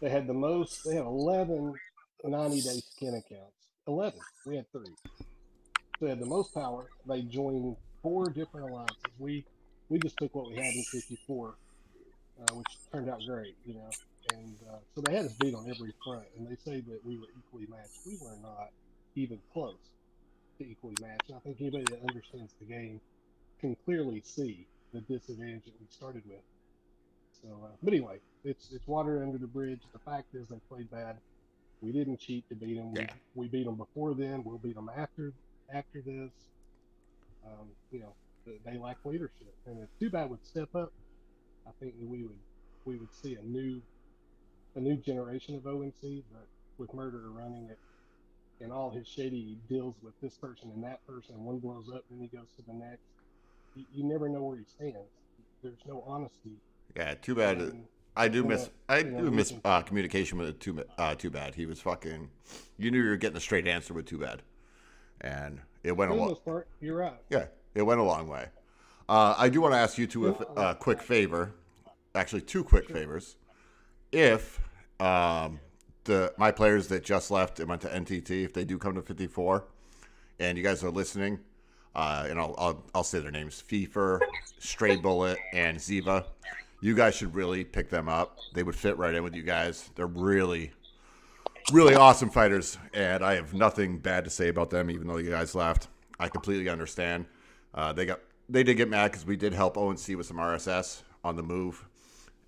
They 0.00 0.10
had 0.10 0.26
the 0.26 0.34
most. 0.34 0.84
They 0.84 0.94
had 0.96 1.04
11 1.04 1.74
90 2.28 2.60
day 2.60 2.80
skin 2.90 3.14
accounts. 3.14 3.52
11. 3.86 4.18
We 4.46 4.56
had 4.56 4.70
three. 4.72 4.94
They 6.00 6.08
had 6.08 6.18
the 6.18 6.26
most 6.26 6.54
power. 6.54 6.88
They 7.06 7.22
joined 7.22 7.76
four 8.02 8.26
different 8.26 8.70
alliances. 8.70 8.96
We 9.18 9.44
we 9.88 9.98
just 9.98 10.16
took 10.16 10.34
what 10.34 10.48
we 10.48 10.56
had 10.56 10.74
in 10.74 10.82
54, 10.82 11.54
uh, 12.40 12.54
which 12.54 12.66
turned 12.92 13.10
out 13.10 13.20
great, 13.26 13.54
you 13.66 13.74
know. 13.74 13.90
And 14.32 14.56
uh, 14.70 14.76
so 14.94 15.02
they 15.02 15.14
had 15.14 15.26
us 15.26 15.32
beat 15.34 15.54
on 15.54 15.68
every 15.70 15.92
front. 16.04 16.24
And 16.38 16.46
they 16.46 16.56
say 16.56 16.80
that 16.80 17.04
we 17.04 17.18
were 17.18 17.28
equally 17.38 17.66
matched. 17.68 17.98
We 18.06 18.16
were 18.22 18.36
not 18.42 18.70
even 19.14 19.38
close 19.52 19.76
to 20.58 20.64
equally 20.64 20.96
matched. 21.00 21.28
And 21.28 21.36
I 21.36 21.40
think 21.40 21.58
anybody 21.60 21.84
that 21.84 22.00
understands 22.08 22.52
the 22.58 22.64
game 22.64 23.00
can 23.60 23.76
clearly 23.84 24.22
see 24.24 24.66
the 24.92 25.00
disadvantage 25.02 25.64
that 25.66 25.74
we 25.78 25.86
started 25.90 26.22
with. 26.26 26.42
So, 27.42 27.48
uh, 27.64 27.68
but 27.82 27.92
anyway, 27.92 28.18
it's 28.44 28.70
it's 28.72 28.86
water 28.86 29.22
under 29.22 29.38
the 29.38 29.46
bridge. 29.46 29.80
The 29.92 29.98
fact 29.98 30.34
is, 30.34 30.48
they 30.48 30.58
played 30.68 30.90
bad. 30.90 31.16
We 31.80 31.92
didn't 31.92 32.18
cheat 32.18 32.48
to 32.48 32.54
beat 32.54 32.76
them. 32.76 32.92
Yeah. 32.94 33.06
We, 33.34 33.42
we 33.42 33.48
beat 33.48 33.64
them 33.66 33.76
before 33.76 34.14
then. 34.14 34.42
We'll 34.44 34.58
beat 34.58 34.74
them 34.74 34.90
after 34.96 35.32
after 35.72 36.00
this. 36.00 36.30
Um, 37.46 37.68
you 37.90 38.00
know, 38.00 38.14
they 38.64 38.78
lack 38.78 38.96
leadership, 39.04 39.54
and 39.66 39.82
if 39.82 39.88
Too 39.98 40.10
Bad 40.10 40.30
would 40.30 40.44
step 40.46 40.74
up, 40.74 40.92
I 41.66 41.70
think 41.80 41.98
that 42.00 42.08
we 42.08 42.22
would 42.22 42.38
we 42.84 42.96
would 42.96 43.12
see 43.12 43.34
a 43.34 43.42
new 43.42 43.80
a 44.76 44.80
new 44.80 44.96
generation 44.96 45.54
of 45.54 45.66
ONC. 45.66 46.22
But 46.32 46.46
with 46.78 46.92
Murderer 46.94 47.30
running 47.30 47.68
it 47.70 47.78
and 48.60 48.72
all 48.72 48.90
his 48.90 49.06
shady 49.06 49.58
deals 49.68 49.94
with 50.02 50.14
this 50.22 50.36
person 50.36 50.70
and 50.74 50.82
that 50.84 51.06
person, 51.06 51.44
one 51.44 51.58
blows 51.58 51.90
up, 51.94 52.04
then 52.10 52.20
he 52.20 52.28
goes 52.36 52.46
to 52.56 52.62
the 52.66 52.72
next. 52.72 53.02
You, 53.74 53.84
you 53.92 54.04
never 54.04 54.28
know 54.28 54.42
where 54.42 54.56
he 54.56 54.64
stands. 54.64 54.96
There's 55.62 55.84
no 55.86 56.02
honesty. 56.06 56.52
yeah, 56.96 57.14
too 57.14 57.34
bad. 57.34 57.60
in- 57.60 57.84
I 58.16 58.28
do 58.28 58.44
miss 58.44 58.70
I 58.88 59.02
do 59.02 59.30
miss 59.30 59.52
uh, 59.64 59.82
communication 59.82 60.38
with 60.38 60.58
too 60.60 60.84
uh, 60.98 61.14
too 61.14 61.30
bad. 61.30 61.54
He 61.54 61.66
was 61.66 61.80
fucking. 61.80 62.30
You 62.78 62.90
knew 62.90 63.02
you 63.02 63.08
were 63.10 63.16
getting 63.16 63.36
a 63.36 63.40
straight 63.40 63.66
answer 63.66 63.92
with 63.94 64.06
too 64.06 64.18
bad, 64.18 64.42
and 65.20 65.60
it 65.82 65.92
went 65.96 66.10
For 66.12 66.16
a 66.16 66.20
long. 66.20 66.36
part, 66.44 66.68
you're 66.80 66.96
right. 66.96 67.14
Yeah, 67.30 67.46
it 67.74 67.82
went 67.82 68.00
a 68.00 68.04
long 68.04 68.28
way. 68.28 68.46
Uh, 69.08 69.34
I 69.36 69.48
do 69.48 69.60
want 69.60 69.74
to 69.74 69.78
ask 69.78 69.98
you 69.98 70.06
two 70.06 70.28
a, 70.28 70.32
a 70.56 70.74
quick 70.74 71.02
favor, 71.02 71.52
actually 72.14 72.42
two 72.42 72.62
quick 72.64 72.88
favors. 72.88 73.36
If 74.12 74.60
um, 75.00 75.58
the 76.04 76.32
my 76.38 76.52
players 76.52 76.86
that 76.88 77.02
just 77.04 77.30
left 77.30 77.58
and 77.58 77.68
went 77.68 77.82
to 77.82 77.88
NTT, 77.88 78.44
if 78.44 78.52
they 78.52 78.64
do 78.64 78.78
come 78.78 78.94
to 78.94 79.02
54, 79.02 79.64
and 80.38 80.56
you 80.56 80.62
guys 80.62 80.84
are 80.84 80.90
listening, 80.90 81.40
uh, 81.96 82.26
and 82.28 82.38
I'll, 82.38 82.54
I'll 82.58 82.84
I'll 82.94 83.04
say 83.04 83.18
their 83.18 83.32
names: 83.32 83.62
Fefer, 83.68 84.20
Stray 84.60 84.96
Bullet, 84.96 85.38
and 85.52 85.78
Ziva. 85.78 86.24
You 86.80 86.94
guys 86.94 87.14
should 87.14 87.34
really 87.34 87.64
pick 87.64 87.90
them 87.90 88.08
up. 88.08 88.38
They 88.52 88.62
would 88.62 88.76
fit 88.76 88.98
right 88.98 89.14
in 89.14 89.22
with 89.22 89.34
you 89.34 89.42
guys. 89.42 89.90
They're 89.94 90.06
really, 90.06 90.72
really 91.72 91.94
awesome 91.94 92.30
fighters, 92.30 92.78
and 92.92 93.24
I 93.24 93.34
have 93.34 93.54
nothing 93.54 93.98
bad 93.98 94.24
to 94.24 94.30
say 94.30 94.48
about 94.48 94.70
them. 94.70 94.90
Even 94.90 95.06
though 95.06 95.16
you 95.16 95.30
guys 95.30 95.54
left, 95.54 95.88
I 96.18 96.28
completely 96.28 96.68
understand. 96.68 97.26
Uh, 97.74 97.92
they 97.92 98.06
got 98.06 98.20
they 98.48 98.62
did 98.62 98.76
get 98.76 98.88
mad 98.88 99.10
because 99.10 99.26
we 99.26 99.36
did 99.36 99.52
help 99.52 99.76
ONC 99.76 100.08
with 100.16 100.26
some 100.26 100.36
RSS 100.36 101.02
on 101.22 101.36
the 101.36 101.42
move, 101.42 101.84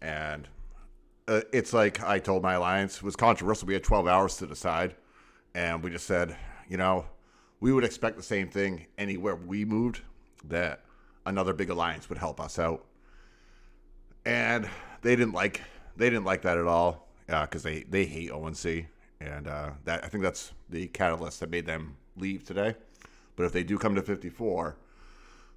and 0.03 0.49
uh, 1.29 1.41
it's 1.53 1.73
like 1.73 2.03
I 2.03 2.19
told 2.19 2.43
my 2.43 2.55
alliance 2.55 2.97
it 2.97 3.03
was 3.03 3.17
controversial. 3.17 3.67
We 3.67 3.75
had 3.75 3.85
12 3.85 4.07
hours 4.07 4.37
to 4.39 4.47
decide, 4.47 4.95
and 5.55 5.83
we 5.83 5.91
just 5.91 6.07
said, 6.07 6.37
you 6.69 6.77
know, 6.77 7.07
we 7.61 7.73
would 7.73 7.85
expect 7.85 8.17
the 8.17 8.23
same 8.23 8.49
thing 8.49 8.87
anywhere 8.99 9.35
we 9.35 9.65
moved 9.65 10.03
that 10.45 10.83
another 11.25 11.53
big 11.53 11.71
alliance 11.71 12.09
would 12.09 12.19
help 12.19 12.41
us 12.41 12.59
out, 12.59 12.85
and 14.27 14.69
they 15.01 15.17
didn't 15.17 15.33
like 15.33 15.63
they 15.97 16.11
didn't 16.11 16.25
like 16.25 16.43
that 16.43 16.59
at 16.59 16.67
all 16.67 17.09
because 17.27 17.63
they 17.63 17.85
they 17.89 18.05
hate 18.05 18.31
ONC, 18.31 18.87
and 19.21 19.49
uh, 19.49 19.71
that 19.85 20.05
I 20.05 20.09
think 20.09 20.23
that's 20.23 20.53
the 20.69 20.89
catalyst 20.89 21.41
that 21.41 21.51
made 21.51 21.65
them 21.65 21.97
leave 22.17 22.45
today. 22.45 22.75
But 23.37 23.45
if 23.45 23.53
they 23.53 23.63
do 23.63 23.79
come 23.79 23.95
to 23.95 24.03
54, 24.03 24.77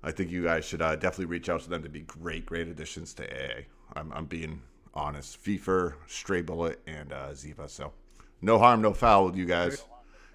I 0.03 0.11
think 0.11 0.31
you 0.31 0.43
guys 0.43 0.65
should 0.65 0.81
uh, 0.81 0.95
definitely 0.95 1.25
reach 1.25 1.49
out 1.49 1.61
to 1.61 1.69
them 1.69 1.81
to 1.83 1.89
be 1.89 2.01
great, 2.01 2.45
great 2.45 2.67
additions 2.67 3.13
to 3.15 3.23
AA. 3.23 3.61
I'm, 3.95 4.11
I'm 4.11 4.25
being 4.25 4.61
honest. 4.93 5.41
FIFA, 5.43 5.93
Stray 6.07 6.41
Bullet, 6.41 6.79
and 6.87 7.13
uh, 7.13 7.29
Ziva. 7.29 7.69
So 7.69 7.93
no 8.41 8.59
harm, 8.59 8.81
no 8.81 8.93
foul 8.93 9.25
with 9.25 9.35
you 9.35 9.45
guys. 9.45 9.85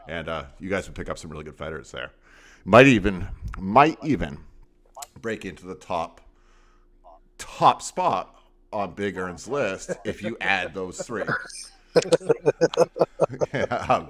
And 0.09 0.28
uh, 0.28 0.44
you 0.59 0.69
guys 0.69 0.86
would 0.86 0.94
pick 0.94 1.09
up 1.09 1.19
some 1.19 1.31
really 1.31 1.44
good 1.44 1.56
fighters 1.56 1.90
there. 1.93 2.12
Might 2.65 2.86
even, 2.86 3.28
might 3.59 3.98
even 4.02 4.39
break 5.20 5.44
into 5.44 5.66
the 5.66 5.74
top, 5.74 6.20
top 7.44 7.82
spot 7.82 8.34
on 8.72 8.92
Big 8.94 9.16
Ern's 9.16 9.46
list 9.46 9.92
if 10.04 10.22
you 10.22 10.36
add 10.40 10.74
those 10.74 11.00
three. 11.00 11.24
yeah, 13.54 13.62
um, 13.88 14.08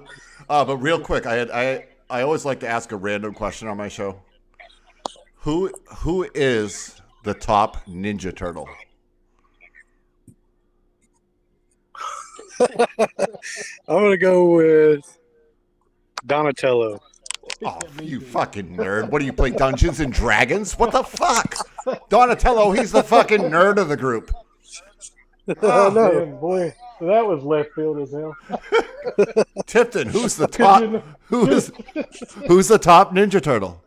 uh, 0.49 0.65
but 0.65 0.77
real 0.77 0.99
quick, 0.99 1.27
I 1.27 1.35
had 1.35 1.51
I 1.51 1.85
I 2.09 2.21
always 2.21 2.45
like 2.45 2.59
to 2.61 2.67
ask 2.67 2.91
a 2.91 2.95
random 2.95 3.33
question 3.33 3.67
on 3.67 3.77
my 3.77 3.87
show. 3.87 4.19
Who 5.37 5.71
who 5.97 6.27
is 6.33 6.99
the 7.23 7.35
top 7.35 7.85
Ninja 7.85 8.35
Turtle? 8.35 8.67
I'm 12.59 13.07
gonna 13.87 14.17
go 14.17 14.55
with 14.55 15.17
Donatello. 16.25 17.01
Oh, 17.63 17.79
you 18.01 18.19
fucking 18.19 18.75
nerd! 18.75 19.09
What 19.09 19.19
do 19.19 19.25
you 19.25 19.33
play 19.33 19.49
Dungeons 19.49 19.99
and 19.99 20.11
Dragons? 20.11 20.77
What 20.77 20.91
the 20.91 21.03
fuck? 21.03 21.55
Donatello, 22.09 22.71
he's 22.71 22.91
the 22.91 23.01
fucking 23.03 23.39
nerd 23.39 23.77
of 23.77 23.89
the 23.89 23.97
group. 23.97 24.31
Oh 25.61 25.91
no! 25.93 26.11
Man, 26.11 26.39
boy, 26.39 26.73
that 27.01 27.23
was 27.23 27.43
left 27.43 27.69
field 27.75 27.99
as 27.99 28.11
hell. 28.11 28.35
Tipton, 29.67 30.07
who's 30.07 30.35
the 30.35 30.47
top? 30.47 31.03
Who's 31.25 31.71
who's 32.47 32.67
the 32.67 32.79
top 32.79 33.13
Ninja 33.13 33.39
Turtle? 33.39 33.83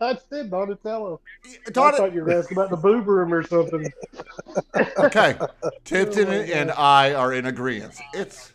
I 0.00 0.18
said 0.28 0.50
Donatello. 0.50 1.20
I 1.66 1.70
Don- 1.70 1.96
thought 1.96 2.12
you 2.12 2.24
were 2.24 2.32
asking 2.32 2.58
about 2.58 2.68
the 2.68 2.76
boob 2.76 3.06
room 3.06 3.32
or 3.32 3.42
something. 3.42 3.90
Okay, 4.98 5.38
Tipton 5.84 6.28
oh, 6.28 6.32
and 6.32 6.70
I 6.72 7.14
are 7.14 7.32
in 7.32 7.46
agreement. 7.46 7.94
It's 8.12 8.52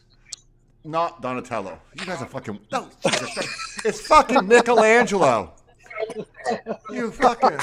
not 0.83 1.21
Donatello. 1.21 1.79
You 1.99 2.05
guys 2.05 2.21
are 2.21 2.25
fucking 2.27 2.59
no. 2.71 2.87
It's 3.85 4.01
fucking 4.07 4.47
Michelangelo. 4.47 5.53
You 6.91 7.11
fucking. 7.11 7.57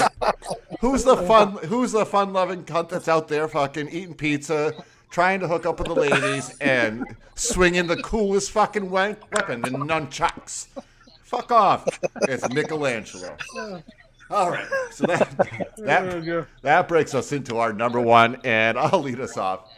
Who's 0.79 1.03
the 1.03 1.17
fun? 1.17 1.53
Who's 1.65 1.91
the 1.91 2.05
fun-loving 2.05 2.65
cunt 2.65 2.89
that's 2.89 3.07
out 3.07 3.27
there 3.27 3.47
fucking 3.47 3.89
eating 3.89 4.13
pizza, 4.13 4.73
trying 5.09 5.39
to 5.39 5.47
hook 5.47 5.65
up 5.65 5.79
with 5.79 5.87
the 5.87 5.95
ladies, 5.95 6.55
and 6.59 7.05
swinging 7.35 7.87
the 7.87 7.97
coolest 8.01 8.51
fucking 8.51 8.85
we- 8.85 9.15
weapon, 9.31 9.61
the 9.61 9.69
nunchucks? 9.71 10.67
Fuck 11.23 11.51
off. 11.51 11.87
It's 12.23 12.47
Michelangelo. 12.53 13.35
All 14.29 14.51
right, 14.51 14.67
so 14.91 15.05
that 15.07 15.73
that 15.77 16.47
that 16.61 16.87
breaks 16.87 17.15
us 17.15 17.31
into 17.31 17.57
our 17.57 17.71
number 17.73 17.99
one, 18.01 18.37
and 18.43 18.77
I'll 18.77 19.01
lead 19.01 19.19
us 19.19 19.37
off. 19.37 19.71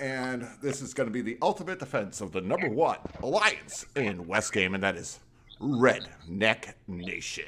And 0.00 0.48
this 0.62 0.80
is 0.80 0.94
going 0.94 1.08
to 1.08 1.12
be 1.12 1.20
the 1.20 1.36
ultimate 1.42 1.78
defense 1.78 2.22
of 2.22 2.32
the 2.32 2.40
number 2.40 2.70
one 2.70 2.96
alliance 3.22 3.84
in 3.94 4.26
West 4.26 4.50
Game, 4.50 4.74
and 4.74 4.82
that 4.82 4.96
is 4.96 5.20
Redneck 5.60 6.72
Nation. 6.88 7.44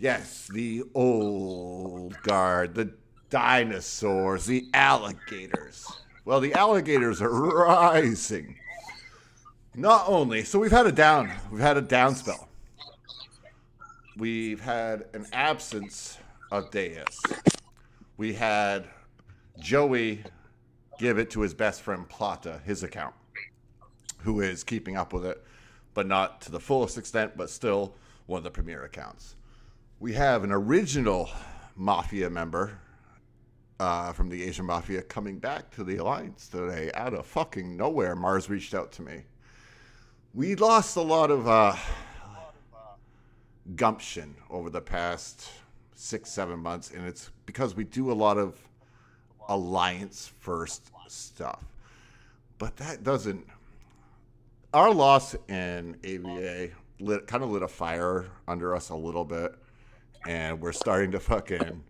Yes, 0.00 0.48
the 0.52 0.82
old 0.94 2.20
guard, 2.22 2.74
the 2.74 2.92
dinosaurs, 3.30 4.46
the 4.46 4.66
alligators. 4.74 5.86
Well, 6.24 6.40
the 6.40 6.54
alligators 6.54 7.22
are 7.22 7.30
rising. 7.30 8.58
Not 9.76 10.08
only, 10.08 10.42
so 10.42 10.58
we've 10.58 10.72
had 10.72 10.86
a 10.86 10.92
down, 10.92 11.30
we've 11.52 11.60
had 11.60 11.76
a 11.76 11.82
down 11.82 12.16
spell. 12.16 12.48
We've 14.16 14.60
had 14.60 15.04
an 15.14 15.26
absence 15.32 16.18
of 16.50 16.72
Deus. 16.72 17.22
We 18.16 18.32
had 18.32 18.86
Joey 19.60 20.24
give 20.98 21.18
it 21.18 21.30
to 21.30 21.40
his 21.40 21.54
best 21.54 21.82
friend 21.82 22.08
Plata, 22.08 22.60
his 22.64 22.82
account, 22.82 23.14
who 24.18 24.40
is 24.40 24.64
keeping 24.64 24.96
up 24.96 25.12
with 25.12 25.24
it, 25.24 25.42
but 25.94 26.06
not 26.06 26.40
to 26.42 26.50
the 26.50 26.60
fullest 26.60 26.98
extent, 26.98 27.36
but 27.36 27.48
still 27.48 27.94
one 28.26 28.38
of 28.38 28.44
the 28.44 28.50
premier 28.50 28.84
accounts. 28.84 29.36
We 30.00 30.12
have 30.14 30.44
an 30.44 30.52
original 30.52 31.30
Mafia 31.76 32.28
member 32.28 32.78
uh, 33.80 34.12
from 34.12 34.28
the 34.28 34.42
Asian 34.42 34.66
Mafia 34.66 35.02
coming 35.02 35.38
back 35.38 35.70
to 35.76 35.84
the 35.84 35.96
Alliance 35.96 36.48
today 36.48 36.90
out 36.94 37.14
of 37.14 37.26
fucking 37.26 37.76
nowhere. 37.76 38.14
Mars 38.14 38.50
reached 38.50 38.74
out 38.74 38.92
to 38.92 39.02
me. 39.02 39.22
We 40.34 40.56
lost 40.56 40.96
a 40.96 41.00
lot 41.00 41.30
of 41.30 41.48
uh, 41.48 41.74
gumption 43.76 44.34
over 44.50 44.70
the 44.70 44.80
past 44.80 45.48
six, 45.94 46.30
seven 46.30 46.58
months, 46.60 46.90
and 46.90 47.06
it's 47.06 47.30
because 47.46 47.74
we 47.74 47.84
do 47.84 48.10
a 48.10 48.14
lot 48.14 48.38
of 48.38 48.67
alliance 49.48 50.30
first 50.38 50.90
stuff. 51.08 51.64
But 52.58 52.76
that 52.76 53.02
doesn't. 53.02 53.46
Our 54.74 54.92
loss 54.92 55.34
in 55.48 55.96
AVA 56.04 56.70
lit, 57.00 57.26
kind 57.26 57.42
of 57.42 57.50
lit 57.50 57.62
a 57.62 57.68
fire 57.68 58.26
under 58.46 58.74
us 58.74 58.90
a 58.90 58.94
little 58.94 59.24
bit, 59.24 59.54
and 60.26 60.60
we're 60.60 60.72
starting 60.72 61.10
to 61.12 61.20
fucking 61.20 61.82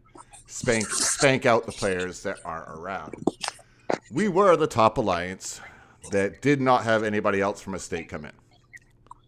spank 0.46 0.86
spank 0.86 1.46
out 1.46 1.66
the 1.66 1.72
players 1.72 2.22
that 2.22 2.38
aren't 2.44 2.68
around. 2.68 3.14
We 4.10 4.28
were 4.28 4.56
the 4.56 4.66
top 4.66 4.98
alliance 4.98 5.60
that 6.10 6.40
did 6.40 6.60
not 6.60 6.84
have 6.84 7.02
anybody 7.02 7.40
else 7.40 7.60
from 7.60 7.74
a 7.74 7.78
state 7.78 8.08
come 8.08 8.24
in. 8.24 8.32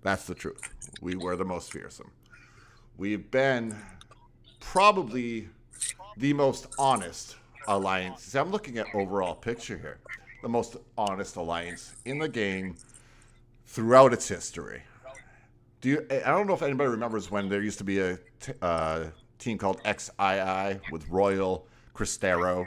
That's 0.03 0.25
the 0.25 0.35
truth. 0.35 0.63
We 1.01 1.17
were 1.17 1.37
the 1.37 1.45
most 1.45 1.73
fearsome. 1.73 2.11
We've 2.97 3.31
been 3.31 3.77
probably 4.61 5.49
the 6.17 6.33
most 6.33 6.67
honest 6.79 7.37
alliance. 7.69 8.23
See, 8.23 8.39
I'm 8.39 8.51
looking 8.51 8.79
at 8.79 8.87
overall 8.95 9.35
picture 9.35 9.77
here. 9.79 9.99
The 10.43 10.49
most 10.49 10.77
honest 10.97 11.37
alliance 11.37 11.95
in 12.05 12.19
the 12.19 12.29
game 12.29 12.77
throughout 13.67 14.13
its 14.13 14.27
history. 14.27 14.83
Do 15.81 15.89
you? 15.91 16.07
I 16.11 16.31
don't 16.31 16.47
know 16.47 16.55
if 16.55 16.63
anybody 16.63 16.91
remembers 16.91 17.31
when 17.31 17.49
there 17.49 17.63
used 17.63 17.79
to 17.79 17.85
be 17.85 17.99
a 18.01 18.19
t- 18.41 18.53
uh, 18.63 19.07
team 19.39 19.59
called 19.59 19.81
XII 19.87 20.81
with 20.91 21.07
Royal, 21.09 21.67
Cristero, 21.95 22.67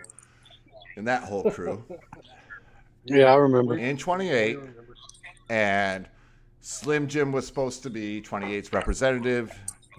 and 0.98 1.08
that 1.08 1.24
whole 1.24 1.50
crew 1.52 1.84
Yeah, 3.06 3.26
I 3.34 3.36
remember. 3.36 3.78
in 3.78 3.98
28, 3.98 4.58
and 5.50 6.08
Slim 6.62 7.08
Jim 7.08 7.32
was 7.32 7.46
supposed 7.46 7.84
to 7.84 7.90
be 7.90 8.22
28's 8.22 8.72
representative 8.72 9.52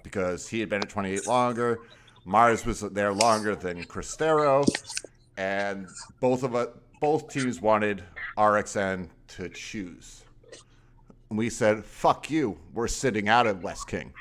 because 0.03 0.47
he 0.47 0.59
had 0.59 0.69
been 0.69 0.81
at 0.81 0.89
28 0.89 1.27
longer. 1.27 1.79
Mars 2.25 2.65
was 2.65 2.81
there 2.81 3.13
longer 3.13 3.55
than 3.55 3.83
Cristero, 3.85 4.65
and 5.37 5.87
both 6.19 6.43
of 6.43 6.55
us, 6.55 6.69
both 6.99 7.29
teams 7.29 7.61
wanted 7.61 8.03
RXN 8.37 9.09
to 9.29 9.49
choose. 9.49 10.23
And 11.29 11.37
we 11.37 11.49
said, 11.49 11.85
"Fuck 11.85 12.29
you, 12.29 12.57
we're 12.73 12.87
sitting 12.87 13.29
out 13.29 13.47
of 13.47 13.63
West 13.63 13.87
King." 13.87 14.13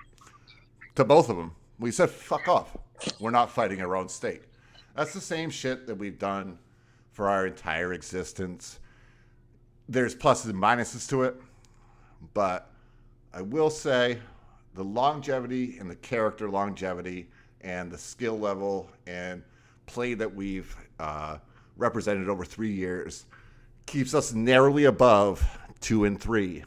To 0.95 1.05
both 1.05 1.29
of 1.29 1.37
them, 1.37 1.57
we 1.79 1.91
said, 1.91 2.11
"Fuck 2.11 2.47
off, 2.47 2.77
we're 3.19 3.31
not 3.31 3.51
fighting 3.51 3.81
our 3.81 3.97
own 3.97 4.09
state." 4.09 4.43
That's 4.95 5.13
the 5.13 5.21
same 5.21 5.51
shit 5.51 5.87
that 5.87 5.97
we've 5.97 6.19
done 6.19 6.59
for 7.11 7.29
our 7.29 7.47
entire 7.47 7.93
existence 7.93 8.79
there's 9.89 10.15
pluses 10.15 10.47
and 10.47 10.59
minuses 10.59 11.09
to 11.11 11.25
it, 11.25 11.41
but 12.33 12.71
I 13.33 13.43
will 13.43 13.71
say 13.71 14.19
the 14.75 14.85
longevity 14.85 15.79
and 15.79 15.91
the 15.91 15.97
character 15.97 16.49
longevity 16.49 17.29
and 17.65 17.91
the 17.91 17.99
skill 17.99 18.39
level 18.39 18.89
and 19.07 19.43
play 19.87 20.15
that 20.15 20.33
we've 20.33 20.77
uh, 21.01 21.39
represented 21.77 22.29
over 22.29 22.45
three 22.45 22.73
years 22.73 23.27
keeps 23.87 24.15
us 24.15 24.33
narrowly 24.33 24.85
above 24.85 25.45
two 25.81 26.05
and 26.05 26.21
three 26.21 26.63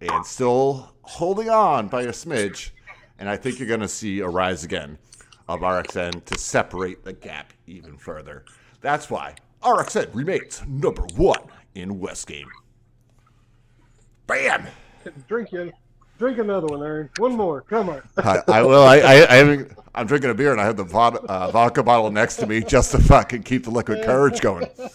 and 0.00 0.24
still 0.24 0.94
holding 1.02 1.50
on 1.50 1.88
by 1.88 2.02
a 2.02 2.08
smidge. 2.08 2.70
And 3.18 3.28
I 3.28 3.36
think 3.36 3.58
you're 3.58 3.68
going 3.68 3.80
to 3.80 3.88
see 3.88 4.20
a 4.20 4.28
rise 4.28 4.62
again 4.64 4.98
of 5.48 5.60
RXN 5.60 6.24
to 6.26 6.38
separate 6.38 7.04
the 7.04 7.12
gap 7.12 7.52
even 7.66 7.96
further. 7.96 8.44
That's 8.80 9.10
why 9.10 9.34
RXN 9.62 10.14
remains 10.14 10.62
number 10.66 11.02
one 11.16 11.42
in 11.74 11.98
West 11.98 12.26
Game. 12.26 12.48
Bam! 14.26 14.66
Drink 15.28 15.52
it. 15.52 15.74
Drink 16.22 16.38
another 16.38 16.68
one, 16.68 16.84
Aaron. 16.84 17.10
One 17.16 17.34
more. 17.34 17.62
Come 17.62 17.88
on. 17.88 18.00
I, 18.16 18.38
I 18.46 18.62
will. 18.62 18.84
I, 18.84 18.98
I, 18.98 19.40
I 19.40 19.64
I'm 19.92 20.06
drinking 20.06 20.30
a 20.30 20.34
beer 20.34 20.52
and 20.52 20.60
I 20.60 20.64
have 20.64 20.76
the 20.76 20.84
vod, 20.84 21.16
uh, 21.16 21.50
vodka 21.50 21.82
bottle 21.82 22.12
next 22.12 22.36
to 22.36 22.46
me 22.46 22.60
just 22.60 22.92
to 22.92 23.00
fucking 23.00 23.42
keep 23.42 23.64
the 23.64 23.72
liquid 23.72 24.04
courage 24.04 24.40
going. 24.40 24.68
But 24.76 24.92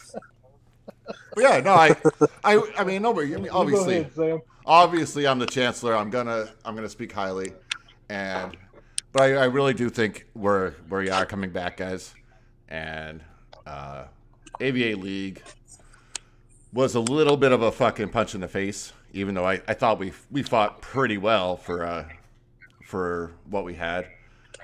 yeah, 1.37 1.59
no, 1.59 1.73
I, 1.73 1.93
I, 2.45 2.61
I 2.77 2.85
mean, 2.85 3.01
nobody. 3.01 3.35
I 3.35 3.39
mean, 3.39 3.49
obviously, 3.49 3.97
ahead, 3.97 4.41
obviously, 4.65 5.27
I'm 5.27 5.37
the 5.37 5.45
chancellor. 5.45 5.97
I'm 5.97 6.09
gonna, 6.09 6.47
I'm 6.63 6.75
gonna 6.75 6.87
speak 6.87 7.11
highly, 7.11 7.51
and, 8.07 8.55
but 9.11 9.23
I, 9.23 9.33
I 9.33 9.45
really 9.47 9.73
do 9.73 9.89
think 9.89 10.27
we're, 10.33 10.75
we 10.89 11.09
are 11.09 11.25
coming 11.25 11.49
back, 11.49 11.75
guys, 11.75 12.15
and 12.69 13.21
uh, 13.65 14.05
AVA 14.61 14.95
League 14.95 15.43
was 16.71 16.95
a 16.95 17.01
little 17.01 17.35
bit 17.35 17.51
of 17.51 17.61
a 17.63 17.71
fucking 17.73 18.11
punch 18.11 18.33
in 18.33 18.39
the 18.39 18.47
face, 18.47 18.93
even 19.13 19.35
though 19.35 19.45
I, 19.45 19.61
I 19.67 19.73
thought 19.73 19.99
we 19.99 20.11
we 20.31 20.43
fought 20.43 20.81
pretty 20.81 21.17
well 21.17 21.57
for 21.57 21.85
uh, 21.85 22.05
for 22.85 23.33
what 23.49 23.63
we 23.63 23.73
had. 23.75 24.07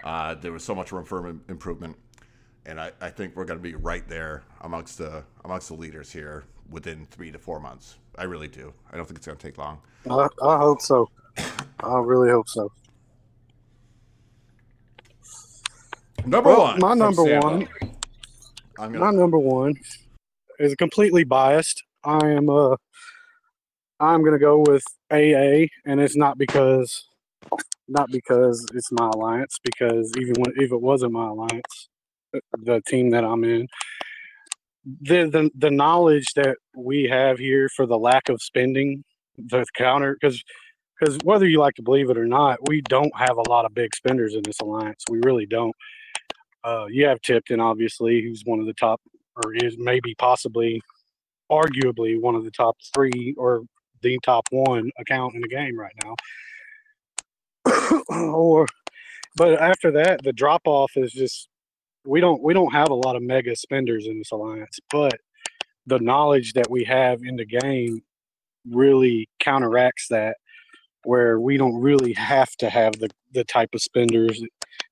Uh, 0.03 0.35
there 0.35 0.51
was 0.51 0.63
so 0.63 0.75
much 0.75 0.91
room 0.91 1.05
for 1.05 1.25
improvement, 1.47 1.95
and 2.65 2.79
I, 2.79 2.91
I 2.99 3.09
think 3.09 3.35
we're 3.35 3.45
going 3.45 3.59
to 3.59 3.63
be 3.63 3.75
right 3.75 4.07
there 4.07 4.43
amongst 4.61 4.97
the 4.97 5.23
amongst 5.45 5.69
the 5.69 5.75
leaders 5.75 6.11
here 6.11 6.43
within 6.69 7.05
three 7.05 7.31
to 7.31 7.39
four 7.39 7.59
months. 7.59 7.95
I 8.17 8.23
really 8.25 8.47
do. 8.49 8.73
I 8.91 8.97
don't 8.97 9.05
think 9.05 9.17
it's 9.17 9.25
going 9.27 9.37
to 9.37 9.47
take 9.47 9.57
long. 9.57 9.79
I, 10.09 10.27
I 10.45 10.57
hope 10.57 10.81
so. 10.81 11.09
I 11.37 11.97
really 11.99 12.29
hope 12.29 12.49
so. 12.49 12.71
Number 16.25 16.49
Well, 16.49 16.61
one, 16.63 16.79
my 16.79 16.93
number 16.93 17.23
one- 17.23 17.67
I'm 18.79 18.91
My 18.93 18.99
gonna. 18.99 19.17
number 19.17 19.37
one 19.37 19.75
is 20.59 20.73
completely 20.75 21.23
biased. 21.23 21.83
I 22.03 22.27
am 22.29 22.49
uh 22.49 22.75
I'm 23.99 24.23
gonna 24.23 24.39
go 24.39 24.59
with 24.67 24.83
AA, 25.11 25.67
and 25.85 26.01
it's 26.01 26.17
not 26.17 26.37
because 26.37 27.05
not 27.87 28.11
because 28.11 28.65
it's 28.73 28.91
my 28.91 29.09
alliance. 29.13 29.57
Because 29.63 30.11
even 30.19 30.35
when 30.39 30.53
if 30.57 30.71
it 30.71 30.81
wasn't 30.81 31.13
my 31.13 31.27
alliance, 31.29 31.89
the- 32.33 32.41
team 32.87 33.11
that 33.11 33.23
I'm 33.25 33.43
in, 33.45 33.67
the 35.01 35.25
the 35.29 35.51
the 35.57 35.71
knowledge 35.71 36.27
that 36.35 36.57
we 36.75 37.05
have 37.05 37.39
here 37.39 37.69
for 37.75 37.85
the 37.87 37.97
lack 37.99 38.29
of 38.29 38.41
spending, 38.41 39.03
the 39.37 39.65
counter 39.75 40.17
because 40.19 40.43
because 40.99 41.17
whether 41.23 41.47
you 41.47 41.59
like 41.59 41.75
to 41.75 41.83
believe 41.83 42.09
it 42.09 42.17
or 42.17 42.27
not, 42.27 42.59
we 42.69 42.81
don't 42.81 43.15
have 43.17 43.37
a 43.37 43.49
lot 43.49 43.65
of 43.65 43.73
big 43.75 43.95
spenders 43.95 44.35
in 44.35 44.43
this 44.43 44.59
alliance. 44.61 45.03
We 45.09 45.19
really 45.25 45.45
don't. 45.47 45.75
Uh, 46.63 46.87
you 46.89 47.05
have 47.07 47.21
Tipton, 47.21 47.59
obviously, 47.61 48.21
who's 48.21 48.43
one 48.45 48.59
of 48.59 48.67
the 48.67 48.73
top, 48.73 49.01
or 49.37 49.53
is 49.55 49.77
maybe 49.79 50.15
possibly, 50.17 50.81
arguably 51.51 52.19
one 52.19 52.35
of 52.35 52.43
the 52.45 52.51
top 52.51 52.77
three 52.95 53.35
or 53.37 53.63
the 54.03 54.19
top 54.23 54.47
one 54.51 54.91
account 54.99 55.35
in 55.35 55.41
the 55.41 55.47
game 55.47 55.77
right 55.79 55.95
now. 56.03 56.15
or, 58.09 58.67
but 59.35 59.59
after 59.59 59.91
that, 59.91 60.21
the 60.23 60.33
drop 60.33 60.61
off 60.65 60.91
is 60.95 61.11
just 61.11 61.49
we 62.05 62.19
don't 62.19 62.41
we 62.43 62.53
don't 62.53 62.73
have 62.73 62.89
a 62.89 62.95
lot 62.95 63.15
of 63.15 63.23
mega 63.23 63.55
spenders 63.55 64.05
in 64.05 64.17
this 64.17 64.31
alliance, 64.31 64.79
but 64.91 65.13
the 65.87 65.99
knowledge 65.99 66.53
that 66.53 66.69
we 66.69 66.83
have 66.83 67.21
in 67.23 67.35
the 67.35 67.45
game 67.45 68.01
really 68.69 69.27
counteracts 69.39 70.07
that 70.09 70.37
where 71.03 71.39
we 71.39 71.57
don't 71.57 71.75
really 71.75 72.13
have 72.13 72.51
to 72.57 72.69
have 72.69 72.93
the, 72.93 73.09
the 73.33 73.43
type 73.43 73.69
of 73.73 73.81
spenders 73.81 74.41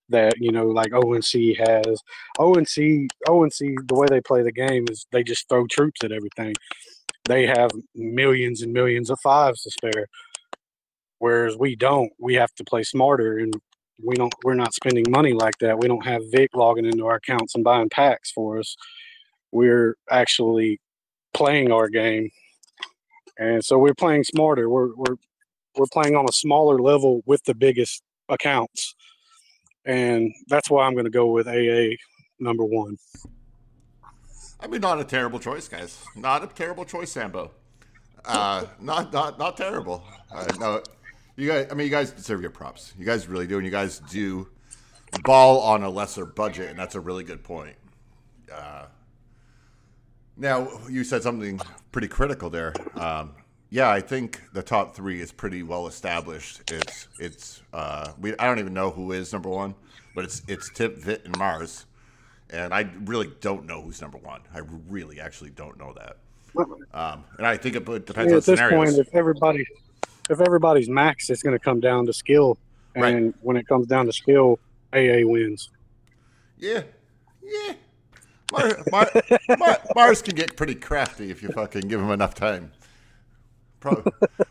that 0.09 0.33
you 0.39 0.51
know 0.51 0.67
like 0.67 0.93
ONC 0.93 1.57
has. 1.57 2.01
ONC 2.39 3.09
ONC 3.27 3.57
the 3.87 3.95
way 3.95 4.07
they 4.09 4.21
play 4.21 4.43
the 4.43 4.51
game 4.51 4.85
is 4.89 5.05
they 5.11 5.23
just 5.23 5.47
throw 5.49 5.65
troops 5.67 6.03
at 6.03 6.11
everything. 6.11 6.53
They 7.31 7.47
have 7.47 7.71
millions 7.95 8.61
and 8.61 8.73
millions 8.73 9.09
of 9.09 9.19
fives 9.21 9.63
to 9.63 9.71
spare, 9.71 10.07
whereas 11.19 11.55
we 11.57 11.75
don't. 11.75 12.11
We 12.19 12.35
have 12.35 12.53
to 12.55 12.63
play 12.63 12.83
smarter, 12.83 13.37
and 13.37 13.53
we 14.03 14.15
don't. 14.15 14.33
We're 14.43 14.55
not 14.55 14.73
spending 14.73 15.05
money 15.09 15.33
like 15.33 15.57
that. 15.59 15.79
We 15.79 15.87
don't 15.87 16.05
have 16.05 16.21
Vic 16.31 16.49
logging 16.53 16.85
into 16.85 17.05
our 17.05 17.15
accounts 17.15 17.55
and 17.55 17.63
buying 17.63 17.89
packs 17.89 18.31
for 18.31 18.59
us. 18.59 18.75
We're 19.51 19.95
actually 20.09 20.79
playing 21.33 21.71
our 21.71 21.87
game, 21.87 22.29
and 23.39 23.63
so 23.63 23.77
we're 23.77 23.93
playing 23.93 24.25
smarter. 24.25 24.69
We're 24.69 24.93
we're 24.95 25.15
we're 25.77 25.93
playing 25.93 26.15
on 26.15 26.25
a 26.27 26.33
smaller 26.33 26.79
level 26.79 27.21
with 27.25 27.43
the 27.45 27.55
biggest 27.55 28.01
accounts 28.27 28.93
and 29.85 30.33
that's 30.47 30.69
why 30.69 30.85
I'm 30.85 30.93
going 30.93 31.05
to 31.05 31.11
go 31.11 31.27
with 31.27 31.47
AA 31.47 31.95
number 32.39 32.63
one. 32.63 32.97
I 34.61 34.67
mean, 34.67 34.81
not 34.81 34.99
a 34.99 35.03
terrible 35.03 35.39
choice, 35.39 35.67
guys. 35.67 36.03
Not 36.15 36.43
a 36.43 36.47
terrible 36.47 36.85
choice, 36.85 37.11
Sambo. 37.11 37.51
Uh, 38.23 38.65
not 38.79 39.11
not 39.11 39.39
not 39.39 39.57
terrible. 39.57 40.03
Uh, 40.31 40.47
no, 40.59 40.83
you 41.35 41.47
guys. 41.47 41.67
I 41.71 41.73
mean, 41.73 41.85
you 41.85 41.91
guys 41.91 42.11
deserve 42.11 42.41
your 42.41 42.51
props. 42.51 42.93
You 42.97 43.05
guys 43.05 43.27
really 43.27 43.47
do, 43.47 43.57
and 43.57 43.65
you 43.65 43.71
guys 43.71 43.99
do 44.11 44.47
ball 45.23 45.59
on 45.61 45.83
a 45.83 45.89
lesser 45.89 46.25
budget, 46.25 46.69
and 46.69 46.79
that's 46.79 46.95
a 46.95 46.99
really 46.99 47.23
good 47.23 47.43
point. 47.43 47.75
Uh, 48.53 48.85
now, 50.37 50.69
you 50.89 51.03
said 51.03 51.23
something 51.23 51.59
pretty 51.91 52.07
critical 52.07 52.49
there. 52.49 52.73
Um, 52.95 53.35
yeah, 53.69 53.89
I 53.89 54.01
think 54.01 54.41
the 54.53 54.61
top 54.61 54.95
three 54.95 55.21
is 55.21 55.31
pretty 55.31 55.63
well 55.63 55.87
established. 55.87 56.71
It's 56.71 57.07
it's 57.19 57.61
uh, 57.73 58.11
we. 58.19 58.37
I 58.37 58.45
don't 58.45 58.59
even 58.59 58.73
know 58.73 58.91
who 58.91 59.11
is 59.11 59.33
number 59.33 59.49
one, 59.49 59.75
but 60.13 60.25
it's 60.25 60.41
it's 60.47 60.69
Tip, 60.69 60.97
Vit, 60.97 61.23
and 61.25 61.37
Mars. 61.37 61.85
And 62.51 62.73
I 62.73 62.89
really 63.05 63.31
don't 63.39 63.65
know 63.65 63.81
who's 63.81 64.01
number 64.01 64.17
one. 64.17 64.41
I 64.53 64.59
really 64.89 65.21
actually 65.21 65.51
don't 65.51 65.77
know 65.79 65.93
that. 65.93 66.17
Um, 66.93 67.23
and 67.37 67.47
I 67.47 67.55
think 67.55 67.75
it 67.77 67.85
depends 67.85 68.15
Yeah, 68.15 68.23
on 68.23 68.37
at 68.37 68.43
this 68.43 68.59
point, 68.59 68.97
if 68.97 69.13
everybody, 69.15 69.65
if 70.29 70.41
everybody's 70.41 70.89
max, 70.89 71.29
it's 71.29 71.41
going 71.41 71.57
to 71.57 71.63
come 71.63 71.79
down 71.79 72.05
to 72.07 72.13
skill, 72.13 72.57
and 72.95 73.03
Right. 73.03 73.33
when 73.41 73.55
it 73.55 73.67
comes 73.67 73.87
down 73.87 74.05
to 74.07 74.11
skill, 74.13 74.59
AA 74.93 75.23
wins. 75.23 75.69
Yeah, 76.57 76.83
yeah. 77.41 77.73
Mar, 78.51 78.77
Mar, 78.91 79.09
Mar, 79.57 79.77
Mars 79.95 80.21
can 80.21 80.35
get 80.35 80.57
pretty 80.57 80.75
crafty 80.75 81.31
if 81.31 81.41
you 81.41 81.49
fucking 81.49 81.87
give 81.87 82.01
him 82.01 82.11
enough 82.11 82.35
time. 82.35 82.73
Pro, 83.79 84.03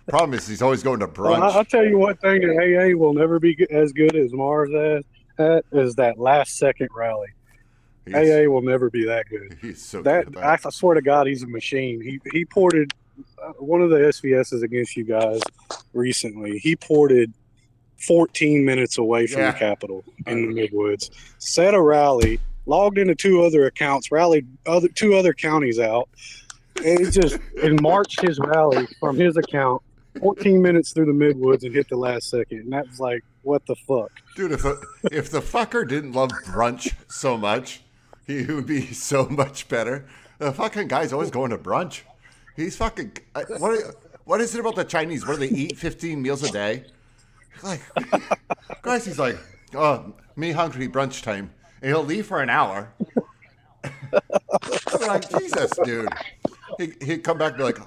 problem 0.08 0.34
is 0.34 0.48
he's 0.48 0.62
always 0.62 0.82
going 0.82 1.00
to 1.00 1.06
Well, 1.18 1.34
I, 1.42 1.48
I'll 1.50 1.64
tell 1.66 1.84
you 1.84 1.98
one 1.98 2.16
thing 2.16 2.40
that 2.40 2.56
AA 2.56 2.96
will 2.98 3.12
never 3.12 3.38
be 3.38 3.54
as 3.70 3.92
good 3.92 4.16
as 4.16 4.32
Mars 4.32 4.70
as 4.74 5.04
at 5.38 5.64
is 5.72 5.94
that 5.96 6.18
last 6.18 6.56
second 6.56 6.88
rally. 6.94 7.28
AA 8.14 8.48
will 8.50 8.62
never 8.62 8.90
be 8.90 9.04
that 9.06 9.26
good. 9.28 9.56
he's 9.62 9.82
so 9.84 10.02
That 10.02 10.26
good 10.26 10.38
I. 10.38 10.54
I 10.64 10.70
swear 10.70 10.94
to 10.94 11.02
God, 11.02 11.26
he's 11.26 11.42
a 11.42 11.46
machine. 11.48 12.00
He 12.00 12.20
he 12.32 12.44
ported 12.44 12.92
uh, 13.42 13.52
one 13.58 13.80
of 13.82 13.90
the 13.90 13.96
SVSs 13.96 14.62
against 14.62 14.96
you 14.96 15.04
guys 15.04 15.40
recently. 15.92 16.58
He 16.58 16.76
ported 16.76 17.32
14 17.98 18.64
minutes 18.64 18.98
away 18.98 19.26
from 19.26 19.40
Yeah. 19.42 19.52
the 19.52 19.58
Capitol 19.58 20.04
in 20.26 20.54
the 20.54 20.68
Midwoods. 20.68 21.10
Set 21.38 21.74
a 21.74 21.80
rally, 21.82 22.40
logged 22.66 22.98
into 22.98 23.14
two 23.14 23.42
other 23.42 23.66
accounts, 23.66 24.10
rallied 24.10 24.46
other 24.66 24.88
two 24.88 25.14
other 25.14 25.34
counties 25.34 25.78
out, 25.78 26.08
and 26.84 26.98
he 27.00 27.10
just 27.10 27.38
and 27.62 27.80
marched 27.82 28.20
his 28.22 28.38
rally 28.38 28.86
from 28.98 29.16
his 29.16 29.36
account 29.36 29.82
14 30.20 30.60
minutes 30.62 30.92
through 30.92 31.06
the 31.06 31.12
Midwoods 31.12 31.62
and 31.62 31.74
hit 31.74 31.88
the 31.88 31.96
last 31.96 32.30
second. 32.30 32.60
And 32.60 32.72
that 32.72 32.88
was 32.88 32.98
like, 33.00 33.22
what 33.42 33.64
the 33.66 33.76
fuck? 33.76 34.10
Dude, 34.34 34.52
if 34.52 34.64
if 35.12 35.30
the 35.30 35.40
fucker 35.40 35.86
didn't 35.86 36.12
love 36.12 36.30
brunch 36.46 36.94
so 37.08 37.36
much, 37.36 37.82
he 38.46 38.52
would 38.52 38.66
be 38.66 38.92
so 38.92 39.26
much 39.26 39.68
better. 39.68 40.06
The 40.38 40.52
fucking 40.52 40.88
guy's 40.88 41.12
always 41.12 41.30
going 41.30 41.50
to 41.50 41.58
brunch. 41.58 42.02
He's 42.56 42.76
fucking. 42.76 43.12
Uh, 43.34 43.44
what? 43.58 43.72
are- 43.72 43.94
What 44.24 44.40
is 44.40 44.54
it 44.54 44.60
about 44.60 44.76
the 44.76 44.84
Chinese? 44.84 45.26
What 45.26 45.40
do 45.40 45.48
they 45.48 45.54
eat? 45.54 45.76
Fifteen 45.76 46.22
meals 46.22 46.42
a 46.44 46.52
day? 46.52 46.84
Like, 47.62 47.80
guys, 48.82 49.04
he's 49.04 49.18
like, 49.18 49.36
oh, 49.74 50.12
me 50.36 50.52
hungry 50.52 50.88
brunch 50.88 51.22
time, 51.22 51.50
and 51.82 51.90
he'll 51.90 52.04
leave 52.04 52.26
for 52.26 52.40
an 52.40 52.48
hour. 52.48 52.92
I'm 53.82 55.00
like, 55.08 55.28
Jesus, 55.38 55.70
dude. 55.84 56.08
He, 56.78 56.92
he'd 57.04 57.24
come 57.24 57.38
back 57.38 57.52
and 57.52 57.58
be 57.58 57.64
like, 57.64 57.78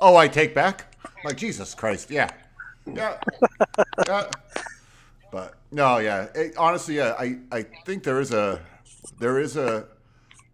oh, 0.00 0.16
I 0.16 0.26
take 0.26 0.54
back. 0.54 0.94
I'm 1.04 1.12
like, 1.24 1.36
Jesus 1.36 1.74
Christ, 1.74 2.10
yeah, 2.10 2.30
yeah, 2.86 3.18
yeah. 4.08 4.30
But 5.30 5.54
no, 5.70 5.98
yeah. 5.98 6.26
It, 6.34 6.56
honestly, 6.56 6.96
yeah. 6.96 7.14
I, 7.18 7.38
I 7.52 7.62
think 7.84 8.02
there 8.04 8.20
is 8.20 8.32
a 8.32 8.60
there 9.18 9.38
is 9.38 9.56
a 9.56 9.86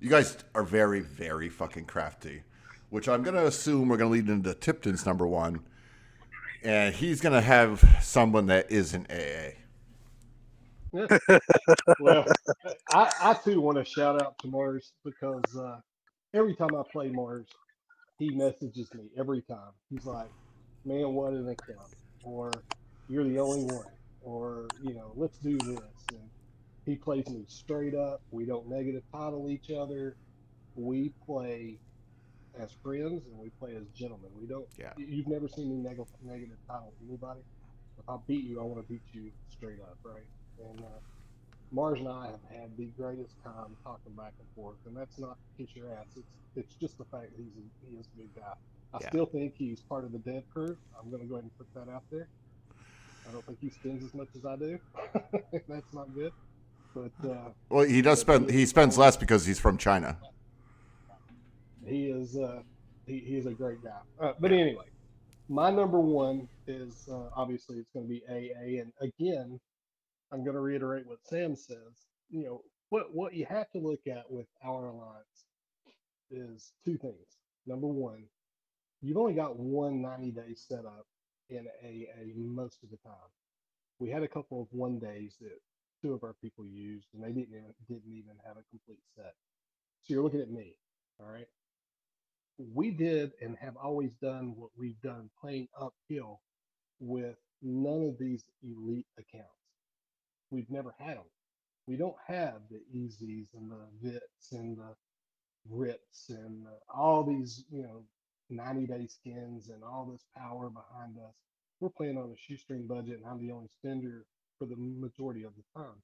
you 0.01 0.11
guys 0.11 0.37
are 0.55 0.63
very 0.63 1.01
very 1.01 1.49
fucking 1.49 1.87
crafty, 1.87 2.43
which 2.91 3.09
I'm 3.09 3.23
gonna 3.23 3.45
assume 3.45 3.89
we're 3.89 3.97
gonna 3.97 4.11
lead 4.11 4.29
into 4.29 4.55
Tipton's 4.55 5.07
number 5.07 5.27
one, 5.27 5.61
and 6.63 6.95
he's 6.95 7.21
gonna 7.21 7.41
have 7.41 7.99
someone 8.03 8.47
that 8.47 8.71
isn't 8.71 9.11
AA. 9.11 9.57
well, 12.01 12.25
I, 12.93 13.13
I 13.21 13.35
too 13.45 13.61
want 13.61 13.77
to 13.79 13.85
shout 13.85 14.23
out 14.23 14.39
to 14.39 14.49
Mars 14.49 14.93
because 15.05 15.57
uh, 15.57 15.81
every 16.33 16.55
time 16.55 16.75
I 16.75 16.83
play 16.91 17.09
Mars, 17.09 17.47
he 18.19 18.31
messages 18.31 18.93
me 18.95 19.11
every 19.19 19.43
time. 19.43 19.73
He's 19.91 20.07
like, 20.07 20.31
"Man, 20.85 21.15
what 21.15 21.33
an 21.33 21.49
account!" 21.49 21.95
or 22.25 22.51
"You're 23.09 23.25
the 23.25 23.39
only 23.39 23.65
one," 23.65 23.87
or 24.23 24.69
you 24.83 24.95
know, 24.95 25.13
"Let's 25.17 25.39
do 25.39 25.59
this." 25.59 25.81
And 26.13 26.31
he 26.87 26.95
plays 26.97 27.29
me 27.29 27.45
straight 27.49 27.95
up. 27.95 28.23
We 28.31 28.47
don't 28.47 28.69
negative 28.69 29.03
title 29.13 29.51
each 29.51 29.71
other. 29.71 30.17
We 30.77 31.11
play 31.27 31.79
as 32.59 32.71
friends 32.83 33.23
and 33.27 33.39
we 33.39 33.51
play 33.59 33.75
as 33.77 33.83
gentlemen. 33.95 34.31
We 34.41 34.47
don't. 34.47 34.67
Yeah. 34.79 34.93
you- 34.97 35.07
You've 35.07 35.27
never 35.27 35.49
seen 35.49 35.69
me 35.69 35.77
negative 35.77 36.07
negative 36.23 36.57
title 36.69 36.93
anybody. 37.07 37.41
If 37.99 38.09
I 38.09 38.17
beat 38.27 38.45
you, 38.45 38.61
I 38.61 38.65
want 38.65 38.87
to 38.87 38.93
beat 38.93 39.03
you 39.13 39.31
straight 39.51 39.81
up, 39.81 39.99
right? 40.05 40.23
And 40.71 40.81
uh, 40.81 41.01
Mars 41.73 41.99
and 41.99 42.09
I 42.09 42.27
have 42.27 42.41
had 42.51 42.77
the 42.77 42.87
greatest 42.97 43.35
time 43.43 43.77
talking 43.83 44.13
back 44.15 44.35
and 44.39 44.47
forth, 44.55 44.77
and 44.87 44.97
that's 44.97 45.19
not 45.19 45.37
to 45.37 45.63
kiss 45.65 45.75
your 45.75 45.93
ass. 45.93 46.07
It's 46.17 46.27
it's 46.55 46.75
just 46.77 46.97
the 46.99 47.05
fact 47.05 47.31
that 47.33 47.37
he's 47.39 47.53
a, 47.57 47.91
he 47.91 47.97
is 47.97 48.07
a 48.15 48.17
good 48.19 48.31
guy. 48.35 48.53
I 48.95 48.99
Yeah. 49.01 49.09
still 49.09 49.27
think 49.27 49.55
he's 49.59 49.81
part 49.81 50.05
of 50.05 50.13
the 50.13 50.19
dead 50.19 50.45
crew. 50.53 50.77
I'm 50.99 51.11
going 51.11 51.21
to 51.23 51.29
go 51.29 51.35
ahead 51.35 51.45
and 51.45 51.59
put 51.59 51.67
that 51.75 51.91
out 51.93 52.05
there. 52.11 52.29
I 53.29 53.33
don't 53.33 53.45
think 53.45 53.59
he 53.61 53.69
spends 53.71 54.05
as 54.05 54.15
much 54.15 54.29
as 54.37 54.45
I 54.47 54.57
do. 54.57 54.79
that's 55.69 55.93
not 55.93 56.15
good. 56.15 56.33
But 56.97 57.29
uh, 57.29 57.51
Well, 57.69 57.85
he 57.85 58.01
does 58.01 58.21
spend 58.23 58.51
he 58.51 58.65
spends 58.65 58.97
less 58.97 59.19
because 59.19 59.45
he's 59.45 59.59
from 59.59 59.77
China. 59.77 60.17
he 61.85 62.07
is 62.07 62.39
uh, 62.39 62.63
he, 63.07 63.19
he 63.19 63.37
is 63.37 63.45
a 63.45 63.53
great 63.53 63.85
guy. 63.85 64.01
Uh, 64.19 64.33
but 64.41 64.51
anyway, 64.51 64.87
my 65.51 65.71
number 65.71 66.01
one 66.01 66.49
is 66.67 67.07
uh, 67.13 67.29
obviously 67.37 67.77
it's 67.77 67.91
going 67.93 68.07
to 68.07 68.09
be 68.09 68.23
AA, 68.31 68.81
and 68.81 68.93
again, 69.03 69.61
I'm 70.33 70.43
going 70.43 70.55
to 70.55 70.61
reiterate 70.61 71.07
what 71.07 71.19
Sam 71.25 71.55
says. 71.55 72.07
You 72.31 72.45
know, 72.45 72.63
what 72.89 73.15
what 73.15 73.35
you 73.35 73.45
have 73.45 73.71
to 73.73 73.79
look 73.79 74.01
at 74.11 74.31
with 74.31 74.47
our 74.65 74.87
alliance 74.87 75.45
is 76.31 76.73
two 76.83 76.97
things. 76.97 77.37
Number 77.67 77.89
one, 77.89 78.25
you've 79.03 79.19
only 79.19 79.35
got 79.35 79.59
one 79.59 80.01
90 80.01 80.31
day 80.31 80.55
setup 80.55 81.07
in 81.51 81.67
AA 81.85 82.33
most 82.35 82.83
of 82.83 82.89
the 82.89 82.97
time. 83.05 83.29
We 83.99 84.09
had 84.09 84.23
a 84.23 84.29
couple 84.29 84.63
of 84.63 84.69
one 84.71 84.99
days 84.99 85.37
that 85.43 85.59
two 86.03 86.15
of 86.15 86.25
our 86.25 86.35
people 86.43 86.67
used, 86.67 87.09
and 87.15 87.23
they 87.23 87.33
didn't 87.33 87.55
even, 87.55 87.75
didn't 87.89 88.13
even 88.13 88.37
have 88.47 88.57
a 88.57 88.65
complete 88.71 89.03
set. 89.17 89.35
So 90.03 90.15
you're 90.15 90.23
looking 90.23 90.41
at 90.41 90.51
me, 90.51 90.75
all 91.21 91.31
right? 91.31 91.49
We 92.59 92.91
did 92.91 93.33
and 93.43 93.57
have 93.59 93.77
always 93.77 94.13
done 94.23 94.55
what 94.57 94.71
we've 94.77 95.01
done 95.03 95.31
playing 95.41 95.69
uphill 95.81 96.41
with 97.01 97.37
none 97.63 98.03
of 98.09 98.19
these 98.19 98.45
elite 98.63 99.07
accounts. 99.19 99.51
We've 100.51 100.71
never 100.71 100.95
had 100.99 101.17
them. 101.19 101.25
We 101.87 101.97
don't 101.97 102.17
have 102.27 102.63
the 102.71 102.81
easies 102.95 103.49
and 103.55 103.71
the 103.71 103.87
vits 104.03 104.53
and 104.53 104.79
the 104.79 104.95
rips 105.69 106.31
and 106.31 106.67
uh, 106.67 106.99
all 106.99 107.25
these, 107.25 107.65
you 107.71 107.83
know, 107.83 108.05
90 108.51 108.87
day 108.87 109.07
skins 109.07 109.69
and 109.69 109.83
all 109.85 110.09
this 110.11 110.25
power 110.37 110.71
behind 110.71 111.19
us. 111.19 111.35
We're 111.81 111.91
playing 111.91 112.19
on 112.19 112.31
a 112.31 112.37
shoestring 112.37 112.87
budget, 112.87 113.19
and 113.19 113.27
I'm 113.27 113.41
the 113.41 113.53
only 113.53 113.69
spender 113.81 114.27
for 114.59 114.67
the 114.67 114.77
majority 114.77 115.45
of 115.45 115.53
the 115.57 115.81
time. 115.81 116.03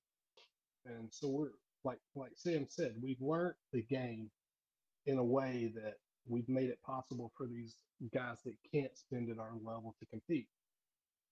And 0.87 1.09
so 1.13 1.29
we're 1.29 1.51
like 1.85 1.99
like 2.15 2.33
Sam 2.37 2.67
said, 2.69 2.95
we've 3.03 3.21
learned 3.21 3.55
the 3.73 3.83
game 3.83 4.31
in 5.07 5.19
a 5.19 5.25
way 5.25 5.73
that 5.75 5.95
we've 6.29 6.49
made 6.49 6.71
it 6.71 6.81
possible 6.85 7.33
for 7.37 7.47
these 7.47 7.77
guys 8.15 8.39
that 8.45 8.55
can't 8.73 8.97
spend 8.97 9.31
at 9.31 9.39
our 9.39 9.53
level 9.65 9.95
to 10.01 10.07
compete. 10.07 10.49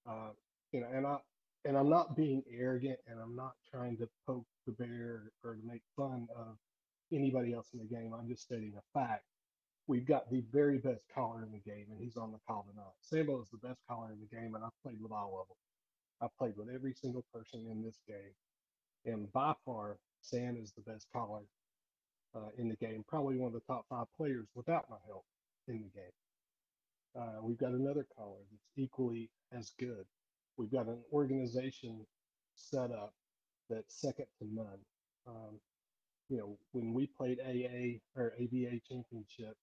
Uh, 0.08 0.30
you 0.72 0.80
know, 0.80 0.88
and 0.92 1.06
I 1.06 1.18
and 1.64 1.76
I'm 1.76 1.90
not 1.90 2.16
being 2.16 2.42
arrogant, 2.50 2.98
and 3.06 3.20
I'm 3.20 3.36
not 3.36 3.52
trying 3.70 3.96
to 3.98 4.08
poke 4.26 4.46
the 4.66 4.72
bear 4.72 5.32
or 5.44 5.56
to 5.56 5.62
make 5.66 5.82
fun 5.96 6.28
of 6.36 6.56
anybody 7.12 7.52
else 7.52 7.68
in 7.74 7.80
the 7.80 7.84
game. 7.84 8.12
I'm 8.14 8.28
just 8.28 8.42
stating 8.42 8.74
a 8.78 8.98
fact. 8.98 9.24
We've 9.86 10.06
got 10.06 10.30
the 10.30 10.42
very 10.52 10.78
best 10.78 11.02
caller 11.14 11.42
in 11.42 11.52
the 11.52 11.58
game, 11.70 11.86
and 11.90 12.00
he's 12.00 12.16
on 12.16 12.32
the 12.32 12.38
call 12.46 12.66
tonight. 12.70 12.94
Sambo 13.00 13.42
is 13.42 13.48
the 13.50 13.66
best 13.66 13.80
caller 13.88 14.12
in 14.12 14.20
the 14.20 14.36
game, 14.36 14.54
and 14.54 14.64
I've 14.64 14.82
played 14.84 15.02
with 15.02 15.12
all 15.12 15.40
of 15.40 15.48
them. 15.48 15.56
I've 16.22 16.36
played 16.36 16.56
with 16.56 16.68
every 16.74 16.94
single 16.94 17.24
person 17.32 17.66
in 17.70 17.82
this 17.82 17.98
game, 18.06 18.34
and 19.06 19.32
by 19.32 19.54
far, 19.64 19.98
San 20.20 20.56
is 20.56 20.72
the 20.72 20.90
best 20.90 21.06
caller 21.12 21.42
uh, 22.34 22.50
in 22.58 22.68
the 22.68 22.76
game. 22.76 23.04
Probably 23.08 23.36
one 23.36 23.48
of 23.48 23.54
the 23.54 23.72
top 23.72 23.86
five 23.88 24.06
players 24.16 24.46
without 24.54 24.90
my 24.90 24.96
help 25.06 25.24
in 25.68 25.82
the 25.82 25.88
game. 26.00 26.12
Uh, 27.18 27.42
we've 27.42 27.58
got 27.58 27.72
another 27.72 28.06
caller 28.16 28.38
that's 28.50 28.62
equally 28.76 29.30
as 29.52 29.72
good. 29.78 30.04
We've 30.56 30.70
got 30.70 30.86
an 30.86 30.98
organization 31.12 32.06
set 32.54 32.90
up 32.92 33.14
that's 33.68 34.00
second 34.00 34.26
to 34.38 34.46
none. 34.54 34.78
Um, 35.26 35.60
you 36.28 36.38
know, 36.38 36.58
when 36.72 36.92
we 36.92 37.06
played 37.06 37.40
AA 37.40 37.98
or 38.20 38.34
AVA 38.38 38.80
championship, 38.88 39.56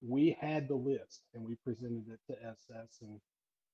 we 0.00 0.36
had 0.40 0.66
the 0.68 0.74
list 0.74 1.22
and 1.34 1.44
we 1.44 1.56
presented 1.64 2.04
it 2.08 2.20
to 2.28 2.36
SS 2.44 2.98
and 3.02 3.20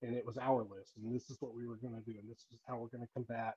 and 0.02 0.14
it 0.14 0.24
was 0.24 0.38
our 0.38 0.62
list 0.62 0.92
and 0.96 1.14
this 1.14 1.30
is 1.30 1.36
what 1.40 1.54
we 1.54 1.66
were 1.66 1.76
going 1.76 1.94
to 1.94 2.10
do 2.10 2.16
and 2.18 2.28
this 2.30 2.44
is 2.52 2.60
how 2.66 2.76
we're 2.76 2.88
going 2.88 3.06
to 3.06 3.12
combat. 3.14 3.54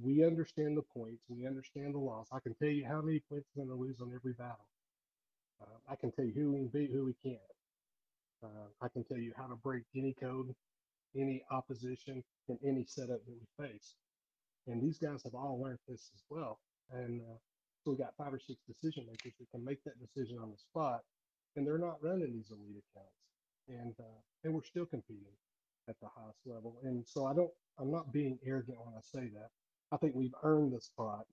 We 0.00 0.24
understand 0.24 0.76
the 0.76 0.82
points, 0.82 1.22
we 1.28 1.46
understand 1.46 1.94
the 1.94 1.98
loss. 1.98 2.26
I 2.32 2.40
can 2.40 2.54
tell 2.54 2.68
you 2.68 2.84
how 2.84 3.00
many 3.00 3.20
points 3.28 3.46
we're 3.54 3.64
going 3.64 3.76
to 3.76 3.82
lose 3.82 4.00
on 4.00 4.12
every 4.14 4.32
battle. 4.32 4.66
Uh, 5.62 5.92
I 5.92 5.96
can 5.96 6.10
tell 6.12 6.24
you 6.24 6.32
who 6.34 6.52
we 6.52 6.58
can 6.58 6.68
beat, 6.68 6.90
who 6.92 7.04
we 7.04 7.14
can't. 7.22 7.40
Uh, 8.42 8.68
I 8.82 8.88
can 8.88 9.04
tell 9.04 9.18
you 9.18 9.32
how 9.36 9.46
to 9.46 9.56
break 9.56 9.84
any 9.96 10.14
code, 10.20 10.54
any 11.16 11.42
opposition, 11.50 12.22
and 12.48 12.58
any 12.64 12.84
setup 12.84 13.24
that 13.24 13.34
we 13.38 13.66
face. 13.66 13.94
And 14.66 14.82
these 14.82 14.98
guys 14.98 15.22
have 15.24 15.34
all 15.34 15.60
learned 15.62 15.78
this 15.88 16.10
as 16.14 16.22
well. 16.28 16.58
And 16.90 17.20
uh, 17.20 17.38
so 17.84 17.92
we 17.92 17.98
got 17.98 18.16
five 18.16 18.32
or 18.32 18.40
six 18.40 18.58
decision 18.66 19.06
makers 19.06 19.34
that 19.38 19.50
can 19.50 19.64
make 19.64 19.82
that 19.84 20.00
decision 20.00 20.38
on 20.42 20.50
the 20.50 20.56
spot, 20.56 21.00
and 21.56 21.66
they're 21.66 21.78
not 21.78 22.02
running 22.02 22.32
these 22.32 22.50
elite 22.50 22.82
accounts, 22.82 23.20
and 23.68 23.94
uh, 24.00 24.20
and 24.42 24.54
we're 24.54 24.64
still 24.64 24.86
competing 24.86 25.36
at 25.88 25.96
the 26.00 26.08
highest 26.14 26.38
level. 26.46 26.76
And 26.82 27.04
so 27.06 27.26
I 27.26 27.34
don't, 27.34 27.50
I'm 27.78 27.90
not 27.90 28.12
being 28.12 28.38
arrogant 28.46 28.78
when 28.84 28.94
I 28.94 29.00
say 29.02 29.30
that. 29.34 29.48
I 29.92 29.96
think 29.96 30.14
we've 30.14 30.34
earned 30.42 30.72
the 30.72 30.80
spot, 30.80 31.26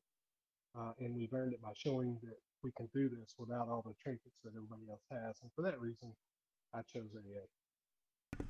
uh, 0.77 0.91
and 0.99 1.15
we've 1.15 1.33
earned 1.33 1.53
it 1.53 1.61
by 1.61 1.71
showing 1.75 2.17
that 2.23 2.35
we 2.63 2.71
can 2.77 2.87
do 2.93 3.09
this 3.09 3.35
without 3.37 3.67
all 3.69 3.83
the 3.85 3.93
trinkets 4.03 4.35
that 4.43 4.51
everybody 4.55 4.83
else 4.89 5.03
has. 5.09 5.39
And 5.41 5.51
for 5.55 5.63
that 5.63 5.79
reason, 5.79 6.13
I 6.73 6.81
chose 6.81 7.09
AA. 7.15 8.43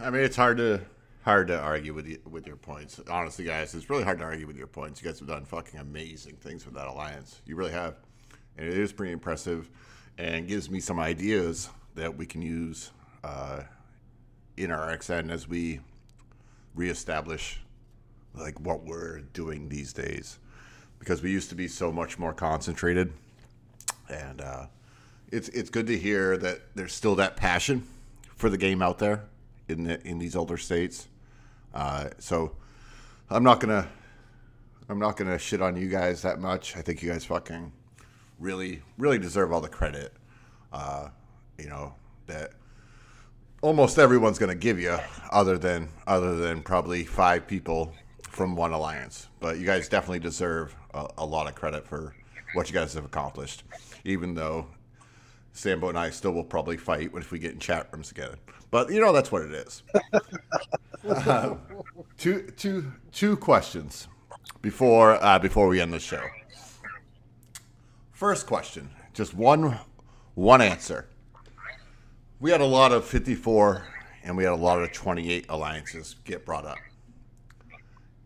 I 0.00 0.10
mean, 0.10 0.22
it's 0.22 0.36
hard 0.36 0.58
to 0.58 0.80
hard 1.22 1.48
to 1.48 1.58
argue 1.58 1.92
with 1.92 2.06
you, 2.06 2.20
with 2.30 2.46
your 2.46 2.56
points. 2.56 3.00
Honestly, 3.10 3.44
guys, 3.44 3.74
it's 3.74 3.90
really 3.90 4.04
hard 4.04 4.18
to 4.18 4.24
argue 4.24 4.46
with 4.46 4.56
your 4.56 4.68
points. 4.68 5.02
You 5.02 5.08
guys 5.08 5.18
have 5.18 5.28
done 5.28 5.44
fucking 5.44 5.80
amazing 5.80 6.36
things 6.36 6.64
with 6.64 6.74
that 6.74 6.86
alliance. 6.86 7.42
You 7.44 7.56
really 7.56 7.72
have, 7.72 7.96
and 8.56 8.66
it 8.66 8.78
is 8.78 8.92
pretty 8.92 9.12
impressive, 9.12 9.68
and 10.16 10.46
gives 10.46 10.70
me 10.70 10.80
some 10.80 11.00
ideas 11.00 11.68
that 11.96 12.16
we 12.16 12.24
can 12.24 12.40
use 12.40 12.92
uh, 13.24 13.62
in 14.58 14.70
RXN 14.70 15.30
as 15.30 15.48
we 15.48 15.80
reestablish 16.74 17.60
like 18.34 18.58
what 18.60 18.84
we're 18.84 19.20
doing 19.32 19.68
these 19.68 19.92
days, 19.92 20.38
because 20.98 21.22
we 21.22 21.30
used 21.30 21.48
to 21.48 21.54
be 21.54 21.68
so 21.68 21.90
much 21.92 22.18
more 22.18 22.32
concentrated, 22.32 23.12
and 24.08 24.40
uh, 24.40 24.66
it's 25.30 25.48
it's 25.50 25.70
good 25.70 25.86
to 25.86 25.96
hear 25.98 26.36
that 26.36 26.60
there's 26.74 26.92
still 26.92 27.14
that 27.16 27.36
passion 27.36 27.86
for 28.36 28.50
the 28.50 28.58
game 28.58 28.82
out 28.82 28.98
there 28.98 29.24
in 29.68 29.84
the 29.84 30.06
in 30.06 30.18
these 30.18 30.36
older 30.36 30.56
states. 30.56 31.08
Uh, 31.72 32.08
so 32.18 32.52
I'm 33.30 33.44
not 33.44 33.60
gonna 33.60 33.88
I'm 34.88 34.98
not 34.98 35.16
gonna 35.16 35.38
shit 35.38 35.62
on 35.62 35.76
you 35.76 35.88
guys 35.88 36.22
that 36.22 36.40
much. 36.40 36.76
I 36.76 36.82
think 36.82 37.02
you 37.02 37.10
guys 37.10 37.24
fucking 37.24 37.72
really 38.38 38.82
really 38.98 39.18
deserve 39.18 39.52
all 39.52 39.60
the 39.60 39.68
credit. 39.68 40.12
Uh, 40.72 41.08
you 41.58 41.68
know 41.68 41.94
that 42.26 42.52
almost 43.62 43.98
everyone's 43.98 44.38
gonna 44.38 44.54
give 44.54 44.78
you, 44.78 44.96
other 45.30 45.58
than 45.58 45.88
other 46.06 46.36
than 46.36 46.62
probably 46.62 47.04
five 47.04 47.46
people 47.46 47.92
from 48.22 48.56
one 48.56 48.72
alliance. 48.72 49.28
But 49.40 49.58
you 49.58 49.66
guys 49.66 49.88
definitely 49.88 50.20
deserve 50.20 50.74
a, 50.94 51.08
a 51.18 51.26
lot 51.26 51.48
of 51.48 51.54
credit 51.54 51.86
for 51.86 52.14
what 52.54 52.68
you 52.68 52.74
guys 52.74 52.94
have 52.94 53.04
accomplished, 53.04 53.64
even 54.04 54.34
though 54.34 54.66
Sambo 55.52 55.88
and 55.88 55.98
I 55.98 56.10
still 56.10 56.32
will 56.32 56.44
probably 56.44 56.76
fight 56.76 57.10
if 57.14 57.32
we 57.32 57.38
get 57.38 57.52
in 57.52 57.58
chat 57.58 57.88
rooms 57.92 58.08
together. 58.08 58.36
But 58.70 58.90
you 58.92 59.00
know 59.00 59.12
that's 59.12 59.32
what 59.32 59.42
it 59.42 59.52
is. 59.52 59.82
Uh, 61.08 61.56
two, 62.18 62.42
two, 62.56 62.92
two 63.12 63.36
questions 63.36 64.08
before 64.62 65.22
uh, 65.22 65.38
before 65.38 65.68
we 65.68 65.80
end 65.80 65.92
the 65.92 66.00
show. 66.00 66.22
First 68.12 68.46
question, 68.46 68.90
just 69.14 69.34
one 69.34 69.78
one 70.34 70.60
answer. 70.60 71.08
We 72.40 72.52
had 72.52 72.60
a 72.60 72.66
lot 72.66 72.92
of 72.92 73.04
54 73.04 73.84
and 74.22 74.36
we 74.36 74.44
had 74.44 74.52
a 74.52 74.56
lot 74.56 74.80
of 74.80 74.92
28 74.92 75.46
alliances 75.48 76.14
get 76.24 76.44
brought 76.44 76.64
up. 76.64 76.78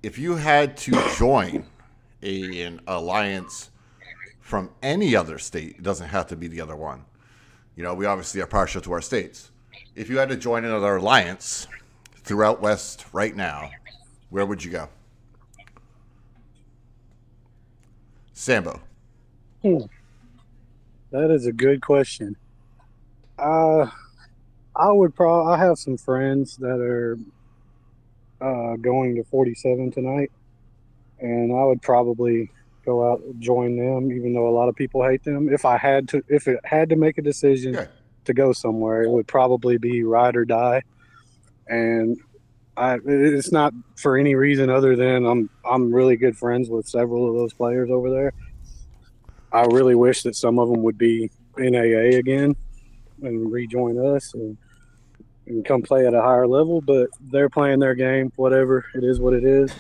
If 0.02 0.18
you 0.18 0.36
had 0.36 0.76
to 0.78 0.92
join 1.16 1.64
a, 2.22 2.62
an 2.62 2.80
alliance 2.86 3.70
from 4.40 4.70
any 4.82 5.16
other 5.16 5.38
state, 5.38 5.76
it 5.76 5.82
doesn't 5.82 6.08
have 6.08 6.26
to 6.26 6.36
be 6.36 6.46
the 6.46 6.60
other 6.60 6.76
one. 6.76 7.06
You 7.74 7.84
know, 7.84 7.94
we 7.94 8.04
obviously 8.04 8.42
are 8.42 8.46
partial 8.46 8.82
to 8.82 8.92
our 8.92 9.00
states. 9.00 9.50
If 9.94 10.10
you 10.10 10.18
had 10.18 10.28
to 10.28 10.36
join 10.36 10.66
another 10.66 10.96
alliance 10.96 11.66
throughout 12.16 12.60
West 12.60 13.06
right 13.12 13.34
now, 13.34 13.70
where 14.28 14.44
would 14.44 14.62
you 14.62 14.72
go? 14.72 14.88
Sambo. 18.34 18.78
That 19.62 21.30
is 21.30 21.46
a 21.46 21.52
good 21.52 21.80
question. 21.80 22.36
Uh, 23.38 23.86
I 24.74 24.90
would 24.90 25.14
probably. 25.14 25.52
I 25.52 25.58
have 25.58 25.78
some 25.78 25.96
friends 25.96 26.56
that 26.58 26.80
are 26.80 27.18
uh, 28.40 28.76
going 28.76 29.14
to 29.16 29.24
47 29.24 29.90
tonight, 29.92 30.30
and 31.20 31.52
I 31.52 31.64
would 31.64 31.82
probably 31.82 32.50
go 32.84 33.12
out 33.12 33.20
and 33.20 33.40
join 33.40 33.76
them, 33.76 34.10
even 34.10 34.32
though 34.32 34.48
a 34.48 34.50
lot 34.56 34.68
of 34.68 34.74
people 34.74 35.06
hate 35.06 35.22
them. 35.24 35.48
If 35.52 35.64
I 35.64 35.76
had 35.76 36.08
to, 36.08 36.22
if 36.28 36.48
it 36.48 36.58
had 36.64 36.88
to 36.88 36.96
make 36.96 37.18
a 37.18 37.22
decision 37.22 37.74
Yeah. 37.74 37.86
to 38.24 38.34
go 38.34 38.52
somewhere, 38.52 39.02
it 39.02 39.10
would 39.10 39.26
probably 39.28 39.78
be 39.78 40.02
ride 40.02 40.36
or 40.36 40.44
die. 40.44 40.82
And 41.68 42.16
I, 42.76 42.98
it's 43.04 43.52
not 43.52 43.72
for 43.96 44.16
any 44.16 44.34
reason 44.34 44.70
other 44.70 44.96
than 44.96 45.26
I'm 45.26 45.50
I'm 45.70 45.94
really 45.94 46.16
good 46.16 46.36
friends 46.36 46.70
with 46.70 46.88
several 46.88 47.28
of 47.28 47.36
those 47.36 47.52
players 47.52 47.90
over 47.90 48.10
there. 48.10 48.32
I 49.52 49.64
really 49.66 49.94
wish 49.94 50.22
that 50.22 50.34
some 50.34 50.58
of 50.58 50.70
them 50.70 50.82
would 50.82 50.96
be 50.96 51.30
NAA 51.58 52.16
again 52.18 52.56
and 53.22 53.52
rejoin 53.52 53.98
us 53.98 54.32
and, 54.34 54.56
and 55.46 55.64
come 55.64 55.82
play 55.82 56.06
at 56.06 56.14
a 56.14 56.22
higher 56.22 56.46
level. 56.46 56.80
But 56.80 57.08
they're 57.20 57.48
playing 57.48 57.78
their 57.80 57.94
game. 57.94 58.32
Whatever 58.36 58.84
it 58.94 59.04
is, 59.04 59.20
what 59.20 59.34
it 59.34 59.44
is. 59.44 59.72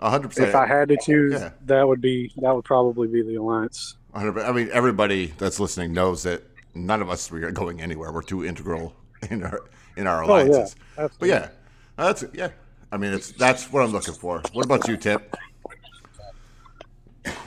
hundred 0.00 0.28
percent. 0.28 0.48
If 0.48 0.54
I 0.54 0.66
had 0.66 0.88
to 0.88 0.96
choose, 1.02 1.34
Yeah. 1.34 1.50
that 1.66 1.86
would 1.86 2.00
be 2.00 2.32
that 2.36 2.54
would 2.54 2.64
probably 2.64 3.08
be 3.08 3.22
the 3.22 3.36
alliance. 3.36 3.96
100%. 4.14 4.48
I 4.48 4.52
mean, 4.52 4.70
everybody 4.72 5.26
that's 5.38 5.60
listening 5.60 5.92
knows 5.92 6.22
that 6.22 6.42
none 6.74 7.02
of 7.02 7.10
us 7.10 7.30
we 7.30 7.42
are 7.44 7.50
going 7.52 7.80
anywhere. 7.80 8.10
We're 8.12 8.22
too 8.22 8.44
integral 8.44 8.94
in 9.30 9.42
our 9.42 9.60
in 9.96 10.06
our 10.06 10.24
Oh, 10.24 10.36
yeah. 10.38 10.42
alliances. 10.44 10.76
but 10.96 11.28
yeah, 11.28 11.48
that's 11.96 12.24
yeah. 12.32 12.48
I 12.90 12.96
mean, 12.96 13.12
it's 13.12 13.32
that's 13.32 13.70
what 13.70 13.82
I'm 13.82 13.92
looking 13.92 14.14
for. 14.14 14.42
What 14.52 14.64
about 14.64 14.88
you, 14.88 14.96
Tip? 14.96 15.34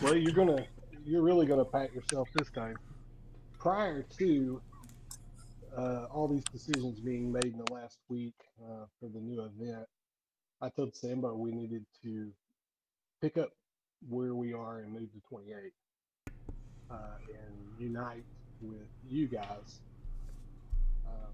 Well, 0.02 0.16
you're 0.16 0.34
gonna, 0.34 0.66
you're 1.06 1.22
really 1.24 1.46
gonna 1.46 1.66
pat 1.66 1.94
yourself 1.94 2.28
this 2.36 2.50
time. 2.52 2.76
Prior 3.60 4.04
to 4.18 4.62
uh, 5.78 6.06
all 6.12 6.28
these 6.28 6.44
decisions 6.52 7.00
being 7.00 7.32
made 7.32 7.46
in 7.46 7.58
the 7.58 7.74
last 7.74 8.00
week 8.10 8.36
uh, 8.64 8.86
for 9.00 9.10
the 9.10 9.20
new 9.20 9.42
event, 9.42 9.88
I 10.62 10.70
told 10.70 10.96
Sambo 10.96 11.34
we 11.34 11.52
needed 11.52 11.86
to 12.04 12.32
pick 13.22 13.38
up 13.38 13.50
where 14.10 14.34
we 14.36 14.54
are 14.54 14.80
and 14.80 14.92
move 14.92 15.12
to 15.14 15.20
28 15.30 15.74
uh, 16.90 16.96
and 17.30 17.80
unite 17.80 18.24
with 18.62 18.88
you 19.10 19.28
guys 19.28 19.80
um, 21.08 21.34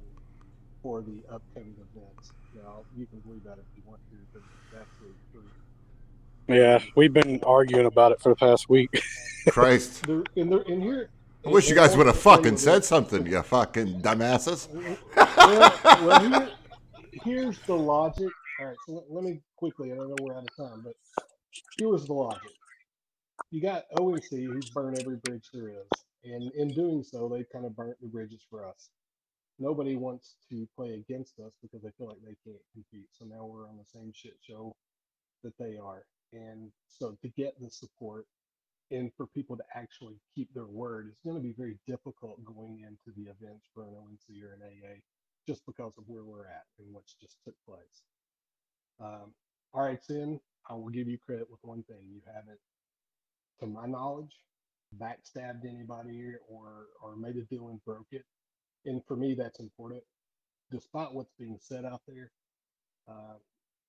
for 0.81 1.01
the 1.01 1.23
upcoming 1.33 1.75
events. 1.95 2.31
Now, 2.55 2.83
you 2.95 3.05
can 3.07 3.19
believe 3.19 3.43
that 3.43 3.53
if 3.53 3.65
you 3.75 3.83
want 3.85 4.01
to, 4.11 4.17
but 4.33 4.41
it's 4.41 4.81
absolutely 4.81 5.17
true. 5.31 6.55
Yeah, 6.55 6.79
we've 6.95 7.13
been 7.13 7.41
arguing 7.43 7.85
about 7.85 8.13
it 8.13 8.21
for 8.21 8.29
the 8.29 8.35
past 8.35 8.69
week. 8.69 9.03
Christ. 9.49 10.05
There, 10.05 10.23
and, 10.35 10.51
there, 10.51 10.61
and 10.61 10.81
here, 10.81 11.09
I 11.45 11.49
wish 11.49 11.69
you 11.69 11.75
guys 11.75 11.95
would 11.95 12.07
have 12.07 12.19
fucking 12.19 12.57
said 12.57 12.83
something, 12.83 13.25
you 13.25 13.41
fucking 13.41 14.01
dumbasses. 14.01 14.67
well, 15.15 15.73
well, 16.05 16.19
here, 16.19 16.49
here's 17.23 17.59
the 17.59 17.75
logic. 17.75 18.29
All 18.59 18.65
right, 18.65 18.75
so 18.87 19.03
let, 19.09 19.23
me 19.23 19.39
quickly. 19.55 19.91
I 19.91 19.95
don't 19.95 20.09
know 20.09 20.15
we're 20.21 20.35
out 20.35 20.43
of 20.43 20.55
time, 20.57 20.81
but 20.83 20.95
here 21.77 21.89
was 21.89 22.05
the 22.05 22.13
logic. 22.13 22.51
You 23.51 23.61
got 23.61 23.83
ONC 23.99 24.23
who's 24.29 24.69
burned 24.71 24.99
every 24.99 25.17
bridge 25.17 25.47
there 25.53 25.69
is, 25.69 26.03
and 26.23 26.51
in 26.53 26.69
doing 26.69 27.03
so, 27.03 27.29
they 27.29 27.45
kind 27.53 27.65
of 27.65 27.75
burnt 27.75 27.97
the 28.01 28.07
bridges 28.07 28.43
for 28.49 28.67
us. 28.67 28.89
Nobody 29.59 29.95
wants 29.95 30.35
to 30.49 30.67
play 30.75 30.93
against 30.95 31.39
us 31.39 31.53
because 31.61 31.81
they 31.81 31.91
feel 31.97 32.07
like 32.07 32.21
they 32.23 32.35
can't 32.45 32.61
compete. 32.73 33.07
So 33.11 33.25
now 33.25 33.45
we're 33.45 33.67
on 33.67 33.77
the 33.77 33.85
same 33.85 34.11
shit 34.13 34.35
show 34.41 34.75
that 35.43 35.57
they 35.59 35.77
are, 35.77 36.03
and 36.33 36.71
so 36.87 37.15
to 37.21 37.29
get 37.29 37.53
the 37.61 37.69
support 37.69 38.25
and 38.91 39.11
for 39.15 39.27
people 39.27 39.57
to 39.57 39.63
actually 39.75 40.19
keep 40.35 40.53
their 40.53 40.67
word, 40.67 41.09
it's 41.09 41.21
going 41.23 41.35
to 41.37 41.41
be 41.43 41.53
very 41.53 41.79
difficult 41.87 42.43
going 42.45 42.81
into 42.81 43.15
the 43.17 43.29
events 43.31 43.67
for 43.73 43.87
an 43.87 43.95
ONC 43.95 44.43
or 44.43 44.53
an 44.53 44.63
AA 44.63 44.95
just 45.47 45.65
because 45.65 45.97
of 45.97 46.05
where 46.07 46.23
we're 46.25 46.47
at 46.47 46.65
and 46.79 46.93
what's 46.93 47.15
just 47.15 47.37
took 47.45 47.55
place. 47.67 48.03
Um, 48.99 49.35
all 49.73 49.83
right, 49.85 50.03
Sin, 50.03 50.39
I 50.69 50.75
will 50.75 50.89
give 50.89 51.07
you 51.07 51.19
credit 51.19 51.49
with 51.49 51.59
one 51.63 51.83
thing. 51.83 52.09
You 52.11 52.21
haven't, 52.33 52.59
to 53.59 53.67
my 53.67 53.87
knowledge, 53.87 54.39
backstabbed 54.97 55.65
anybody 55.65 56.33
or 56.47 56.87
or 57.01 57.15
made 57.17 57.37
a 57.37 57.43
deal 57.45 57.69
and 57.69 57.83
broke 57.85 58.07
it. 58.11 58.25
And 58.85 59.03
for 59.07 59.17
me, 59.17 59.35
that's 59.35 59.59
important. 59.59 60.03
Despite 60.71 61.13
what's 61.13 61.33
being 61.39 61.59
said 61.61 61.85
out 61.85 62.01
there, 62.07 62.33
uh, 63.07 63.35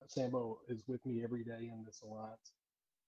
Sambo 0.06 0.60
is 0.68 0.84
with 0.88 1.04
me 1.06 1.24
every 1.24 1.44
day 1.44 1.70
in 1.72 1.84
this 1.84 2.02
alliance, 2.02 2.52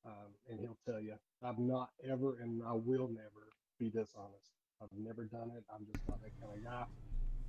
um, 0.07 0.31
and 0.49 0.61
he'll 0.61 0.79
tell 0.87 1.01
you 1.01 1.15
I've 1.43 1.59
not 1.59 1.91
ever 2.09 2.37
and 2.41 2.63
I 2.67 2.73
will 2.73 3.09
never 3.09 3.53
be 3.79 3.91
dishonest. 3.91 4.53
I've 4.83 4.93
never 4.97 5.25
done 5.25 5.53
it. 5.57 5.65
I'm 5.73 5.85
just 5.87 6.01
not 6.09 6.21
that 6.23 6.33
kind 6.41 6.57
of 6.57 6.65
guy. 6.65 6.85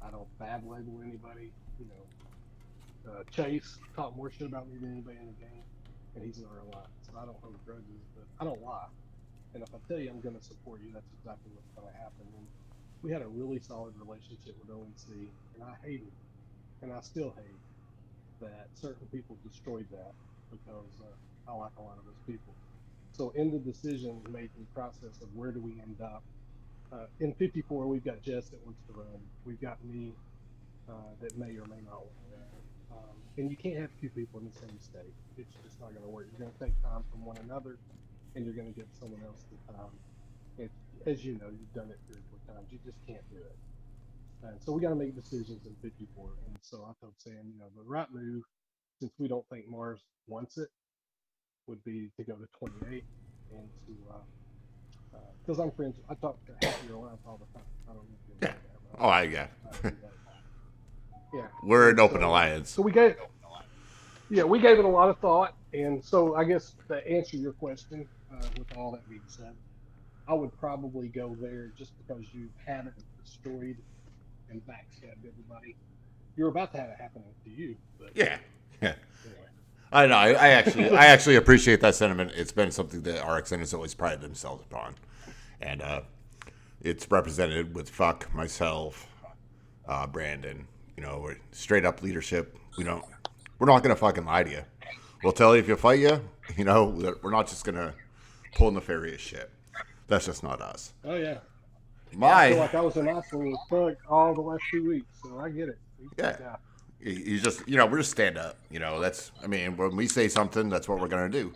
I 0.02 0.11
don't 0.11 0.28
bad 0.40 0.64
label 0.65 1.02
anybody. 1.03 1.53
You 1.80 1.86
know, 1.88 3.11
uh, 3.11 3.23
Chase 3.32 3.78
talked 3.95 4.18
more 4.18 4.32
shit 4.32 4.48
about 4.48 4.68
me 4.68 4.78
than 4.80 4.91
anybody 4.91 5.18
in 5.18 5.28
the 5.28 5.40
game, 5.40 5.64
and 6.15 6.23
he's 6.26 6.40
in 6.40 6.45
our 6.45 6.60
alliance. 6.60 6.91
So 7.07 7.14
I 7.18 7.26
don't 7.26 7.38
hold 7.41 7.56
grudges, 7.65 8.03
but 8.15 8.26
I 8.40 8.44
don't 8.44 8.61
lie. 8.61 8.91
And 9.53 9.64
if 9.64 9.69
I 9.73 9.80
tell 9.88 9.99
you 9.99 10.10
I'm 10.10 10.22
going 10.22 10.36
to 10.36 10.44
support 10.44 10.82
you, 10.82 10.91
that's 10.94 11.11
exactly 11.19 11.52
what's 11.53 11.72
going 11.76 11.88
to 11.91 11.98
happen. 11.99 12.28
And 12.36 12.48
we 13.02 13.11
had 13.11 13.22
a 13.22 13.28
really 13.28 13.60
solid 13.60 13.94
relationship 13.99 14.56
with 14.60 14.69
ONC, 14.72 15.07
and 15.56 15.64
I 15.64 15.76
hated, 15.84 16.11
and 16.82 16.91
I 16.94 17.02
still 17.02 17.34
hate, 17.36 17.60
that 18.41 18.68
certain 18.73 19.07
people 19.11 19.38
destroyed 19.44 19.88
that 19.91 20.14
because 20.49 20.94
uh, 21.02 21.15
I 21.47 21.53
like 21.53 21.72
a 21.77 21.81
lot 21.81 21.97
of 21.97 22.05
those 22.05 22.22
people. 22.27 22.53
So 23.13 23.31
in 23.35 23.51
the 23.51 23.59
decision 23.59 24.22
making 24.31 24.68
process 24.73 25.22
of 25.22 25.34
where 25.35 25.51
do 25.51 25.59
we 25.59 25.73
end 25.81 26.01
up, 26.01 26.23
uh, 26.91 27.05
in 27.19 27.34
54 27.34 27.88
we've 27.88 28.03
got 28.03 28.22
Jess 28.22 28.49
that 28.49 28.65
wants 28.65 28.81
to 28.88 28.93
run. 28.93 29.19
We've 29.45 29.61
got 29.61 29.84
me 29.84 30.13
uh, 30.89 31.13
that 31.22 31.38
may 31.38 31.57
or 31.57 31.65
may 31.68 31.81
not 31.85 32.03
want 32.03 32.18
to 32.18 32.35
run. 32.35 32.51
Um, 32.91 33.15
and 33.38 33.49
you 33.49 33.57
can't 33.57 33.77
have 33.77 33.89
two 33.99 34.09
people 34.09 34.39
in 34.39 34.47
the 34.47 34.57
same 34.59 34.80
state. 34.80 35.13
It's 35.38 35.53
just 35.63 35.80
not 35.80 35.91
going 35.91 36.03
to 36.03 36.09
work. 36.09 36.27
You're 36.31 36.47
going 36.47 36.51
to 36.51 36.65
take 36.65 36.76
time 36.84 37.03
from 37.11 37.26
one 37.26 37.38
another, 37.38 37.77
and 38.35 38.45
you're 38.45 38.55
going 38.55 38.68
to 38.72 38.77
give 38.77 38.88
someone 38.99 39.22
else 39.26 39.45
the 39.51 39.73
time. 39.73 40.69
As 41.07 41.26
you 41.26 41.34
know, 41.34 41.47
you've 41.49 41.73
done 41.73 41.89
it 41.89 41.97
three 42.07 42.22
or 42.22 42.26
four 42.30 42.55
times. 42.55 42.68
You 42.72 42.77
just 42.85 42.99
can't 43.07 43.23
do 43.31 43.38
it. 43.38 43.57
And 44.43 44.61
so 44.61 44.72
we 44.72 44.81
got 44.81 44.89
to 44.89 44.95
make 44.95 45.15
decisions 45.15 45.65
in 45.65 45.76
54. 45.81 46.30
And 46.47 46.57
so 46.61 46.85
I 46.89 46.93
told 47.01 47.13
Sam, 47.18 47.41
you 47.51 47.59
know, 47.59 47.68
the 47.76 47.84
right 47.84 48.07
move, 48.11 48.43
since 48.99 49.11
we 49.18 49.27
don't 49.27 49.45
think 49.49 49.68
Mars 49.68 50.01
wants 50.27 50.57
it, 50.57 50.69
would 51.68 51.84
be 51.84 52.10
to 52.18 52.24
go 52.24 52.34
to 52.36 52.48
28 52.60 53.04
and 53.54 53.70
to, 53.88 53.94
uh 54.14 54.18
because 55.46 55.60
I'm 55.60 55.72
friends, 55.72 55.96
I 56.10 56.14
talk 56.16 56.38
to 56.46 56.68
half 56.68 56.80
your 56.88 56.98
alliance 56.98 57.20
all 57.28 57.38
the 57.40 57.58
time. 57.58 57.68
I 57.90 57.94
don't 57.94 58.04
know 58.04 58.16
if 58.24 58.30
you 58.30 58.48
know 58.48 58.54
that. 58.54 58.58
Oh, 59.00 59.08
I 59.10 59.24
yeah. 59.24 59.48
I 59.68 59.72
do 59.76 59.82
that. 59.82 59.96
yeah. 61.34 61.48
We're 61.64 61.90
an 61.90 62.00
open 62.00 62.22
So- 62.22 62.28
alliance. 62.28 62.70
So 62.70 62.82
we 62.84 62.92
gave, 62.92 63.16
yeah, 64.30 64.44
we 64.44 64.60
gave 64.60 64.78
it 64.78 64.86
a 64.86 64.88
lot 64.88 65.10
of 65.10 65.18
thought, 65.18 65.56
and 65.74 66.04
so 66.04 66.36
I 66.36 66.44
guess 66.44 66.76
to 66.90 67.06
answer 67.10 67.38
your 67.38 67.54
question, 67.54 68.08
uh, 68.32 68.46
with 68.58 68.68
all 68.78 68.92
that 68.92 69.08
being 69.10 69.22
said, 69.28 69.54
I 70.28 70.34
would 70.36 70.58
probably 70.60 71.08
go 71.08 71.36
there 71.42 71.72
just 71.78 71.92
because 71.98 72.24
you 72.34 72.48
haven't 72.66 72.94
destroyed 73.26 73.78
and 74.50 74.62
backstabbed 74.68 75.26
everybody. 75.28 75.76
You're 76.38 76.50
about 76.50 76.72
to 76.74 76.78
have 76.80 76.90
it 76.92 76.98
happening 77.00 77.28
to 77.46 77.50
you, 77.50 77.76
but 78.00 78.12
Yeah. 78.16 78.38
Yeah. 78.82 78.94
anyway. 79.26 79.48
I 79.91 80.07
know. 80.07 80.15
I, 80.15 80.30
I 80.30 80.47
actually, 80.49 80.89
I 80.89 81.07
actually 81.07 81.35
appreciate 81.35 81.81
that 81.81 81.95
sentiment. 81.95 82.31
It's 82.35 82.51
been 82.51 82.72
something 82.72 83.01
that 83.01 83.22
RXN 83.23 83.59
has 83.59 83.73
always 83.73 83.93
prided 83.93 84.22
themselves 84.22 84.63
upon, 84.63 84.95
and 85.61 85.81
uh, 85.81 86.01
it's 86.81 87.09
represented 87.11 87.76
with 87.76 87.89
fuck 87.89 88.34
myself, 88.34 89.07
uh, 89.88 90.07
Brandon. 90.07 90.68
You 90.95 91.03
know, 91.03 91.19
we're 91.22 91.38
straight 91.51 91.85
up 91.85 92.01
leadership. 92.01 92.57
We 92.77 92.84
don't. 92.84 93.03
We're 93.59 93.68
not 93.68 93.84
gonna 93.84 93.95
fucking 93.95 94.26
lie 94.26 94.43
to 94.43 94.49
you. 94.49 94.63
We'll 95.23 95.34
tell 95.34 95.55
you 95.55 95.61
if 95.61 95.68
you 95.68 95.76
fight 95.76 95.99
you. 95.99 96.22
You 96.57 96.65
know, 96.65 97.15
we're 97.22 97.31
not 97.31 97.47
just 97.47 97.63
gonna 97.63 97.93
pull 98.55 98.72
nefarious 98.72 99.22
shit. 99.22 99.49
That's 100.07 100.26
just 100.26 100.43
not 100.43 100.61
us. 100.61 100.93
Oh 101.05 101.15
yeah, 101.15 101.38
My. 102.13 102.45
I 102.45 102.49
feel 102.49 102.57
like 102.59 102.76
I 102.76 102.81
was 102.81 102.97
an 102.97 103.07
Iceland 103.07 103.51
with 103.51 103.59
Fuck 103.69 103.97
all 104.09 104.34
the 104.34 104.41
last 104.41 104.63
two 104.69 104.85
weeks, 104.88 105.07
so 105.23 105.39
I 105.39 105.49
get 105.49 105.69
it. 105.69 105.77
Yeah. 106.18 106.38
you 106.39 106.45
you 107.03 107.40
just 107.40 107.68
you 107.68 107.78
know 107.78 107.86
we're 107.86 107.98
just 107.98 108.11
stand 108.11 108.38
up 108.38 108.57
you 108.69 108.80
know 108.80 108.99
that's 108.99 109.32
i 109.44 109.48
mean 109.48 109.76
when 109.76 109.95
we 109.95 110.07
say 110.07 110.28
something 110.28 110.69
that's 110.69 110.88
what 110.88 110.99
we're 110.99 111.07
gonna 111.07 111.30
do. 111.30 111.52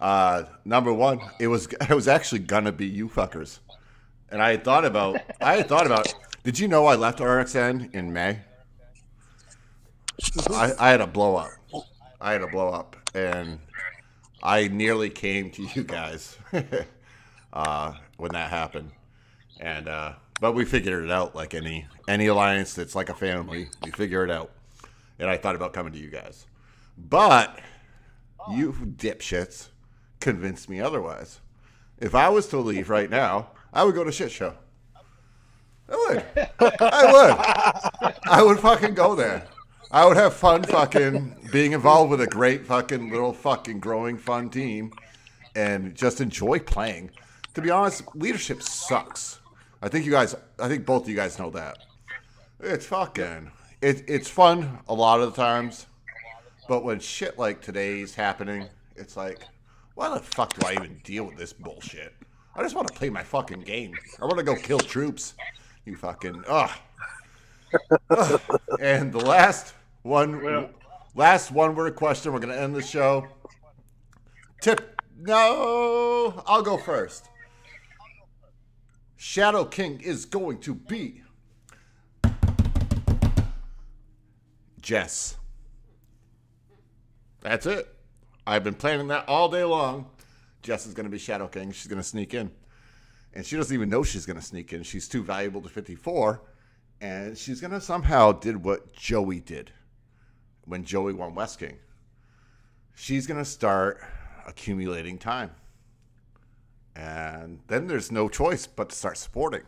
Uh 0.00 0.44
number 0.64 0.92
one 0.92 1.20
it 1.38 1.48
was 1.48 1.66
it 1.88 1.94
was 1.94 2.08
actually 2.08 2.40
gonna 2.40 2.72
be 2.72 2.86
you 2.86 3.08
fuckers. 3.08 3.60
And 4.30 4.42
i 4.42 4.50
had 4.50 4.64
thought 4.64 4.84
about 4.84 5.18
i 5.40 5.56
had 5.56 5.68
thought 5.68 5.86
about 5.86 6.12
did 6.42 6.58
you 6.58 6.68
know 6.68 6.86
i 6.86 6.94
left 6.94 7.18
rxn 7.20 7.94
in 7.94 8.12
may? 8.12 8.40
I 10.50 10.72
i 10.78 10.90
had 10.90 11.00
a 11.00 11.06
blow 11.06 11.36
up. 11.36 11.50
I 12.20 12.32
had 12.32 12.42
a 12.42 12.46
blow 12.48 12.68
up 12.68 12.96
and 13.14 13.58
i 14.42 14.68
nearly 14.68 15.10
came 15.10 15.50
to 15.52 15.62
you 15.74 15.84
guys 15.84 16.36
uh 17.52 17.92
when 18.16 18.32
that 18.32 18.50
happened. 18.50 18.90
And 19.60 19.88
uh 19.88 20.12
but 20.40 20.52
we 20.52 20.64
figured 20.64 21.04
it 21.04 21.10
out 21.10 21.34
like 21.34 21.54
any 21.54 21.86
any 22.08 22.26
alliance 22.26 22.74
that's 22.74 22.94
like 22.94 23.08
a 23.08 23.14
family 23.14 23.68
we 23.82 23.90
figure 23.90 24.24
it 24.24 24.30
out. 24.30 24.50
And 25.18 25.30
i 25.30 25.36
thought 25.36 25.54
about 25.54 25.72
coming 25.72 25.92
to 25.92 25.98
you 25.98 26.08
guys. 26.08 26.46
But 26.96 27.60
you 28.50 28.72
dipshits 28.72 29.68
convinced 30.20 30.68
me 30.68 30.80
otherwise. 30.80 31.40
If 31.98 32.14
i 32.14 32.28
was 32.28 32.48
to 32.48 32.58
leave 32.58 32.90
right 32.90 33.10
now 33.10 33.50
i 33.72 33.84
would 33.84 33.94
go 33.94 34.04
to 34.04 34.12
shit 34.12 34.30
show. 34.30 34.54
I 35.88 35.96
would. 35.96 36.24
I 36.80 37.12
would. 37.12 38.14
I 38.26 38.42
would 38.42 38.58
fucking 38.58 38.94
go 38.94 39.14
there. 39.14 39.46
I 39.90 40.06
would 40.06 40.16
have 40.16 40.34
fun 40.34 40.62
fucking 40.62 41.48
being 41.52 41.72
involved 41.72 42.10
with 42.10 42.20
a 42.20 42.26
great 42.26 42.66
fucking 42.66 43.10
little 43.10 43.32
fucking 43.32 43.80
growing 43.80 44.16
fun 44.16 44.48
team 44.50 44.92
and 45.54 45.94
just 45.94 46.20
enjoy 46.20 46.58
playing. 46.58 47.10
To 47.54 47.62
be 47.62 47.70
honest 47.70 48.02
leadership 48.14 48.62
sucks 48.62 49.40
I 49.84 49.88
think 49.88 50.06
you 50.06 50.10
guys, 50.10 50.34
I 50.58 50.66
think 50.66 50.86
both 50.86 51.02
of 51.02 51.10
you 51.10 51.14
guys 51.14 51.38
know 51.38 51.50
that. 51.50 51.76
It's 52.58 52.86
fucking, 52.86 53.50
it, 53.82 54.02
it's 54.08 54.30
fun 54.30 54.78
a 54.88 54.94
lot 54.94 55.20
of 55.20 55.34
the 55.34 55.36
times, 55.36 55.84
but 56.66 56.84
when 56.84 56.98
shit 57.00 57.38
like 57.38 57.60
today's 57.60 58.14
happening, 58.14 58.66
it's 58.96 59.14
like, 59.14 59.40
why 59.94 60.08
the 60.08 60.20
fuck 60.20 60.54
do 60.54 60.66
I 60.66 60.72
even 60.72 61.02
deal 61.04 61.24
with 61.24 61.36
this 61.36 61.52
bullshit? 61.52 62.14
I 62.56 62.62
just 62.62 62.74
want 62.74 62.88
to 62.88 62.94
play 62.94 63.10
my 63.10 63.22
fucking 63.22 63.60
game. 63.60 63.92
I 64.22 64.24
want 64.24 64.38
to 64.38 64.42
go 64.42 64.56
kill 64.56 64.78
troops. 64.78 65.34
You 65.84 65.96
fucking, 65.96 66.44
ugh. 66.48 66.70
Ugh. 68.08 68.40
And 68.80 69.12
the 69.12 69.18
last 69.18 69.74
one, 70.00 70.70
last 71.14 71.50
one 71.50 71.74
word 71.74 71.94
question. 71.94 72.32
We're 72.32 72.38
gonna 72.38 72.54
end 72.54 72.74
the 72.74 72.80
show. 72.80 73.26
Tip, 74.62 75.02
no, 75.18 76.42
I'll 76.46 76.62
go 76.62 76.78
first. 76.78 77.28
Shadow 79.26 79.64
King 79.64 80.00
is 80.02 80.26
going 80.26 80.58
to 80.58 80.74
be 80.74 81.22
Jess. 84.82 85.38
That's 87.40 87.64
it. 87.64 87.88
I've 88.46 88.62
been 88.62 88.74
planning 88.74 89.08
that 89.08 89.26
all 89.26 89.48
day 89.48 89.64
long. 89.64 90.10
Jess 90.60 90.84
is 90.84 90.92
going 90.92 91.06
to 91.06 91.10
be 91.10 91.16
Shadow 91.16 91.48
King. 91.48 91.72
She's 91.72 91.86
going 91.86 92.02
to 92.02 92.06
sneak 92.06 92.34
in. 92.34 92.50
And 93.32 93.46
she 93.46 93.56
doesn't 93.56 93.74
even 93.74 93.88
know 93.88 94.02
she's 94.02 94.26
going 94.26 94.38
to 94.38 94.44
sneak 94.44 94.74
in. 94.74 94.82
She's 94.82 95.08
too 95.08 95.24
valuable 95.24 95.62
to 95.62 95.70
54. 95.70 96.42
And 97.00 97.36
she's 97.36 97.62
going 97.62 97.70
to 97.70 97.80
somehow 97.80 98.32
did 98.32 98.62
what 98.62 98.92
Joey 98.92 99.40
did 99.40 99.72
when 100.66 100.84
Joey 100.84 101.14
won 101.14 101.34
West 101.34 101.58
King. 101.58 101.78
She's 102.94 103.26
going 103.26 103.40
to 103.40 103.46
start 103.46 104.02
accumulating 104.46 105.16
time. 105.16 105.50
And 106.96 107.60
then 107.66 107.86
there's 107.86 108.12
no 108.12 108.28
choice 108.28 108.66
but 108.66 108.90
to 108.90 108.96
start 108.96 109.18
supporting. 109.18 109.62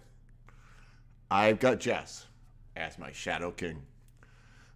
I've 1.30 1.58
got 1.58 1.80
Jess 1.80 2.26
as 2.76 2.98
my 2.98 3.10
Shadow 3.10 3.50
King. 3.50 3.82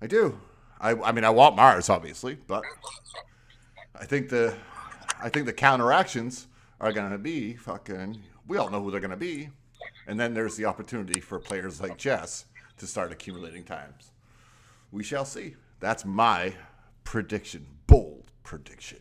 I 0.02 0.06
do. 0.06 0.40
I, 0.80 0.94
I 0.94 1.12
mean, 1.12 1.24
I 1.24 1.30
want 1.30 1.56
Mars, 1.56 1.88
obviously, 1.88 2.38
but 2.46 2.64
I 3.94 4.04
think 4.06 4.30
the 4.30 4.54
I 5.22 5.28
think 5.28 5.46
the 5.46 5.52
counteractions 5.52 6.46
are 6.80 6.92
going 6.92 7.10
to 7.10 7.18
be 7.18 7.54
fucking. 7.54 8.22
We 8.48 8.56
all 8.56 8.70
know 8.70 8.82
who 8.82 8.90
they're 8.90 9.00
going 9.00 9.10
to 9.10 9.16
be, 9.16 9.50
and 10.06 10.18
then 10.18 10.32
there's 10.32 10.56
the 10.56 10.64
opportunity 10.64 11.20
for 11.20 11.38
players 11.38 11.80
like 11.80 11.98
Jess 11.98 12.46
to 12.78 12.86
start 12.86 13.12
accumulating 13.12 13.62
times. 13.62 14.12
We 14.90 15.04
shall 15.04 15.26
see. 15.26 15.56
That's 15.78 16.04
my 16.04 16.54
prediction, 17.04 17.66
bold 17.86 18.32
prediction. 18.42 19.00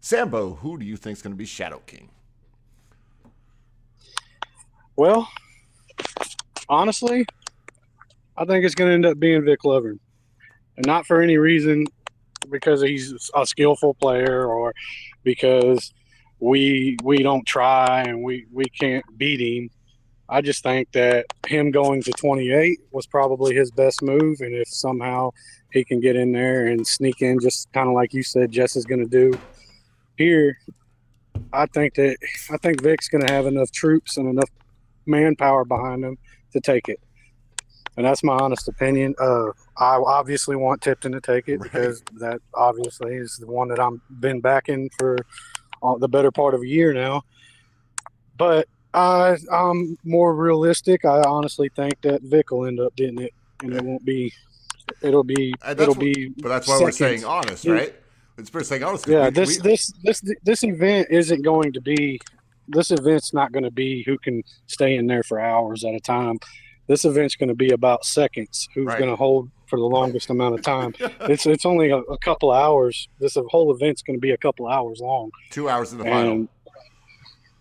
Sambo, 0.00 0.56
who 0.56 0.78
do 0.78 0.84
you 0.84 0.96
think 0.96 1.16
is 1.16 1.22
going 1.22 1.32
to 1.32 1.38
be 1.38 1.46
Shadow 1.46 1.80
King? 1.86 2.10
Well, 4.96 5.28
honestly, 6.68 7.26
I 8.36 8.44
think 8.44 8.64
it's 8.64 8.74
going 8.74 8.90
to 8.90 8.94
end 8.94 9.06
up 9.06 9.18
being 9.18 9.44
Vic 9.44 9.60
Lovern, 9.64 9.98
and 10.76 10.86
not 10.86 11.06
for 11.06 11.20
any 11.20 11.36
reason 11.36 11.86
because 12.50 12.82
he's 12.82 13.30
a 13.34 13.46
skillful 13.46 13.94
player 13.94 14.46
or 14.46 14.74
because 15.24 15.92
we 16.38 16.96
we 17.02 17.18
don't 17.18 17.46
try 17.46 18.02
and 18.02 18.22
we 18.22 18.46
we 18.52 18.64
can't 18.66 19.04
beat 19.16 19.40
him. 19.40 19.70
I 20.28 20.40
just 20.40 20.62
think 20.62 20.90
that 20.92 21.26
him 21.46 21.70
going 21.70 22.02
to 22.02 22.10
28 22.12 22.78
was 22.92 23.06
probably 23.06 23.54
his 23.54 23.70
best 23.70 24.02
move, 24.02 24.40
and 24.40 24.54
if 24.54 24.68
somehow 24.68 25.30
he 25.72 25.84
can 25.84 26.00
get 26.00 26.16
in 26.16 26.32
there 26.32 26.66
and 26.66 26.86
sneak 26.86 27.20
in, 27.20 27.40
just 27.40 27.70
kind 27.72 27.88
of 27.88 27.94
like 27.94 28.14
you 28.14 28.22
said, 28.22 28.50
Jess 28.50 28.76
is 28.76 28.86
going 28.86 29.00
to 29.00 29.10
do 29.10 29.38
here. 30.16 30.58
I 31.52 31.66
think 31.66 31.94
that 31.94 32.16
I 32.52 32.56
think 32.58 32.82
Vic's 32.82 33.08
going 33.08 33.26
to 33.26 33.32
have 33.32 33.46
enough 33.46 33.70
troops 33.70 34.16
and 34.16 34.28
enough 34.28 34.50
manpower 35.06 35.64
behind 35.64 36.02
them 36.04 36.16
to 36.52 36.60
take 36.60 36.88
it. 36.88 37.00
And 37.96 38.04
that's 38.04 38.24
my 38.24 38.34
honest 38.34 38.66
opinion. 38.68 39.14
Uh, 39.20 39.46
I 39.76 39.96
obviously 39.96 40.56
want 40.56 40.80
Tipton 40.82 41.12
to 41.12 41.20
take 41.20 41.48
it 41.48 41.58
Right. 41.58 41.62
because 41.72 42.02
that 42.18 42.40
obviously 42.54 43.14
is 43.14 43.36
the 43.36 43.46
one 43.46 43.68
that 43.68 43.78
I'm 43.78 44.02
been 44.20 44.40
backing 44.40 44.90
for 44.98 45.16
uh, 45.82 45.96
the 45.98 46.08
better 46.08 46.32
part 46.32 46.54
of 46.54 46.62
a 46.62 46.66
year 46.66 46.92
now. 46.92 47.22
But 48.36 48.66
I, 48.92 49.36
I'm 49.52 49.96
more 50.04 50.34
realistic. 50.34 51.04
I 51.04 51.22
honestly 51.22 51.70
think 51.76 52.00
that 52.02 52.22
Vic 52.22 52.50
will 52.50 52.66
end 52.66 52.80
up 52.80 52.94
getting 52.96 53.20
it, 53.20 53.32
and 53.62 53.74
it 53.74 53.82
won't 53.84 54.04
be. 54.04 54.32
It'll 55.02 55.24
be. 55.24 55.54
It'll 55.68 55.88
what- 55.88 55.98
be. 56.00 56.28
But 56.38 56.48
that's 56.48 56.68
why 56.68 56.80
we're 56.80 56.90
saying 56.90 57.24
honest, 57.24 57.64
right? 57.64 57.94
It's 58.38 58.50
for 58.50 58.64
saying 58.64 58.82
honest. 58.82 59.06
Yeah, 59.06 59.26
we- 59.26 59.30
this 59.30 59.62
we- 59.62 59.70
this 59.70 59.92
this 60.02 60.22
this 60.42 60.64
event 60.64 61.08
isn't 61.10 61.42
going 61.42 61.72
to 61.74 61.80
be. 61.80 62.20
This 62.68 62.90
event's 62.90 63.32
not 63.34 63.52
going 63.52 63.64
to 63.64 63.70
be 63.70 64.02
who 64.04 64.18
can 64.18 64.42
stay 64.66 64.96
in 64.96 65.06
there 65.06 65.22
for 65.22 65.40
hours 65.40 65.84
at 65.84 65.94
a 65.94 66.00
time. 66.00 66.38
This 66.86 67.04
event's 67.04 67.36
going 67.36 67.48
to 67.48 67.54
be 67.54 67.70
about 67.70 68.04
seconds. 68.04 68.68
Who's 68.74 68.86
Right. 68.86 68.98
going 68.98 69.10
to 69.10 69.16
hold 69.16 69.50
for 69.66 69.78
the 69.78 69.84
longest 69.86 70.28
amount 70.30 70.54
of 70.54 70.62
time? 70.62 70.94
It's 71.22 71.46
it's 71.46 71.64
only 71.66 71.90
a, 71.90 71.98
a 71.98 72.18
couple 72.18 72.50
hours. 72.52 73.08
This 73.20 73.36
whole 73.48 73.74
event's 73.74 74.02
going 74.02 74.16
to 74.16 74.20
be 74.20 74.32
a 74.32 74.36
couple 74.36 74.66
hours 74.68 75.00
long. 75.00 75.30
two 75.50 75.68
hours 75.68 75.92
in 75.92 75.98
the 75.98 76.04
final. 76.04 76.48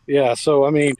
Yeah, 0.08 0.34
so 0.34 0.66
I 0.66 0.70
mean, 0.70 0.96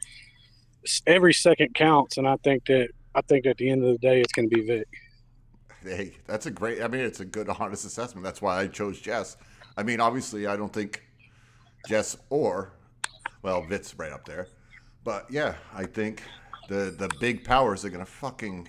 every 1.06 1.34
second 1.34 1.76
counts, 1.76 2.18
and 2.18 2.28
I 2.28 2.38
think 2.38 2.66
that 2.68 2.90
I 3.16 3.22
think 3.22 3.46
at 3.46 3.58
the 3.58 3.70
end 3.70 3.84
of 3.84 3.92
the 3.92 3.98
day, 3.98 4.22
it's 4.22 4.32
going 4.32 4.50
to 4.50 4.56
be 4.56 4.62
Vic. 4.66 4.88
Hey, 5.84 6.14
that's 6.26 6.46
a 6.46 6.52
great. 6.52 6.82
I 6.82 6.88
mean, 6.88 7.02
it's 7.02 7.20
a 7.20 7.26
good, 7.26 7.50
honest 7.50 7.86
assessment. 7.86 8.24
That's 8.24 8.42
why 8.42 8.60
I 8.62 8.68
chose 8.68 9.00
Jess. 9.02 9.36
I 9.76 9.84
mean, 9.84 10.00
obviously, 10.00 10.48
I 10.48 10.56
don't 10.56 10.72
think 10.72 11.04
Jess 11.90 12.16
or, 12.30 12.72
well, 13.44 13.62
Vit's 13.62 13.98
right 13.98 14.12
up 14.12 14.26
there. 14.26 14.48
But 15.04 15.28
yeah, 15.30 15.56
I 15.74 15.86
think 15.86 16.24
the 16.70 16.96
the 16.98 17.10
big 17.20 17.44
powers 17.44 17.86
are 17.86 17.90
gonna 17.90 18.06
fucking 18.06 18.68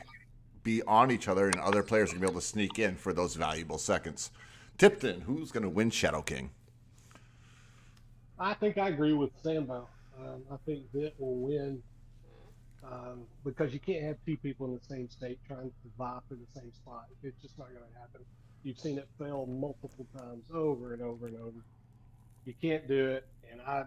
be 0.62 0.82
on 0.82 1.10
each 1.10 1.28
other, 1.28 1.48
and 1.48 1.58
other 1.60 1.82
players 1.82 2.10
are 2.10 2.14
gonna 2.14 2.26
be 2.26 2.30
able 2.30 2.40
to 2.40 2.46
sneak 2.46 2.78
in 2.78 2.96
for 2.96 3.12
those 3.12 3.34
valuable 3.34 3.78
seconds. 3.78 4.30
Tipton, 4.76 5.22
who's 5.22 5.52
gonna 5.52 5.70
win 5.70 5.90
Shadow 5.90 6.22
King? 6.22 6.50
I 8.38 8.54
think 8.54 8.76
I 8.76 8.88
agree 8.88 9.12
with 9.12 9.30
Sambo. 9.42 9.88
Um, 10.20 10.42
I 10.50 10.56
think 10.66 10.90
Vic 10.92 11.14
will 11.18 11.36
win 11.36 11.82
um, 12.84 13.22
because 13.44 13.72
you 13.72 13.80
can't 13.80 14.02
have 14.04 14.16
two 14.26 14.36
people 14.36 14.66
in 14.66 14.74
the 14.74 14.84
same 14.88 15.08
state 15.08 15.38
trying 15.46 15.70
to 15.70 15.88
vie 15.96 16.18
for 16.28 16.34
the 16.34 16.60
same 16.60 16.72
spot. 16.72 17.06
It's 17.22 17.40
just 17.40 17.58
not 17.58 17.68
going 17.68 17.80
to 17.92 17.98
happen. 17.98 18.20
You've 18.62 18.78
seen 18.78 18.98
it 18.98 19.08
fail 19.18 19.46
multiple 19.46 20.06
times 20.16 20.44
over 20.52 20.92
and 20.92 21.02
over 21.02 21.26
and 21.26 21.36
over. 21.36 21.64
You 22.44 22.54
can't 22.60 22.86
do 22.88 23.08
it. 23.08 23.26
And 23.50 23.60
I, 23.60 23.84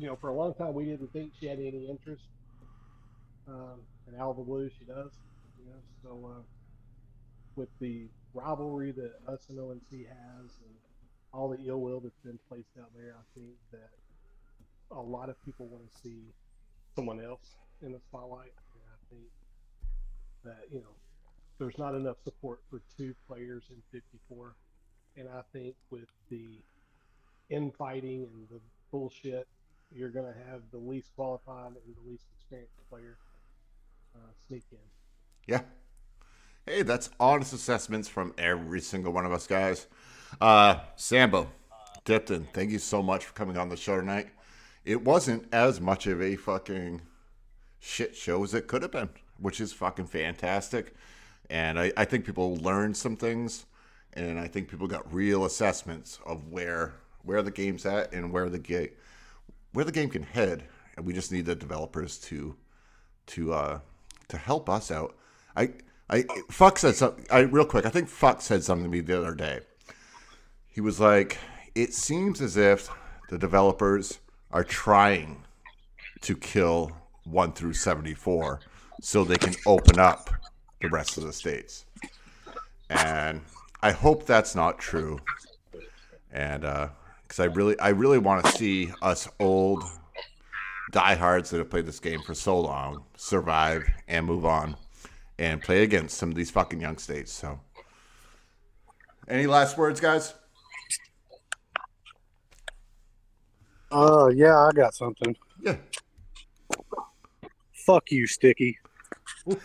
you 0.00 0.06
know, 0.06 0.16
for 0.16 0.30
a 0.30 0.34
long 0.34 0.54
time 0.54 0.72
we 0.72 0.86
didn't 0.86 1.12
think 1.12 1.32
she 1.38 1.46
had 1.46 1.58
any 1.58 1.86
interest. 1.90 2.22
Um, 3.46 3.80
and 4.06 4.16
out 4.16 4.30
of 4.30 4.36
the 4.38 4.42
blue, 4.42 4.70
she 4.78 4.86
does. 4.86 5.12
You 5.58 5.66
know, 5.66 5.80
so 6.02 6.30
uh, 6.30 6.42
with 7.54 7.68
the 7.80 8.08
rivalry 8.32 8.92
that 8.92 9.12
us 9.28 9.44
and 9.50 9.58
ONC 9.58 9.90
has, 9.90 10.50
and 10.64 10.74
all 11.34 11.50
the 11.50 11.58
ill 11.66 11.80
will 11.82 12.00
that's 12.00 12.18
been 12.24 12.38
placed 12.48 12.70
out 12.80 12.88
there, 12.96 13.14
I 13.18 13.38
think 13.38 13.52
that 13.72 13.90
a 14.90 15.00
lot 15.00 15.28
of 15.28 15.36
people 15.44 15.66
want 15.66 15.84
to 15.92 16.00
see 16.00 16.32
someone 16.96 17.22
else 17.22 17.56
in 17.82 17.92
the 17.92 18.00
spotlight. 18.00 18.52
And 18.72 18.82
I 18.88 19.14
think 19.14 19.28
that, 20.44 20.72
you 20.72 20.80
know, 20.80 20.94
there's 21.58 21.76
not 21.76 21.94
enough 21.94 22.16
support 22.24 22.60
for 22.70 22.80
two 22.96 23.14
players 23.28 23.64
in 23.68 23.76
54. 23.92 24.54
And 25.18 25.28
I 25.28 25.42
think 25.52 25.74
with 25.90 26.08
the 26.30 26.62
infighting 27.50 28.26
and 28.32 28.48
the 28.48 28.60
bullshit, 28.90 29.46
you're 29.92 30.10
going 30.10 30.26
to 30.26 30.38
have 30.50 30.62
the 30.70 30.78
least 30.78 31.10
qualified 31.14 31.72
and 31.86 31.96
the 31.96 32.10
least 32.10 32.24
experienced 32.36 32.76
player 32.88 33.16
uh, 34.14 34.30
sneak 34.46 34.64
in. 34.72 34.78
Yeah. 35.46 35.62
Hey, 36.66 36.82
that's 36.82 37.10
honest 37.18 37.52
assessments 37.52 38.08
from 38.08 38.34
every 38.38 38.80
single 38.80 39.12
one 39.12 39.26
of 39.26 39.32
us 39.32 39.46
guys. 39.46 39.86
Uh, 40.40 40.76
Sambo, 40.96 41.50
Tipton, 42.04 42.46
thank 42.52 42.70
you 42.70 42.78
so 42.78 43.02
much 43.02 43.24
for 43.24 43.32
coming 43.32 43.56
on 43.56 43.68
the 43.68 43.76
show 43.76 43.98
tonight. 43.98 44.28
It 44.84 45.02
wasn't 45.02 45.52
as 45.52 45.80
much 45.80 46.06
of 46.06 46.22
a 46.22 46.36
fucking 46.36 47.02
shit 47.80 48.14
show 48.14 48.44
as 48.44 48.54
it 48.54 48.66
could 48.66 48.82
have 48.82 48.92
been, 48.92 49.08
which 49.38 49.60
is 49.60 49.72
fucking 49.72 50.06
fantastic. 50.06 50.94
And 51.48 51.78
I, 51.80 51.92
I 51.96 52.04
think 52.04 52.24
people 52.24 52.56
learned 52.56 52.96
some 52.96 53.16
things, 53.16 53.66
and 54.12 54.38
I 54.38 54.46
think 54.46 54.68
people 54.68 54.86
got 54.86 55.12
real 55.12 55.44
assessments 55.44 56.20
of 56.24 56.48
where 56.48 56.94
where 57.22 57.42
the 57.42 57.50
game's 57.50 57.84
at 57.84 58.12
and 58.14 58.32
where 58.32 58.48
the 58.48 58.58
game 58.58 58.88
where 59.72 59.84
the 59.84 59.92
game 59.92 60.10
can 60.10 60.22
head. 60.22 60.64
And 60.96 61.06
we 61.06 61.12
just 61.12 61.32
need 61.32 61.46
the 61.46 61.54
developers 61.54 62.18
to 62.18 62.56
to 63.26 63.52
uh, 63.52 63.80
to 64.28 64.36
help 64.36 64.68
us 64.68 64.90
out. 64.90 65.16
I 65.56 65.70
I 66.10 66.24
fuck 66.50 66.78
said 66.78 66.96
something. 66.96 67.26
I 67.30 67.40
real 67.40 67.64
quick. 67.64 67.86
I 67.86 67.90
think 67.90 68.08
fuck 68.08 68.42
said 68.42 68.64
something 68.64 68.84
to 68.84 68.90
me 68.90 69.00
the 69.00 69.18
other 69.18 69.34
day. 69.34 69.60
He 70.66 70.80
was 70.80 71.00
like, 71.00 71.38
"It 71.74 71.94
seems 71.94 72.40
as 72.40 72.56
if 72.56 72.90
the 73.28 73.38
developers 73.38 74.18
are 74.50 74.64
trying 74.64 75.44
to 76.22 76.36
kill 76.36 76.90
one 77.24 77.52
through 77.52 77.74
seventy 77.74 78.14
four, 78.14 78.60
so 79.00 79.24
they 79.24 79.36
can 79.36 79.54
open 79.66 79.98
up 79.98 80.30
the 80.80 80.88
rest 80.88 81.16
of 81.16 81.24
the 81.24 81.32
states." 81.32 81.86
And 82.90 83.42
I 83.80 83.92
hope 83.92 84.26
that's 84.26 84.54
not 84.54 84.78
true. 84.78 85.20
And 86.32 86.64
because 87.30 87.38
I 87.38 87.46
really, 87.54 87.78
I 87.78 87.90
really 87.90 88.18
want 88.18 88.44
to 88.44 88.50
see 88.50 88.90
us 89.02 89.28
old 89.38 89.84
diehards 90.90 91.50
that 91.50 91.58
have 91.58 91.70
played 91.70 91.86
this 91.86 92.00
game 92.00 92.20
for 92.22 92.34
so 92.34 92.58
long 92.58 93.04
survive 93.16 93.88
and 94.08 94.26
move 94.26 94.44
on 94.44 94.74
and 95.38 95.62
play 95.62 95.84
against 95.84 96.18
some 96.18 96.30
of 96.30 96.34
these 96.34 96.50
fucking 96.50 96.80
young 96.80 96.98
states. 96.98 97.30
So, 97.30 97.60
any 99.28 99.46
last 99.46 99.78
words, 99.78 100.00
guys? 100.00 100.34
Uh, 103.92 104.30
yeah, 104.34 104.58
I 104.58 104.72
got 104.72 104.92
something. 104.96 105.36
Yeah. 105.62 105.76
Fuck 107.86 108.10
you, 108.10 108.26
Sticky. 108.26 108.76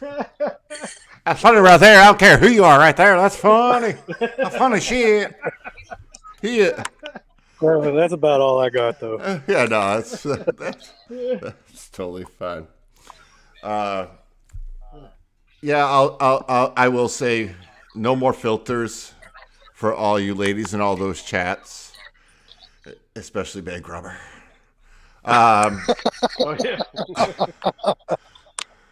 That's 1.28 1.42
funny 1.42 1.58
right 1.60 1.78
there. 1.78 2.00
I 2.00 2.06
don't 2.06 2.18
care 2.18 2.38
who 2.38 2.48
you 2.48 2.64
are 2.64 2.78
right 2.78 2.96
there. 2.96 3.14
That's 3.16 3.36
funny. 3.36 3.94
That's 4.18 4.56
funny 4.56 4.80
shit. 4.80 5.36
Yeah. 6.40 6.82
Well, 7.60 7.92
that's 7.94 8.14
about 8.14 8.40
all 8.40 8.60
I 8.60 8.70
got, 8.70 8.98
though. 8.98 9.16
Uh, 9.18 9.40
yeah, 9.46 9.64
no, 9.64 10.00
that's, 10.00 10.22
that's, 10.22 10.92
that's 11.10 11.88
totally 11.90 12.24
fine. 12.38 12.66
Uh, 13.62 14.06
Yeah, 15.60 15.84
I'll, 15.84 16.16
I'll, 16.20 16.44
I'll 16.48 16.72
I 16.76 16.88
will 16.88 17.08
say 17.08 17.54
no 17.94 18.16
more 18.16 18.32
filters 18.32 19.12
for 19.74 19.92
all 19.94 20.18
you 20.18 20.34
ladies 20.34 20.72
in 20.72 20.80
all 20.80 20.96
those 20.96 21.22
chats, 21.22 21.92
especially 23.16 23.60
Bank 23.60 23.86
Rubber. 23.88 24.16
Um, 25.24 25.82
Oh 26.40 26.56
yeah. 26.64 26.80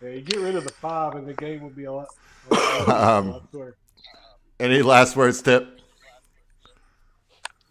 Yeah, 0.02 0.08
you 0.10 0.20
get 0.22 0.40
rid 0.40 0.54
of 0.56 0.64
the 0.64 0.72
five, 0.72 1.14
and 1.14 1.26
the 1.26 1.34
game 1.34 1.62
would 1.62 1.76
be 1.76 1.84
a 1.84 1.92
lot. 1.92 2.08
A 2.50 2.54
lot, 2.54 2.88
Um, 2.88 3.28
a 3.28 3.30
lot 3.32 3.50
clearer. 3.50 3.76
any 4.60 4.82
last 4.82 5.16
words, 5.16 5.42
Tip? 5.42 5.80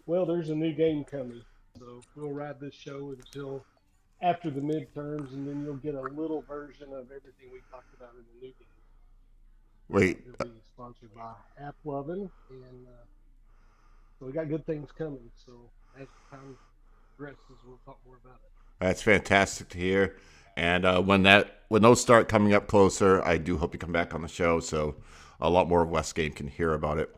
Well, 0.06 0.24
there's 0.26 0.50
a 0.50 0.54
new 0.54 0.72
game 0.72 1.04
coming, 1.04 1.42
so 1.78 2.00
we'll 2.14 2.30
ride 2.32 2.60
this 2.60 2.74
show 2.74 3.10
until 3.16 3.64
after 4.22 4.50
the 4.50 4.60
midterms, 4.60 5.32
and 5.32 5.46
then 5.48 5.64
you'll 5.64 5.76
get 5.76 5.94
a 5.94 6.00
little 6.00 6.42
version 6.42 6.88
of 6.92 7.06
everything 7.06 7.50
we 7.52 7.60
talked 7.70 7.92
about 7.96 8.10
in 8.14 8.24
the 8.34 8.46
new 8.46 8.52
game. 8.52 8.68
Wait, 9.88 10.22
It'll 10.34 10.46
be 10.52 10.60
sponsored 10.74 11.14
by 11.14 11.32
App 11.64 11.74
Lovin', 11.84 12.30
and 12.50 12.86
uh, 12.86 13.04
so 14.18 14.26
we 14.26 14.32
got 14.32 14.48
good 14.48 14.64
things 14.66 14.88
coming. 14.96 15.30
So 15.44 15.52
as 16.00 16.06
time 16.30 16.56
progresses, 17.16 17.58
we'll 17.66 17.78
talk 17.84 17.98
more 18.06 18.16
about 18.24 18.36
it. 18.44 18.52
That's 18.80 19.02
fantastic 19.02 19.68
to 19.70 19.78
hear. 19.78 20.16
And 20.56 20.84
uh, 20.84 21.02
when 21.02 21.22
that 21.24 21.62
when 21.68 21.82
those 21.82 22.00
start 22.00 22.28
coming 22.28 22.54
up 22.54 22.66
closer, 22.66 23.22
I 23.24 23.38
do 23.38 23.58
hope 23.58 23.74
you 23.74 23.78
come 23.78 23.92
back 23.92 24.14
on 24.14 24.22
the 24.22 24.28
show 24.28 24.60
so 24.60 24.96
a 25.40 25.50
lot 25.50 25.68
more 25.68 25.82
of 25.82 25.90
West 25.90 26.14
Game 26.14 26.32
can 26.32 26.48
hear 26.48 26.72
about 26.74 26.98
it. 26.98 27.14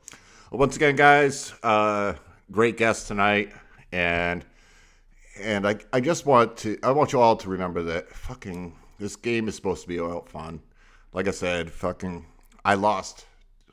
Once 0.50 0.76
again, 0.76 0.96
guys, 0.96 1.52
uh, 1.62 2.14
great 2.50 2.76
guest 2.76 3.06
tonight, 3.08 3.52
and 3.92 4.44
and 5.40 5.66
I, 5.68 5.76
I 5.92 6.00
just 6.00 6.26
want 6.26 6.56
to 6.58 6.78
I 6.82 6.90
want 6.90 7.12
you 7.12 7.20
all 7.20 7.36
to 7.36 7.48
remember 7.48 7.82
that 7.84 8.08
fucking 8.10 8.74
this 8.98 9.16
game 9.16 9.48
is 9.48 9.54
supposed 9.54 9.82
to 9.82 9.88
be 9.88 9.98
about 9.98 10.28
fun. 10.28 10.60
Like 11.12 11.28
I 11.28 11.32
said, 11.32 11.70
fucking 11.70 12.24
I 12.64 12.74
lost 12.74 13.26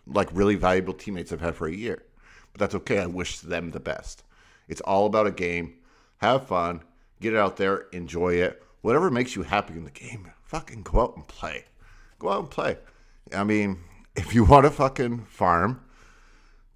like 0.07 0.29
really 0.31 0.55
valuable 0.55 0.93
teammates 0.93 1.31
I've 1.31 1.41
had 1.41 1.55
for 1.55 1.67
a 1.67 1.73
year. 1.73 2.03
But 2.51 2.59
that's 2.59 2.75
okay. 2.75 2.99
I 2.99 3.05
wish 3.05 3.39
them 3.39 3.71
the 3.71 3.79
best. 3.79 4.23
It's 4.67 4.81
all 4.81 5.05
about 5.05 5.27
a 5.27 5.31
game. 5.31 5.75
Have 6.17 6.47
fun. 6.47 6.83
Get 7.21 7.33
it 7.33 7.39
out 7.39 7.57
there. 7.57 7.87
Enjoy 7.91 8.33
it. 8.33 8.61
Whatever 8.81 9.09
makes 9.09 9.35
you 9.35 9.43
happy 9.43 9.73
in 9.73 9.83
the 9.83 9.91
game, 9.91 10.31
fucking 10.43 10.83
go 10.83 11.01
out 11.01 11.15
and 11.15 11.27
play. 11.27 11.65
Go 12.19 12.29
out 12.29 12.39
and 12.39 12.49
play. 12.51 12.77
I 13.33 13.43
mean, 13.43 13.79
if 14.15 14.33
you 14.35 14.43
want 14.43 14.65
to 14.65 14.71
fucking 14.71 15.25
farm, 15.25 15.81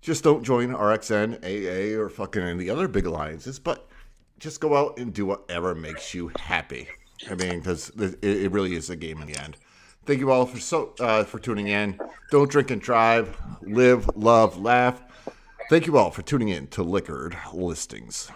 just 0.02 0.24
don't 0.24 0.44
join 0.44 0.70
RXN, 0.70 1.44
AA, 1.44 1.99
or 1.99 2.10
fucking 2.10 2.41
any 2.41 2.52
of 2.53 2.60
the 2.60 2.70
other 2.70 2.88
big 2.88 3.06
alliances, 3.06 3.60
but 3.60 3.88
just 4.40 4.61
go 4.61 4.76
out 4.76 4.98
and 4.98 5.14
do 5.14 5.26
whatever 5.26 5.76
makes 5.76 6.14
you 6.14 6.32
happy. 6.40 6.88
I 7.30 7.36
mean, 7.36 7.60
because 7.60 7.91
it, 8.22 8.52
really 8.52 8.76
is 8.76 8.90
a 8.90 8.95
game 8.95 9.22
in 9.22 9.28
the 9.28 9.38
end. 9.38 9.57
Thank 10.06 10.20
you 10.20 10.32
all 10.32 10.45
for 10.45 10.60
so 10.60 10.95
uh, 10.99 11.26
for 11.26 11.38
tuning 11.38 11.68
in. 11.68 11.99
Don't 12.32 12.49
drink 12.49 12.72
and 12.72 12.82
drive. 12.82 13.38
Live, 13.61 14.10
love, 14.16 14.57
laugh. 14.57 15.02
Thank 15.70 15.86
you 15.86 15.98
all 15.98 16.10
for 16.10 16.22
tuning 16.22 16.49
in 16.49 16.68
to 16.68 16.82
Liquored 16.82 17.38
Listings. 17.53 18.32